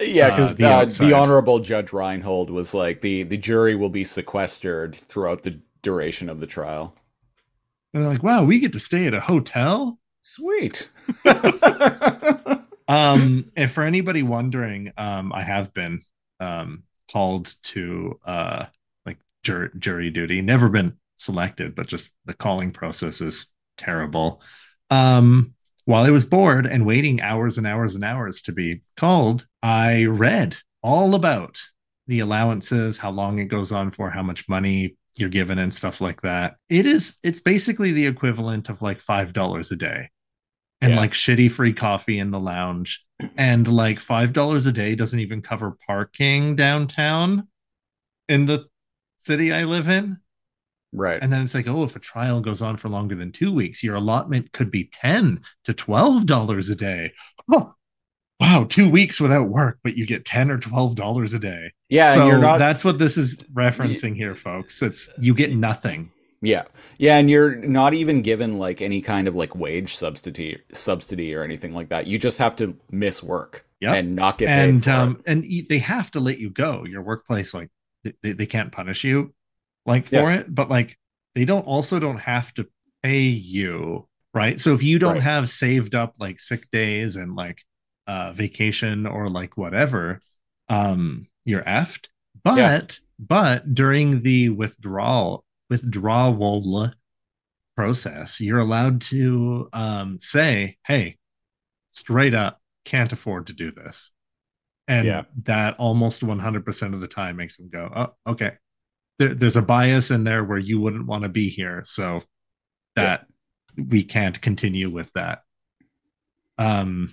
Yeah, 0.00 0.28
Uh, 0.28 0.30
because 0.30 0.56
the 0.56 0.66
the, 0.66 0.68
outside. 0.68 1.06
the 1.08 1.12
honorable 1.14 1.60
Judge 1.60 1.92
Reinhold 1.92 2.50
was 2.50 2.74
like 2.74 3.00
the 3.00 3.22
the 3.24 3.36
jury 3.36 3.74
will 3.76 3.90
be 3.90 4.04
sequestered 4.04 4.94
throughout 4.94 5.42
the 5.42 5.60
duration 5.82 6.28
of 6.28 6.40
the 6.40 6.46
trial. 6.46 6.94
And 7.94 8.02
they're 8.02 8.10
like, 8.12 8.22
wow, 8.22 8.44
we 8.44 8.58
get 8.60 8.72
to 8.72 8.80
stay 8.80 9.06
at 9.06 9.14
a 9.14 9.20
hotel. 9.20 9.98
Sweet. 10.22 10.90
Um, 12.88 13.50
and 13.56 13.70
for 13.70 13.82
anybody 13.84 14.22
wondering, 14.22 14.92
um, 14.96 15.32
I 15.32 15.42
have 15.42 15.72
been 15.72 16.02
um 16.40 16.84
called 17.10 17.54
to 17.62 18.18
uh 18.24 18.66
like 19.42 19.70
jur- 19.72 19.78
jury 19.78 20.10
duty. 20.10 20.42
Never 20.42 20.68
been 20.68 20.96
selected, 21.16 21.74
but 21.74 21.86
just 21.86 22.12
the 22.24 22.34
calling 22.34 22.70
process 22.72 23.20
is 23.20 23.46
terrible. 23.78 24.42
Um, 24.90 25.54
while 25.84 26.04
I 26.04 26.10
was 26.10 26.24
bored 26.24 26.66
and 26.66 26.86
waiting 26.86 27.20
hours 27.20 27.58
and 27.58 27.66
hours 27.66 27.94
and 27.94 28.04
hours 28.04 28.42
to 28.42 28.52
be 28.52 28.82
called, 28.96 29.46
I 29.62 30.04
read 30.04 30.56
all 30.82 31.14
about 31.14 31.60
the 32.06 32.20
allowances, 32.20 32.98
how 32.98 33.10
long 33.10 33.38
it 33.38 33.46
goes 33.46 33.72
on 33.72 33.90
for, 33.90 34.10
how 34.10 34.22
much 34.22 34.48
money 34.48 34.96
you're 35.16 35.28
given, 35.28 35.58
and 35.58 35.72
stuff 35.72 36.00
like 36.00 36.22
that. 36.22 36.56
It 36.68 36.86
is, 36.86 37.16
it's 37.22 37.40
basically 37.40 37.92
the 37.92 38.06
equivalent 38.06 38.68
of 38.68 38.82
like 38.82 39.00
$5 39.00 39.72
a 39.72 39.76
day 39.76 40.08
and 40.80 40.92
Yeah. 40.92 41.00
like 41.00 41.12
shitty 41.12 41.50
free 41.50 41.72
coffee 41.72 42.18
in 42.18 42.30
the 42.30 42.40
lounge. 42.40 43.04
And 43.36 43.66
like 43.68 43.98
$5 43.98 44.66
a 44.66 44.72
day 44.72 44.94
doesn't 44.94 45.18
even 45.20 45.42
cover 45.42 45.76
parking 45.86 46.56
downtown 46.56 47.46
in 48.28 48.46
the 48.46 48.66
city 49.24 49.52
I 49.52 49.64
live 49.64 49.88
in. 49.88 50.18
right. 50.92 51.22
And 51.22 51.32
then 51.32 51.42
it's 51.42 51.54
like, 51.54 51.68
oh, 51.68 51.84
if 51.84 51.96
a 51.96 52.00
trial 52.00 52.40
goes 52.40 52.62
on 52.62 52.76
for 52.76 52.88
longer 52.88 53.14
than 53.14 53.32
two 53.32 53.52
weeks, 53.52 53.82
your 53.82 53.96
allotment 53.96 54.52
could 54.52 54.70
be 54.70 54.84
ten 54.92 55.40
to 55.64 55.72
twelve 55.74 56.26
dollars 56.26 56.70
a 56.70 56.76
day. 56.76 57.12
Oh, 57.52 57.74
wow, 58.40 58.64
two 58.68 58.88
weeks 58.88 59.20
without 59.20 59.48
work, 59.48 59.78
but 59.84 59.96
you 59.96 60.06
get 60.06 60.24
ten 60.24 60.50
or 60.50 60.58
twelve 60.58 60.94
dollars 60.96 61.34
a 61.34 61.38
day. 61.38 61.72
yeah, 61.88 62.14
so 62.14 62.26
you're 62.26 62.38
not. 62.38 62.58
that's 62.58 62.84
what 62.84 62.98
this 62.98 63.16
is 63.16 63.36
referencing 63.52 64.14
here, 64.16 64.34
folks. 64.34 64.80
It's 64.82 65.08
you 65.18 65.34
get 65.34 65.54
nothing. 65.54 66.10
Yeah, 66.40 66.64
yeah, 66.98 67.18
and 67.18 67.30
you're 67.30 67.54
not 67.56 67.94
even 67.94 68.20
given 68.22 68.58
like 68.58 68.80
any 68.82 69.00
kind 69.00 69.28
of 69.28 69.34
like 69.36 69.54
wage 69.54 69.94
subsidy, 69.94 70.58
subsidy 70.72 71.34
or 71.34 71.44
anything 71.44 71.72
like 71.74 71.88
that. 71.90 72.06
You 72.08 72.18
just 72.18 72.38
have 72.38 72.56
to 72.56 72.76
miss 72.90 73.22
work 73.22 73.64
Yep. 73.80 73.94
and 73.94 74.16
not 74.16 74.38
get 74.38 74.48
paid 74.48 74.68
and 74.70 74.88
um 74.88 75.20
and 75.26 75.44
they 75.68 75.78
have 75.78 76.10
to 76.12 76.20
let 76.20 76.38
you 76.38 76.50
go. 76.50 76.84
Your 76.84 77.02
workplace, 77.02 77.54
like 77.54 77.70
they, 78.22 78.32
they 78.32 78.46
can't 78.46 78.72
punish 78.72 79.04
you 79.04 79.34
like 79.86 80.06
for 80.06 80.30
Yeah. 80.30 80.40
it, 80.40 80.54
but 80.54 80.68
like 80.68 80.98
they 81.34 81.44
don't 81.44 81.66
also 81.66 81.98
don't 81.98 82.18
have 82.18 82.52
to 82.54 82.68
pay 83.02 83.20
you, 83.22 84.08
right? 84.34 84.60
So 84.60 84.74
if 84.74 84.82
you 84.82 84.98
don't 84.98 85.14
Right. 85.14 85.22
have 85.22 85.48
saved 85.48 85.94
up 85.94 86.14
like 86.18 86.40
sick 86.40 86.70
days 86.70 87.16
and 87.16 87.34
like 87.34 87.62
uh 88.06 88.32
vacation 88.32 89.06
or 89.06 89.28
like 89.28 89.56
whatever, 89.56 90.20
um 90.68 91.26
you're 91.44 91.62
effed. 91.62 92.08
But 92.44 92.56
Yeah. 92.56 92.80
but 93.18 93.74
during 93.74 94.22
the 94.22 94.50
withdrawal 94.50 95.44
withdrawal 95.70 96.90
process, 97.76 98.40
you're 98.40 98.58
allowed 98.60 99.00
to 99.02 99.68
um 99.72 100.18
say, 100.20 100.76
hey, 100.86 101.18
straight 101.90 102.34
up 102.34 102.60
can't 102.84 103.12
afford 103.12 103.46
to 103.48 103.52
do 103.52 103.70
this. 103.70 104.10
And 104.88 105.06
Yeah. 105.06 105.22
that 105.44 105.76
almost 105.78 106.22
100% 106.22 106.94
of 106.94 107.00
the 107.00 107.08
time 107.08 107.36
makes 107.36 107.56
them 107.56 107.68
go, 107.68 107.90
oh, 107.94 108.32
okay. 108.32 108.52
There, 109.18 109.34
there's 109.34 109.56
a 109.56 109.62
bias 109.62 110.10
in 110.10 110.24
there 110.24 110.44
where 110.44 110.58
you 110.58 110.80
wouldn't 110.80 111.06
want 111.06 111.22
to 111.22 111.28
be 111.28 111.48
here. 111.48 111.82
So 111.84 112.22
that 112.96 113.26
we 113.76 114.02
can't 114.04 114.40
continue 114.40 114.90
with 114.90 115.12
that. 115.14 115.42
Um, 116.58 117.12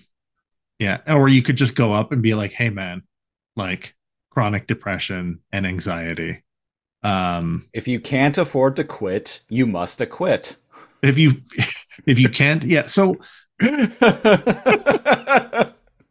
yeah. 0.79 0.99
Or 1.07 1.29
you 1.29 1.41
could 1.41 1.55
just 1.57 1.75
go 1.75 1.93
up 1.93 2.11
and 2.11 2.21
be 2.21 2.33
like, 2.33 2.51
hey, 2.51 2.69
man, 2.69 3.03
like 3.55 3.95
chronic 4.29 4.67
depression 4.67 5.39
and 5.51 5.65
anxiety. 5.67 6.43
Um, 7.03 7.67
if 7.73 7.87
you 7.87 7.99
can't 7.99 8.37
afford 8.37 8.75
to 8.77 8.83
quit, 8.83 9.41
you 9.49 9.65
must 9.65 10.01
acquit. 10.01 10.57
if 11.01 11.17
you, 11.17 11.41
if 12.05 12.19
you 12.19 12.29
can't, 12.29 12.63
yeah. 12.63 12.83
So, 12.87 13.17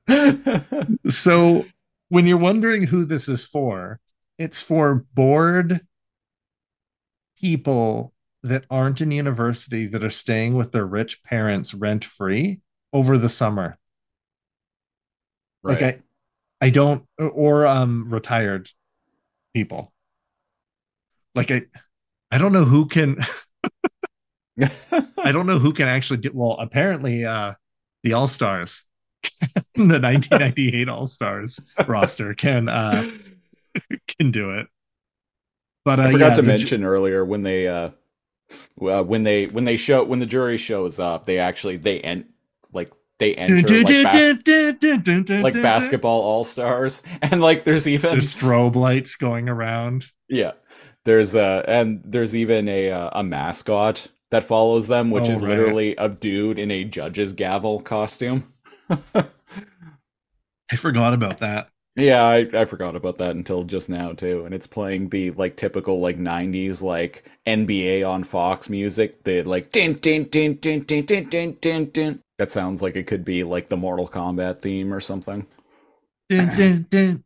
so 1.11 1.67
when 2.09 2.27
you're 2.27 2.39
wondering 2.39 2.85
who 2.85 3.05
this 3.05 3.29
is 3.29 3.45
for, 3.45 4.01
it's 4.39 4.63
for 4.63 5.07
bored 5.15 5.81
people 7.39 8.13
that 8.43 8.65
aren't 8.71 9.01
in 9.01 9.11
university 9.11 9.87
that 9.87 10.05
are 10.05 10.11
staying 10.11 10.55
with 10.55 10.73
their 10.73 10.87
rich 10.87 11.23
parents 11.23 11.75
rent 11.75 12.05
free 12.05 12.61
over 12.93 13.19
the 13.19 13.29
summer. 13.29 13.77
right. 15.63 15.81
Like 15.81 16.03
I, 16.63 16.67
I 16.67 16.71
don't, 16.71 17.05
or 17.19 17.67
um, 17.67 18.09
retired 18.11 18.71
people. 19.55 19.93
Like 21.35 21.51
I, 21.51 21.63
I 22.31 22.39
don't 22.39 22.53
know 22.53 22.65
who 22.65 22.87
can. 22.87 23.17
I 24.61 25.33
don't 25.33 25.47
know 25.47 25.59
who 25.59 25.73
can 25.73 25.87
actually 25.87 26.19
do. 26.19 26.31
Well, 26.35 26.57
apparently, 26.59 27.25
uh, 27.25 27.55
the 28.03 28.15
All 28.15 28.29
Stars, 28.29 28.85
the 29.75 30.01
1998 30.01 30.89
All 30.89 31.07
Stars 31.07 31.61
roster 31.87 32.35
can 32.35 32.69
uh 32.69 33.09
can 34.19 34.31
do 34.31 34.51
it. 34.51 34.67
But 35.85 35.99
uh, 36.01 36.05
I 36.05 36.13
forgot 36.13 36.31
yeah, 36.31 36.35
to 36.37 36.43
the 36.43 36.49
ju- 36.49 36.59
mention 36.59 36.85
earlier 36.85 37.25
when 37.25 37.43
they 37.43 37.69
uh, 37.69 37.91
uh 38.81 39.03
when 39.03 39.23
they 39.23 39.47
when 39.47 39.65
they 39.65 39.77
show 39.77 40.05
when 40.05 40.19
the 40.19 40.27
jury 40.27 40.57
shows 40.57 40.99
up, 40.99 41.27
they 41.27 41.39
actually 41.39 41.77
they 41.77 42.01
end 42.01 42.27
like 42.73 42.93
they 43.19 43.35
enter 43.35 43.57
like, 45.43 45.55
basketball 45.55 46.21
all 46.23 46.45
stars, 46.45 47.03
and 47.23 47.41
like 47.41 47.65
there's 47.65 47.89
even 47.89 48.13
There's 48.13 48.35
strobe 48.35 48.77
lights 48.77 49.17
going 49.17 49.49
around. 49.49 50.07
yeah 50.29 50.53
there's 51.05 51.35
uh 51.35 51.65
and 51.67 52.03
there's 52.05 52.37
even 52.37 52.69
a 52.69 52.91
uh, 52.91 53.11
a 53.21 53.25
mascot 53.25 54.09
that 54.31 54.45
follows 54.45 54.89
them, 54.89 55.11
which 55.11 55.29
Oh, 55.31 55.33
is 55.33 55.43
right. 55.43 55.49
literally 55.51 55.97
a 55.97 56.09
dude 56.09 56.59
in 56.59 56.71
a 56.71 56.85
judge's 56.85 57.33
gavel 57.33 57.81
costume. 57.81 58.53
I 60.73 60.77
forgot 60.77 61.15
about 61.15 61.39
that. 61.39 61.69
Yeah, 61.97 62.23
I, 62.25 62.49
I 62.55 62.65
forgot 62.65 62.95
about 62.95 63.19
that 63.19 63.35
until 63.35 63.65
just 63.65 63.89
now 63.89 64.13
too, 64.13 64.45
and 64.45 64.55
it's 64.55 64.69
playing 64.69 65.09
the 65.09 65.33
like 65.33 65.57
typical 65.57 66.01
like 66.01 66.17
'90s 66.17 66.81
like 66.81 67.25
NBA 67.45 68.05
on 68.05 68.23
Fox 68.23 68.69
music. 68.69 69.25
The 69.25 69.43
like 69.43 69.73
din 69.73 69.95
din 69.95 70.25
din 70.25 70.55
din 70.61 70.83
din 70.85 71.05
din 71.05 71.29
din 71.29 71.59
din 71.61 71.85
din. 71.91 72.21
That 72.39 72.53
sounds 72.53 72.83
like 72.83 72.95
it 72.95 73.09
could 73.09 73.25
be 73.25 73.43
like 73.43 73.67
the 73.67 73.77
Mortal 73.77 74.07
Kombat 74.07 74.61
theme 74.61 74.95
or 74.95 75.01
something. 75.01 75.45
Dun, 76.29 76.57
dun, 76.57 76.87
dun. 76.91 77.25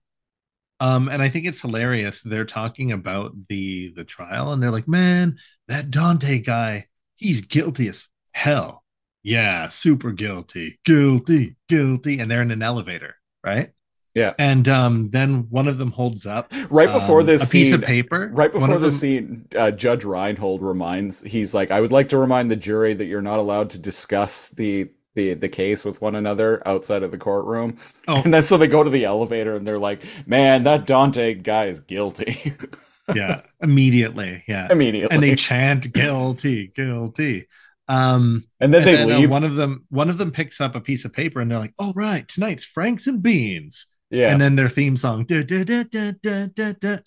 Um, 0.80 1.08
and 1.08 1.22
I 1.22 1.28
think 1.28 1.46
it's 1.46 1.60
hilarious. 1.60 2.22
They're 2.22 2.44
talking 2.44 2.92
about 2.92 3.48
the 3.48 3.92
the 3.94 4.04
trial, 4.04 4.52
and 4.52 4.62
they're 4.62 4.70
like, 4.70 4.88
"Man, 4.88 5.38
that 5.68 5.90
Dante 5.90 6.40
guy, 6.40 6.86
he's 7.16 7.42
guilty 7.42 7.88
as 7.88 8.08
hell. 8.32 8.81
Yeah, 9.24 9.68
super 9.68 10.12
guilty, 10.12 10.78
guilty, 10.84 11.56
guilty." 11.68 12.18
And 12.18 12.30
they're 12.30 12.42
in 12.42 12.50
an 12.50 12.62
elevator, 12.62 13.16
right? 13.44 13.70
Yeah. 14.14 14.34
And 14.38 14.68
um, 14.68 15.08
then 15.10 15.46
one 15.48 15.68
of 15.68 15.78
them 15.78 15.90
holds 15.90 16.26
up 16.26 16.52
Right 16.68 16.92
before 16.92 17.20
um, 17.20 17.26
this 17.26 17.48
a 17.48 17.50
piece 17.50 17.72
of 17.72 17.80
paper. 17.80 18.28
right 18.34 18.52
before 18.52 18.74
the 18.74 18.78
them- 18.78 18.90
scene, 18.90 19.46
uh, 19.56 19.70
Judge 19.70 20.04
Reinhold 20.04 20.60
reminds 20.62 21.22
he's 21.22 21.54
like, 21.54 21.70
"I 21.70 21.80
would 21.80 21.92
like 21.92 22.10
to 22.10 22.18
remind 22.18 22.50
the 22.50 22.56
jury 22.56 22.92
that 22.94 23.06
you're 23.06 23.22
not 23.22 23.38
allowed 23.38 23.70
to 23.70 23.78
discuss 23.78 24.48
the." 24.48 24.90
The, 25.14 25.34
the 25.34 25.50
case 25.50 25.84
with 25.84 26.00
one 26.00 26.14
another 26.14 26.66
outside 26.66 27.02
of 27.02 27.10
the 27.10 27.18
courtroom 27.18 27.76
Oh. 28.08 28.22
and 28.22 28.32
then 28.32 28.40
so 28.40 28.56
they 28.56 28.66
go 28.66 28.82
to 28.82 28.88
the 28.88 29.04
elevator 29.04 29.54
and 29.56 29.66
they're 29.66 29.78
like 29.78 30.02
man 30.26 30.62
that 30.62 30.86
dante 30.86 31.34
guy 31.34 31.66
is 31.66 31.80
guilty 31.80 32.54
yeah, 33.14 33.42
immediately, 33.60 34.42
yeah. 34.48 34.68
immediately 34.72 35.14
and 35.14 35.22
they 35.22 35.34
chant 35.34 35.92
guilty 35.92 36.68
guilty 36.74 37.46
Um, 37.92 38.44
and 38.60 38.72
then 38.72 38.82
and 38.82 38.88
they 38.88 38.96
then, 38.96 39.12
uh, 39.12 39.18
leave. 39.18 39.30
one 39.30 39.44
of 39.44 39.54
them 39.56 39.86
one 39.90 40.08
of 40.08 40.18
them 40.18 40.30
picks 40.30 40.60
up 40.60 40.74
a 40.74 40.80
piece 40.80 41.04
of 41.04 41.12
paper 41.12 41.40
and 41.40 41.50
they're 41.50 41.58
like, 41.58 41.74
"Oh 41.78 41.92
right, 41.94 42.26
tonight's 42.26 42.64
Franks 42.64 43.06
and 43.06 43.22
Beans." 43.22 43.86
yeah. 44.10 44.30
And 44.30 44.40
then 44.40 44.56
their 44.56 44.68
theme 44.68 44.96
song 44.96 45.24
da, 45.24 45.42
da, 45.42 45.64
da, 45.64 45.84
da, 45.84 46.12
da, 46.22 46.72
da, 46.72 46.98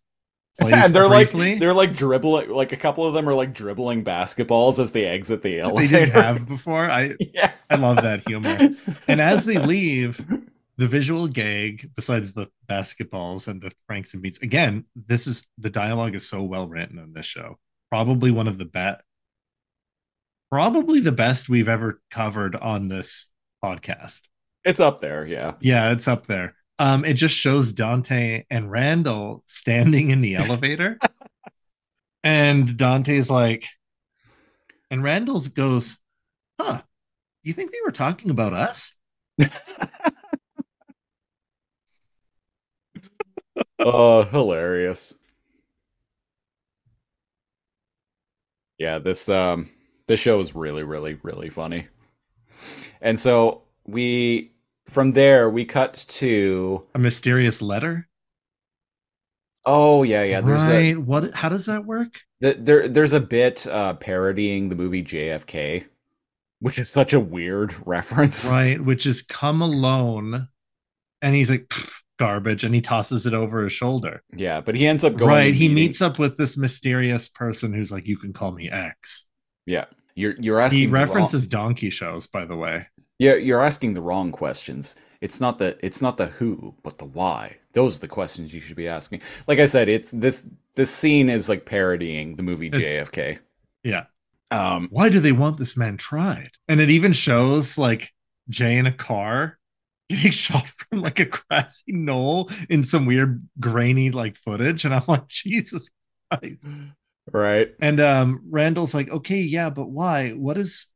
and 0.59 0.93
they're 0.93 1.07
briefly. 1.07 1.51
like 1.51 1.59
they're 1.59 1.73
like 1.73 1.95
dribbling 1.95 2.49
like 2.49 2.71
a 2.71 2.77
couple 2.77 3.05
of 3.05 3.13
them 3.13 3.27
are 3.27 3.33
like 3.33 3.53
dribbling 3.53 4.03
basketballs 4.03 4.79
as 4.79 4.91
they 4.91 5.05
exit 5.05 5.41
the 5.41 5.61
they 5.75 5.87
didn't 5.87 6.11
have 6.11 6.47
before. 6.47 6.89
I 6.89 7.13
yeah. 7.19 7.51
I 7.69 7.75
love 7.75 7.97
that 7.97 8.27
humor. 8.27 8.57
And 9.07 9.21
as 9.21 9.45
they 9.45 9.57
leave, 9.57 10.25
the 10.77 10.87
visual 10.87 11.27
gag, 11.27 11.91
besides 11.95 12.33
the 12.33 12.47
basketballs 12.67 13.47
and 13.47 13.61
the 13.61 13.71
Franks 13.85 14.13
and 14.13 14.23
Beans, 14.23 14.39
again, 14.39 14.85
this 14.95 15.27
is 15.27 15.45
the 15.57 15.69
dialogue 15.69 16.15
is 16.15 16.27
so 16.27 16.41
well 16.43 16.67
written 16.67 16.99
on 16.99 17.13
this 17.13 17.25
show. 17.25 17.59
Probably 17.91 18.31
one 18.31 18.47
of 18.47 18.57
the 18.57 18.65
best, 18.65 19.01
probably 20.55 21.01
the 21.01 21.11
best 21.11 21.49
we've 21.49 21.67
ever 21.67 22.01
covered 22.09 22.55
on 22.55 22.87
this 22.87 23.29
podcast. 23.61 24.21
it's 24.63 24.79
up 24.79 25.01
there, 25.01 25.27
yeah. 25.27 25.55
Yeah, 25.59 25.91
it's 25.91 26.07
up 26.07 26.27
there. 26.27 26.55
Um, 26.79 27.03
it 27.03 27.15
just 27.15 27.35
shows 27.35 27.73
Dante 27.73 28.45
and 28.49 28.71
Randall 28.71 29.43
standing 29.47 30.11
in 30.11 30.21
the 30.21 30.35
elevator, 30.37 30.97
and 32.23 32.77
Dante's 32.77 33.29
like, 33.29 33.65
and 34.89 35.03
Randall's 35.03 35.49
goes, 35.49 35.97
"Huh? 36.57 36.83
You 37.43 37.51
think 37.51 37.73
they 37.73 37.79
were 37.83 37.91
talking 37.91 38.31
about 38.31 38.53
us?" 38.53 38.93
Oh, 43.79 44.23
hilarious. 44.23 45.15
Yeah, 48.77 48.99
this 48.99 49.29
um 49.29 49.69
this 50.07 50.19
show 50.19 50.39
is 50.39 50.55
really, 50.55 50.83
really, 50.83 51.17
really 51.23 51.49
funny. 51.49 51.87
And 53.01 53.19
so 53.19 53.63
we 53.85 54.51
from 54.89 55.11
there 55.11 55.49
we 55.49 55.65
cut 55.65 56.05
to 56.07 56.83
A 56.95 56.99
mysterious 56.99 57.61
letter. 57.61 58.07
oh 59.65 60.03
yeah, 60.03 60.23
yeah, 60.23 60.41
there's 60.41 60.63
a 60.63 60.67
right. 60.93 60.97
What? 60.97 61.33
How 61.33 61.49
does 61.49 61.65
that 61.65 61.85
work? 61.85 62.21
th- 62.41 62.57
there 62.59 62.87
there's 62.87 63.13
a 63.13 63.19
bit 63.19 63.65
uh 63.67 63.93
parodying 63.95 64.69
the 64.69 64.75
movie 64.75 65.03
JFK, 65.03 65.85
which 66.59 66.79
is 66.79 66.89
such 66.89 67.13
a 67.13 67.19
weird 67.19 67.75
reference. 67.85 68.51
Right. 68.51 68.79
Which 68.83 69.05
is 69.05 69.21
come 69.21 69.61
alone, 69.61 70.47
and 71.21 71.35
he's 71.35 71.49
like 71.49 71.71
garbage, 72.17 72.63
and 72.63 72.73
he 72.73 72.81
tosses 72.81 73.25
it 73.25 73.33
over 73.33 73.63
his 73.63 73.73
shoulder. 73.73 74.23
Yeah, 74.35 74.61
but 74.61 74.75
he 74.75 74.87
ends 74.87 75.03
up 75.03 75.15
going 75.15 75.29
right. 75.29 75.53
He 75.53 75.67
meets 75.69 76.01
up 76.01 76.17
with 76.19 76.37
this 76.37 76.57
mysterious 76.57 77.27
person 77.27 77.73
who's 77.73 77.91
like, 77.91 78.07
"You 78.07 78.17
can 78.17 78.33
call 78.33 78.51
me 78.51 78.69
X." 78.69 79.25
Yeah. 79.65 79.85
You're 80.15 80.35
you're 80.39 80.59
asking 80.59 80.79
He 80.79 80.85
the 80.85 80.93
wrong- 80.93 81.01
references 81.07 81.47
donkey 81.47 81.89
shows, 81.89 82.27
by 82.27 82.45
the 82.45 82.55
way. 82.55 82.87
Yeah, 83.19 83.35
you're 83.35 83.61
asking 83.63 83.93
the 83.93 84.01
wrong 84.01 84.31
questions. 84.31 84.95
It's 85.21 85.39
not 85.41 85.57
the 85.57 85.77
it's 85.85 86.01
not 86.01 86.17
the 86.17 86.27
who, 86.27 86.75
but 86.83 86.97
the 86.97 87.05
why. 87.05 87.57
Those 87.73 87.97
are 87.97 87.99
the 87.99 88.07
questions 88.07 88.53
you 88.53 88.61
should 88.61 88.75
be 88.77 88.87
asking. 88.87 89.21
Like 89.47 89.59
I 89.59 89.65
said, 89.65 89.89
it's 89.89 90.11
this 90.11 90.47
this 90.75 90.93
scene 90.93 91.29
is 91.29 91.49
like 91.49 91.65
parodying 91.65 92.35
the 92.35 92.43
movie 92.43 92.67
It's- 92.67 92.97
JFK. 92.99 93.39
Yeah. 93.83 94.05
Um 94.51 94.87
Why 94.91 95.09
do 95.09 95.19
they 95.19 95.31
want 95.31 95.57
this 95.57 95.75
man 95.75 95.97
tried? 95.97 96.51
And 96.69 96.79
it 96.79 96.89
even 96.89 97.11
shows 97.13 97.77
like 97.77 98.11
Jay 98.49 98.77
in 98.77 98.85
a 98.85 98.91
car 98.93 99.57
getting 100.09 100.31
shot 100.31 100.67
from 100.67 101.01
like 101.01 101.19
a 101.19 101.25
grassy 101.25 101.91
knoll 101.91 102.49
in 102.69 102.83
some 102.83 103.05
weird 103.05 103.41
grainy 103.59 104.11
like 104.11 104.37
footage, 104.37 104.85
and 104.85 104.93
I'm 104.93 105.03
like, 105.07 105.27
Jesus 105.29 105.89
Christ. 106.31 106.63
Right. 107.31 107.73
And 107.79 107.99
um 107.99 108.41
Randall's 108.49 108.93
like, 108.93 109.09
okay, 109.09 109.39
yeah, 109.39 109.69
but 109.69 109.89
why? 109.89 110.31
What 110.31 110.57
is 110.57 110.87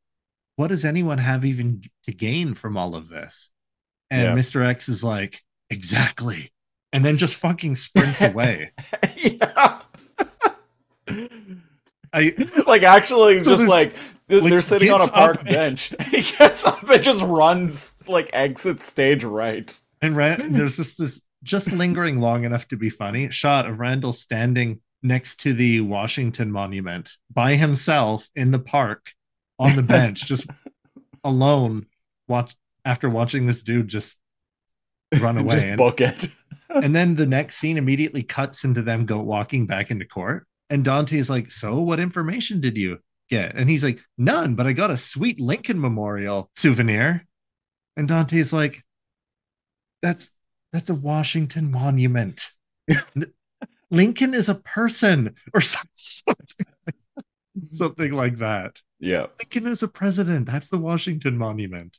what 0.56 0.68
does 0.68 0.84
anyone 0.84 1.18
have 1.18 1.44
even 1.44 1.82
to 2.04 2.12
gain 2.12 2.54
from 2.54 2.76
all 2.76 2.94
of 2.94 3.08
this? 3.08 3.50
And 4.10 4.22
Yeah. 4.22 4.34
Mr. 4.34 4.64
X 4.64 4.88
is 4.88 5.02
like, 5.02 5.42
exactly. 5.70 6.52
And 6.92 7.04
then 7.04 7.16
just 7.16 7.36
fucking 7.36 7.76
sprints 7.76 8.20
away. 8.22 8.72
yeah. 9.16 9.80
I 12.12 12.34
like 12.66 12.82
actually 12.82 13.40
So 13.40 13.50
just 13.50 13.68
like 13.68 13.96
like, 14.28 14.50
they're 14.50 14.60
sitting 14.60 14.90
on 14.90 15.00
a 15.00 15.08
park 15.08 15.44
bench. 15.44 15.92
he 16.10 16.22
gets 16.22 16.66
up 16.66 16.88
and 16.88 17.02
just 17.02 17.22
runs 17.22 17.94
like 18.06 18.30
exits 18.32 18.84
stage 18.86 19.24
right. 19.24 19.80
and 20.00 20.16
Rand, 20.16 20.54
there's 20.54 20.76
just 20.76 20.98
this 20.98 21.22
just 21.42 21.72
lingering 21.72 22.18
long 22.18 22.44
enough 22.44 22.68
to 22.68 22.76
be 22.76 22.90
funny 22.90 23.30
shot 23.30 23.66
of 23.66 23.80
Randall 23.80 24.12
standing 24.12 24.80
next 25.02 25.40
to 25.40 25.52
the 25.52 25.80
Washington 25.80 26.50
Monument 26.50 27.16
by 27.32 27.54
himself 27.54 28.28
in 28.34 28.50
the 28.50 28.58
park 28.58 29.12
on 29.58 29.76
the 29.76 29.82
bench, 29.82 30.26
just 30.26 30.46
alone, 31.24 31.86
watch 32.28 32.54
after 32.84 33.08
watching 33.08 33.46
this 33.46 33.62
dude 33.62 33.88
just 33.88 34.16
run 35.18 35.36
away. 35.38 35.52
just 35.52 35.64
and, 35.64 35.76
book 35.76 36.00
it. 36.00 36.28
and 36.70 36.94
then 36.94 37.14
the 37.14 37.26
next 37.26 37.56
scene 37.56 37.76
immediately 37.76 38.22
cuts 38.22 38.64
into 38.64 38.82
them 38.82 39.06
go 39.06 39.20
walking 39.20 39.66
back 39.66 39.90
into 39.90 40.04
court. 40.04 40.46
And 40.68 40.84
Dante's 40.84 41.30
like, 41.30 41.50
So 41.50 41.80
what 41.80 42.00
information 42.00 42.60
did 42.60 42.76
you 42.76 42.98
get? 43.28 43.54
And 43.54 43.68
he's 43.68 43.84
like, 43.84 44.00
None, 44.16 44.54
but 44.54 44.66
I 44.66 44.72
got 44.72 44.90
a 44.90 44.96
sweet 44.96 45.40
Lincoln 45.40 45.80
Memorial 45.80 46.50
souvenir. 46.54 47.26
And 47.96 48.08
Dante's 48.08 48.52
like, 48.52 48.82
That's 50.02 50.32
that's 50.72 50.90
a 50.90 50.94
Washington 50.94 51.70
monument. 51.70 52.50
Lincoln 53.90 54.34
is 54.34 54.48
a 54.48 54.54
person 54.54 55.34
or 55.54 55.60
some- 55.60 55.88
something, 55.94 56.66
mm-hmm. 56.88 57.60
something 57.72 58.12
like 58.12 58.38
that. 58.38 58.80
yeah. 58.98 59.26
Lincoln 59.38 59.66
is 59.66 59.82
a 59.82 59.88
president. 59.88 60.46
That's 60.46 60.68
the 60.68 60.78
Washington 60.78 61.36
Monument. 61.38 61.98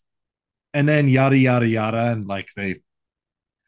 And 0.74 0.88
then 0.88 1.08
yada 1.10 1.38
yada 1.38 1.68
yada, 1.68 2.12
and 2.12 2.26
like 2.28 2.48
they 2.56 2.82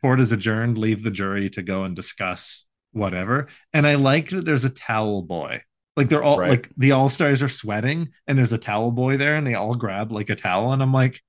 court 0.02 0.20
is 0.22 0.32
adjourned, 0.32 0.78
leave 0.78 1.04
the 1.04 1.12
jury 1.12 1.50
to 1.52 1.62
go 1.62 1.84
and 1.84 1.96
discuss 1.96 2.66
whatever. 2.94 3.48
And 3.74 3.86
I 3.86 3.96
like 3.96 4.30
that 4.30 4.46
there's 4.46 4.64
a 4.66 4.70
towel 4.70 5.22
boy. 5.22 5.62
Like 5.98 6.08
they're 6.10 6.24
all 6.24 6.40
Right. 6.40 6.50
like 6.50 6.70
the 6.78 6.94
all 6.94 7.10
stars 7.10 7.42
are 7.44 7.50
sweating, 7.50 8.10
and 8.26 8.38
there's 8.38 8.54
a 8.54 8.58
towel 8.58 8.92
boy 8.92 9.18
there, 9.18 9.36
and 9.36 9.46
they 9.46 9.54
all 9.54 9.76
grab 9.76 10.12
like 10.14 10.30
a 10.30 10.36
towel, 10.36 10.72
and 10.72 10.82
I'm 10.82 10.94
like, 10.94 11.22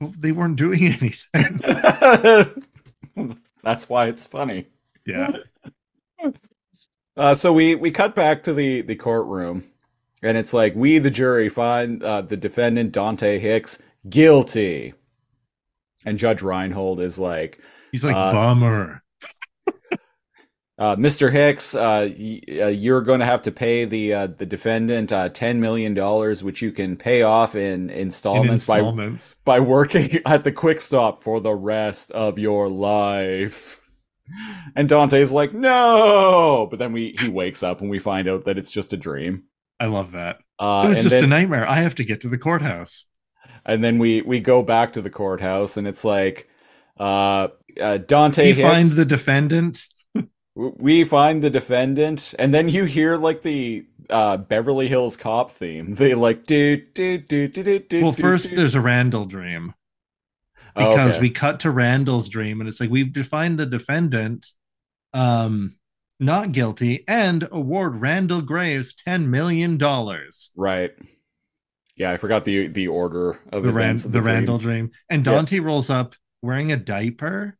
well, 0.00 0.12
they 0.18 0.32
weren't 0.32 0.56
doing 0.56 0.80
anything. 1.00 1.60
That's 3.62 3.88
why 3.88 4.06
it's 4.08 4.26
funny. 4.26 4.66
yeah, 5.06 5.28
Uh, 7.20 7.34
so 7.34 7.52
we 7.52 7.74
we 7.74 7.90
cut 7.90 8.14
back 8.14 8.42
to 8.44 8.54
the 8.54 8.80
the 8.80 8.96
courtroom, 8.96 9.62
and 10.22 10.38
it's 10.38 10.54
like 10.54 10.74
we 10.74 10.98
the 10.98 11.10
jury 11.10 11.50
find 11.50 12.02
uh, 12.02 12.22
the 12.22 12.36
defendant 12.36 12.92
Dante 12.92 13.38
Hicks 13.38 13.82
guilty, 14.08 14.94
and 16.06 16.16
Judge 16.18 16.40
Reinhold 16.40 16.98
is 16.98 17.18
like, 17.18 17.60
he's 17.92 18.02
like 18.04 18.16
Uh, 18.16 18.32
bummer. 18.32 19.02
uh, 20.78 20.96
"Mr. 20.96 21.30
Hicks, 21.30 21.74
uh, 21.74 22.08
y- 22.18 22.40
uh, 22.58 22.68
you're 22.68 23.02
going 23.02 23.20
to 23.20 23.26
have 23.26 23.42
to 23.42 23.52
pay 23.52 23.84
the 23.84 24.14
uh, 24.14 24.26
the 24.28 24.46
defendant 24.46 25.12
uh, 25.12 25.28
ten 25.28 25.60
million 25.60 25.92
dollars, 25.92 26.42
which 26.42 26.62
you 26.62 26.72
can 26.72 26.96
pay 26.96 27.20
off 27.20 27.54
in 27.54 27.90
In 27.90 28.08
installments, 28.08 28.50
installments. 28.66 29.36
by 29.44 29.58
by 29.58 29.60
working 29.60 30.20
at 30.26 30.44
the 30.44 30.52
Quick 30.52 30.80
Stop 30.80 31.22
for 31.22 31.38
the 31.38 31.54
rest 31.54 32.10
of 32.12 32.38
your 32.38 32.70
life." 32.70 33.79
And 34.76 34.88
Dante's 34.88 35.32
like, 35.32 35.52
"No," 35.52 36.68
but 36.70 36.78
then 36.78 36.92
we 36.92 37.16
he 37.18 37.28
wakes 37.28 37.62
up 37.62 37.80
and 37.80 37.90
we 37.90 37.98
find 37.98 38.28
out 38.28 38.44
that 38.44 38.58
it's 38.58 38.70
just 38.70 38.92
a 38.92 38.96
dream. 38.96 39.44
I 39.78 39.86
love 39.86 40.12
that. 40.12 40.40
Uh, 40.58 40.82
it 40.84 40.88
was 40.90 41.02
just 41.02 41.14
then, 41.14 41.24
a 41.24 41.26
nightmare. 41.26 41.66
I 41.66 41.76
have 41.76 41.94
to 41.96 42.04
get 42.04 42.20
to 42.22 42.28
the 42.28 42.38
courthouse. 42.38 43.06
and 43.64 43.82
then 43.82 43.98
we 43.98 44.22
we 44.22 44.40
go 44.40 44.62
back 44.62 44.92
to 44.94 45.02
the 45.02 45.10
courthouse, 45.10 45.76
and 45.76 45.86
it's 45.86 46.04
like, 46.04 46.48
uh, 46.98 47.48
uh 47.80 47.98
Dante 47.98 48.52
He 48.52 48.60
finds 48.60 48.94
the 48.94 49.04
defendant. 49.04 49.86
we 50.54 51.04
find 51.04 51.42
the 51.42 51.50
defendant, 51.50 52.34
and 52.38 52.52
then 52.52 52.68
you 52.68 52.84
hear 52.84 53.16
like 53.16 53.42
the 53.42 53.86
uh 54.10 54.36
Beverly 54.36 54.88
Hills 54.88 55.16
Cop 55.16 55.50
theme. 55.50 55.92
They 55.92 56.14
like 56.14 56.44
do 56.44 56.76
do 56.76 57.18
do 57.18 57.48
do 57.48 57.62
do 57.62 57.78
do. 57.78 58.02
Well, 58.02 58.12
do, 58.12 58.22
first 58.22 58.50
do. 58.50 58.56
there's 58.56 58.74
a 58.74 58.80
Randall 58.80 59.24
dream. 59.24 59.74
Oh, 60.80 60.90
because 60.90 61.14
okay. 61.14 61.20
we 61.22 61.30
cut 61.30 61.60
to 61.60 61.70
Randall's 61.70 62.28
dream 62.28 62.60
and 62.60 62.68
it's 62.68 62.80
like 62.80 62.90
we've 62.90 63.12
defined 63.12 63.58
the 63.58 63.66
defendant 63.66 64.46
um 65.12 65.76
not 66.18 66.52
guilty 66.52 67.04
and 67.08 67.48
award 67.50 67.96
Randall 67.96 68.42
Graves 68.42 68.94
10 68.94 69.30
million 69.30 69.76
dollars. 69.78 70.50
right. 70.56 70.92
Yeah, 71.96 72.12
I 72.12 72.16
forgot 72.16 72.44
the 72.44 72.68
the 72.68 72.88
order 72.88 73.38
of 73.52 73.62
The 73.62 73.72
Rand 73.72 73.98
the, 74.00 74.06
of 74.08 74.12
the, 74.12 74.20
dream. 74.20 74.26
Randall 74.34 74.58
dream. 74.58 74.90
And 75.10 75.26
Yeah. 75.26 75.32
Dante 75.34 75.58
rolls 75.58 75.90
up 75.90 76.14
wearing 76.40 76.72
a 76.72 76.76
diaper. 76.76 77.58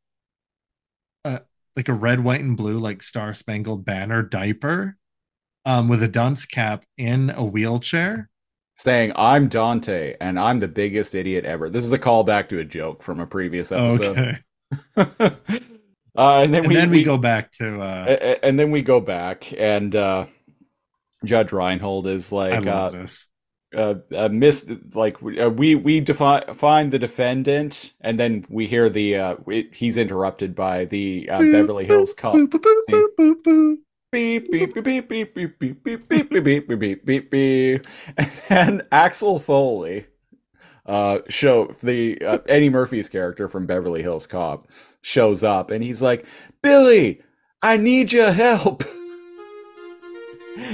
Uh 1.24 1.40
like 1.76 1.88
a 1.88 1.92
red, 1.94 2.20
white, 2.24 2.40
and 2.40 2.56
blue, 2.56 2.78
like 2.78 3.02
Star 3.02 3.34
Spangled 3.34 3.84
Banner 3.84 4.22
diaper, 4.22 4.97
um, 5.66 5.88
with 5.88 6.02
a 6.02 6.09
dunce 6.09 6.47
cap 6.47 6.84
in 6.97 7.30
a 7.30 7.44
wheelchair. 7.44 8.30
Saying, 8.81 9.12
"I'm 9.16 9.48
Dante, 9.48 10.16
and 10.20 10.39
I'm 10.39 10.59
the 10.59 10.69
biggest 10.69 11.15
idiot 11.15 11.44
ever." 11.44 11.69
This 11.69 11.85
is 11.85 11.93
a 11.93 11.98
callback 11.98 12.48
to 12.48 12.59
a 12.59 12.65
joke 12.65 13.02
from 13.02 13.20
a 13.20 13.27
previous 13.27 13.73
episode. 13.73 14.19
Okay. 14.19 14.39
uh, 14.97 15.31
and 16.16 16.55
then 16.55 16.65
And 16.65 16.69
we, 16.69 16.74
then 16.74 16.90
we, 16.90 16.98
we 16.98 17.05
go 17.05 17.19
back 17.19 17.52
to 17.52 17.81
uh 17.81 18.36
and 18.43 18.59
then 18.59 18.70
we 18.70 18.82
go 18.82 19.01
back, 19.01 19.52
and 19.59 19.94
uh, 19.94 20.27
Judge 21.24 21.52
Reinhold 21.52 22.07
is 22.07 22.32
like, 22.32 22.66
uh, 22.66 22.70
love 22.73 22.93
this. 22.93 23.28
uh, 23.74 23.94
uh 24.15 24.28
miss 24.28 24.69
like 24.94 25.16
uh, 25.23 25.51
we 25.51 25.74
we 25.74 26.01
define 26.01 26.43
find 26.55 26.90
the 26.90 26.98
defendant 26.98 27.93
and 28.01 28.19
then 28.19 28.44
we 28.48 28.66
hear 28.66 28.89
the 28.89 29.16
uh 29.16 29.36
it, 29.47 29.74
he's 29.74 29.97
interrupted 29.97 30.55
by 30.55 30.85
the 30.86 31.28
uh, 31.31 31.39
Beverly 31.39 31.85
Hills 31.85 32.15
cop 32.15 32.35
beep 34.10 34.50
beep 34.50 34.74
beep 34.74 35.08
beep 35.08 35.08
beep 35.08 35.34
beep 35.34 35.58
beep 35.58 35.58
beep 35.58 36.08
beep 36.08 36.08
beep 36.08 36.30
beep 36.30 36.68
beep 36.68 36.80
beep 36.80 37.04
beep 37.04 37.30
beep. 37.30 37.86
and 38.16 38.42
then 38.48 38.82
Axel 38.90 39.38
Foley 39.38 40.06
uh 40.86 41.18
show 41.28 41.66
the 41.82 42.20
uh, 42.22 42.38
Eddie 42.46 42.70
Murphy's 42.70 43.08
character 43.08 43.48
from 43.48 43.66
Beverly 43.66 44.02
Hills 44.02 44.26
Cop 44.26 44.68
shows 45.02 45.44
up 45.44 45.70
and 45.70 45.84
he's 45.84 46.02
like 46.02 46.26
Billy 46.62 47.22
I 47.62 47.76
need 47.76 48.12
your 48.12 48.32
help 48.32 48.82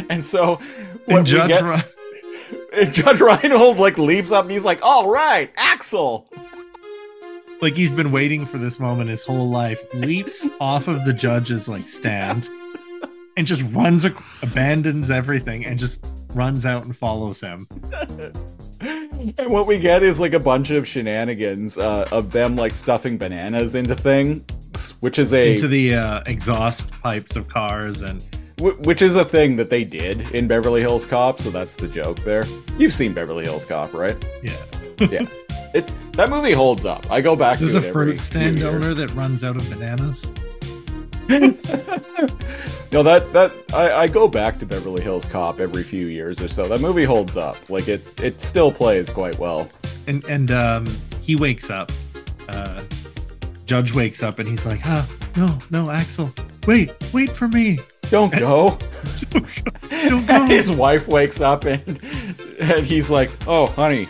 and 0.08 0.24
so 0.24 0.60
and 1.08 1.26
Judge 1.26 1.48
get, 1.48 1.62
Re- 1.62 1.82
and 2.72 2.92
Judge 2.92 3.20
Reinhold 3.20 3.78
like 3.78 3.98
leaps 3.98 4.32
up 4.32 4.44
and 4.44 4.52
he's 4.52 4.64
like, 4.64 4.80
"All 4.82 5.10
right, 5.10 5.50
Axel." 5.56 6.30
Like 7.62 7.74
he's 7.74 7.90
been 7.90 8.12
waiting 8.12 8.44
for 8.44 8.58
this 8.58 8.78
moment 8.78 9.08
his 9.08 9.22
whole 9.22 9.48
life. 9.48 9.82
Leaps 9.94 10.46
off 10.60 10.88
of 10.88 11.04
the 11.04 11.12
judge's 11.12 11.68
like 11.68 11.88
stand 11.88 12.48
and 13.36 13.46
just 13.46 13.62
runs, 13.72 14.06
abandons 14.42 15.10
everything, 15.10 15.66
and 15.66 15.78
just 15.78 16.06
runs 16.34 16.66
out 16.66 16.84
and 16.84 16.96
follows 16.96 17.40
him. 17.40 17.66
and 18.80 19.50
what 19.50 19.66
we 19.66 19.78
get 19.78 20.02
is 20.02 20.20
like 20.20 20.32
a 20.32 20.40
bunch 20.40 20.70
of 20.70 20.86
shenanigans 20.86 21.78
uh, 21.78 22.08
of 22.10 22.32
them 22.32 22.56
like 22.56 22.74
stuffing 22.74 23.18
bananas 23.18 23.74
into 23.74 23.94
things, 23.94 24.92
which 25.00 25.18
is 25.18 25.32
a 25.32 25.52
into 25.52 25.68
the 25.68 25.94
uh, 25.94 26.22
exhaust 26.26 26.90
pipes 27.02 27.36
of 27.36 27.48
cars 27.48 28.02
and 28.02 28.24
which 28.58 29.02
is 29.02 29.16
a 29.16 29.24
thing 29.24 29.56
that 29.56 29.68
they 29.68 29.84
did 29.84 30.22
in 30.32 30.48
Beverly 30.48 30.80
Hills 30.80 31.04
Cop, 31.04 31.38
so 31.38 31.50
that's 31.50 31.74
the 31.74 31.86
joke 31.86 32.18
there. 32.20 32.44
You've 32.78 32.92
seen 32.92 33.12
Beverly 33.12 33.44
Hills 33.44 33.66
Cop, 33.66 33.92
right? 33.92 34.16
Yeah. 34.42 34.56
yeah. 35.10 35.26
It's 35.74 35.92
that 36.12 36.30
movie 36.30 36.52
holds 36.52 36.86
up. 36.86 37.10
I 37.10 37.20
go 37.20 37.36
back 37.36 37.58
There's 37.58 37.74
to 37.74 37.80
There's 37.80 37.90
a 37.90 37.92
fruit 37.92 38.18
stand 38.18 38.62
owner 38.62 38.94
that 38.94 39.10
runs 39.10 39.44
out 39.44 39.56
of 39.56 39.68
bananas. 39.68 40.26
no, 42.92 43.02
that 43.02 43.32
that 43.32 43.52
I, 43.74 44.02
I 44.02 44.06
go 44.08 44.28
back 44.28 44.58
to 44.58 44.66
Beverly 44.66 45.02
Hills 45.02 45.26
Cop 45.26 45.60
every 45.60 45.82
few 45.82 46.06
years 46.06 46.40
or 46.40 46.48
so. 46.48 46.68
That 46.68 46.80
movie 46.80 47.04
holds 47.04 47.36
up. 47.36 47.56
Like 47.68 47.88
it 47.88 48.20
it 48.20 48.40
still 48.40 48.70
plays 48.70 49.10
quite 49.10 49.38
well. 49.38 49.68
And 50.06 50.24
and 50.26 50.50
um 50.50 50.86
he 51.20 51.36
wakes 51.36 51.70
up. 51.70 51.90
Uh 52.48 52.82
Judge 53.64 53.92
wakes 53.92 54.22
up 54.22 54.38
and 54.38 54.48
he's 54.48 54.64
like, 54.64 54.78
huh, 54.78 55.04
no, 55.34 55.58
no, 55.70 55.90
Axel, 55.90 56.32
wait, 56.68 56.92
wait 57.12 57.30
for 57.30 57.48
me. 57.48 57.80
Don't 58.10 58.32
go. 58.32 58.78
Don't 60.08 60.26
go. 60.26 60.44
his 60.46 60.70
wife 60.70 61.08
wakes 61.08 61.40
up 61.40 61.64
and 61.64 62.00
and 62.60 62.86
he's 62.86 63.10
like, 63.10 63.30
"Oh, 63.46 63.66
honey, 63.66 64.08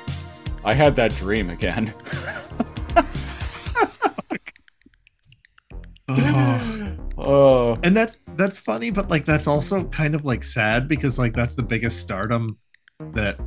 I 0.65 0.75
had 0.75 0.95
that 0.97 1.13
dream 1.13 1.51
again." 1.51 1.93
oh. 6.09 6.76
Oh. 7.19 7.79
And 7.83 7.97
that's 7.97 8.21
that's 8.37 8.59
funny, 8.59 8.91
but 8.91 9.09
like 9.09 9.27
that's 9.27 9.47
also 9.47 9.85
kind 9.85 10.15
of 10.15 10.25
like 10.25 10.45
sad 10.45 10.89
because 10.89 11.19
like 11.19 11.35
that's 11.35 11.55
the 11.55 11.63
biggest 11.63 12.01
stardom 12.01 12.59
that 13.13 13.39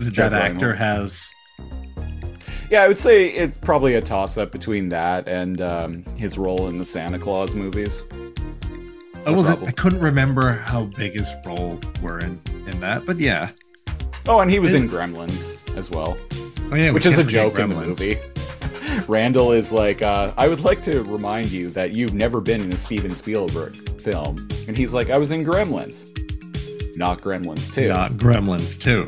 that 0.00 0.32
actor 0.32 0.74
has 0.74 1.28
yeah, 2.70 2.82
I 2.82 2.88
would 2.88 2.98
say 2.98 3.28
it's 3.28 3.58
probably 3.58 3.94
a 3.94 4.00
toss 4.00 4.38
up 4.38 4.50
between 4.50 4.88
that 4.88 5.28
and 5.28 5.60
um, 5.60 6.02
his 6.16 6.38
role 6.38 6.68
in 6.68 6.78
the 6.78 6.84
Santa 6.84 7.18
Claus 7.18 7.54
movies. 7.54 8.04
I 9.26 9.30
wasn't. 9.30 9.62
I 9.62 9.70
couldn't 9.70 10.00
remember 10.00 10.52
how 10.52 10.86
big 10.86 11.12
his 11.12 11.32
role 11.46 11.78
were 12.02 12.18
in 12.18 12.40
in 12.66 12.80
that, 12.80 13.06
but 13.06 13.18
yeah. 13.18 13.50
Oh, 14.26 14.40
and 14.40 14.50
he 14.50 14.58
was 14.58 14.74
it, 14.74 14.82
in 14.82 14.88
Gremlins 14.88 15.56
as 15.76 15.90
well. 15.90 16.16
Oh 16.72 16.74
yeah, 16.74 16.90
which 16.90 17.06
is 17.06 17.18
a 17.18 17.24
joke 17.24 17.58
in 17.58 17.70
the 17.70 17.76
movie. 17.76 18.18
Randall 19.08 19.52
is 19.52 19.72
like, 19.72 20.02
uh, 20.02 20.32
I 20.36 20.48
would 20.48 20.60
like 20.60 20.82
to 20.84 21.02
remind 21.02 21.50
you 21.50 21.70
that 21.70 21.92
you've 21.92 22.14
never 22.14 22.40
been 22.40 22.60
in 22.60 22.72
a 22.72 22.76
Steven 22.76 23.14
Spielberg 23.14 23.74
film, 24.00 24.48
and 24.68 24.76
he's 24.76 24.94
like, 24.94 25.10
I 25.10 25.18
was 25.18 25.30
in 25.30 25.44
Gremlins, 25.44 26.06
not 26.96 27.20
Gremlins 27.20 27.72
two, 27.72 27.88
not 27.88 28.12
Gremlins 28.12 28.78
two, 28.80 29.04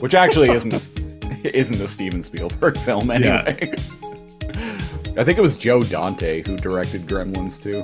which 0.00 0.14
actually 0.14 0.50
isn't 0.50 0.72
a, 0.72 1.56
isn't 1.56 1.80
a 1.80 1.88
Steven 1.88 2.22
Spielberg 2.22 2.76
film 2.78 3.10
anyway. 3.10 3.56
Yeah. 3.60 3.74
I 5.14 5.24
think 5.24 5.36
it 5.36 5.42
was 5.42 5.56
Joe 5.58 5.82
Dante 5.82 6.42
who 6.46 6.56
directed 6.56 7.02
Gremlins 7.02 7.62
two. 7.62 7.82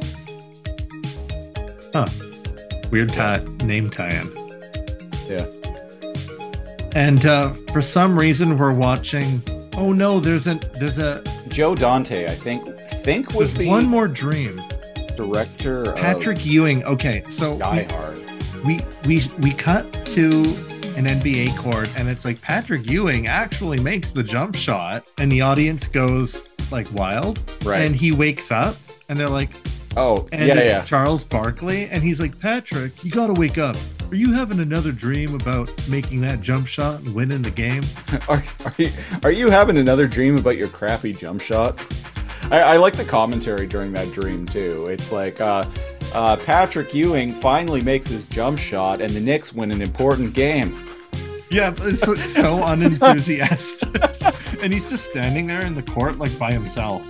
Huh. 1.93 2.07
Weird 2.91 3.11
tie 3.11 3.45
name 3.65 3.91
tie-in. 3.91 4.31
Yeah. 5.29 5.47
And 6.95 7.25
uh, 7.27 7.53
for 7.73 7.83
some 7.83 8.19
reason, 8.19 8.57
we're 8.57 8.73
watching. 8.73 9.43
Oh 9.79 9.93
no, 9.93 10.19
there's 10.19 10.49
a 10.49 10.55
there's 10.75 10.99
a 10.99 11.23
Joe 11.47 11.77
Dante. 11.77 12.25
I 12.25 12.35
think 12.35 12.67
think 13.05 13.33
was 13.35 13.55
the 13.55 13.69
one 13.69 13.87
more 13.87 14.09
dream 14.09 14.61
director. 15.17 15.93
Patrick 15.93 16.45
Ewing. 16.45 16.83
Okay, 16.85 17.23
so 17.29 17.57
Die 17.59 17.87
Hard. 17.91 18.19
We 18.65 18.81
we 19.07 19.23
we 19.39 19.53
cut 19.53 19.91
to 20.07 20.31
an 20.97 21.07
NBA 21.07 21.57
court, 21.57 21.89
and 21.97 22.09
it's 22.09 22.25
like 22.25 22.41
Patrick 22.41 22.91
Ewing 22.91 23.29
actually 23.29 23.79
makes 23.79 24.13
the 24.13 24.25
jump 24.25 24.57
shot, 24.57 25.05
and 25.19 25.31
the 25.31 25.43
audience 25.43 25.87
goes 25.87 26.49
like 26.73 26.93
wild. 26.93 27.39
Right. 27.65 27.83
And 27.83 27.95
he 27.95 28.11
wakes 28.11 28.51
up, 28.51 28.75
and 29.09 29.17
they're 29.17 29.29
like, 29.29 29.51
Oh, 29.97 30.29
and 30.33 30.45
yeah, 30.45 30.55
it's 30.55 30.71
yeah. 30.71 30.85
Charles 30.85 31.23
Barkley, 31.23 31.85
and 31.85 32.03
he's 32.03 32.21
like, 32.21 32.37
Patrick, 32.41 33.05
you 33.05 33.13
gotta 33.13 33.33
wake 33.33 33.59
up. 33.59 33.77
Are 34.11 34.17
you 34.17 34.33
having 34.33 34.61
another 34.61 34.91
dream 34.91 35.35
about 35.35 35.71
making 35.87 36.23
that 36.23 36.41
jump 36.41 36.67
shot 36.67 37.01
and 37.01 37.15
winning 37.15 37.43
the 37.43 37.51
game? 37.51 37.83
Are, 38.29 38.43
are, 38.65 38.75
you, 38.79 38.91
are 39.23 39.31
you 39.31 39.51
having 39.51 39.77
another 39.77 40.07
dream 40.07 40.39
about 40.39 40.57
your 40.57 40.69
crappy 40.69 41.13
jump 41.13 41.43
shot? 41.43 41.79
I, 42.51 42.61
I 42.61 42.77
like 42.79 42.95
the 42.95 43.05
commentary 43.05 43.67
during 43.67 43.93
that 43.93 44.11
dream 44.13 44.47
too. 44.47 44.87
It's 44.87 45.13
like 45.13 45.43
uh, 45.43 45.69
uh, 46.15 46.37
Patrick 46.37 46.95
Ewing 46.95 47.33
finally 47.33 47.83
makes 47.83 48.07
his 48.07 48.25
jump 48.25 48.59
shot, 48.59 49.03
and 49.03 49.11
the 49.11 49.21
Knicks 49.21 49.53
win 49.53 49.71
an 49.71 49.83
important 49.83 50.33
game. 50.33 50.89
Yeah, 51.51 51.75
it's 51.81 52.35
so 52.35 52.63
unenthusiastic, 52.67 54.23
and 54.63 54.73
he's 54.73 54.89
just 54.89 55.11
standing 55.11 55.47
there 55.47 55.67
in 55.67 55.75
the 55.75 55.83
court 55.83 56.17
like 56.17 56.37
by 56.39 56.53
himself. 56.53 57.07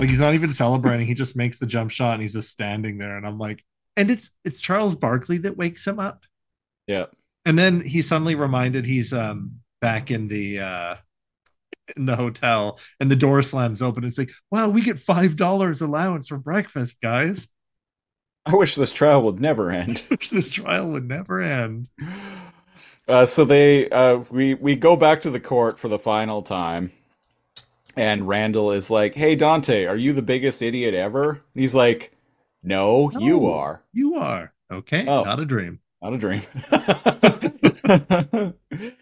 Like 0.00 0.08
he's 0.08 0.20
not 0.20 0.32
even 0.32 0.54
celebrating. 0.54 1.06
He 1.06 1.12
just 1.12 1.36
makes 1.36 1.58
the 1.58 1.66
jump 1.66 1.90
shot 1.90 2.14
and 2.14 2.22
he's 2.22 2.32
just 2.32 2.48
standing 2.48 2.96
there. 2.96 3.18
And 3.18 3.26
I'm 3.26 3.38
like, 3.38 3.62
and 3.96 4.10
it's 4.10 4.30
it's 4.44 4.58
Charles 4.60 4.94
Barkley 4.94 5.38
that 5.38 5.56
wakes 5.56 5.86
him 5.86 5.98
up. 5.98 6.24
Yeah. 6.86 7.06
And 7.44 7.58
then 7.58 7.80
he's 7.80 8.08
suddenly 8.08 8.34
reminded 8.34 8.84
he's 8.84 9.12
um 9.12 9.60
back 9.80 10.10
in 10.10 10.28
the 10.28 10.60
uh 10.60 10.96
in 11.96 12.06
the 12.06 12.16
hotel 12.16 12.78
and 13.00 13.10
the 13.10 13.16
door 13.16 13.42
slams 13.42 13.82
open. 13.82 14.04
and 14.04 14.10
It's 14.10 14.18
like, 14.18 14.30
wow, 14.50 14.68
we 14.68 14.82
get 14.82 14.98
five 14.98 15.36
dollars 15.36 15.80
allowance 15.80 16.28
for 16.28 16.38
breakfast, 16.38 17.00
guys. 17.02 17.48
I 18.46 18.54
wish 18.56 18.74
this 18.74 18.92
trial 18.92 19.22
would 19.22 19.40
never 19.40 19.70
end. 19.72 19.98
this 20.30 20.50
trial 20.50 20.90
would 20.92 21.08
never 21.08 21.40
end. 21.40 21.88
Uh, 23.08 23.26
so 23.26 23.44
they 23.44 23.88
uh, 23.90 24.18
we 24.30 24.54
we 24.54 24.76
go 24.76 24.96
back 24.96 25.20
to 25.22 25.30
the 25.30 25.40
court 25.40 25.78
for 25.78 25.88
the 25.88 25.98
final 25.98 26.42
time 26.42 26.92
and 27.96 28.26
Randall 28.28 28.70
is 28.72 28.90
like, 28.90 29.14
"Hey 29.14 29.34
Dante, 29.34 29.84
are 29.84 29.96
you 29.96 30.12
the 30.12 30.22
biggest 30.22 30.62
idiot 30.62 30.94
ever?" 30.94 31.30
And 31.30 31.60
he's 31.60 31.74
like, 31.74 32.12
"No, 32.62 33.08
no 33.08 33.20
you 33.20 33.46
are. 33.46 33.82
You 33.92 34.16
are. 34.16 34.52
Okay, 34.72 35.06
oh, 35.06 35.24
not 35.24 35.40
a 35.40 35.44
dream. 35.44 35.80
Not 36.02 36.14
a 36.14 36.18
dream." 36.18 36.42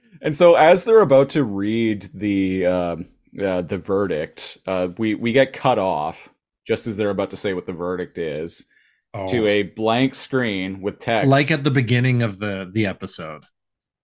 and 0.20 0.36
so 0.36 0.55
as 0.55 0.85
they're 0.85 1.01
about 1.01 1.30
to 1.30 1.44
read 1.44 2.09
the 2.14 2.66
uh, 2.66 2.97
uh, 3.40 3.62
the 3.62 3.78
verdict, 3.78 4.59
uh, 4.66 4.89
we 4.97 5.14
we 5.14 5.32
get 5.32 5.52
cut 5.52 5.78
off 5.78 6.28
just 6.66 6.86
as 6.86 6.97
they're 6.97 7.10
about 7.10 7.30
to 7.30 7.36
say 7.36 7.55
what 7.55 7.66
the 7.66 7.72
verdict 7.72 8.18
is 8.18 8.66
oh. 9.14 9.26
to 9.28 9.47
a 9.47 9.62
blank 9.62 10.14
screen 10.14 10.80
with 10.80 10.98
text, 10.98 11.28
like 11.28 11.51
at 11.51 11.64
the 11.64 11.70
beginning 11.70 12.22
of 12.22 12.39
the 12.39 12.70
the 12.72 12.86
episode. 12.86 13.44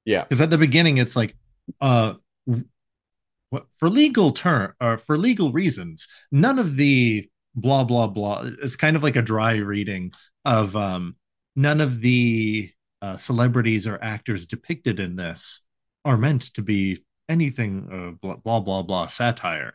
Yeah, 0.04 0.22
because 0.24 0.40
at 0.40 0.50
the 0.50 0.58
beginning 0.58 0.98
it's 0.98 1.16
like, 1.16 1.34
uh, 1.80 2.14
for 3.78 3.88
legal 3.88 4.32
term 4.32 4.74
or 4.80 4.98
for 4.98 5.16
legal 5.16 5.52
reasons, 5.52 6.08
none 6.30 6.58
of 6.58 6.76
the 6.76 7.28
blah 7.54 7.84
blah 7.84 8.06
blah. 8.06 8.48
It's 8.62 8.76
kind 8.76 8.96
of 8.96 9.02
like 9.02 9.16
a 9.16 9.22
dry 9.22 9.56
reading 9.56 10.12
of 10.44 10.76
um, 10.76 11.16
none 11.56 11.80
of 11.80 12.00
the 12.00 12.70
uh, 13.02 13.16
celebrities 13.16 13.86
or 13.86 13.98
actors 14.02 14.46
depicted 14.46 15.00
in 15.00 15.16
this 15.16 15.60
are 16.04 16.16
meant 16.16 16.42
to 16.54 16.62
be 16.62 17.04
anything 17.28 17.88
uh, 17.90 18.10
blah, 18.20 18.36
blah 18.36 18.60
blah 18.60 18.82
blah 18.82 19.06
satire. 19.06 19.74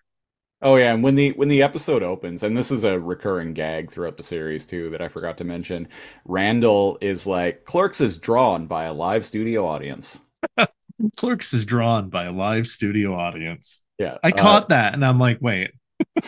Oh 0.61 0.75
yeah, 0.75 0.93
and 0.93 1.03
when 1.03 1.15
the 1.15 1.31
when 1.31 1.47
the 1.47 1.63
episode 1.63 2.03
opens, 2.03 2.43
and 2.43 2.55
this 2.55 2.69
is 2.69 2.83
a 2.83 2.99
recurring 2.99 3.53
gag 3.53 3.89
throughout 3.89 4.17
the 4.17 4.23
series 4.23 4.65
too 4.65 4.89
that 4.89 5.01
I 5.01 5.07
forgot 5.07 5.37
to 5.37 5.43
mention, 5.45 5.87
Randall 6.25 6.97
is 7.01 7.25
like 7.25 7.63
Clerks 7.63 8.01
is 8.01 8.17
drawn 8.17 8.67
by 8.67 8.85
a 8.85 8.93
live 8.93 9.25
studio 9.25 9.65
audience. 9.65 10.19
Clerks 11.15 11.53
is 11.53 11.65
drawn 11.65 12.09
by 12.09 12.25
a 12.25 12.31
live 12.31 12.67
studio 12.67 13.13
audience. 13.13 13.81
Yeah. 13.97 14.17
I 14.23 14.31
caught 14.31 14.63
uh, 14.63 14.67
that 14.69 14.93
and 14.93 15.05
I'm 15.05 15.19
like, 15.19 15.37
wait. 15.41 15.71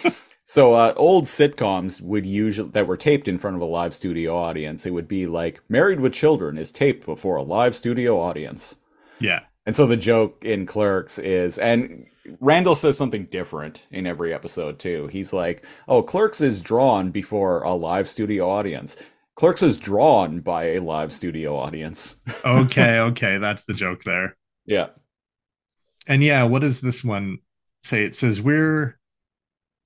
So 0.45 0.73
uh, 0.73 0.93
old 0.97 1.25
sitcoms 1.25 2.01
would 2.01 2.25
usually 2.25 2.69
that 2.69 2.87
were 2.87 2.97
taped 2.97 3.27
in 3.27 3.37
front 3.37 3.55
of 3.55 3.61
a 3.61 3.65
live 3.65 3.93
studio 3.93 4.35
audience. 4.35 4.85
It 4.85 4.93
would 4.93 5.07
be 5.07 5.27
like 5.27 5.61
"Married 5.69 5.99
with 5.99 6.13
Children" 6.13 6.57
is 6.57 6.71
taped 6.71 7.05
before 7.05 7.35
a 7.35 7.43
live 7.43 7.75
studio 7.75 8.19
audience. 8.19 8.75
Yeah. 9.19 9.41
And 9.65 9.75
so 9.75 9.85
the 9.85 9.97
joke 9.97 10.43
in 10.43 10.65
Clerks 10.65 11.19
is, 11.19 11.59
and 11.59 12.05
Randall 12.39 12.75
says 12.75 12.97
something 12.97 13.25
different 13.25 13.87
in 13.91 14.07
every 14.07 14.33
episode 14.33 14.79
too. 14.79 15.07
He's 15.07 15.33
like, 15.33 15.65
"Oh, 15.87 16.01
Clerks 16.01 16.41
is 16.41 16.61
drawn 16.61 17.11
before 17.11 17.61
a 17.63 17.73
live 17.73 18.09
studio 18.09 18.49
audience. 18.49 18.97
Clerks 19.35 19.63
is 19.63 19.77
drawn 19.77 20.39
by 20.39 20.71
a 20.71 20.79
live 20.79 21.13
studio 21.13 21.55
audience." 21.55 22.15
okay, 22.45 22.99
okay, 22.99 23.37
that's 23.37 23.65
the 23.65 23.73
joke 23.73 24.03
there. 24.03 24.35
Yeah. 24.65 24.87
And 26.07 26.23
yeah, 26.23 26.43
what 26.43 26.61
does 26.61 26.81
this 26.81 27.03
one 27.03 27.39
say? 27.83 28.03
It 28.03 28.15
says 28.15 28.41
we're 28.41 28.99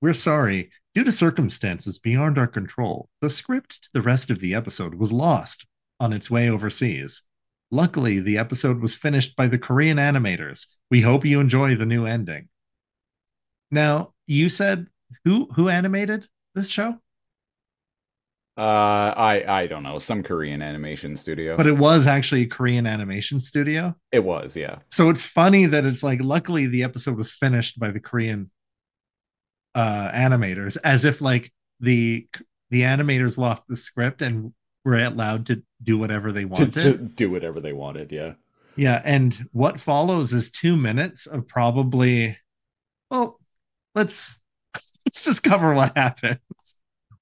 we're 0.06 0.12
sorry. 0.12 0.70
Due 0.94 1.02
to 1.02 1.10
circumstances 1.10 1.98
beyond 1.98 2.38
our 2.38 2.46
control, 2.46 3.08
the 3.20 3.28
script 3.28 3.82
to 3.82 3.88
the 3.92 4.00
rest 4.00 4.30
of 4.30 4.38
the 4.38 4.54
episode 4.54 4.94
was 4.94 5.10
lost 5.10 5.66
on 5.98 6.12
its 6.12 6.30
way 6.30 6.48
overseas. 6.48 7.24
Luckily, 7.72 8.20
the 8.20 8.38
episode 8.38 8.80
was 8.80 8.94
finished 8.94 9.34
by 9.34 9.48
the 9.48 9.58
Korean 9.58 9.96
animators. 9.96 10.68
We 10.92 11.00
hope 11.00 11.24
you 11.24 11.40
enjoy 11.40 11.74
the 11.74 11.86
new 11.86 12.06
ending. 12.06 12.48
Now, 13.72 14.12
you 14.28 14.48
said 14.48 14.86
who 15.24 15.48
who 15.56 15.68
animated 15.68 16.28
this 16.54 16.68
show? 16.68 17.00
Uh, 18.56 19.12
I 19.16 19.44
I 19.48 19.66
don't 19.66 19.82
know, 19.82 19.98
some 19.98 20.22
Korean 20.22 20.62
animation 20.62 21.16
studio. 21.16 21.56
But 21.56 21.66
it 21.66 21.76
was 21.76 22.06
actually 22.06 22.42
a 22.42 22.46
Korean 22.46 22.86
animation 22.86 23.40
studio. 23.40 23.96
It 24.12 24.22
was, 24.22 24.56
yeah. 24.56 24.78
So 24.88 25.10
it's 25.10 25.24
funny 25.24 25.66
that 25.66 25.84
it's 25.84 26.04
like 26.04 26.20
luckily 26.20 26.68
the 26.68 26.84
episode 26.84 27.18
was 27.18 27.32
finished 27.32 27.80
by 27.80 27.90
the 27.90 27.98
Korean 27.98 28.52
uh 29.76 30.10
animators 30.10 30.76
as 30.82 31.04
if 31.04 31.20
like 31.20 31.52
the 31.80 32.26
the 32.70 32.82
animators 32.82 33.38
lost 33.38 33.62
the 33.68 33.76
script 33.76 34.22
and 34.22 34.52
were 34.84 34.98
allowed 34.98 35.46
to 35.46 35.62
do 35.82 35.98
whatever 35.98 36.32
they 36.32 36.44
wanted. 36.44 36.72
To, 36.74 36.82
to 36.82 36.98
do 36.98 37.30
whatever 37.30 37.60
they 37.60 37.72
wanted, 37.72 38.10
yeah. 38.10 38.34
Yeah, 38.74 39.00
and 39.04 39.48
what 39.52 39.80
follows 39.80 40.32
is 40.32 40.50
2 40.50 40.76
minutes 40.76 41.26
of 41.26 41.46
probably 41.46 42.38
well, 43.10 43.38
let's 43.94 44.40
let's 45.06 45.22
just 45.22 45.44
cover 45.44 45.74
what 45.74 45.96
happened 45.96 46.40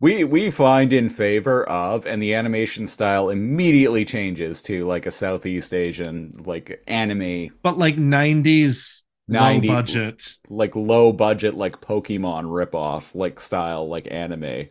we 0.05 0.23
we 0.23 0.51
find 0.51 0.93
in 0.93 1.09
favor 1.09 1.65
of 1.65 2.07
and 2.07 2.23
the 2.23 2.35
animation 2.35 2.87
style 2.87 3.31
immediately 3.31 4.05
changes 4.05 4.61
to 4.61 4.87
like 4.87 5.07
a 5.07 5.11
southeast 5.11 5.73
asian 5.73 6.43
like 6.45 6.83
anime 6.87 7.49
but 7.63 7.79
like 7.79 7.97
90s 7.97 9.01
90 9.29 9.69
low 9.69 9.75
budget. 9.75 10.39
like 10.49 10.77
low 10.77 11.13
budget 11.13 11.55
like 11.55 11.81
pokemon 11.81 12.45
ripoff 12.45 13.15
like 13.15 13.41
style 13.41 13.89
like 13.89 14.07
anime. 14.11 14.69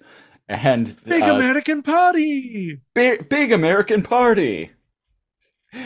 And 0.48 1.04
big 1.06 1.24
uh, 1.24 1.36
american 1.36 1.82
party! 1.82 2.80
Big, 2.94 3.30
big 3.30 3.52
american 3.52 4.04
party! 4.04 4.72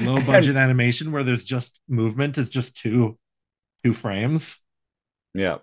Low 0.02 0.20
budget 0.22 0.52
and, 0.52 0.58
animation 0.60 1.12
where 1.12 1.24
there's 1.24 1.44
just 1.44 1.80
movement 1.88 2.38
is 2.38 2.50
just 2.50 2.76
two 2.76 3.18
two 3.84 3.94
frames. 3.94 4.58
Yeah 5.34 5.60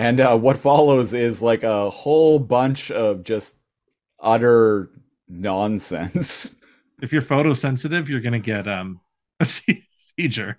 and 0.00 0.18
uh, 0.18 0.38
what 0.38 0.56
follows 0.56 1.12
is 1.12 1.42
like 1.42 1.62
a 1.62 1.90
whole 1.90 2.38
bunch 2.38 2.90
of 2.90 3.22
just 3.22 3.60
utter 4.18 4.90
nonsense. 5.28 6.56
If 7.02 7.14
you're 7.14 7.22
photosensitive, 7.22 8.08
you're 8.08 8.20
gonna 8.20 8.38
get 8.38 8.68
um 8.68 9.00
a 9.40 9.46
seizure. 9.46 10.58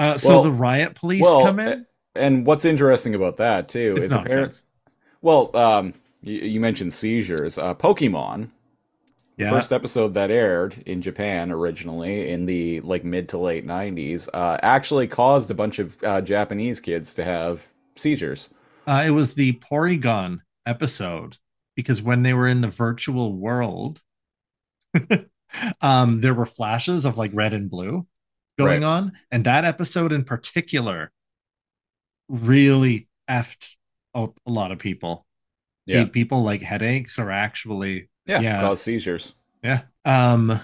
Uh, 0.00 0.16
so 0.16 0.30
well, 0.30 0.42
the 0.44 0.50
riot 0.50 0.94
police 0.94 1.20
well, 1.20 1.44
come 1.44 1.60
in. 1.60 1.86
And 2.14 2.46
what's 2.46 2.64
interesting 2.64 3.14
about 3.14 3.36
that 3.36 3.68
too 3.68 3.94
it's 3.98 4.06
is 4.06 4.12
apparently, 4.12 4.58
well, 5.20 5.54
um, 5.54 5.92
you, 6.22 6.38
you, 6.38 6.58
mentioned 6.58 6.94
seizures. 6.94 7.58
Uh, 7.58 7.74
Pokemon, 7.74 8.48
the 9.36 9.44
yeah. 9.44 9.50
first 9.50 9.74
episode 9.74 10.14
that 10.14 10.30
aired 10.30 10.82
in 10.86 11.02
Japan 11.02 11.52
originally 11.52 12.30
in 12.30 12.46
the 12.46 12.80
like 12.80 13.04
mid 13.04 13.28
to 13.28 13.38
late 13.38 13.66
'90s, 13.66 14.26
uh, 14.32 14.56
actually 14.62 15.06
caused 15.06 15.50
a 15.50 15.54
bunch 15.54 15.78
of 15.78 16.02
uh, 16.02 16.22
Japanese 16.22 16.80
kids 16.80 17.12
to 17.12 17.22
have 17.22 17.66
seizures. 17.94 18.48
Uh, 18.86 19.04
it 19.06 19.10
was 19.10 19.34
the 19.34 19.52
Porygon 19.70 20.40
episode 20.64 21.36
because 21.76 22.00
when 22.00 22.22
they 22.22 22.32
were 22.32 22.48
in 22.48 22.62
the 22.62 22.68
virtual 22.68 23.36
world, 23.36 24.00
um, 25.82 26.22
there 26.22 26.32
were 26.32 26.46
flashes 26.46 27.04
of 27.04 27.18
like 27.18 27.32
red 27.34 27.52
and 27.52 27.68
blue 27.68 28.06
going 28.58 28.82
right. 28.82 28.88
on, 28.88 29.12
and 29.30 29.44
that 29.44 29.64
episode 29.64 30.12
in 30.12 30.24
particular 30.24 31.12
really 32.28 33.08
effed 33.28 33.74
a, 34.14 34.28
a 34.46 34.50
lot 34.50 34.72
of 34.72 34.78
people. 34.78 35.26
Yeah, 35.86 36.04
people 36.04 36.42
like 36.44 36.62
headaches 36.62 37.18
or 37.18 37.30
actually 37.30 38.08
yeah, 38.26 38.40
yeah 38.40 38.60
cause 38.60 38.80
seizures. 38.80 39.34
Yeah. 39.64 39.82
Um 40.04 40.60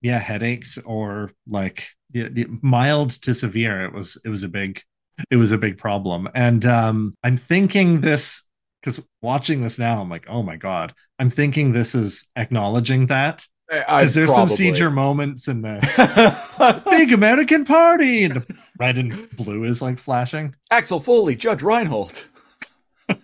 yeah, 0.00 0.18
headaches 0.18 0.78
or 0.84 1.32
like 1.48 1.88
yeah, 2.12 2.28
mild 2.62 3.10
to 3.22 3.34
severe. 3.34 3.84
It 3.84 3.92
was 3.92 4.20
it 4.24 4.28
was 4.28 4.44
a 4.44 4.48
big 4.48 4.82
it 5.30 5.36
was 5.36 5.50
a 5.50 5.58
big 5.58 5.78
problem. 5.78 6.28
And 6.34 6.64
um 6.64 7.16
I'm 7.24 7.36
thinking 7.36 8.00
this 8.00 8.44
because 8.80 9.02
watching 9.20 9.62
this 9.62 9.78
now, 9.78 10.00
I'm 10.00 10.08
like, 10.08 10.26
oh 10.28 10.42
my 10.42 10.56
god. 10.56 10.94
I'm 11.18 11.30
thinking 11.30 11.72
this 11.72 11.94
is 11.94 12.26
acknowledging 12.36 13.08
that. 13.08 13.44
I, 13.70 14.02
is 14.02 14.14
there 14.14 14.26
probably. 14.26 14.48
some 14.48 14.56
seizure 14.56 14.90
moments 14.90 15.48
in 15.48 15.62
this 15.62 15.96
big 16.90 17.12
American 17.12 17.64
party? 17.64 18.24
And 18.24 18.36
the 18.36 18.56
red 18.78 18.96
and 18.96 19.28
blue 19.36 19.64
is 19.64 19.82
like 19.82 19.98
flashing. 19.98 20.54
Axel 20.70 21.00
Foley, 21.00 21.36
Judge 21.36 21.62
Reinhold. 21.62 22.26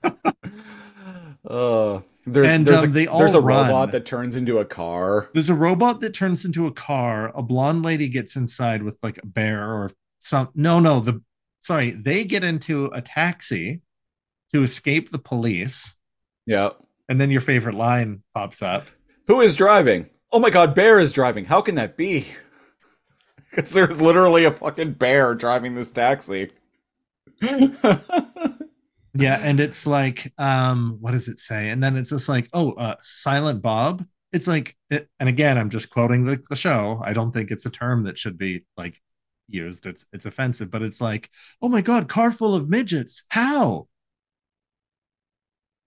uh 1.49 2.01
there's, 2.27 2.47
and 2.47 2.67
there's 2.67 2.83
um, 2.83 2.91
a, 2.91 2.93
they 2.93 3.07
all 3.07 3.19
there's 3.19 3.35
a 3.35 3.41
run. 3.41 3.67
robot 3.67 3.93
that 3.93 4.07
turns 4.07 4.35
into 4.35 4.59
a 4.59 4.65
car. 4.65 5.29
There's 5.35 5.51
a 5.51 5.55
robot 5.55 6.01
that 6.01 6.15
turns 6.15 6.45
into 6.45 6.67
a 6.67 6.73
car. 6.73 7.31
A 7.35 7.43
blonde 7.43 7.83
lady 7.83 8.09
gets 8.09 8.37
inside 8.37 8.83
with 8.83 8.97
like 9.03 9.19
a 9.23 9.27
bear 9.27 9.71
or 9.71 9.91
some. 10.21 10.49
No, 10.55 10.81
no. 10.81 11.01
The 11.01 11.23
sorry, 11.61 11.91
they 11.91 12.25
get 12.25 12.43
into 12.43 12.87
a 12.87 13.03
taxi 13.03 13.83
to 14.55 14.63
escape 14.63 15.11
the 15.11 15.19
police. 15.19 15.95
Yeah. 16.47 16.71
And 17.09 17.21
then 17.21 17.31
your 17.31 17.43
favorite 17.43 17.75
line 17.75 18.23
pops 18.35 18.63
up. 18.63 18.87
Who 19.27 19.43
is 19.43 19.55
driving? 19.55 20.09
Oh 20.35 20.41
my 20.41 20.51
god, 20.51 20.75
Bear 20.75 20.99
is 20.99 21.13
driving. 21.13 21.45
How 21.45 21.61
can 21.61 21.77
that 21.77 21.97
be? 21.97 22.27
Because 23.51 23.71
there's 23.71 24.03
literally 24.03 24.45
a 24.47 24.51
fucking 24.51 24.95
bear 24.95 25.33
driving 25.37 25.77
this 25.77 25.93
taxi. 25.93 26.51
yeah 27.41 27.69
and 29.15 29.61
it's 29.61 29.87
like 29.87 30.33
um 30.39 30.97
what 31.01 31.13
does 31.13 31.29
it 31.29 31.39
say? 31.39 31.71
And 31.71 31.81
then 31.81 31.97
it's 31.97 32.11
just 32.11 32.29
like 32.29 32.49
oh 32.53 32.73
uh 32.73 32.97
silent 33.01 33.63
bob? 33.63 34.05
It's 34.33 34.49
like 34.49 34.77
it, 34.91 35.09
and 35.21 35.29
again 35.29 35.57
i'm 35.57 35.71
just 35.71 35.89
quoting 35.89 36.25
the, 36.25 36.43
the 36.51 36.57
show. 36.57 37.01
I 37.05 37.13
don't 37.13 37.31
think 37.31 37.53
it's 37.53 37.65
a 37.65 37.71
term 37.71 38.03
that 38.07 38.19
should 38.19 38.37
be 38.37 38.65
like 38.77 39.01
used. 39.47 39.87
It's 39.87 40.05
it's 40.13 40.27
offensive 40.27 40.73
but 40.73 40.83
it's 40.83 41.01
like 41.01 41.31
oh 41.63 41.69
my 41.69 41.81
god 41.81 42.09
car 42.09 42.33
full 42.33 42.57
of 42.57 42.69
midgets. 42.69 43.23
How? 43.29 43.87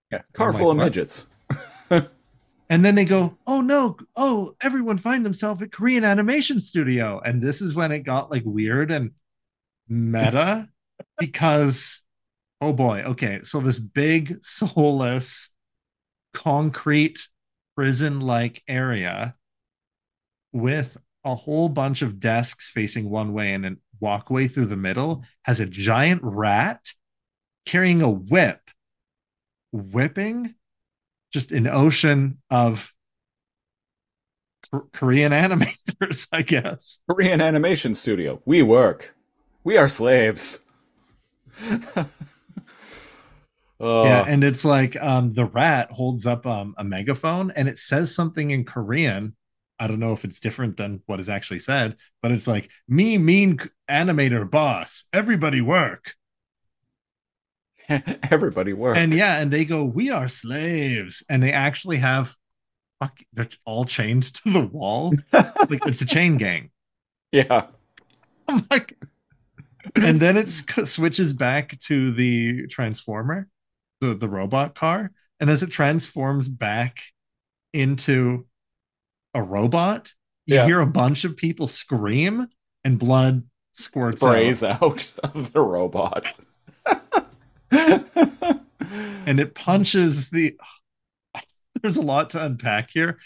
Yeah 0.09 0.21
car 0.31 0.53
full 0.53 0.71
of 0.71 0.77
midgets 0.77 1.25
and 2.69 2.83
then 2.83 2.95
they 2.95 3.05
go 3.05 3.37
oh 3.45 3.61
no. 3.61 3.97
Oh 4.15 4.55
everyone 4.61 4.97
find 4.97 5.25
themselves 5.25 5.61
at 5.61 5.71
korean 5.71 6.03
animation 6.03 6.59
studio. 6.59 7.21
And 7.23 7.41
this 7.41 7.61
is 7.61 7.75
when 7.75 7.91
it 7.91 8.01
got 8.01 8.31
like 8.31 8.43
weird 8.45 8.91
and 8.91 9.11
meta 9.87 10.69
because 11.19 12.01
oh 12.61 12.73
boy. 12.73 13.03
Okay. 13.05 13.39
So 13.43 13.59
this 13.59 13.79
big 13.79 14.43
soulless 14.43 15.49
concrete 16.33 17.27
prison 17.75 18.19
like 18.19 18.61
area 18.67 19.35
with 20.51 20.97
a 21.23 21.35
whole 21.35 21.69
bunch 21.69 22.01
of 22.01 22.19
desks 22.19 22.69
facing 22.69 23.09
one 23.09 23.33
way 23.33 23.53
and 23.53 23.65
a 23.65 23.75
walkway 23.99 24.47
through 24.47 24.65
the 24.65 24.77
middle 24.77 25.23
has 25.43 25.59
a 25.59 25.65
giant 25.65 26.21
rat 26.23 26.81
carrying 27.65 28.01
a 28.01 28.09
whip 28.09 28.61
whipping 29.71 30.55
just 31.31 31.51
an 31.51 31.67
ocean 31.67 32.39
of 32.49 32.93
Korean 34.93 35.31
animators, 35.31 36.27
I 36.31 36.41
guess. 36.41 36.99
Korean 37.09 37.41
animation 37.41 37.95
studio. 37.95 38.41
We 38.45 38.61
work. 38.63 39.15
We 39.63 39.77
are 39.77 39.89
slaves. 39.89 40.59
Uh, 43.79 44.03
yeah, 44.05 44.25
and 44.27 44.43
it's 44.43 44.65
like 44.65 44.99
um, 45.01 45.33
the 45.33 45.45
rat 45.45 45.91
holds 45.91 46.25
up 46.25 46.47
um, 46.47 46.73
a 46.77 46.83
megaphone 46.83 47.51
and 47.51 47.69
it 47.69 47.77
says 47.77 48.13
something 48.13 48.49
in 48.49 48.65
Korean. 48.65 49.35
I 49.79 49.85
don't 49.85 49.99
know 49.99 50.13
if 50.13 50.25
it's 50.25 50.39
different 50.39 50.77
than 50.77 51.03
what 51.05 51.19
is 51.19 51.29
actually 51.29 51.59
said, 51.59 51.95
but 52.23 52.31
it's 52.31 52.47
like 52.47 52.71
me 52.87 53.19
mean 53.19 53.59
animator 53.87 54.49
boss. 54.49 55.03
Everybody 55.13 55.61
work. 55.61 56.15
Everybody 58.31 58.73
work. 58.73 58.97
And 58.97 59.13
yeah, 59.13 59.37
and 59.39 59.51
they 59.51 59.65
go, 59.65 59.83
we 59.85 60.09
are 60.11 60.27
slaves, 60.27 61.23
and 61.29 61.41
they 61.41 61.51
actually 61.53 61.97
have, 61.97 62.35
fuck, 62.99 63.17
they're 63.33 63.47
all 63.65 63.85
chained 63.85 64.23
to 64.35 64.51
the 64.51 64.65
wall. 64.67 65.13
like 65.33 65.85
it's 65.85 66.01
a 66.01 66.05
chain 66.05 66.37
gang. 66.37 66.71
Yeah. 67.33 67.67
I'm 68.47 68.65
like, 68.71 68.97
and 69.95 70.21
then 70.21 70.37
it 70.37 70.47
switches 70.47 71.33
back 71.33 71.77
to 71.81 72.13
the 72.13 72.67
transformer, 72.67 73.49
the 73.99 74.13
the 74.13 74.29
robot 74.29 74.75
car, 74.75 75.11
and 75.41 75.49
as 75.49 75.61
it 75.61 75.69
transforms 75.69 76.47
back 76.47 76.99
into 77.73 78.45
a 79.33 79.43
robot, 79.43 80.13
you 80.45 80.55
Yeah. 80.55 80.65
hear 80.65 80.79
a 80.79 80.87
bunch 80.87 81.25
of 81.25 81.35
people 81.35 81.67
scream 81.67 82.47
and 82.85 82.97
blood 82.97 83.43
squirts 83.73 84.21
Sprays 84.21 84.63
out, 84.63 85.11
out 85.23 85.35
of 85.35 85.51
the 85.51 85.61
robot. 85.61 86.31
and 87.71 89.39
it 89.39 89.55
punches 89.55 90.29
the. 90.29 90.57
There's 91.81 91.97
a 91.97 92.01
lot 92.01 92.31
to 92.31 92.43
unpack 92.43 92.89
here. 92.91 93.19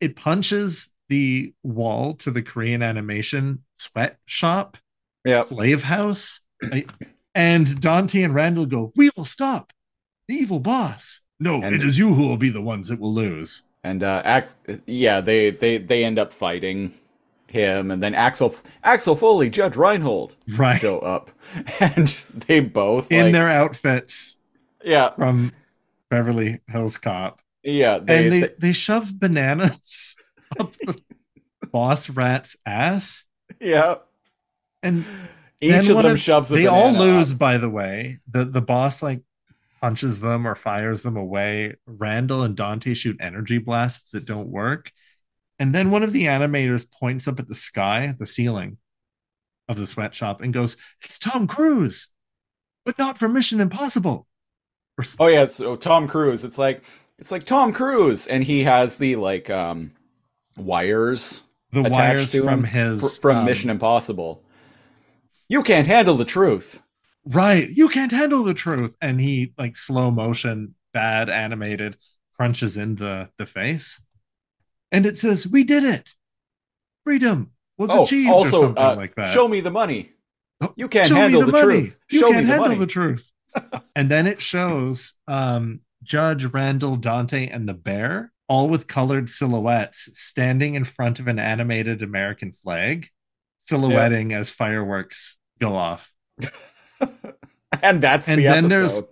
It 0.00 0.14
punches 0.14 0.92
the 1.08 1.52
wall 1.62 2.14
to 2.14 2.30
the 2.30 2.42
Korean 2.42 2.82
animation 2.82 3.64
sweatshop 3.74 4.76
yeah. 5.24 5.42
slave 5.42 5.82
house. 5.82 6.40
And 7.34 7.80
Dante 7.80 8.22
and 8.22 8.34
Randall 8.34 8.66
go, 8.66 8.92
We 8.96 9.10
will 9.16 9.24
stop 9.24 9.72
the 10.26 10.34
evil 10.34 10.60
boss. 10.60 11.20
No, 11.40 11.62
And- 11.62 11.74
it 11.74 11.82
is 11.82 11.98
you 11.98 12.14
who 12.14 12.28
will 12.28 12.36
be 12.36 12.50
the 12.50 12.62
ones 12.62 12.88
that 12.88 13.00
will 13.00 13.14
lose. 13.14 13.62
And 13.84 14.02
uh 14.02 14.22
Ax- 14.24 14.56
yeah, 14.86 15.20
they 15.20 15.50
they 15.50 15.78
they 15.78 16.04
end 16.04 16.18
up 16.18 16.32
fighting 16.32 16.92
him 17.50 17.90
and 17.90 18.02
then 18.02 18.14
Axel 18.14 18.54
Axel 18.84 19.14
Foley, 19.16 19.48
Judge 19.50 19.76
Reinhold 19.76 20.36
Right. 20.56 20.80
show 20.80 20.98
up. 21.00 21.30
And 21.80 22.14
they 22.46 22.60
both 22.60 23.10
In 23.10 23.24
like, 23.24 23.32
their 23.32 23.48
outfits 23.48 24.36
Yeah, 24.84 25.14
from 25.14 25.52
Beverly 26.10 26.60
Hills 26.68 26.98
Cop. 26.98 27.40
yeah, 27.62 27.98
they, 27.98 28.24
and 28.24 28.32
they, 28.32 28.40
they- 28.40 28.54
they 28.58 28.72
shove 28.72 29.18
bananas 29.18 30.16
up 30.60 30.72
the 30.82 31.66
boss 31.72 32.10
rat's 32.10 32.56
ass. 32.66 33.24
yeah. 33.60 33.96
And 34.82 35.04
Each 35.60 35.88
of 35.88 36.02
them 36.02 36.16
shoves 36.16 36.52
a 36.52 36.54
they 36.54 36.66
all 36.66 36.92
lose, 36.92 37.32
up. 37.32 37.38
by 37.38 37.58
the 37.58 37.68
way. 37.70 38.20
The 38.30 38.44
the 38.44 38.60
boss 38.62 39.02
like 39.02 39.22
punches 39.80 40.20
them 40.20 40.46
or 40.46 40.54
fires 40.54 41.02
them 41.02 41.16
away. 41.16 41.74
Randall 41.86 42.42
and 42.44 42.56
Dante 42.56 42.94
shoot 42.94 43.16
energy 43.20 43.58
blasts 43.58 44.12
that 44.12 44.24
don't 44.24 44.48
work. 44.48 44.92
And 45.58 45.74
then 45.74 45.90
one 45.90 46.02
of 46.02 46.12
the 46.12 46.26
animators 46.26 46.90
points 46.90 47.26
up 47.26 47.40
at 47.40 47.48
the 47.48 47.54
sky, 47.54 48.14
the 48.18 48.26
ceiling 48.26 48.78
of 49.68 49.76
the 49.76 49.86
sweatshop, 49.86 50.40
and 50.40 50.52
goes, 50.52 50.76
It's 51.02 51.18
Tom 51.18 51.46
Cruise, 51.46 52.08
but 52.84 52.98
not 52.98 53.18
for 53.18 53.28
Mission 53.28 53.60
Impossible. 53.60 54.26
Or 54.98 55.04
Oh 55.18 55.26
yeah, 55.26 55.46
so 55.46 55.76
Tom 55.76 56.06
Cruise. 56.08 56.44
It's 56.44 56.58
like 56.58 56.84
it's 57.18 57.32
like 57.32 57.44
Tom 57.44 57.72
Cruise, 57.72 58.26
and 58.26 58.44
he 58.44 58.64
has 58.64 58.96
the 58.96 59.16
like 59.16 59.50
um 59.50 59.92
wires 60.56 61.42
the 61.72 61.82
wires 61.82 62.34
from 62.34 62.64
his 62.64 63.00
fr- 63.00 63.20
from 63.20 63.36
um, 63.38 63.44
Mission 63.44 63.70
Impossible. 63.70 64.42
You 65.48 65.62
can't 65.62 65.86
handle 65.86 66.14
the 66.14 66.24
truth. 66.24 66.82
Right. 67.24 67.68
You 67.68 67.88
can't 67.88 68.12
handle 68.12 68.42
the 68.42 68.54
truth. 68.54 68.96
And 69.00 69.20
he 69.20 69.52
like 69.58 69.76
slow 69.76 70.10
motion, 70.10 70.74
bad 70.92 71.28
animated, 71.28 71.96
crunches 72.34 72.76
in 72.76 72.96
the 72.96 73.30
the 73.38 73.46
face. 73.46 74.00
And 74.92 75.06
it 75.06 75.18
says, 75.18 75.46
We 75.46 75.64
did 75.64 75.84
it. 75.84 76.14
Freedom 77.04 77.52
was 77.76 77.90
Oh, 77.90 78.04
achieved 78.04 78.28
or 78.30 78.34
also, 78.34 78.60
something 78.62 78.82
uh, 78.84 78.96
like 78.96 79.14
that. 79.16 79.32
show 79.32 79.48
me 79.48 79.60
the 79.60 79.70
money. 79.70 80.12
Oh, 80.60 80.72
You 80.76 80.88
can't 80.88 81.08
Show 81.08 81.14
me 81.14 81.20
handle 81.20 81.42
the, 81.42 81.52
money. 81.52 81.64
truth. 81.64 82.00
You 82.10 82.18
Show 82.20 82.26
can't 82.32 82.38
me 82.38 82.44
the 82.44 82.48
handle 82.50 82.68
money. 82.68 82.80
the 82.80 82.86
truth. 82.86 83.30
and 83.96 84.10
then 84.10 84.26
it 84.26 84.40
shows 84.42 85.14
um 85.26 85.80
Judge 86.02 86.44
Randall, 86.46 86.96
Dante, 86.96 87.48
and 87.48 87.68
the 87.68 87.74
bear, 87.74 88.32
all 88.48 88.68
with 88.68 88.86
colored 88.86 89.28
silhouettes, 89.28 90.08
standing 90.14 90.74
in 90.74 90.84
front 90.84 91.18
of 91.20 91.26
an 91.28 91.38
animated 91.38 92.02
American 92.02 92.52
flag, 92.52 93.08
silhouetting 93.58 94.32
as 94.32 94.50
fireworks 94.50 95.36
go 95.60 95.74
off. 95.74 96.12
and 97.82 98.00
that's 98.00 98.28
and 98.28 98.38
the 98.38 98.44
then 98.44 98.64
episode. 98.66 98.68
there's 98.68 99.02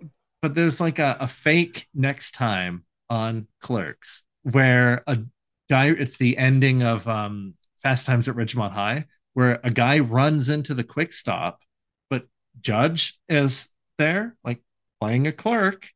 but 0.41 0.55
there's 0.55 0.79
like 0.81 0.99
a, 0.99 1.17
a 1.19 1.27
fake 1.27 1.87
next 1.93 2.31
time 2.33 2.83
on 3.09 3.47
clerks 3.61 4.23
where 4.43 5.03
a 5.07 5.19
guy 5.69 5.87
it's 5.87 6.17
the 6.17 6.37
ending 6.37 6.83
of 6.83 7.07
um 7.07 7.53
fast 7.81 8.05
times 8.05 8.27
at 8.27 8.35
ridgemont 8.35 8.71
high 8.71 9.05
where 9.33 9.59
a 9.63 9.71
guy 9.71 9.99
runs 9.99 10.49
into 10.49 10.73
the 10.73 10.83
quick 10.83 11.13
stop 11.13 11.61
but 12.09 12.27
judge 12.59 13.19
is 13.29 13.69
there 13.97 14.35
like 14.43 14.61
playing 14.99 15.27
a 15.27 15.31
clerk 15.31 15.89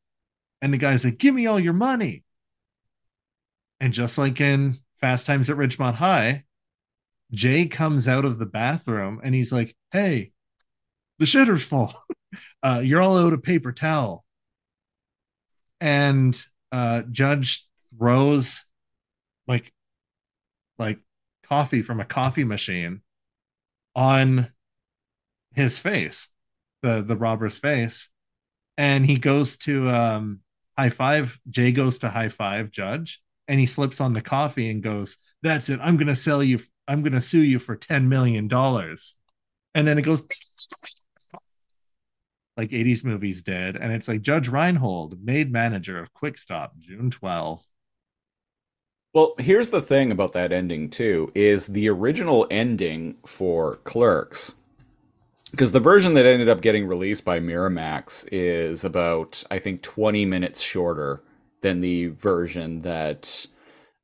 and 0.62 0.74
the 0.74 0.78
guy's 0.78 1.04
like 1.06 1.18
give 1.18 1.34
me 1.34 1.48
all 1.48 1.60
your 1.60 1.74
money 1.74 2.24
and 3.80 3.94
just 3.94 4.18
like 4.18 4.40
in 4.40 4.78
fast 5.00 5.26
times 5.26 5.50
at 5.50 5.58
ridgemont 5.58 5.96
high 5.96 6.44
jay 7.32 7.66
comes 7.66 8.08
out 8.08 8.26
of 8.26 8.40
the 8.40 8.46
bathroom 8.46 9.20
and 9.24 9.34
he's 9.34 9.52
like 9.52 9.76
hey 9.92 10.32
the 11.20 11.26
shitter's 11.26 11.64
full 11.64 11.94
uh, 12.64 12.82
you're 12.84 13.02
all 13.02 13.18
out 13.18 13.34
of 13.34 13.44
paper 13.44 13.72
towel. 13.72 14.26
And 15.80 16.38
uh, 16.72 17.04
Judge 17.12 17.68
throws 17.98 18.66
like 19.52 19.74
like 20.80 21.00
coffee 21.44 21.82
from 21.82 22.00
a 22.00 22.06
coffee 22.06 22.46
machine 22.46 23.02
on 23.94 24.50
his 25.54 25.78
face, 25.78 26.30
the 26.82 27.02
the 27.02 27.18
robber's 27.18 27.58
face, 27.58 28.10
and 28.78 29.06
he 29.06 29.18
goes 29.18 29.58
to 29.58 29.90
um, 29.90 30.40
high 30.78 30.90
five. 30.90 31.38
Jay 31.50 31.74
goes 31.74 32.00
to 32.00 32.10
high 32.10 32.30
five 32.30 32.72
Judge, 32.72 33.22
and 33.50 33.60
he 33.60 33.66
slips 33.66 34.00
on 34.00 34.14
the 34.14 34.22
coffee 34.22 34.72
and 34.72 34.82
goes, 34.82 35.18
"That's 35.44 35.68
it. 35.68 35.82
I'm 35.84 35.98
gonna 35.98 36.16
sell 36.16 36.42
you. 36.42 36.62
I'm 36.88 37.04
gonna 37.04 37.22
sue 37.22 37.42
you 37.42 37.60
for 37.60 37.76
ten 37.76 38.08
million 38.08 38.48
dollars." 38.48 39.16
And 39.76 39.86
then 39.86 39.98
it 39.98 40.04
goes 40.04 40.22
like 42.58 42.74
80s 42.74 43.04
movies 43.04 43.42
did. 43.42 43.78
And 43.78 43.92
it's 43.94 44.08
like 44.08 44.22
Judge 44.22 44.50
Reinhold, 44.50 45.24
made 45.24 45.52
manager 45.52 45.98
of 46.00 46.14
Quick 46.14 46.38
Stop, 46.38 46.78
June 46.78 47.10
12th. 47.10 47.66
Well, 49.14 49.36
here's 49.38 49.72
the 49.72 49.82
thing 49.82 50.12
about 50.12 50.34
that 50.34 50.52
ending 50.52 50.90
too 50.90 51.32
is 51.36 51.68
the 51.68 51.90
original 51.90 52.48
ending 52.50 53.18
for 53.26 53.78
Clerks 53.78 54.56
because 55.52 55.74
the 55.74 55.82
version 55.82 56.14
that 56.14 56.26
ended 56.26 56.48
up 56.48 56.62
getting 56.62 56.88
released 56.88 57.26
by 57.26 57.40
Miramax 57.40 58.28
is 58.32 58.86
about 58.86 59.44
I 59.52 59.60
think 59.60 59.82
20 59.82 60.26
minutes 60.26 60.62
shorter 60.62 61.22
than 61.62 61.82
the 61.82 62.08
version 62.08 62.82
that 62.82 63.46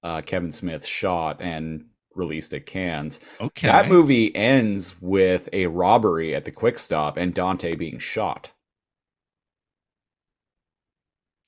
uh, 0.03 0.21
Kevin 0.21 0.51
Smith 0.51 0.85
shot 0.85 1.41
and 1.41 1.85
released 2.13 2.53
at 2.53 2.65
Cannes. 2.65 3.19
Okay. 3.39 3.67
That 3.67 3.87
movie 3.87 4.35
ends 4.35 5.01
with 5.01 5.47
a 5.53 5.67
robbery 5.67 6.35
at 6.35 6.45
the 6.45 6.51
Quick 6.51 6.77
Stop 6.77 7.17
and 7.17 7.33
Dante 7.33 7.75
being 7.75 7.99
shot. 7.99 8.51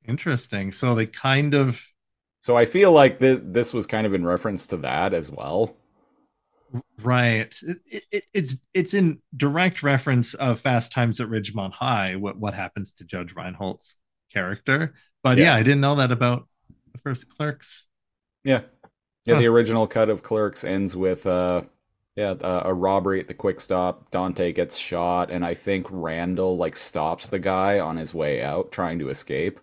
Interesting. 0.08 0.72
So 0.72 0.96
they 0.96 1.06
kind 1.06 1.54
of 1.54 1.89
So 2.42 2.58
I 2.58 2.66
feel 2.66 2.92
like 2.92 3.20
th- 3.20 3.42
this 3.44 3.74
was 3.74 3.86
kind 3.86 4.06
of 4.08 4.14
in 4.14 4.26
reference 4.26 4.68
to 4.68 4.78
that 4.78 5.14
as 5.14 5.32
well. 5.32 5.76
right. 7.02 7.54
It, 7.86 8.04
it, 8.12 8.24
it's 8.34 8.58
it's 8.74 8.94
in 8.94 9.20
direct 9.36 9.84
reference 9.84 10.34
of 10.36 10.60
Fast 10.60 10.92
Times 10.92 11.20
at 11.20 11.28
Ridgemont 11.28 11.74
High. 11.74 12.16
What 12.16 12.38
what 12.38 12.54
happens 12.54 12.94
to 12.94 13.04
Judge 13.04 13.34
Reinhold's 13.36 13.98
character? 14.34 14.94
But 15.24 15.38
yeah, 15.38 15.46
Yeah. 15.46 15.56
I 15.56 15.64
didn't 15.64 15.82
know 15.82 15.96
that 15.96 16.12
about 16.12 16.48
the 16.94 17.00
first 17.00 17.36
Clerks. 17.36 17.88
Yeah. 18.44 18.62
Yeah, 19.26 19.36
Huh. 19.36 19.42
the 19.42 19.48
original 19.48 19.88
cut 19.88 20.10
of 20.10 20.24
Clerks 20.24 20.64
ends 20.64 20.96
with 20.96 21.26
uh 21.28 21.64
yeah, 22.16 22.32
uh, 22.32 22.64
a 22.66 22.74
robbery 22.74 23.20
at 23.22 23.28
the 23.30 23.34
quick 23.34 23.62
stop. 23.62 24.12
Dante 24.12 24.52
gets 24.52 24.78
shot 24.78 25.32
and 25.32 25.46
I 25.46 25.54
think 25.54 25.88
Randall 25.90 26.58
like 26.58 26.76
stops 26.78 27.30
the 27.30 27.40
guy 27.40 27.80
on 27.80 27.98
his 27.98 28.14
way 28.14 28.44
out 28.44 28.72
trying 28.72 29.00
to 29.00 29.10
escape. 29.10 29.60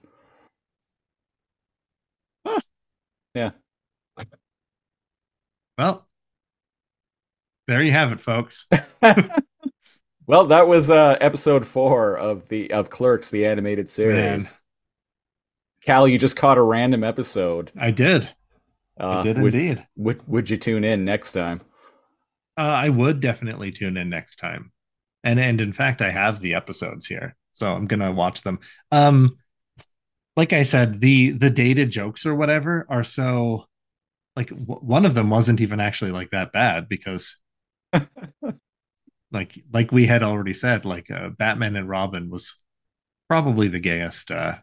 Huh. 2.47 2.61
Yeah. 3.37 3.51
Well, 5.79 6.09
there 7.69 7.83
you 7.83 7.93
have 7.93 8.13
it, 8.13 8.21
folks. 8.21 8.67
Well, 10.29 10.47
that 10.47 10.67
was 10.67 10.91
uh 10.91 11.17
episode 11.21 11.65
4 11.65 12.19
of 12.19 12.49
the 12.49 12.73
of 12.73 12.91
Clerks 12.91 13.31
the 13.31 13.47
animated 13.47 13.89
series. 13.89 14.17
Man. 14.17 14.43
Kal, 15.83 16.09
you 16.09 16.19
just 16.19 16.35
caught 16.37 16.59
a 16.59 16.63
random 16.63 17.05
episode. 17.05 17.71
I 17.79 17.93
did. 17.93 18.29
Uh, 18.99 19.09
I 19.09 19.23
did 19.23 19.39
would, 19.41 19.55
indeed. 19.55 19.87
would 19.97 20.27
would 20.27 20.51
you 20.51 20.57
tune 20.57 20.83
in 20.83 21.05
next 21.05 21.31
time? 21.31 21.61
Uh, 22.59 22.63
I 22.63 22.89
would 22.89 23.21
definitely 23.21 23.71
tune 23.71 23.97
in 23.97 24.11
next 24.11 24.41
time, 24.41 24.73
and 25.23 25.39
and 25.39 25.61
in 25.61 25.73
fact, 25.73 26.03
I 26.03 26.11
have 26.11 26.41
the 26.41 26.55
episodes 26.55 27.07
here, 27.07 27.37
so 27.53 27.73
I'm 27.73 27.87
gonna 27.87 28.11
watch 28.11 28.43
them. 28.43 28.59
Um, 28.91 29.39
like 30.37 30.53
I 30.53 30.63
said, 30.63 31.01
the 31.01 31.31
the 31.33 31.51
dated 31.51 31.91
jokes 31.91 32.27
or 32.27 32.35
whatever 32.35 32.87
are 32.89 33.05
so 33.05 33.67
like 34.37 34.51
w- 34.51 34.81
one 34.81 35.07
of 35.07 35.15
them 35.15 35.31
wasn't 35.31 35.61
even 35.61 35.81
actually 35.81 36.13
like 36.13 36.31
that 36.33 36.53
bad 36.53 36.89
because 36.89 37.37
like 39.33 39.59
like 39.73 39.93
we 39.93 40.07
had 40.07 40.23
already 40.23 40.55
said, 40.55 40.85
like 40.85 41.11
uh, 41.11 41.31
Batman 41.31 41.77
and 41.77 41.89
Robin 41.89 42.31
was 42.31 42.57
probably 43.29 43.69
the 43.69 43.81
gayest 43.81 44.31
uh 44.31 44.57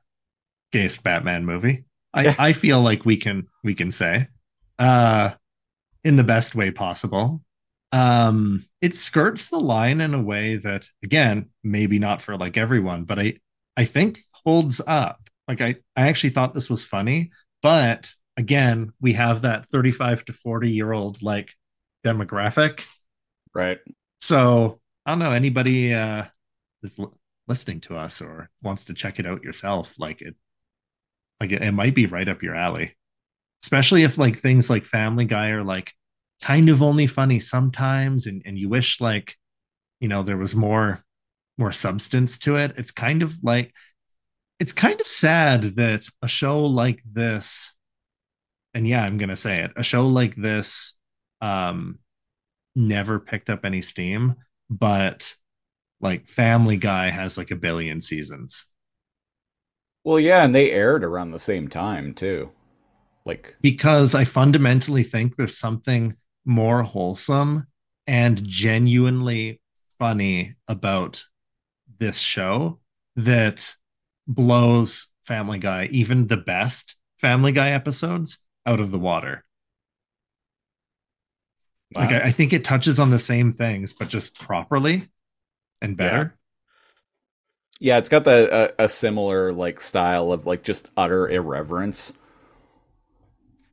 gayest 0.72 1.04
Batman 1.04 1.46
movie. 1.46 1.86
I. 2.14 2.36
I 2.40 2.54
feel 2.54 2.82
like 2.82 3.06
we 3.06 3.18
can 3.18 3.48
we 3.64 3.76
can 3.76 3.92
say 3.92 4.28
uh 4.80 5.32
in 6.04 6.18
the 6.18 6.24
best 6.26 6.56
way 6.56 6.72
possible. 6.72 7.44
um 7.94 8.66
it 8.82 8.94
skirts 8.96 9.50
the 9.50 9.60
line 9.60 10.02
in 10.02 10.14
a 10.14 10.22
way 10.24 10.58
that 10.58 10.90
again 11.04 11.50
maybe 11.64 12.00
not 12.00 12.22
for 12.22 12.38
like 12.38 12.58
everyone 12.58 13.06
but 13.06 13.20
i 13.20 13.34
i 13.78 13.86
think 13.86 14.20
holds 14.46 14.82
up 14.88 15.23
like 15.48 15.62
i 15.62 15.76
i 15.96 16.08
actually 16.08 16.30
thought 16.30 16.54
this 16.54 16.70
was 16.70 16.86
funny 16.86 17.32
but 17.62 18.12
again 18.38 18.92
we 19.02 19.14
have 19.14 19.44
that 19.44 19.68
35 19.70 20.26
to 20.26 20.34
40 20.34 20.70
year 20.70 20.92
old 20.92 21.22
like 21.22 21.54
demographic. 22.06 22.84
Right. 23.54 23.80
so 24.20 24.80
i 25.06 25.12
don't 25.12 25.20
know 25.20 25.32
anybody 25.32 25.94
uh 25.94 26.26
is 26.82 27.00
l- 27.00 27.16
listening 27.48 27.82
to 27.82 27.96
us 27.96 28.22
or 28.22 28.50
wants 28.62 28.86
to 28.86 28.94
check 28.94 29.20
it 29.20 29.26
out 29.26 29.44
yourself 29.44 29.96
like 30.00 30.22
it 30.22 30.36
like 31.44 31.52
it, 31.52 31.62
it 31.62 31.72
might 31.74 31.94
be 31.94 32.06
right 32.06 32.28
up 32.30 32.42
your 32.42 32.56
alley. 32.56 32.96
Especially 33.64 34.04
if 34.04 34.18
like 34.18 34.38
things 34.38 34.70
like 34.70 34.86
family 34.86 35.26
guy 35.26 35.50
are 35.50 35.64
like 35.64 35.94
kind 36.42 36.70
of 36.70 36.82
only 36.82 37.06
funny 37.06 37.40
sometimes 37.40 38.28
and, 38.28 38.42
and 38.46 38.58
you 38.58 38.70
wish 38.70 39.00
like 39.00 39.36
you 40.00 40.08
know 40.08 40.24
there 40.24 40.38
was 40.38 40.56
more 40.56 41.04
more 41.58 41.74
substance 41.74 42.38
to 42.40 42.56
it. 42.56 42.74
It's 42.78 42.92
kind 42.92 43.22
of 43.22 43.36
like 43.44 43.74
it's 44.60 44.74
kind 44.74 45.00
of 45.02 45.08
sad 45.08 45.64
that 45.76 46.08
a 46.22 46.28
show 46.28 46.66
like 46.66 47.02
this 47.12 47.74
and 48.74 48.88
yeah 48.88 49.04
i'm 49.04 49.18
gonna 49.18 49.36
say 49.36 49.62
it 49.62 49.72
a 49.76 49.84
show 49.84 50.08
like 50.08 50.36
this 50.36 50.94
um 51.42 52.00
never 52.76 53.20
picked 53.20 53.50
up 53.50 53.66
any 53.66 53.82
steam 53.82 54.36
but 54.70 55.36
like 56.02 56.28
family 56.28 56.78
guy 56.78 57.10
has 57.10 57.38
like 57.38 57.52
a 57.52 57.56
billion 57.56 58.02
seasons 58.02 58.66
Well, 60.04 60.20
yeah, 60.20 60.44
and 60.44 60.54
they 60.54 60.72
aired 60.72 61.04
around 61.04 61.32
the 61.32 61.40
same 61.40 61.68
time 61.68 62.14
too. 62.14 62.52
Like, 63.26 63.56
because 63.62 64.16
I 64.16 64.26
fundamentally 64.26 65.04
think 65.04 65.36
there's 65.36 65.58
something 65.58 66.18
more 66.46 66.84
wholesome 66.84 67.68
and 68.06 68.44
genuinely 68.44 69.62
funny 69.98 70.56
about 70.68 71.26
this 72.00 72.18
show 72.18 72.80
that 73.16 73.76
blows 74.28 75.08
Family 75.26 75.60
Guy, 75.60 75.86
even 75.92 76.28
the 76.28 76.38
best 76.38 76.98
Family 77.18 77.52
Guy 77.52 77.70
episodes, 77.70 78.40
out 78.66 78.80
of 78.80 78.92
the 78.92 79.00
water. 79.00 79.44
Like. 81.96 82.12
I, 82.12 82.20
I 82.22 82.32
think 82.32 82.54
it 82.54 82.64
touches 82.64 83.00
on 83.00 83.12
the 83.12 83.20
same 83.20 83.52
things, 83.52 83.94
but 83.94 84.10
just 84.10 84.40
properly 84.40 85.10
and 85.82 85.96
better. 85.96 86.36
yeah, 87.80 87.98
it's 87.98 88.10
got 88.10 88.24
the 88.24 88.74
a, 88.80 88.86
a 88.86 88.88
similar 88.88 89.52
like 89.52 89.82
style 89.82 90.32
of 90.32 90.46
like 90.46 90.64
just 90.64 90.90
utter 90.96 91.30
irreverence. 91.30 92.14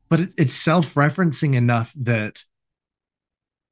But 0.08 0.20
it, 0.20 0.34
it's 0.36 0.54
self-referencing 0.54 1.54
enough 1.54 1.92
that 1.96 2.44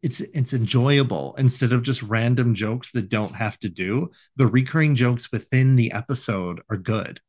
it's 0.02 0.20
it's 0.20 0.52
enjoyable 0.52 1.34
instead 1.38 1.72
of 1.72 1.82
just 1.82 2.02
random 2.02 2.54
jokes 2.54 2.92
that 2.92 3.08
don't 3.08 3.34
have 3.34 3.58
to 3.60 3.68
do. 3.68 4.10
The 4.36 4.46
recurring 4.46 4.94
jokes 4.94 5.32
within 5.32 5.76
the 5.76 5.92
episode 5.92 6.62
are 6.70 6.76
good. 6.76 7.20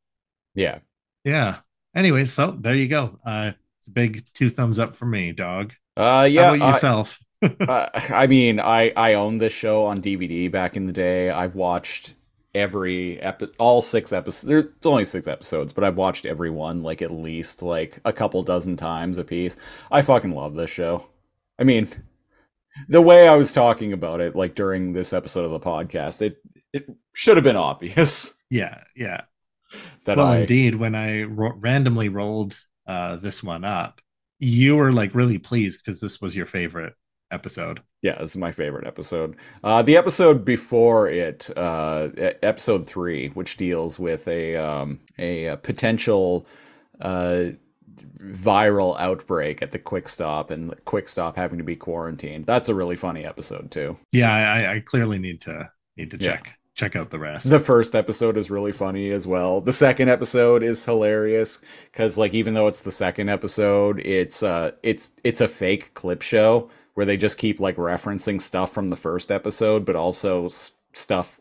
Yeah. 0.56 0.80
Yeah. 1.24 1.58
Anyway, 1.96 2.26
so 2.26 2.52
there 2.60 2.76
you 2.76 2.88
go. 2.88 3.20
Uh, 3.26 3.52
it's 3.80 3.88
a 3.88 3.92
big 3.92 4.26
two 4.34 4.50
thumbs 4.50 4.80
up 4.80 4.96
for 4.96 5.06
me, 5.06 5.32
dog. 5.32 5.74
Uh, 5.98 6.28
yeah. 6.30 6.54
yourself? 6.54 7.20
uh, 7.42 7.90
I 8.10 8.28
mean, 8.28 8.60
I 8.60 8.92
I 8.96 9.14
owned 9.16 9.42
this 9.42 9.54
show 9.54 9.86
on 9.86 10.02
DVD 10.02 10.52
back 10.52 10.78
in 10.78 10.86
the 10.86 10.94
day. 10.94 11.30
I've 11.30 11.56
watched 11.56 12.16
every 12.56 13.20
epi- 13.22 13.52
all 13.58 13.82
six 13.82 14.12
episodes. 14.12 14.48
There's 14.48 14.66
only 14.86 15.06
six 15.06 15.28
episodes, 15.28 15.74
but 15.74 15.84
I've 15.84 15.98
watched 15.98 16.26
every 16.26 16.50
one 16.50 16.84
like 16.84 17.02
at 17.02 17.12
least 17.12 17.62
like 17.62 18.00
a 18.06 18.14
couple 18.14 18.44
dozen 18.44 18.76
times 18.76 19.18
a 19.18 19.24
piece. 19.24 19.58
I 19.92 20.02
fucking 20.02 20.36
love 20.36 20.56
this 20.56 20.70
show. 20.70 21.10
I 21.58 21.64
mean, 21.64 21.88
the 22.88 23.02
way 23.02 23.28
I 23.28 23.36
was 23.36 23.54
talking 23.54 23.94
about 23.94 24.22
it, 24.22 24.36
like 24.36 24.56
during 24.56 24.94
this 24.94 25.14
episode 25.14 25.46
of 25.46 25.52
the 25.52 25.60
podcast, 25.60 26.22
it 26.22 26.38
it 26.74 26.88
should 27.14 27.38
have 27.38 27.44
been 27.44 27.56
obvious 27.56 28.34
yeah, 28.50 28.84
yeah. 28.96 29.22
that 30.06 30.18
well, 30.18 30.28
I 30.28 30.40
indeed, 30.40 30.76
when 30.76 30.96
I 30.96 31.24
ro- 31.24 31.56
randomly 31.56 32.10
rolled 32.10 32.60
uh, 32.88 33.18
this 33.18 33.44
one 33.44 33.64
up, 33.66 34.02
you 34.40 34.76
were 34.76 34.92
like 34.92 35.16
really 35.16 35.38
pleased 35.38 35.82
because 35.84 36.00
this 36.02 36.22
was 36.22 36.36
your 36.36 36.46
favorite 36.46 36.94
episode. 37.32 37.82
Yeah, 38.02 38.18
this 38.20 38.32
is 38.32 38.38
my 38.38 38.52
favorite 38.52 38.88
episode. 38.88 39.36
Uh, 39.64 39.82
the 39.82 39.98
episode 39.98 40.46
before 40.46 41.10
it, 41.10 41.50
uh, 41.58 42.10
episode 42.42 42.88
three, 42.88 43.30
which 43.30 43.58
deals 43.58 44.00
with 44.00 44.28
a 44.28 44.56
um, 44.56 45.00
a, 45.18 45.50
uh 45.50 45.56
potential 45.58 46.48
uh, 47.02 47.46
viral 48.20 49.00
outbreak 49.00 49.62
at 49.62 49.72
the 49.72 49.80
Quick 49.80 50.08
Stop 50.10 50.52
and 50.52 50.74
Quick 50.86 51.08
Stop 51.10 51.36
having 51.36 51.58
to 51.58 51.64
be 51.64 51.76
quarantined. 51.76 52.46
That's 52.46 52.70
a 52.70 52.76
really 52.76 52.96
funny 52.96 53.26
episode 53.26 53.72
too. 53.72 53.98
Yeah, 54.12 54.32
I, 54.32 54.76
I 54.76 54.80
clearly 54.80 55.20
need 55.20 55.42
to 55.42 55.72
need 55.98 56.12
to 56.12 56.18
Yeah. 56.18 56.36
check 56.38 56.56
check 56.76 56.96
out 56.96 57.10
the 57.10 57.20
rest. 57.20 57.50
The 57.50 57.60
first 57.60 57.94
episode 57.94 58.38
is 58.38 58.50
really 58.50 58.72
funny 58.72 59.12
as 59.12 59.28
well. 59.28 59.60
The 59.60 59.74
second 59.74 60.08
episode 60.10 60.64
is 60.64 60.86
hilarious 60.86 61.60
because, 61.92 62.18
like, 62.18 62.34
even 62.34 62.54
though 62.54 62.68
it's 62.68 62.80
the 62.82 62.92
second 62.92 63.28
episode, 63.30 64.00
it's 64.00 64.44
uh, 64.44 64.72
it's 64.84 65.12
it's 65.24 65.42
a 65.42 65.48
fake 65.48 65.94
clip 65.94 66.22
show 66.22 66.70
where 66.94 67.06
they 67.06 67.18
just 67.18 67.38
keep 67.38 67.60
like 67.60 67.76
referencing 67.78 68.40
stuff 68.42 68.74
from 68.74 68.88
the 68.90 68.96
first 68.96 69.32
episode, 69.32 69.86
but 69.86 69.96
also 69.98 70.46
s- 70.46 70.72
stuff 70.94 71.40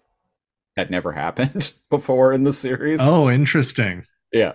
that 0.76 0.90
never 0.90 1.12
happened 1.24 1.72
before 1.90 2.32
in 2.32 2.42
the 2.44 2.52
series. 2.52 2.98
oh, 3.00 3.30
interesting. 3.30 4.04
Yeah, 4.32 4.52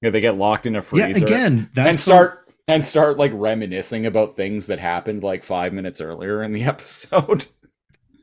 yeah, 0.00 0.10
they 0.10 0.20
get 0.20 0.36
locked 0.36 0.66
in 0.66 0.76
a 0.76 0.82
freezer 0.82 1.08
Yeah, 1.18 1.24
again, 1.24 1.70
and 1.76 1.98
start 1.98 2.52
and 2.68 2.84
start 2.84 3.16
like 3.18 3.32
reminiscing 3.34 4.06
about 4.06 4.36
things 4.36 4.66
that 4.66 4.78
happened 4.78 5.22
like 5.22 5.44
five 5.44 5.72
minutes 5.72 6.00
earlier 6.00 6.42
in 6.42 6.52
the 6.52 6.62
episode. 6.64 7.46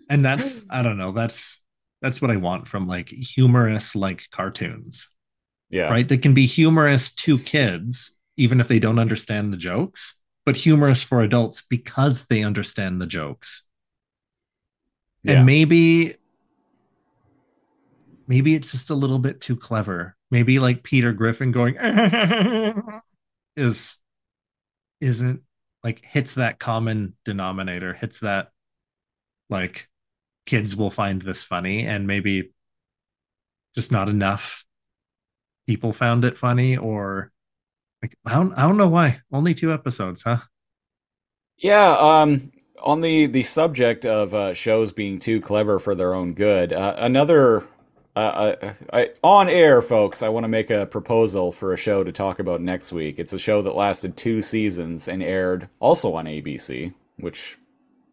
and 0.09 0.23
that's 0.23 0.65
I 0.69 0.81
don't 0.81 0.97
know. 0.97 1.11
That's 1.11 1.59
that's 2.01 2.21
what 2.21 2.31
I 2.31 2.35
want 2.37 2.67
from 2.67 2.87
like 2.87 3.09
humorous 3.09 3.95
like 3.95 4.23
cartoons. 4.31 5.09
yeah, 5.69 5.89
right? 5.89 6.07
That 6.07 6.21
can 6.21 6.33
be 6.33 6.45
humorous 6.45 7.13
to 7.15 7.37
kids, 7.39 8.11
even 8.37 8.59
if 8.59 8.67
they 8.67 8.79
don't 8.79 8.99
understand 8.99 9.51
the 9.51 9.57
jokes, 9.57 10.15
but 10.45 10.55
humorous 10.57 11.01
for 11.03 11.21
adults 11.21 11.63
because 11.67 12.25
they 12.27 12.43
understand 12.43 13.01
the 13.01 13.07
jokes. 13.07 13.63
Yeah. 15.23 15.37
And 15.37 15.45
maybe, 15.45 16.15
maybe 18.27 18.53
it's 18.55 18.71
just 18.71 18.89
a 18.91 18.95
little 18.95 19.19
bit 19.19 19.41
too 19.41 19.55
clever. 19.55 20.15
Maybe 20.35 20.59
like 20.59 20.83
Peter 20.83 21.13
Griffin 21.13 21.53
going 21.53 21.77
is 23.55 23.95
isn't 24.99 25.43
like 25.81 26.03
hits 26.03 26.35
that 26.35 26.59
common 26.59 27.13
denominator, 27.23 27.93
hits 27.93 28.19
that 28.19 28.49
like 29.49 29.87
kids 30.45 30.75
will 30.75 30.91
find 30.91 31.21
this 31.21 31.41
funny, 31.45 31.87
and 31.87 32.05
maybe 32.05 32.51
just 33.75 33.93
not 33.93 34.09
enough 34.09 34.65
people 35.67 35.93
found 35.93 36.25
it 36.25 36.37
funny 36.37 36.75
or 36.75 37.31
like 38.01 38.17
I 38.25 38.33
don't, 38.33 38.53
I 38.55 38.63
don't 38.63 38.75
know 38.75 38.89
why. 38.89 39.21
Only 39.31 39.53
two 39.53 39.71
episodes 39.71 40.23
huh? 40.23 40.39
Yeah, 41.59 41.95
um, 41.97 42.51
on 42.83 42.99
the 42.99 43.27
the 43.27 43.43
subject 43.43 44.05
of 44.05 44.33
uh, 44.33 44.53
shows 44.53 44.91
being 44.91 45.17
too 45.17 45.39
clever 45.39 45.79
for 45.79 45.95
their 45.95 46.13
own 46.13 46.33
good, 46.33 46.73
uh, 46.73 46.95
another 46.97 47.63
uh, 48.15 48.55
I, 48.91 49.01
I, 49.01 49.09
on 49.23 49.49
air, 49.49 49.81
folks. 49.81 50.21
I 50.21 50.29
want 50.29 50.45
to 50.45 50.47
make 50.49 50.69
a 50.69 50.85
proposal 50.85 51.51
for 51.51 51.73
a 51.73 51.77
show 51.77 52.03
to 52.03 52.11
talk 52.11 52.39
about 52.39 52.61
next 52.61 52.91
week. 52.91 53.19
It's 53.19 53.33
a 53.33 53.39
show 53.39 53.61
that 53.61 53.75
lasted 53.75 54.15
two 54.15 54.41
seasons 54.41 55.07
and 55.07 55.21
aired 55.21 55.67
also 55.79 56.13
on 56.13 56.25
ABC, 56.25 56.93
which 57.17 57.57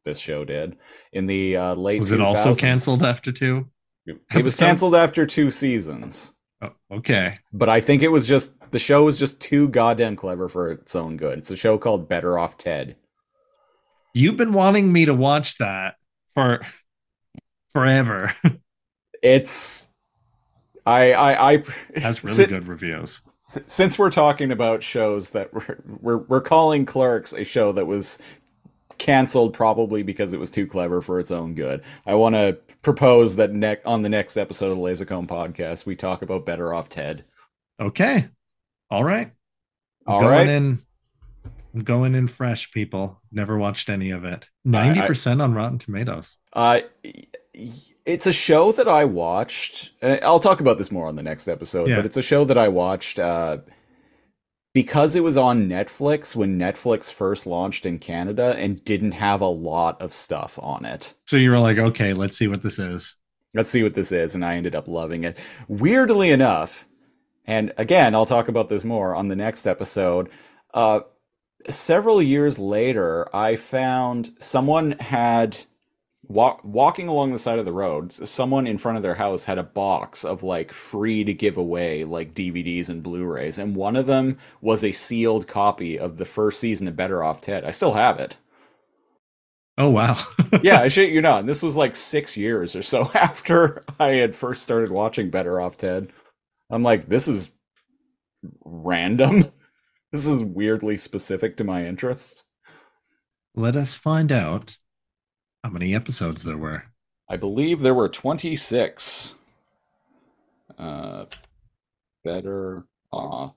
this 0.05 0.19
show 0.19 0.45
did 0.45 0.77
in 1.13 1.27
the 1.27 1.57
uh, 1.57 1.75
late. 1.75 2.01
was 2.01 2.11
it 2.13 2.21
also 2.21 2.55
canceled 2.55 3.05
after 3.05 3.31
two 3.31 3.69
It 4.07 4.45
was 4.45 4.57
canceled 4.57 4.97
after 4.97 5.25
two 5.25 5.53
seasons, 5.53 6.33
oh, 6.61 6.73
okay 6.91 7.35
but 7.53 7.69
I 7.69 7.81
think 7.81 8.03
it 8.03 8.09
was 8.09 8.27
just 8.27 8.53
the 8.73 8.81
show 8.81 9.05
was 9.05 9.17
just 9.17 9.41
too 9.41 9.69
goddamn 9.69 10.17
clever 10.17 10.49
for 10.49 10.73
its 10.73 10.97
own 10.97 11.17
good. 11.17 11.39
It's 11.39 11.53
a 11.53 11.57
show 11.57 11.79
called 11.79 12.09
Better 12.09 12.37
Off 12.37 12.59
Ted. 12.59 12.97
you've 14.15 14.37
been 14.37 14.53
wanting 14.53 14.93
me 14.93 15.05
to 15.05 15.15
watch 15.15 15.59
that 15.59 15.95
for 16.35 16.63
forever 17.73 18.35
It's 19.23 19.87
I 20.87 21.13
I 21.13 21.53
I 21.53 21.65
has 22.01 22.23
really 22.25 22.35
Sit- 22.37 22.49
good 22.51 22.69
reviews 22.69 23.21
since 23.67 23.99
we're 23.99 24.11
talking 24.11 24.53
about 24.53 24.83
shows 24.85 25.31
that 25.31 25.53
we're, 25.53 25.79
we're 26.01 26.17
we're 26.19 26.41
calling 26.41 26.87
Clerks 26.87 27.33
a 27.33 27.45
show 27.45 27.73
that 27.73 27.87
was 27.87 28.19
canceled 28.99 29.53
probably 29.53 30.03
because 30.05 30.33
it 30.33 30.39
was 30.39 30.51
too 30.51 30.67
clever 30.67 31.01
for 31.01 31.19
its 31.19 31.33
own 31.33 31.55
good. 31.55 31.83
I 32.07 32.15
want 32.15 32.37
to 32.37 32.57
propose 32.83 33.35
that 33.37 33.53
neck 33.53 33.81
on 33.85 34.03
the 34.03 34.09
next 34.09 34.37
episode 34.37 34.71
of 34.71 34.77
the 34.79 34.83
Lazor 34.83 35.07
Comb 35.07 35.27
podcast 35.27 35.87
we 35.87 35.97
talk 35.97 36.23
about 36.23 36.47
Better 36.47 36.73
Off 36.73 36.89
Ted. 36.89 37.25
okay 37.81 38.29
all 38.91 39.03
right 39.05 39.33
All 40.07 40.21
going 40.21 40.33
right. 40.33 40.49
in 40.49 40.83
I'm 41.75 41.83
going 41.85 42.15
in 42.15 42.29
fresh 42.29 42.71
people 42.71 43.21
never 43.33 43.57
watched 43.57 43.89
any 43.89 44.11
of 44.11 44.25
it 44.25 44.49
90% 44.67 45.43
on 45.43 45.55
rotten 45.55 45.79
tomatoes 45.79 46.39
Uh, 46.53 46.81
it's 48.07 48.27
a 48.27 48.33
show 48.33 48.73
that 48.73 48.89
I 48.89 49.05
watched. 49.05 49.93
uh, 50.03 50.19
I'll 50.23 50.41
talk 50.41 50.61
about 50.61 50.79
this 50.79 50.91
more 50.93 51.07
on 51.07 51.17
the 51.17 51.23
next 51.23 51.49
episode, 51.49 51.89
Yeah. 51.89 51.97
but 51.97 52.05
it's 52.07 52.17
a 52.17 52.23
show 52.23 52.45
that 52.45 52.59
I 52.59 52.69
watched 52.69 53.19
uh, 53.19 53.59
because 54.75 55.15
it 55.15 55.21
was 55.23 55.37
on 55.37 55.69
Netflix 55.69 56.35
when 56.35 56.59
Netflix 56.59 57.13
first 57.13 57.47
launched 57.47 57.85
in 57.87 57.99
Canada 57.99 58.55
and 58.59 58.85
didn't 58.85 59.13
have 59.13 59.41
a 59.41 59.47
lot 59.47 60.01
of 60.01 60.13
stuff 60.13 60.59
on 60.63 60.85
it. 60.85 61.15
So 61.27 61.37
you 61.37 61.51
were 61.51 61.59
like, 61.59 61.79
okay, 61.79 62.13
let's 62.15 62.37
see 62.37 62.49
what 62.49 62.63
this 62.63 62.79
is. 62.79 63.17
Let's 63.55 63.69
see 63.71 63.83
what 63.83 63.95
this 63.95 64.13
is. 64.13 64.35
And 64.35 64.45
I 64.45 64.57
ended 64.57 64.75
up 64.75 64.89
loving 64.89 65.25
it. 65.25 65.37
Weirdly 65.69 66.31
enough, 66.31 66.89
and 67.47 67.73
again, 67.77 68.15
I'll 68.15 68.25
talk 68.27 68.49
about 68.49 68.69
this 68.69 68.85
more 68.85 69.15
on 69.15 69.29
the 69.29 69.37
next 69.37 69.67
episode. 69.67 70.31
Uh, 70.73 71.01
several 71.69 72.23
years 72.23 72.59
later, 72.59 73.29
I 73.37 73.57
found 73.57 74.33
someone 74.39 74.93
had 74.93 75.59
walk, 76.29 76.61
walking 76.65 77.09
along 77.09 77.33
the 77.33 77.39
side 77.39 77.59
of 77.59 77.65
the 77.65 77.73
road. 77.73 78.13
Someone 78.13 78.67
in 78.67 78.79
front 78.79 78.97
of 78.97 79.03
their 79.03 79.15
house 79.15 79.45
had 79.45 79.59
a 79.59 79.63
box 79.63 80.25
of 80.25 80.43
like 80.43 80.73
free 80.73 81.25
to 81.25 81.35
give 81.35 81.57
away 81.57 82.05
like 82.05 82.35
DVDs 82.35 82.89
and 82.89 83.03
Blu-rays, 83.03 83.59
and 83.59 83.77
one 83.77 83.97
of 83.97 84.07
them 84.07 84.39
was 84.61 84.85
a 84.85 84.93
sealed 84.93 85.47
copy 85.47 85.99
of 85.99 86.17
the 86.17 86.25
first 86.25 86.61
season 86.61 86.89
of 86.89 86.97
Better 86.97 87.23
Off 87.23 87.41
Ted. 87.41 87.65
I 87.65 87.71
still 87.71 87.95
have 87.95 88.19
it. 88.21 88.39
Oh 89.79 89.91
wow! 89.91 90.19
yeah, 90.63 90.81
I 90.81 90.89
shit 90.89 91.13
you 91.13 91.23
not. 91.23 91.47
This 91.47 91.63
was 91.63 91.77
like 91.77 91.97
six 91.97 92.37
years 92.37 92.77
or 92.77 92.83
so 92.83 93.11
after 93.15 93.85
I 93.99 94.09
had 94.09 94.37
first 94.37 94.63
started 94.63 94.91
watching 94.91 95.31
Better 95.31 95.61
Off 95.61 95.77
Ted. 95.77 96.13
I'm 96.71 96.83
like, 96.83 97.09
this 97.09 97.29
is 97.29 97.51
random. 98.65 99.45
This 100.13 100.27
is 100.27 100.45
weirdly 100.45 100.99
specific 100.99 101.57
to 101.57 101.65
my 101.65 101.87
interests. 101.87 102.45
Let 103.55 103.77
us 103.77 103.95
find 103.95 104.31
out 104.31 104.77
how 105.63 105.71
many 105.71 105.95
episodes 105.95 106.45
there 106.45 106.57
were. 106.57 106.85
I 107.29 107.37
believe 107.37 107.81
there 107.81 107.95
were 107.95 108.09
26. 108.09 109.37
Uh, 110.79 111.27
better 112.25 112.85
off 113.13 113.55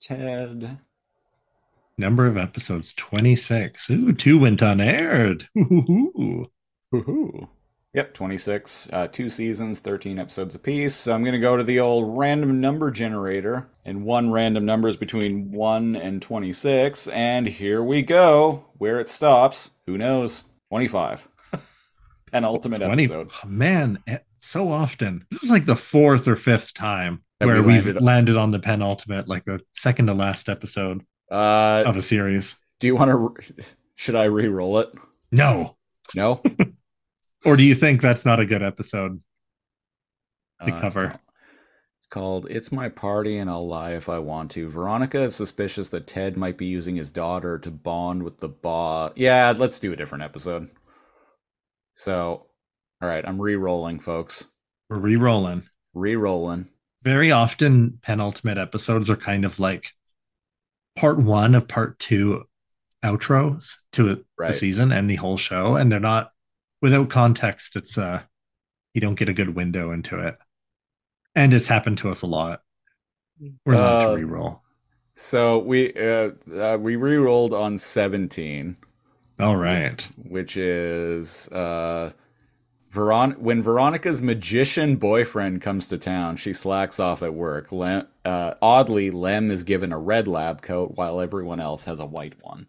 Ted. 0.00 0.78
Number 1.96 2.26
of 2.26 2.36
episodes 2.36 2.92
26. 2.92 3.90
Ooh, 3.90 4.12
two 4.12 4.38
went 4.38 4.62
unaired. 4.62 5.48
Ooh. 5.58 6.46
Ooh. 6.94 7.48
Yep, 7.94 8.14
26. 8.14 8.88
Uh, 8.92 9.08
two 9.08 9.28
seasons, 9.28 9.80
13 9.80 10.18
episodes 10.18 10.54
apiece. 10.54 10.94
So 10.94 11.12
I'm 11.12 11.24
going 11.24 11.32
to 11.32 11.40
go 11.40 11.56
to 11.56 11.64
the 11.64 11.80
old 11.80 12.16
random 12.16 12.60
number 12.60 12.92
generator. 12.92 13.68
And 13.84 14.04
one 14.04 14.30
random 14.30 14.64
number 14.64 14.88
is 14.88 14.96
between 14.96 15.50
1 15.50 15.96
and 15.96 16.22
26. 16.22 17.08
And 17.08 17.48
here 17.48 17.82
we 17.82 18.02
go. 18.02 18.66
Where 18.76 19.00
it 19.00 19.08
stops, 19.08 19.72
who 19.86 19.98
knows? 19.98 20.44
25. 20.68 21.26
Penultimate 22.30 22.80
20, 22.80 23.04
episode. 23.04 23.30
Man, 23.46 23.98
eh, 24.06 24.18
so 24.40 24.70
often. 24.70 25.26
This 25.30 25.42
is 25.42 25.50
like 25.50 25.66
the 25.66 25.76
fourth 25.76 26.28
or 26.28 26.36
fifth 26.36 26.74
time 26.74 27.22
where 27.38 27.62
we 27.62 27.74
have 27.74 27.86
landed, 27.86 28.02
landed 28.02 28.36
on 28.36 28.50
the 28.50 28.58
penultimate, 28.58 29.28
like 29.28 29.44
the 29.44 29.60
second 29.74 30.06
to 30.06 30.14
last 30.14 30.48
episode 30.48 31.04
uh, 31.30 31.84
of 31.86 31.96
a 31.96 32.02
series. 32.02 32.56
Do 32.80 32.86
you 32.86 32.96
want 32.96 33.10
to? 33.36 33.64
Should 33.94 34.14
I 34.14 34.24
re-roll 34.24 34.78
it? 34.78 34.92
No. 35.32 35.76
No. 36.14 36.42
or 37.44 37.56
do 37.56 37.62
you 37.62 37.74
think 37.74 38.00
that's 38.00 38.24
not 38.24 38.40
a 38.40 38.46
good 38.46 38.62
episode 38.62 39.20
to 40.64 40.72
uh, 40.72 40.80
cover? 40.80 41.04
It's 41.04 41.12
called, 41.12 41.20
it's 41.98 42.06
called 42.06 42.46
"It's 42.50 42.72
My 42.72 42.88
Party 42.88 43.38
and 43.38 43.50
I'll 43.50 43.66
Lie 43.66 43.92
If 43.92 44.08
I 44.08 44.18
Want 44.18 44.50
to." 44.52 44.68
Veronica 44.68 45.22
is 45.22 45.34
suspicious 45.34 45.88
that 45.90 46.06
Ted 46.06 46.36
might 46.36 46.56
be 46.56 46.66
using 46.66 46.96
his 46.96 47.12
daughter 47.12 47.58
to 47.58 47.70
bond 47.70 48.22
with 48.22 48.38
the 48.38 48.48
boss. 48.48 49.12
Yeah, 49.16 49.52
let's 49.56 49.78
do 49.78 49.92
a 49.92 49.96
different 49.96 50.24
episode. 50.24 50.70
So, 51.98 52.46
all 53.02 53.08
right, 53.08 53.26
I'm 53.26 53.42
re-rolling, 53.42 53.98
folks. 53.98 54.46
We're 54.88 54.98
re-rolling. 54.98 55.64
Re-rolling. 55.94 56.68
Very 57.02 57.32
often, 57.32 57.98
penultimate 58.02 58.56
episodes 58.56 59.10
are 59.10 59.16
kind 59.16 59.44
of 59.44 59.58
like 59.58 59.90
part 60.94 61.18
one 61.18 61.56
of 61.56 61.66
part 61.66 61.98
two 61.98 62.44
outros 63.04 63.78
to 63.94 64.24
right. 64.38 64.46
the 64.46 64.54
season 64.54 64.92
and 64.92 65.10
the 65.10 65.16
whole 65.16 65.36
show, 65.36 65.74
and 65.74 65.90
they're 65.90 65.98
not 65.98 66.30
without 66.80 67.10
context, 67.10 67.74
it's 67.74 67.98
uh 67.98 68.22
you 68.94 69.00
don't 69.00 69.18
get 69.18 69.28
a 69.28 69.34
good 69.34 69.56
window 69.56 69.90
into 69.90 70.20
it. 70.24 70.36
And 71.34 71.52
it's 71.52 71.66
happened 71.66 71.98
to 71.98 72.10
us 72.10 72.22
a 72.22 72.28
lot. 72.28 72.62
We're 73.66 73.74
allowed 73.74 74.02
uh, 74.02 74.10
to 74.10 74.16
re-roll. 74.18 74.62
So 75.16 75.58
we 75.58 75.92
uh, 75.94 76.30
uh 76.56 76.78
we 76.80 76.94
re-rolled 76.94 77.54
on 77.54 77.76
17. 77.76 78.76
All 79.38 79.56
right. 79.56 80.08
Which 80.16 80.56
is 80.56 81.48
uh 81.48 82.12
Veron- 82.92 83.38
when 83.38 83.62
Veronica's 83.62 84.22
magician 84.22 84.96
boyfriend 84.96 85.60
comes 85.60 85.88
to 85.88 85.98
town, 85.98 86.36
she 86.36 86.52
slacks 86.54 86.98
off 86.98 87.22
at 87.22 87.34
work. 87.34 87.70
Lem- 87.70 88.08
uh, 88.24 88.54
oddly, 88.62 89.10
Lem 89.10 89.50
is 89.50 89.62
given 89.62 89.92
a 89.92 89.98
red 89.98 90.26
lab 90.26 90.62
coat 90.62 90.92
while 90.94 91.20
everyone 91.20 91.60
else 91.60 91.84
has 91.84 92.00
a 92.00 92.06
white 92.06 92.34
one. 92.42 92.66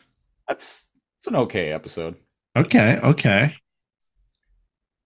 That's 0.47 0.87
it's 1.15 1.27
an 1.27 1.35
okay 1.35 1.71
episode. 1.71 2.15
Okay, 2.55 2.99
okay. 3.01 3.55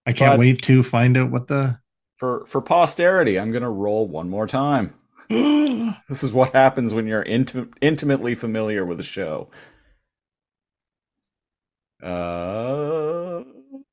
I 0.06 0.12
can't 0.12 0.32
but 0.32 0.38
wait 0.38 0.62
to 0.62 0.82
find 0.82 1.16
out 1.16 1.30
what 1.30 1.46
the 1.46 1.78
for 2.16 2.44
for 2.46 2.60
posterity. 2.60 3.38
I'm 3.38 3.52
gonna 3.52 3.70
roll 3.70 4.08
one 4.08 4.28
more 4.28 4.46
time. 4.46 4.94
this 5.28 6.22
is 6.22 6.32
what 6.32 6.52
happens 6.52 6.92
when 6.92 7.06
you're 7.06 7.24
inti- 7.24 7.72
intimately 7.80 8.34
familiar 8.34 8.84
with 8.84 9.00
a 9.00 9.04
show. 9.04 9.48
Uh, 12.04 13.44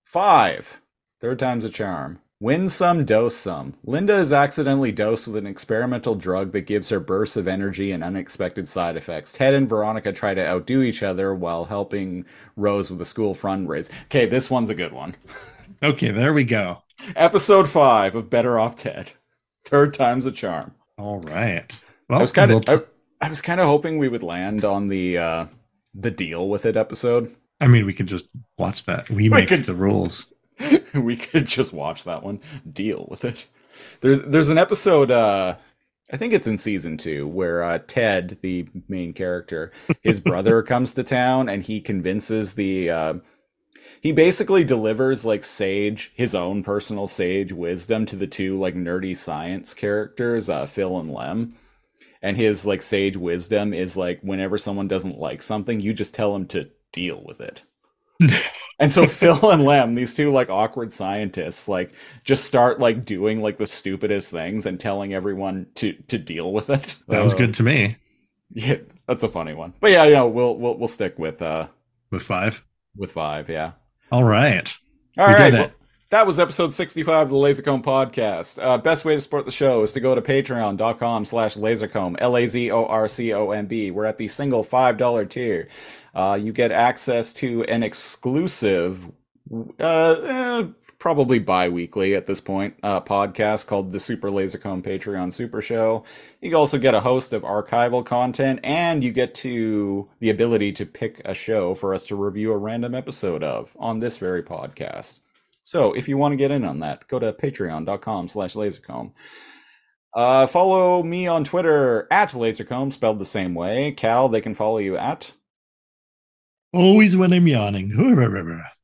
five. 0.04 0.82
Third 1.20 1.40
time's 1.40 1.66
a 1.66 1.70
charm. 1.70 2.20
Win 2.42 2.70
some, 2.70 3.06
dose 3.06 3.36
some. 3.36 3.76
Linda 3.84 4.16
is 4.16 4.34
accidentally 4.34 4.92
dosed 4.92 5.28
with 5.28 5.36
an 5.36 5.46
experimental 5.46 6.16
drug 6.16 6.52
that 6.54 6.62
gives 6.62 6.90
her 6.90 7.00
bursts 7.00 7.38
of 7.38 7.48
energy 7.48 7.92
and 7.92 8.04
unexpected 8.04 8.68
side 8.68 8.98
effects. 8.98 9.34
Ted 9.34 9.54
and 9.54 9.70
Veronica 9.70 10.12
try 10.12 10.34
to 10.34 10.44
outdo 10.44 10.82
each 10.82 11.04
other 11.04 11.36
while 11.36 11.66
helping 11.66 12.26
Rose 12.56 12.90
with 12.90 13.00
a 13.00 13.06
school 13.06 13.36
fundraise. 13.36 13.92
Okay, 14.06 14.26
this 14.26 14.50
one's 14.50 14.72
a 14.72 14.76
good 14.76 14.92
one. 14.92 15.16
Okay, 15.84 16.12
there 16.12 16.34
we 16.34 16.44
go. 16.44 16.84
Episode 17.16 17.68
five 17.68 18.14
of 18.14 18.30
Better 18.30 18.60
Off 18.60 18.76
Ted. 18.76 19.14
Third 19.66 19.96
time's 19.96 20.28
a 20.28 20.32
charm. 20.32 20.76
All 21.00 21.22
right. 21.22 21.80
Well, 22.08 22.20
I 22.20 22.22
was 22.22 22.32
kind 22.32 22.52
of, 22.52 22.64
we'll 22.68 22.80
t- 22.80 22.86
I, 23.20 23.26
I, 23.26 23.30
was 23.30 23.42
kind 23.42 23.60
of 23.60 23.66
hoping 23.66 23.98
we 23.98 24.08
would 24.08 24.22
land 24.22 24.64
on 24.64 24.90
the 24.90 25.18
uh 25.18 25.46
the 25.96 26.12
deal 26.12 26.50
with 26.50 26.68
it 26.68 26.78
episode. 26.78 27.36
I 27.62 27.68
mean, 27.68 27.86
we 27.86 27.94
could 27.94 28.08
just 28.08 28.28
watch 28.58 28.86
that. 28.86 29.10
We, 29.10 29.16
we 29.16 29.30
make 29.30 29.50
could, 29.50 29.64
the 29.64 29.76
rules. 29.76 30.34
we 30.94 31.16
could 31.16 31.46
just 31.46 31.72
watch 31.72 32.04
that 32.04 32.24
one. 32.24 32.42
Deal 32.70 33.08
with 33.10 33.24
it. 33.24 33.46
There's 34.02 34.20
there's 34.22 34.50
an 34.50 34.58
episode. 34.58 35.12
uh 35.12 35.56
I 36.14 36.18
think 36.18 36.34
it's 36.34 36.48
in 36.48 36.58
season 36.58 36.98
two 36.98 37.26
where 37.26 37.64
uh, 37.64 37.80
Ted, 37.88 38.38
the 38.42 38.68
main 38.90 39.14
character, 39.14 39.72
his 40.02 40.20
brother 40.20 40.62
comes 40.62 40.94
to 40.96 41.04
town 41.04 41.48
and 41.48 41.64
he 41.64 41.80
convinces 41.80 42.54
the 42.54 42.90
uh, 42.90 43.14
he 44.02 44.12
basically 44.12 44.64
delivers 44.64 45.24
like 45.24 45.44
sage 45.44 46.12
his 46.14 46.36
own 46.36 46.64
personal 46.64 47.08
sage 47.08 47.54
wisdom 47.54 48.06
to 48.08 48.18
the 48.18 48.28
two 48.28 48.60
like 48.60 48.76
nerdy 48.76 49.16
science 49.16 49.74
characters 49.74 50.50
uh, 50.50 50.66
phil 50.66 51.00
and 51.00 51.14
lem 51.14 51.54
and 52.22 52.36
his 52.36 52.66
like 52.66 52.82
sage 52.82 53.16
wisdom 53.16 53.74
is 53.74 53.96
like 53.96 54.20
whenever 54.22 54.58
someone 54.58 54.88
doesn't 54.88 55.18
like 55.18 55.42
something 55.42 55.80
you 55.80 55.94
just 55.94 56.14
tell 56.14 56.34
them 56.34 56.46
to 56.46 56.70
deal 56.92 57.22
with 57.26 57.42
it 57.42 57.64
and 58.80 58.92
so 58.92 59.08
phil 59.08 59.50
and 59.50 59.64
lem 59.64 59.94
these 59.94 60.14
two 60.14 60.32
like 60.32 60.50
awkward 60.50 60.92
scientists 60.94 61.68
like 61.68 61.92
just 62.24 62.46
start 62.46 62.80
like 62.80 63.04
doing 63.04 63.42
like 63.42 63.58
the 63.58 63.66
stupidest 63.66 64.30
things 64.30 64.66
and 64.66 64.80
telling 64.80 65.14
everyone 65.14 65.66
to 65.76 65.94
to 66.08 66.18
deal 66.18 66.54
with 66.54 66.70
it 66.70 66.98
that 67.08 67.24
was 67.24 67.34
uh, 67.34 67.38
good 67.38 67.54
to 67.54 67.64
me 67.64 67.96
yeah 68.52 68.78
that's 69.08 69.24
a 69.24 69.30
funny 69.30 69.54
one 69.54 69.74
but 69.80 69.92
yeah 69.92 70.04
you 70.04 70.14
know 70.14 70.28
we'll 70.28 70.56
we'll, 70.56 70.78
we'll 70.78 70.88
stick 70.88 71.18
with 71.18 71.42
uh 71.42 71.68
with 72.12 72.22
five 72.22 72.64
with 72.96 73.12
five 73.12 73.50
yeah 73.50 73.72
all 74.12 74.26
right. 74.26 74.78
All 75.18 75.28
we 75.28 75.34
right. 75.34 75.54
Well, 75.54 75.72
that 76.10 76.28
was 76.28 76.38
episode 76.38 76.74
65 76.74 77.28
of 77.28 77.30
the 77.30 77.36
Lazor 77.36 77.64
Comb 77.64 77.82
podcast. 77.82 78.62
Uh, 78.62 78.78
best 78.78 79.06
way 79.06 79.16
to 79.16 79.22
support 79.22 79.46
the 79.46 79.52
show 79.52 79.84
is 79.84 79.94
to 79.94 80.02
go 80.02 80.14
to 80.14 80.22
patreon.com 80.22 81.24
slash 81.24 81.56
lazorcomb, 81.56 82.18
L-A-Z-O-R-C-O-M-B. 82.20 83.92
We're 83.92 84.04
at 84.04 84.18
the 84.18 84.28
single 84.28 84.66
$5 84.66 85.30
tier. 85.30 85.70
Uh, 86.14 86.38
you 86.42 86.52
get 86.52 86.72
access 86.72 87.34
to 87.34 87.64
an 87.66 87.84
exclusive, 87.84 89.10
uh, 89.80 90.16
eh, 90.24 90.68
probably 91.02 91.40
bi-weekly 91.40 92.16
at 92.16 92.28
this 92.28 92.40
point 92.40 92.76
uh, 92.84 93.02
podcast 93.02 93.66
called 93.66 93.92
the 93.92 94.00
super 94.00 94.30
lazorcomb 94.30 94.84
patreon 94.84 95.34
super 95.34 95.60
show. 95.62 96.04
You 96.42 96.56
also 96.56 96.78
get 96.78 96.94
a 96.94 97.00
host 97.00 97.34
of 97.34 97.42
archival 97.42 98.06
content 98.06 98.60
and 98.64 99.04
you 99.04 99.12
get 99.12 99.34
to 99.36 100.08
the 100.20 100.30
ability 100.30 100.74
to 100.74 100.86
pick 100.86 101.20
a 101.26 101.34
show 101.34 101.74
for 101.74 101.96
us 101.96 102.06
to 102.06 102.16
review 102.16 102.52
a 102.52 102.58
random 102.58 102.94
episode 102.94 103.44
of 103.44 103.76
on 103.80 103.98
this 103.98 104.20
very 104.20 104.44
podcast. 104.44 105.22
So 105.64 105.94
if 105.94 106.08
you 106.08 106.18
want 106.18 106.34
to 106.34 106.38
get 106.38 106.52
in 106.52 106.64
on 106.64 106.80
that 106.82 107.08
go 107.08 107.18
to 107.18 107.34
patreon.com 107.34 108.28
slash 108.28 108.54
lazorcomb. 108.54 109.14
Uh, 110.14 110.46
follow 110.46 111.02
me 111.02 111.26
on 111.26 111.44
twitter 111.44 112.08
at 112.12 112.30
lazorcomb 112.30 112.94
spelled 112.94 113.18
the 113.18 113.26
same 113.26 113.56
way. 113.56 113.92
Kal 113.92 114.30
they 114.30 114.42
can 114.42 114.54
follow 114.54 114.78
you 114.78 114.98
at 114.98 115.34
always 116.74 117.18
when 117.18 117.34
i'm 117.34 117.48
yawning 117.48 117.92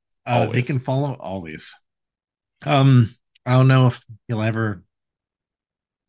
uh, 0.26 0.48
they 0.48 0.62
can 0.62 0.80
follow 0.80 1.14
always 1.20 1.74
um, 2.66 3.10
I 3.46 3.54
don't 3.54 3.68
know 3.68 3.88
if 3.88 4.04
you'll 4.28 4.44
ever 4.44 4.84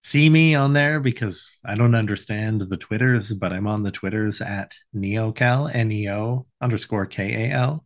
see 0.03 0.29
me 0.29 0.55
on 0.55 0.73
there 0.73 1.01
because 1.01 1.61
I 1.65 1.75
don't 1.75 1.95
understand 1.95 2.63
the 2.63 2.77
Twitters, 2.77 3.33
but 3.33 3.53
I'm 3.53 3.67
on 3.67 3.83
the 3.83 3.91
Twitters 3.91 4.41
at 4.41 4.75
Neo 4.93 5.33
Kal, 5.33 5.69
N 5.69 5.93
E 5.93 6.09
O 6.09 6.47
underscore 6.61 7.07
K 7.07 7.51
A 7.51 7.55
L. 7.55 7.85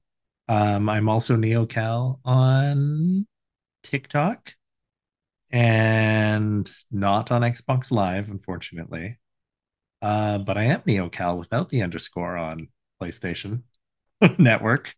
Um, 0.48 0.89
I'm 0.89 1.09
also 1.09 1.36
Neo 1.36 1.66
Kal 1.66 2.20
on 2.24 3.27
TikTok 3.82 4.55
and 5.51 6.70
not 6.90 7.31
on 7.31 7.43
Xbox 7.43 7.90
Live, 7.90 8.31
unfortunately. 8.31 9.19
Uh, 10.01 10.39
but 10.39 10.56
I 10.56 10.64
am 10.64 10.82
Neo 10.86 11.09
Kal 11.09 11.39
without 11.39 11.69
the 11.69 11.82
underscore 11.82 12.36
on 12.36 12.69
PlayStation 13.01 13.62
Network. 14.39 14.94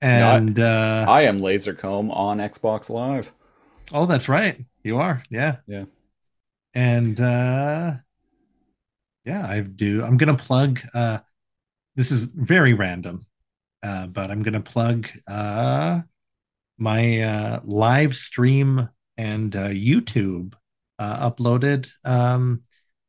And 0.00 0.56
No, 0.56 0.66
uh, 0.66 1.06
I 1.08 1.22
am 1.22 1.40
Lazor 1.40 1.78
Comb 1.78 2.10
on 2.10 2.38
Xbox 2.38 2.90
Live. 2.90 3.32
oh, 3.92 4.06
that's 4.06 4.28
right. 4.28 4.58
You 4.82 4.98
are. 4.98 5.22
Yeah. 5.30 5.56
Yeah. 5.66 5.84
And 6.74 7.20
uh, 7.20 7.92
yeah, 9.24 9.46
I 9.46 9.60
do. 9.60 10.02
I'm 10.02 10.16
going 10.16 10.36
to 10.36 10.42
plug. 10.42 10.80
Uh, 10.92 11.18
this 11.94 12.10
is 12.10 12.24
very 12.24 12.74
random, 12.74 13.26
uh, 13.82 14.06
but 14.08 14.30
I'm 14.30 14.42
going 14.42 14.54
to 14.54 14.60
plug 14.60 15.08
uh, 15.28 16.00
my 16.78 17.20
uh, 17.20 17.60
live 17.64 18.16
stream 18.16 18.88
and 19.16 19.54
uh, 19.54 19.68
YouTube 19.68 20.54
uh, 20.98 21.30
uploaded 21.30 21.88
um, 22.04 22.62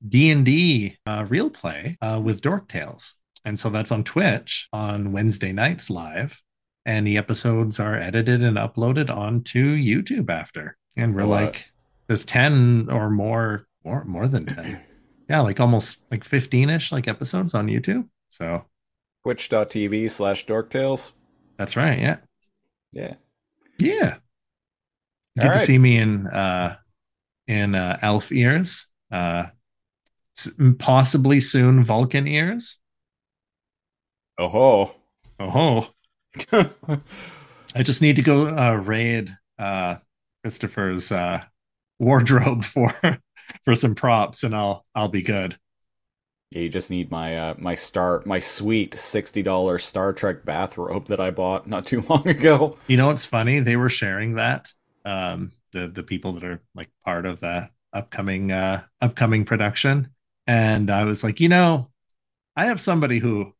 D&D 0.07 0.97
uh, 1.07 1.25
real 1.29 1.49
play 1.49 1.97
uh, 2.01 2.21
with 2.23 2.41
Dork 2.41 2.67
Tales. 2.67 3.15
And 3.45 3.59
so 3.59 3.69
that's 3.69 3.91
on 3.91 4.03
Twitch 4.03 4.67
on 4.71 5.11
Wednesday 5.11 5.51
nights 5.51 5.89
live. 5.89 6.41
And 6.85 7.07
the 7.07 7.17
episodes 7.17 7.79
are 7.79 7.95
edited 7.95 8.41
and 8.41 8.57
uploaded 8.57 9.09
onto 9.09 9.75
YouTube 9.75 10.29
after. 10.29 10.77
And 10.97 11.15
we're 11.15 11.23
like, 11.23 11.71
there's 12.07 12.25
10 12.25 12.89
or 12.91 13.09
more, 13.09 13.67
more, 13.85 14.03
more 14.05 14.27
than 14.27 14.45
10. 14.45 14.81
yeah, 15.29 15.41
like 15.41 15.59
almost 15.59 16.03
like 16.11 16.23
15 16.23 16.69
ish 16.69 16.91
like 16.91 17.07
episodes 17.07 17.53
on 17.53 17.67
YouTube. 17.67 18.07
So 18.27 18.65
Twitch.tv 19.23 20.11
slash 20.11 20.45
Dorktales. 20.45 21.13
that's 21.57 21.77
right. 21.77 21.99
Yeah. 21.99 22.17
Yeah. 22.91 23.15
Yeah. 23.79 24.15
Get 25.37 25.53
to 25.53 25.59
see 25.59 25.77
me 25.77 25.97
in 25.97 26.27
uh 26.27 26.75
in 27.47 27.73
uh 27.75 27.97
elf 28.01 28.31
ears. 28.31 28.85
Uh 29.11 29.45
possibly 30.77 31.39
soon 31.39 31.83
Vulcan 31.83 32.27
ears. 32.27 32.77
Oh 34.37 34.47
ho. 34.47 34.91
Oh, 35.39 35.49
ho. 35.49 36.67
I 37.75 37.83
just 37.83 38.01
need 38.01 38.15
to 38.15 38.21
go 38.21 38.47
uh 38.47 38.75
raid 38.75 39.35
uh 39.59 39.97
Christopher's 40.43 41.11
uh 41.11 41.43
wardrobe 41.99 42.63
for 42.63 42.91
for 43.65 43.75
some 43.75 43.95
props 43.95 44.43
and 44.43 44.55
I'll 44.55 44.85
I'll 44.95 45.09
be 45.09 45.21
good. 45.21 45.57
Yeah, 46.51 46.61
you 46.61 46.69
just 46.69 46.91
need 46.91 47.09
my 47.09 47.37
uh, 47.37 47.53
my 47.57 47.73
star 47.73 48.21
my 48.27 48.37
sweet 48.37 48.93
sixty 48.93 49.41
dollar 49.41 49.79
Star 49.79 50.13
Trek 50.13 50.45
bathrobe 50.45 51.07
that 51.07 51.19
I 51.19 51.31
bought 51.31 51.67
not 51.67 51.85
too 51.85 52.01
long 52.09 52.27
ago. 52.27 52.77
You 52.87 52.97
know 52.97 53.07
what's 53.07 53.25
funny? 53.25 53.59
They 53.59 53.75
were 53.75 53.89
sharing 53.89 54.35
that. 54.35 54.71
Um, 55.03 55.51
the 55.71 55.87
the 55.87 56.03
people 56.03 56.33
that 56.33 56.43
are 56.43 56.61
like 56.75 56.89
part 57.03 57.25
of 57.25 57.39
the 57.39 57.69
upcoming 57.91 58.51
uh 58.51 58.83
upcoming 59.01 59.45
production, 59.45 60.09
and 60.45 60.91
I 60.91 61.05
was 61.05 61.23
like, 61.23 61.39
you 61.39 61.49
know, 61.49 61.89
I 62.55 62.65
have 62.67 62.79
somebody 62.79 63.17
who 63.17 63.53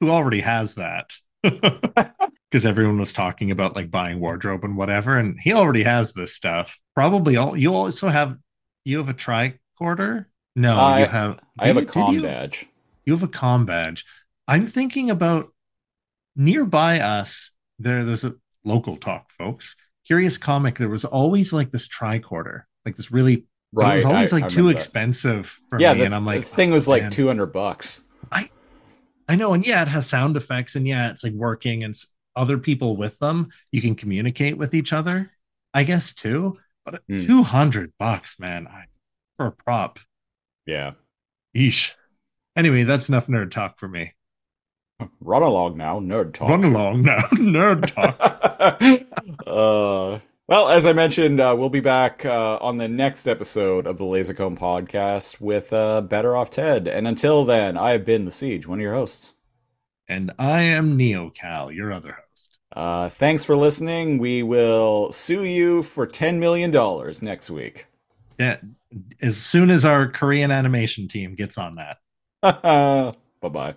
who 0.00 0.10
already 0.10 0.40
has 0.40 0.74
that 0.76 1.12
because 1.42 2.66
everyone 2.66 2.98
was 2.98 3.12
talking 3.12 3.50
about 3.50 3.76
like 3.76 3.90
buying 3.90 4.20
wardrobe 4.20 4.64
and 4.64 4.76
whatever, 4.76 5.18
and 5.18 5.38
he 5.40 5.52
already 5.52 5.82
has 5.82 6.12
this 6.12 6.34
stuff. 6.34 6.78
Probably 6.94 7.36
all 7.36 7.56
you 7.56 7.74
also 7.74 8.08
have. 8.08 8.36
You 8.84 8.98
have 8.98 9.08
a 9.08 9.14
tricorder? 9.14 10.26
No, 10.56 10.76
I- 10.78 11.00
you 11.00 11.06
have. 11.06 11.40
I 11.58 11.66
have 11.68 11.76
a 11.76 11.80
you- 11.80 11.86
com 11.86 12.14
you? 12.14 12.22
badge. 12.22 12.66
You 13.04 13.12
have 13.14 13.22
a 13.22 13.28
com 13.28 13.66
badge. 13.66 14.04
I'm 14.48 14.66
thinking 14.66 15.10
about 15.10 15.48
nearby 16.36 17.00
us. 17.00 17.52
There, 17.78 18.04
there's 18.04 18.24
a 18.24 18.34
local 18.64 18.96
talk, 18.96 19.30
folks. 19.30 19.76
Curious 20.06 20.38
Comic. 20.38 20.76
There 20.78 20.88
was 20.88 21.04
always 21.04 21.52
like 21.52 21.70
this 21.70 21.88
tricorder, 21.88 22.62
like 22.84 22.96
this 22.96 23.10
really. 23.12 23.46
Right. 23.72 23.92
it 23.92 23.94
was 23.94 24.04
always 24.04 24.32
I- 24.32 24.36
like 24.38 24.44
I 24.46 24.48
too 24.48 24.64
that. 24.64 24.76
expensive 24.76 25.56
for 25.68 25.78
Yeah, 25.80 25.92
me, 25.92 26.00
the, 26.00 26.06
and 26.06 26.14
I'm 26.14 26.24
like, 26.24 26.40
the 26.40 26.46
thing 26.46 26.70
was 26.72 26.88
like 26.88 27.10
two 27.10 27.28
hundred 27.28 27.52
bucks. 27.52 28.00
I 29.30 29.36
know, 29.36 29.54
and 29.54 29.64
yeah, 29.64 29.82
it 29.82 29.86
has 29.88 30.08
sound 30.08 30.36
effects, 30.36 30.74
and 30.74 30.88
yeah, 30.88 31.08
it's 31.10 31.22
like 31.22 31.34
working, 31.34 31.84
and 31.84 31.94
other 32.34 32.58
people 32.58 32.96
with 32.96 33.16
them, 33.20 33.50
you 33.70 33.80
can 33.80 33.94
communicate 33.94 34.58
with 34.58 34.74
each 34.74 34.92
other, 34.92 35.30
I 35.72 35.84
guess 35.84 36.12
too. 36.12 36.56
But 36.84 37.02
Hmm. 37.08 37.26
two 37.26 37.44
hundred 37.44 37.92
bucks, 37.96 38.40
man, 38.40 38.66
I, 38.66 38.86
for 39.36 39.46
a 39.46 39.52
prop. 39.52 40.00
Yeah. 40.66 40.94
Yeesh. 41.56 41.92
Anyway, 42.56 42.82
that's 42.82 43.08
enough 43.08 43.28
nerd 43.28 43.52
talk 43.52 43.78
for 43.78 43.86
me. 43.86 44.14
Run 45.20 45.42
along 45.42 45.76
now, 45.78 46.00
nerd 46.00 46.34
talk. 46.34 46.48
Run 46.48 46.64
along 46.64 47.02
now, 47.02 47.20
nerd 47.34 47.86
talk. 47.94 48.16
uh, 49.46 50.18
well, 50.50 50.68
as 50.68 50.84
I 50.84 50.92
mentioned, 50.92 51.40
uh, 51.40 51.54
we'll 51.56 51.70
be 51.70 51.78
back 51.78 52.26
uh, 52.26 52.58
on 52.60 52.76
the 52.76 52.88
next 52.88 53.28
episode 53.28 53.86
of 53.86 53.98
the 53.98 54.04
Lazor 54.04 54.36
Comb 54.36 54.56
podcast 54.56 55.40
with 55.40 55.72
uh, 55.72 56.00
Better 56.00 56.36
Off 56.36 56.50
Ted. 56.50 56.88
And 56.88 57.06
until 57.06 57.44
then, 57.44 57.76
I 57.76 57.92
have 57.92 58.04
been 58.04 58.24
the 58.24 58.32
Siege, 58.32 58.66
one 58.66 58.80
of 58.80 58.82
your 58.82 58.94
hosts. 58.94 59.34
And 60.08 60.32
I 60.40 60.62
am 60.62 60.96
Neo 60.96 61.30
Kal, 61.30 61.70
your 61.70 61.92
other 61.92 62.14
host. 62.14 62.58
Uh, 62.74 63.08
thanks 63.08 63.44
for 63.44 63.54
listening. 63.54 64.18
We 64.18 64.42
will 64.42 65.12
sue 65.12 65.44
you 65.44 65.84
for 65.84 66.04
$10 66.04 66.38
million 66.38 66.72
next 67.22 67.48
week. 67.48 67.86
Yeah, 68.36 68.56
as 69.22 69.36
soon 69.36 69.70
as 69.70 69.84
our 69.84 70.08
Korean 70.08 70.50
animation 70.50 71.06
team 71.06 71.36
gets 71.36 71.58
on 71.58 71.76
that. 71.76 71.98
bye 73.40 73.48
bye. 73.48 73.76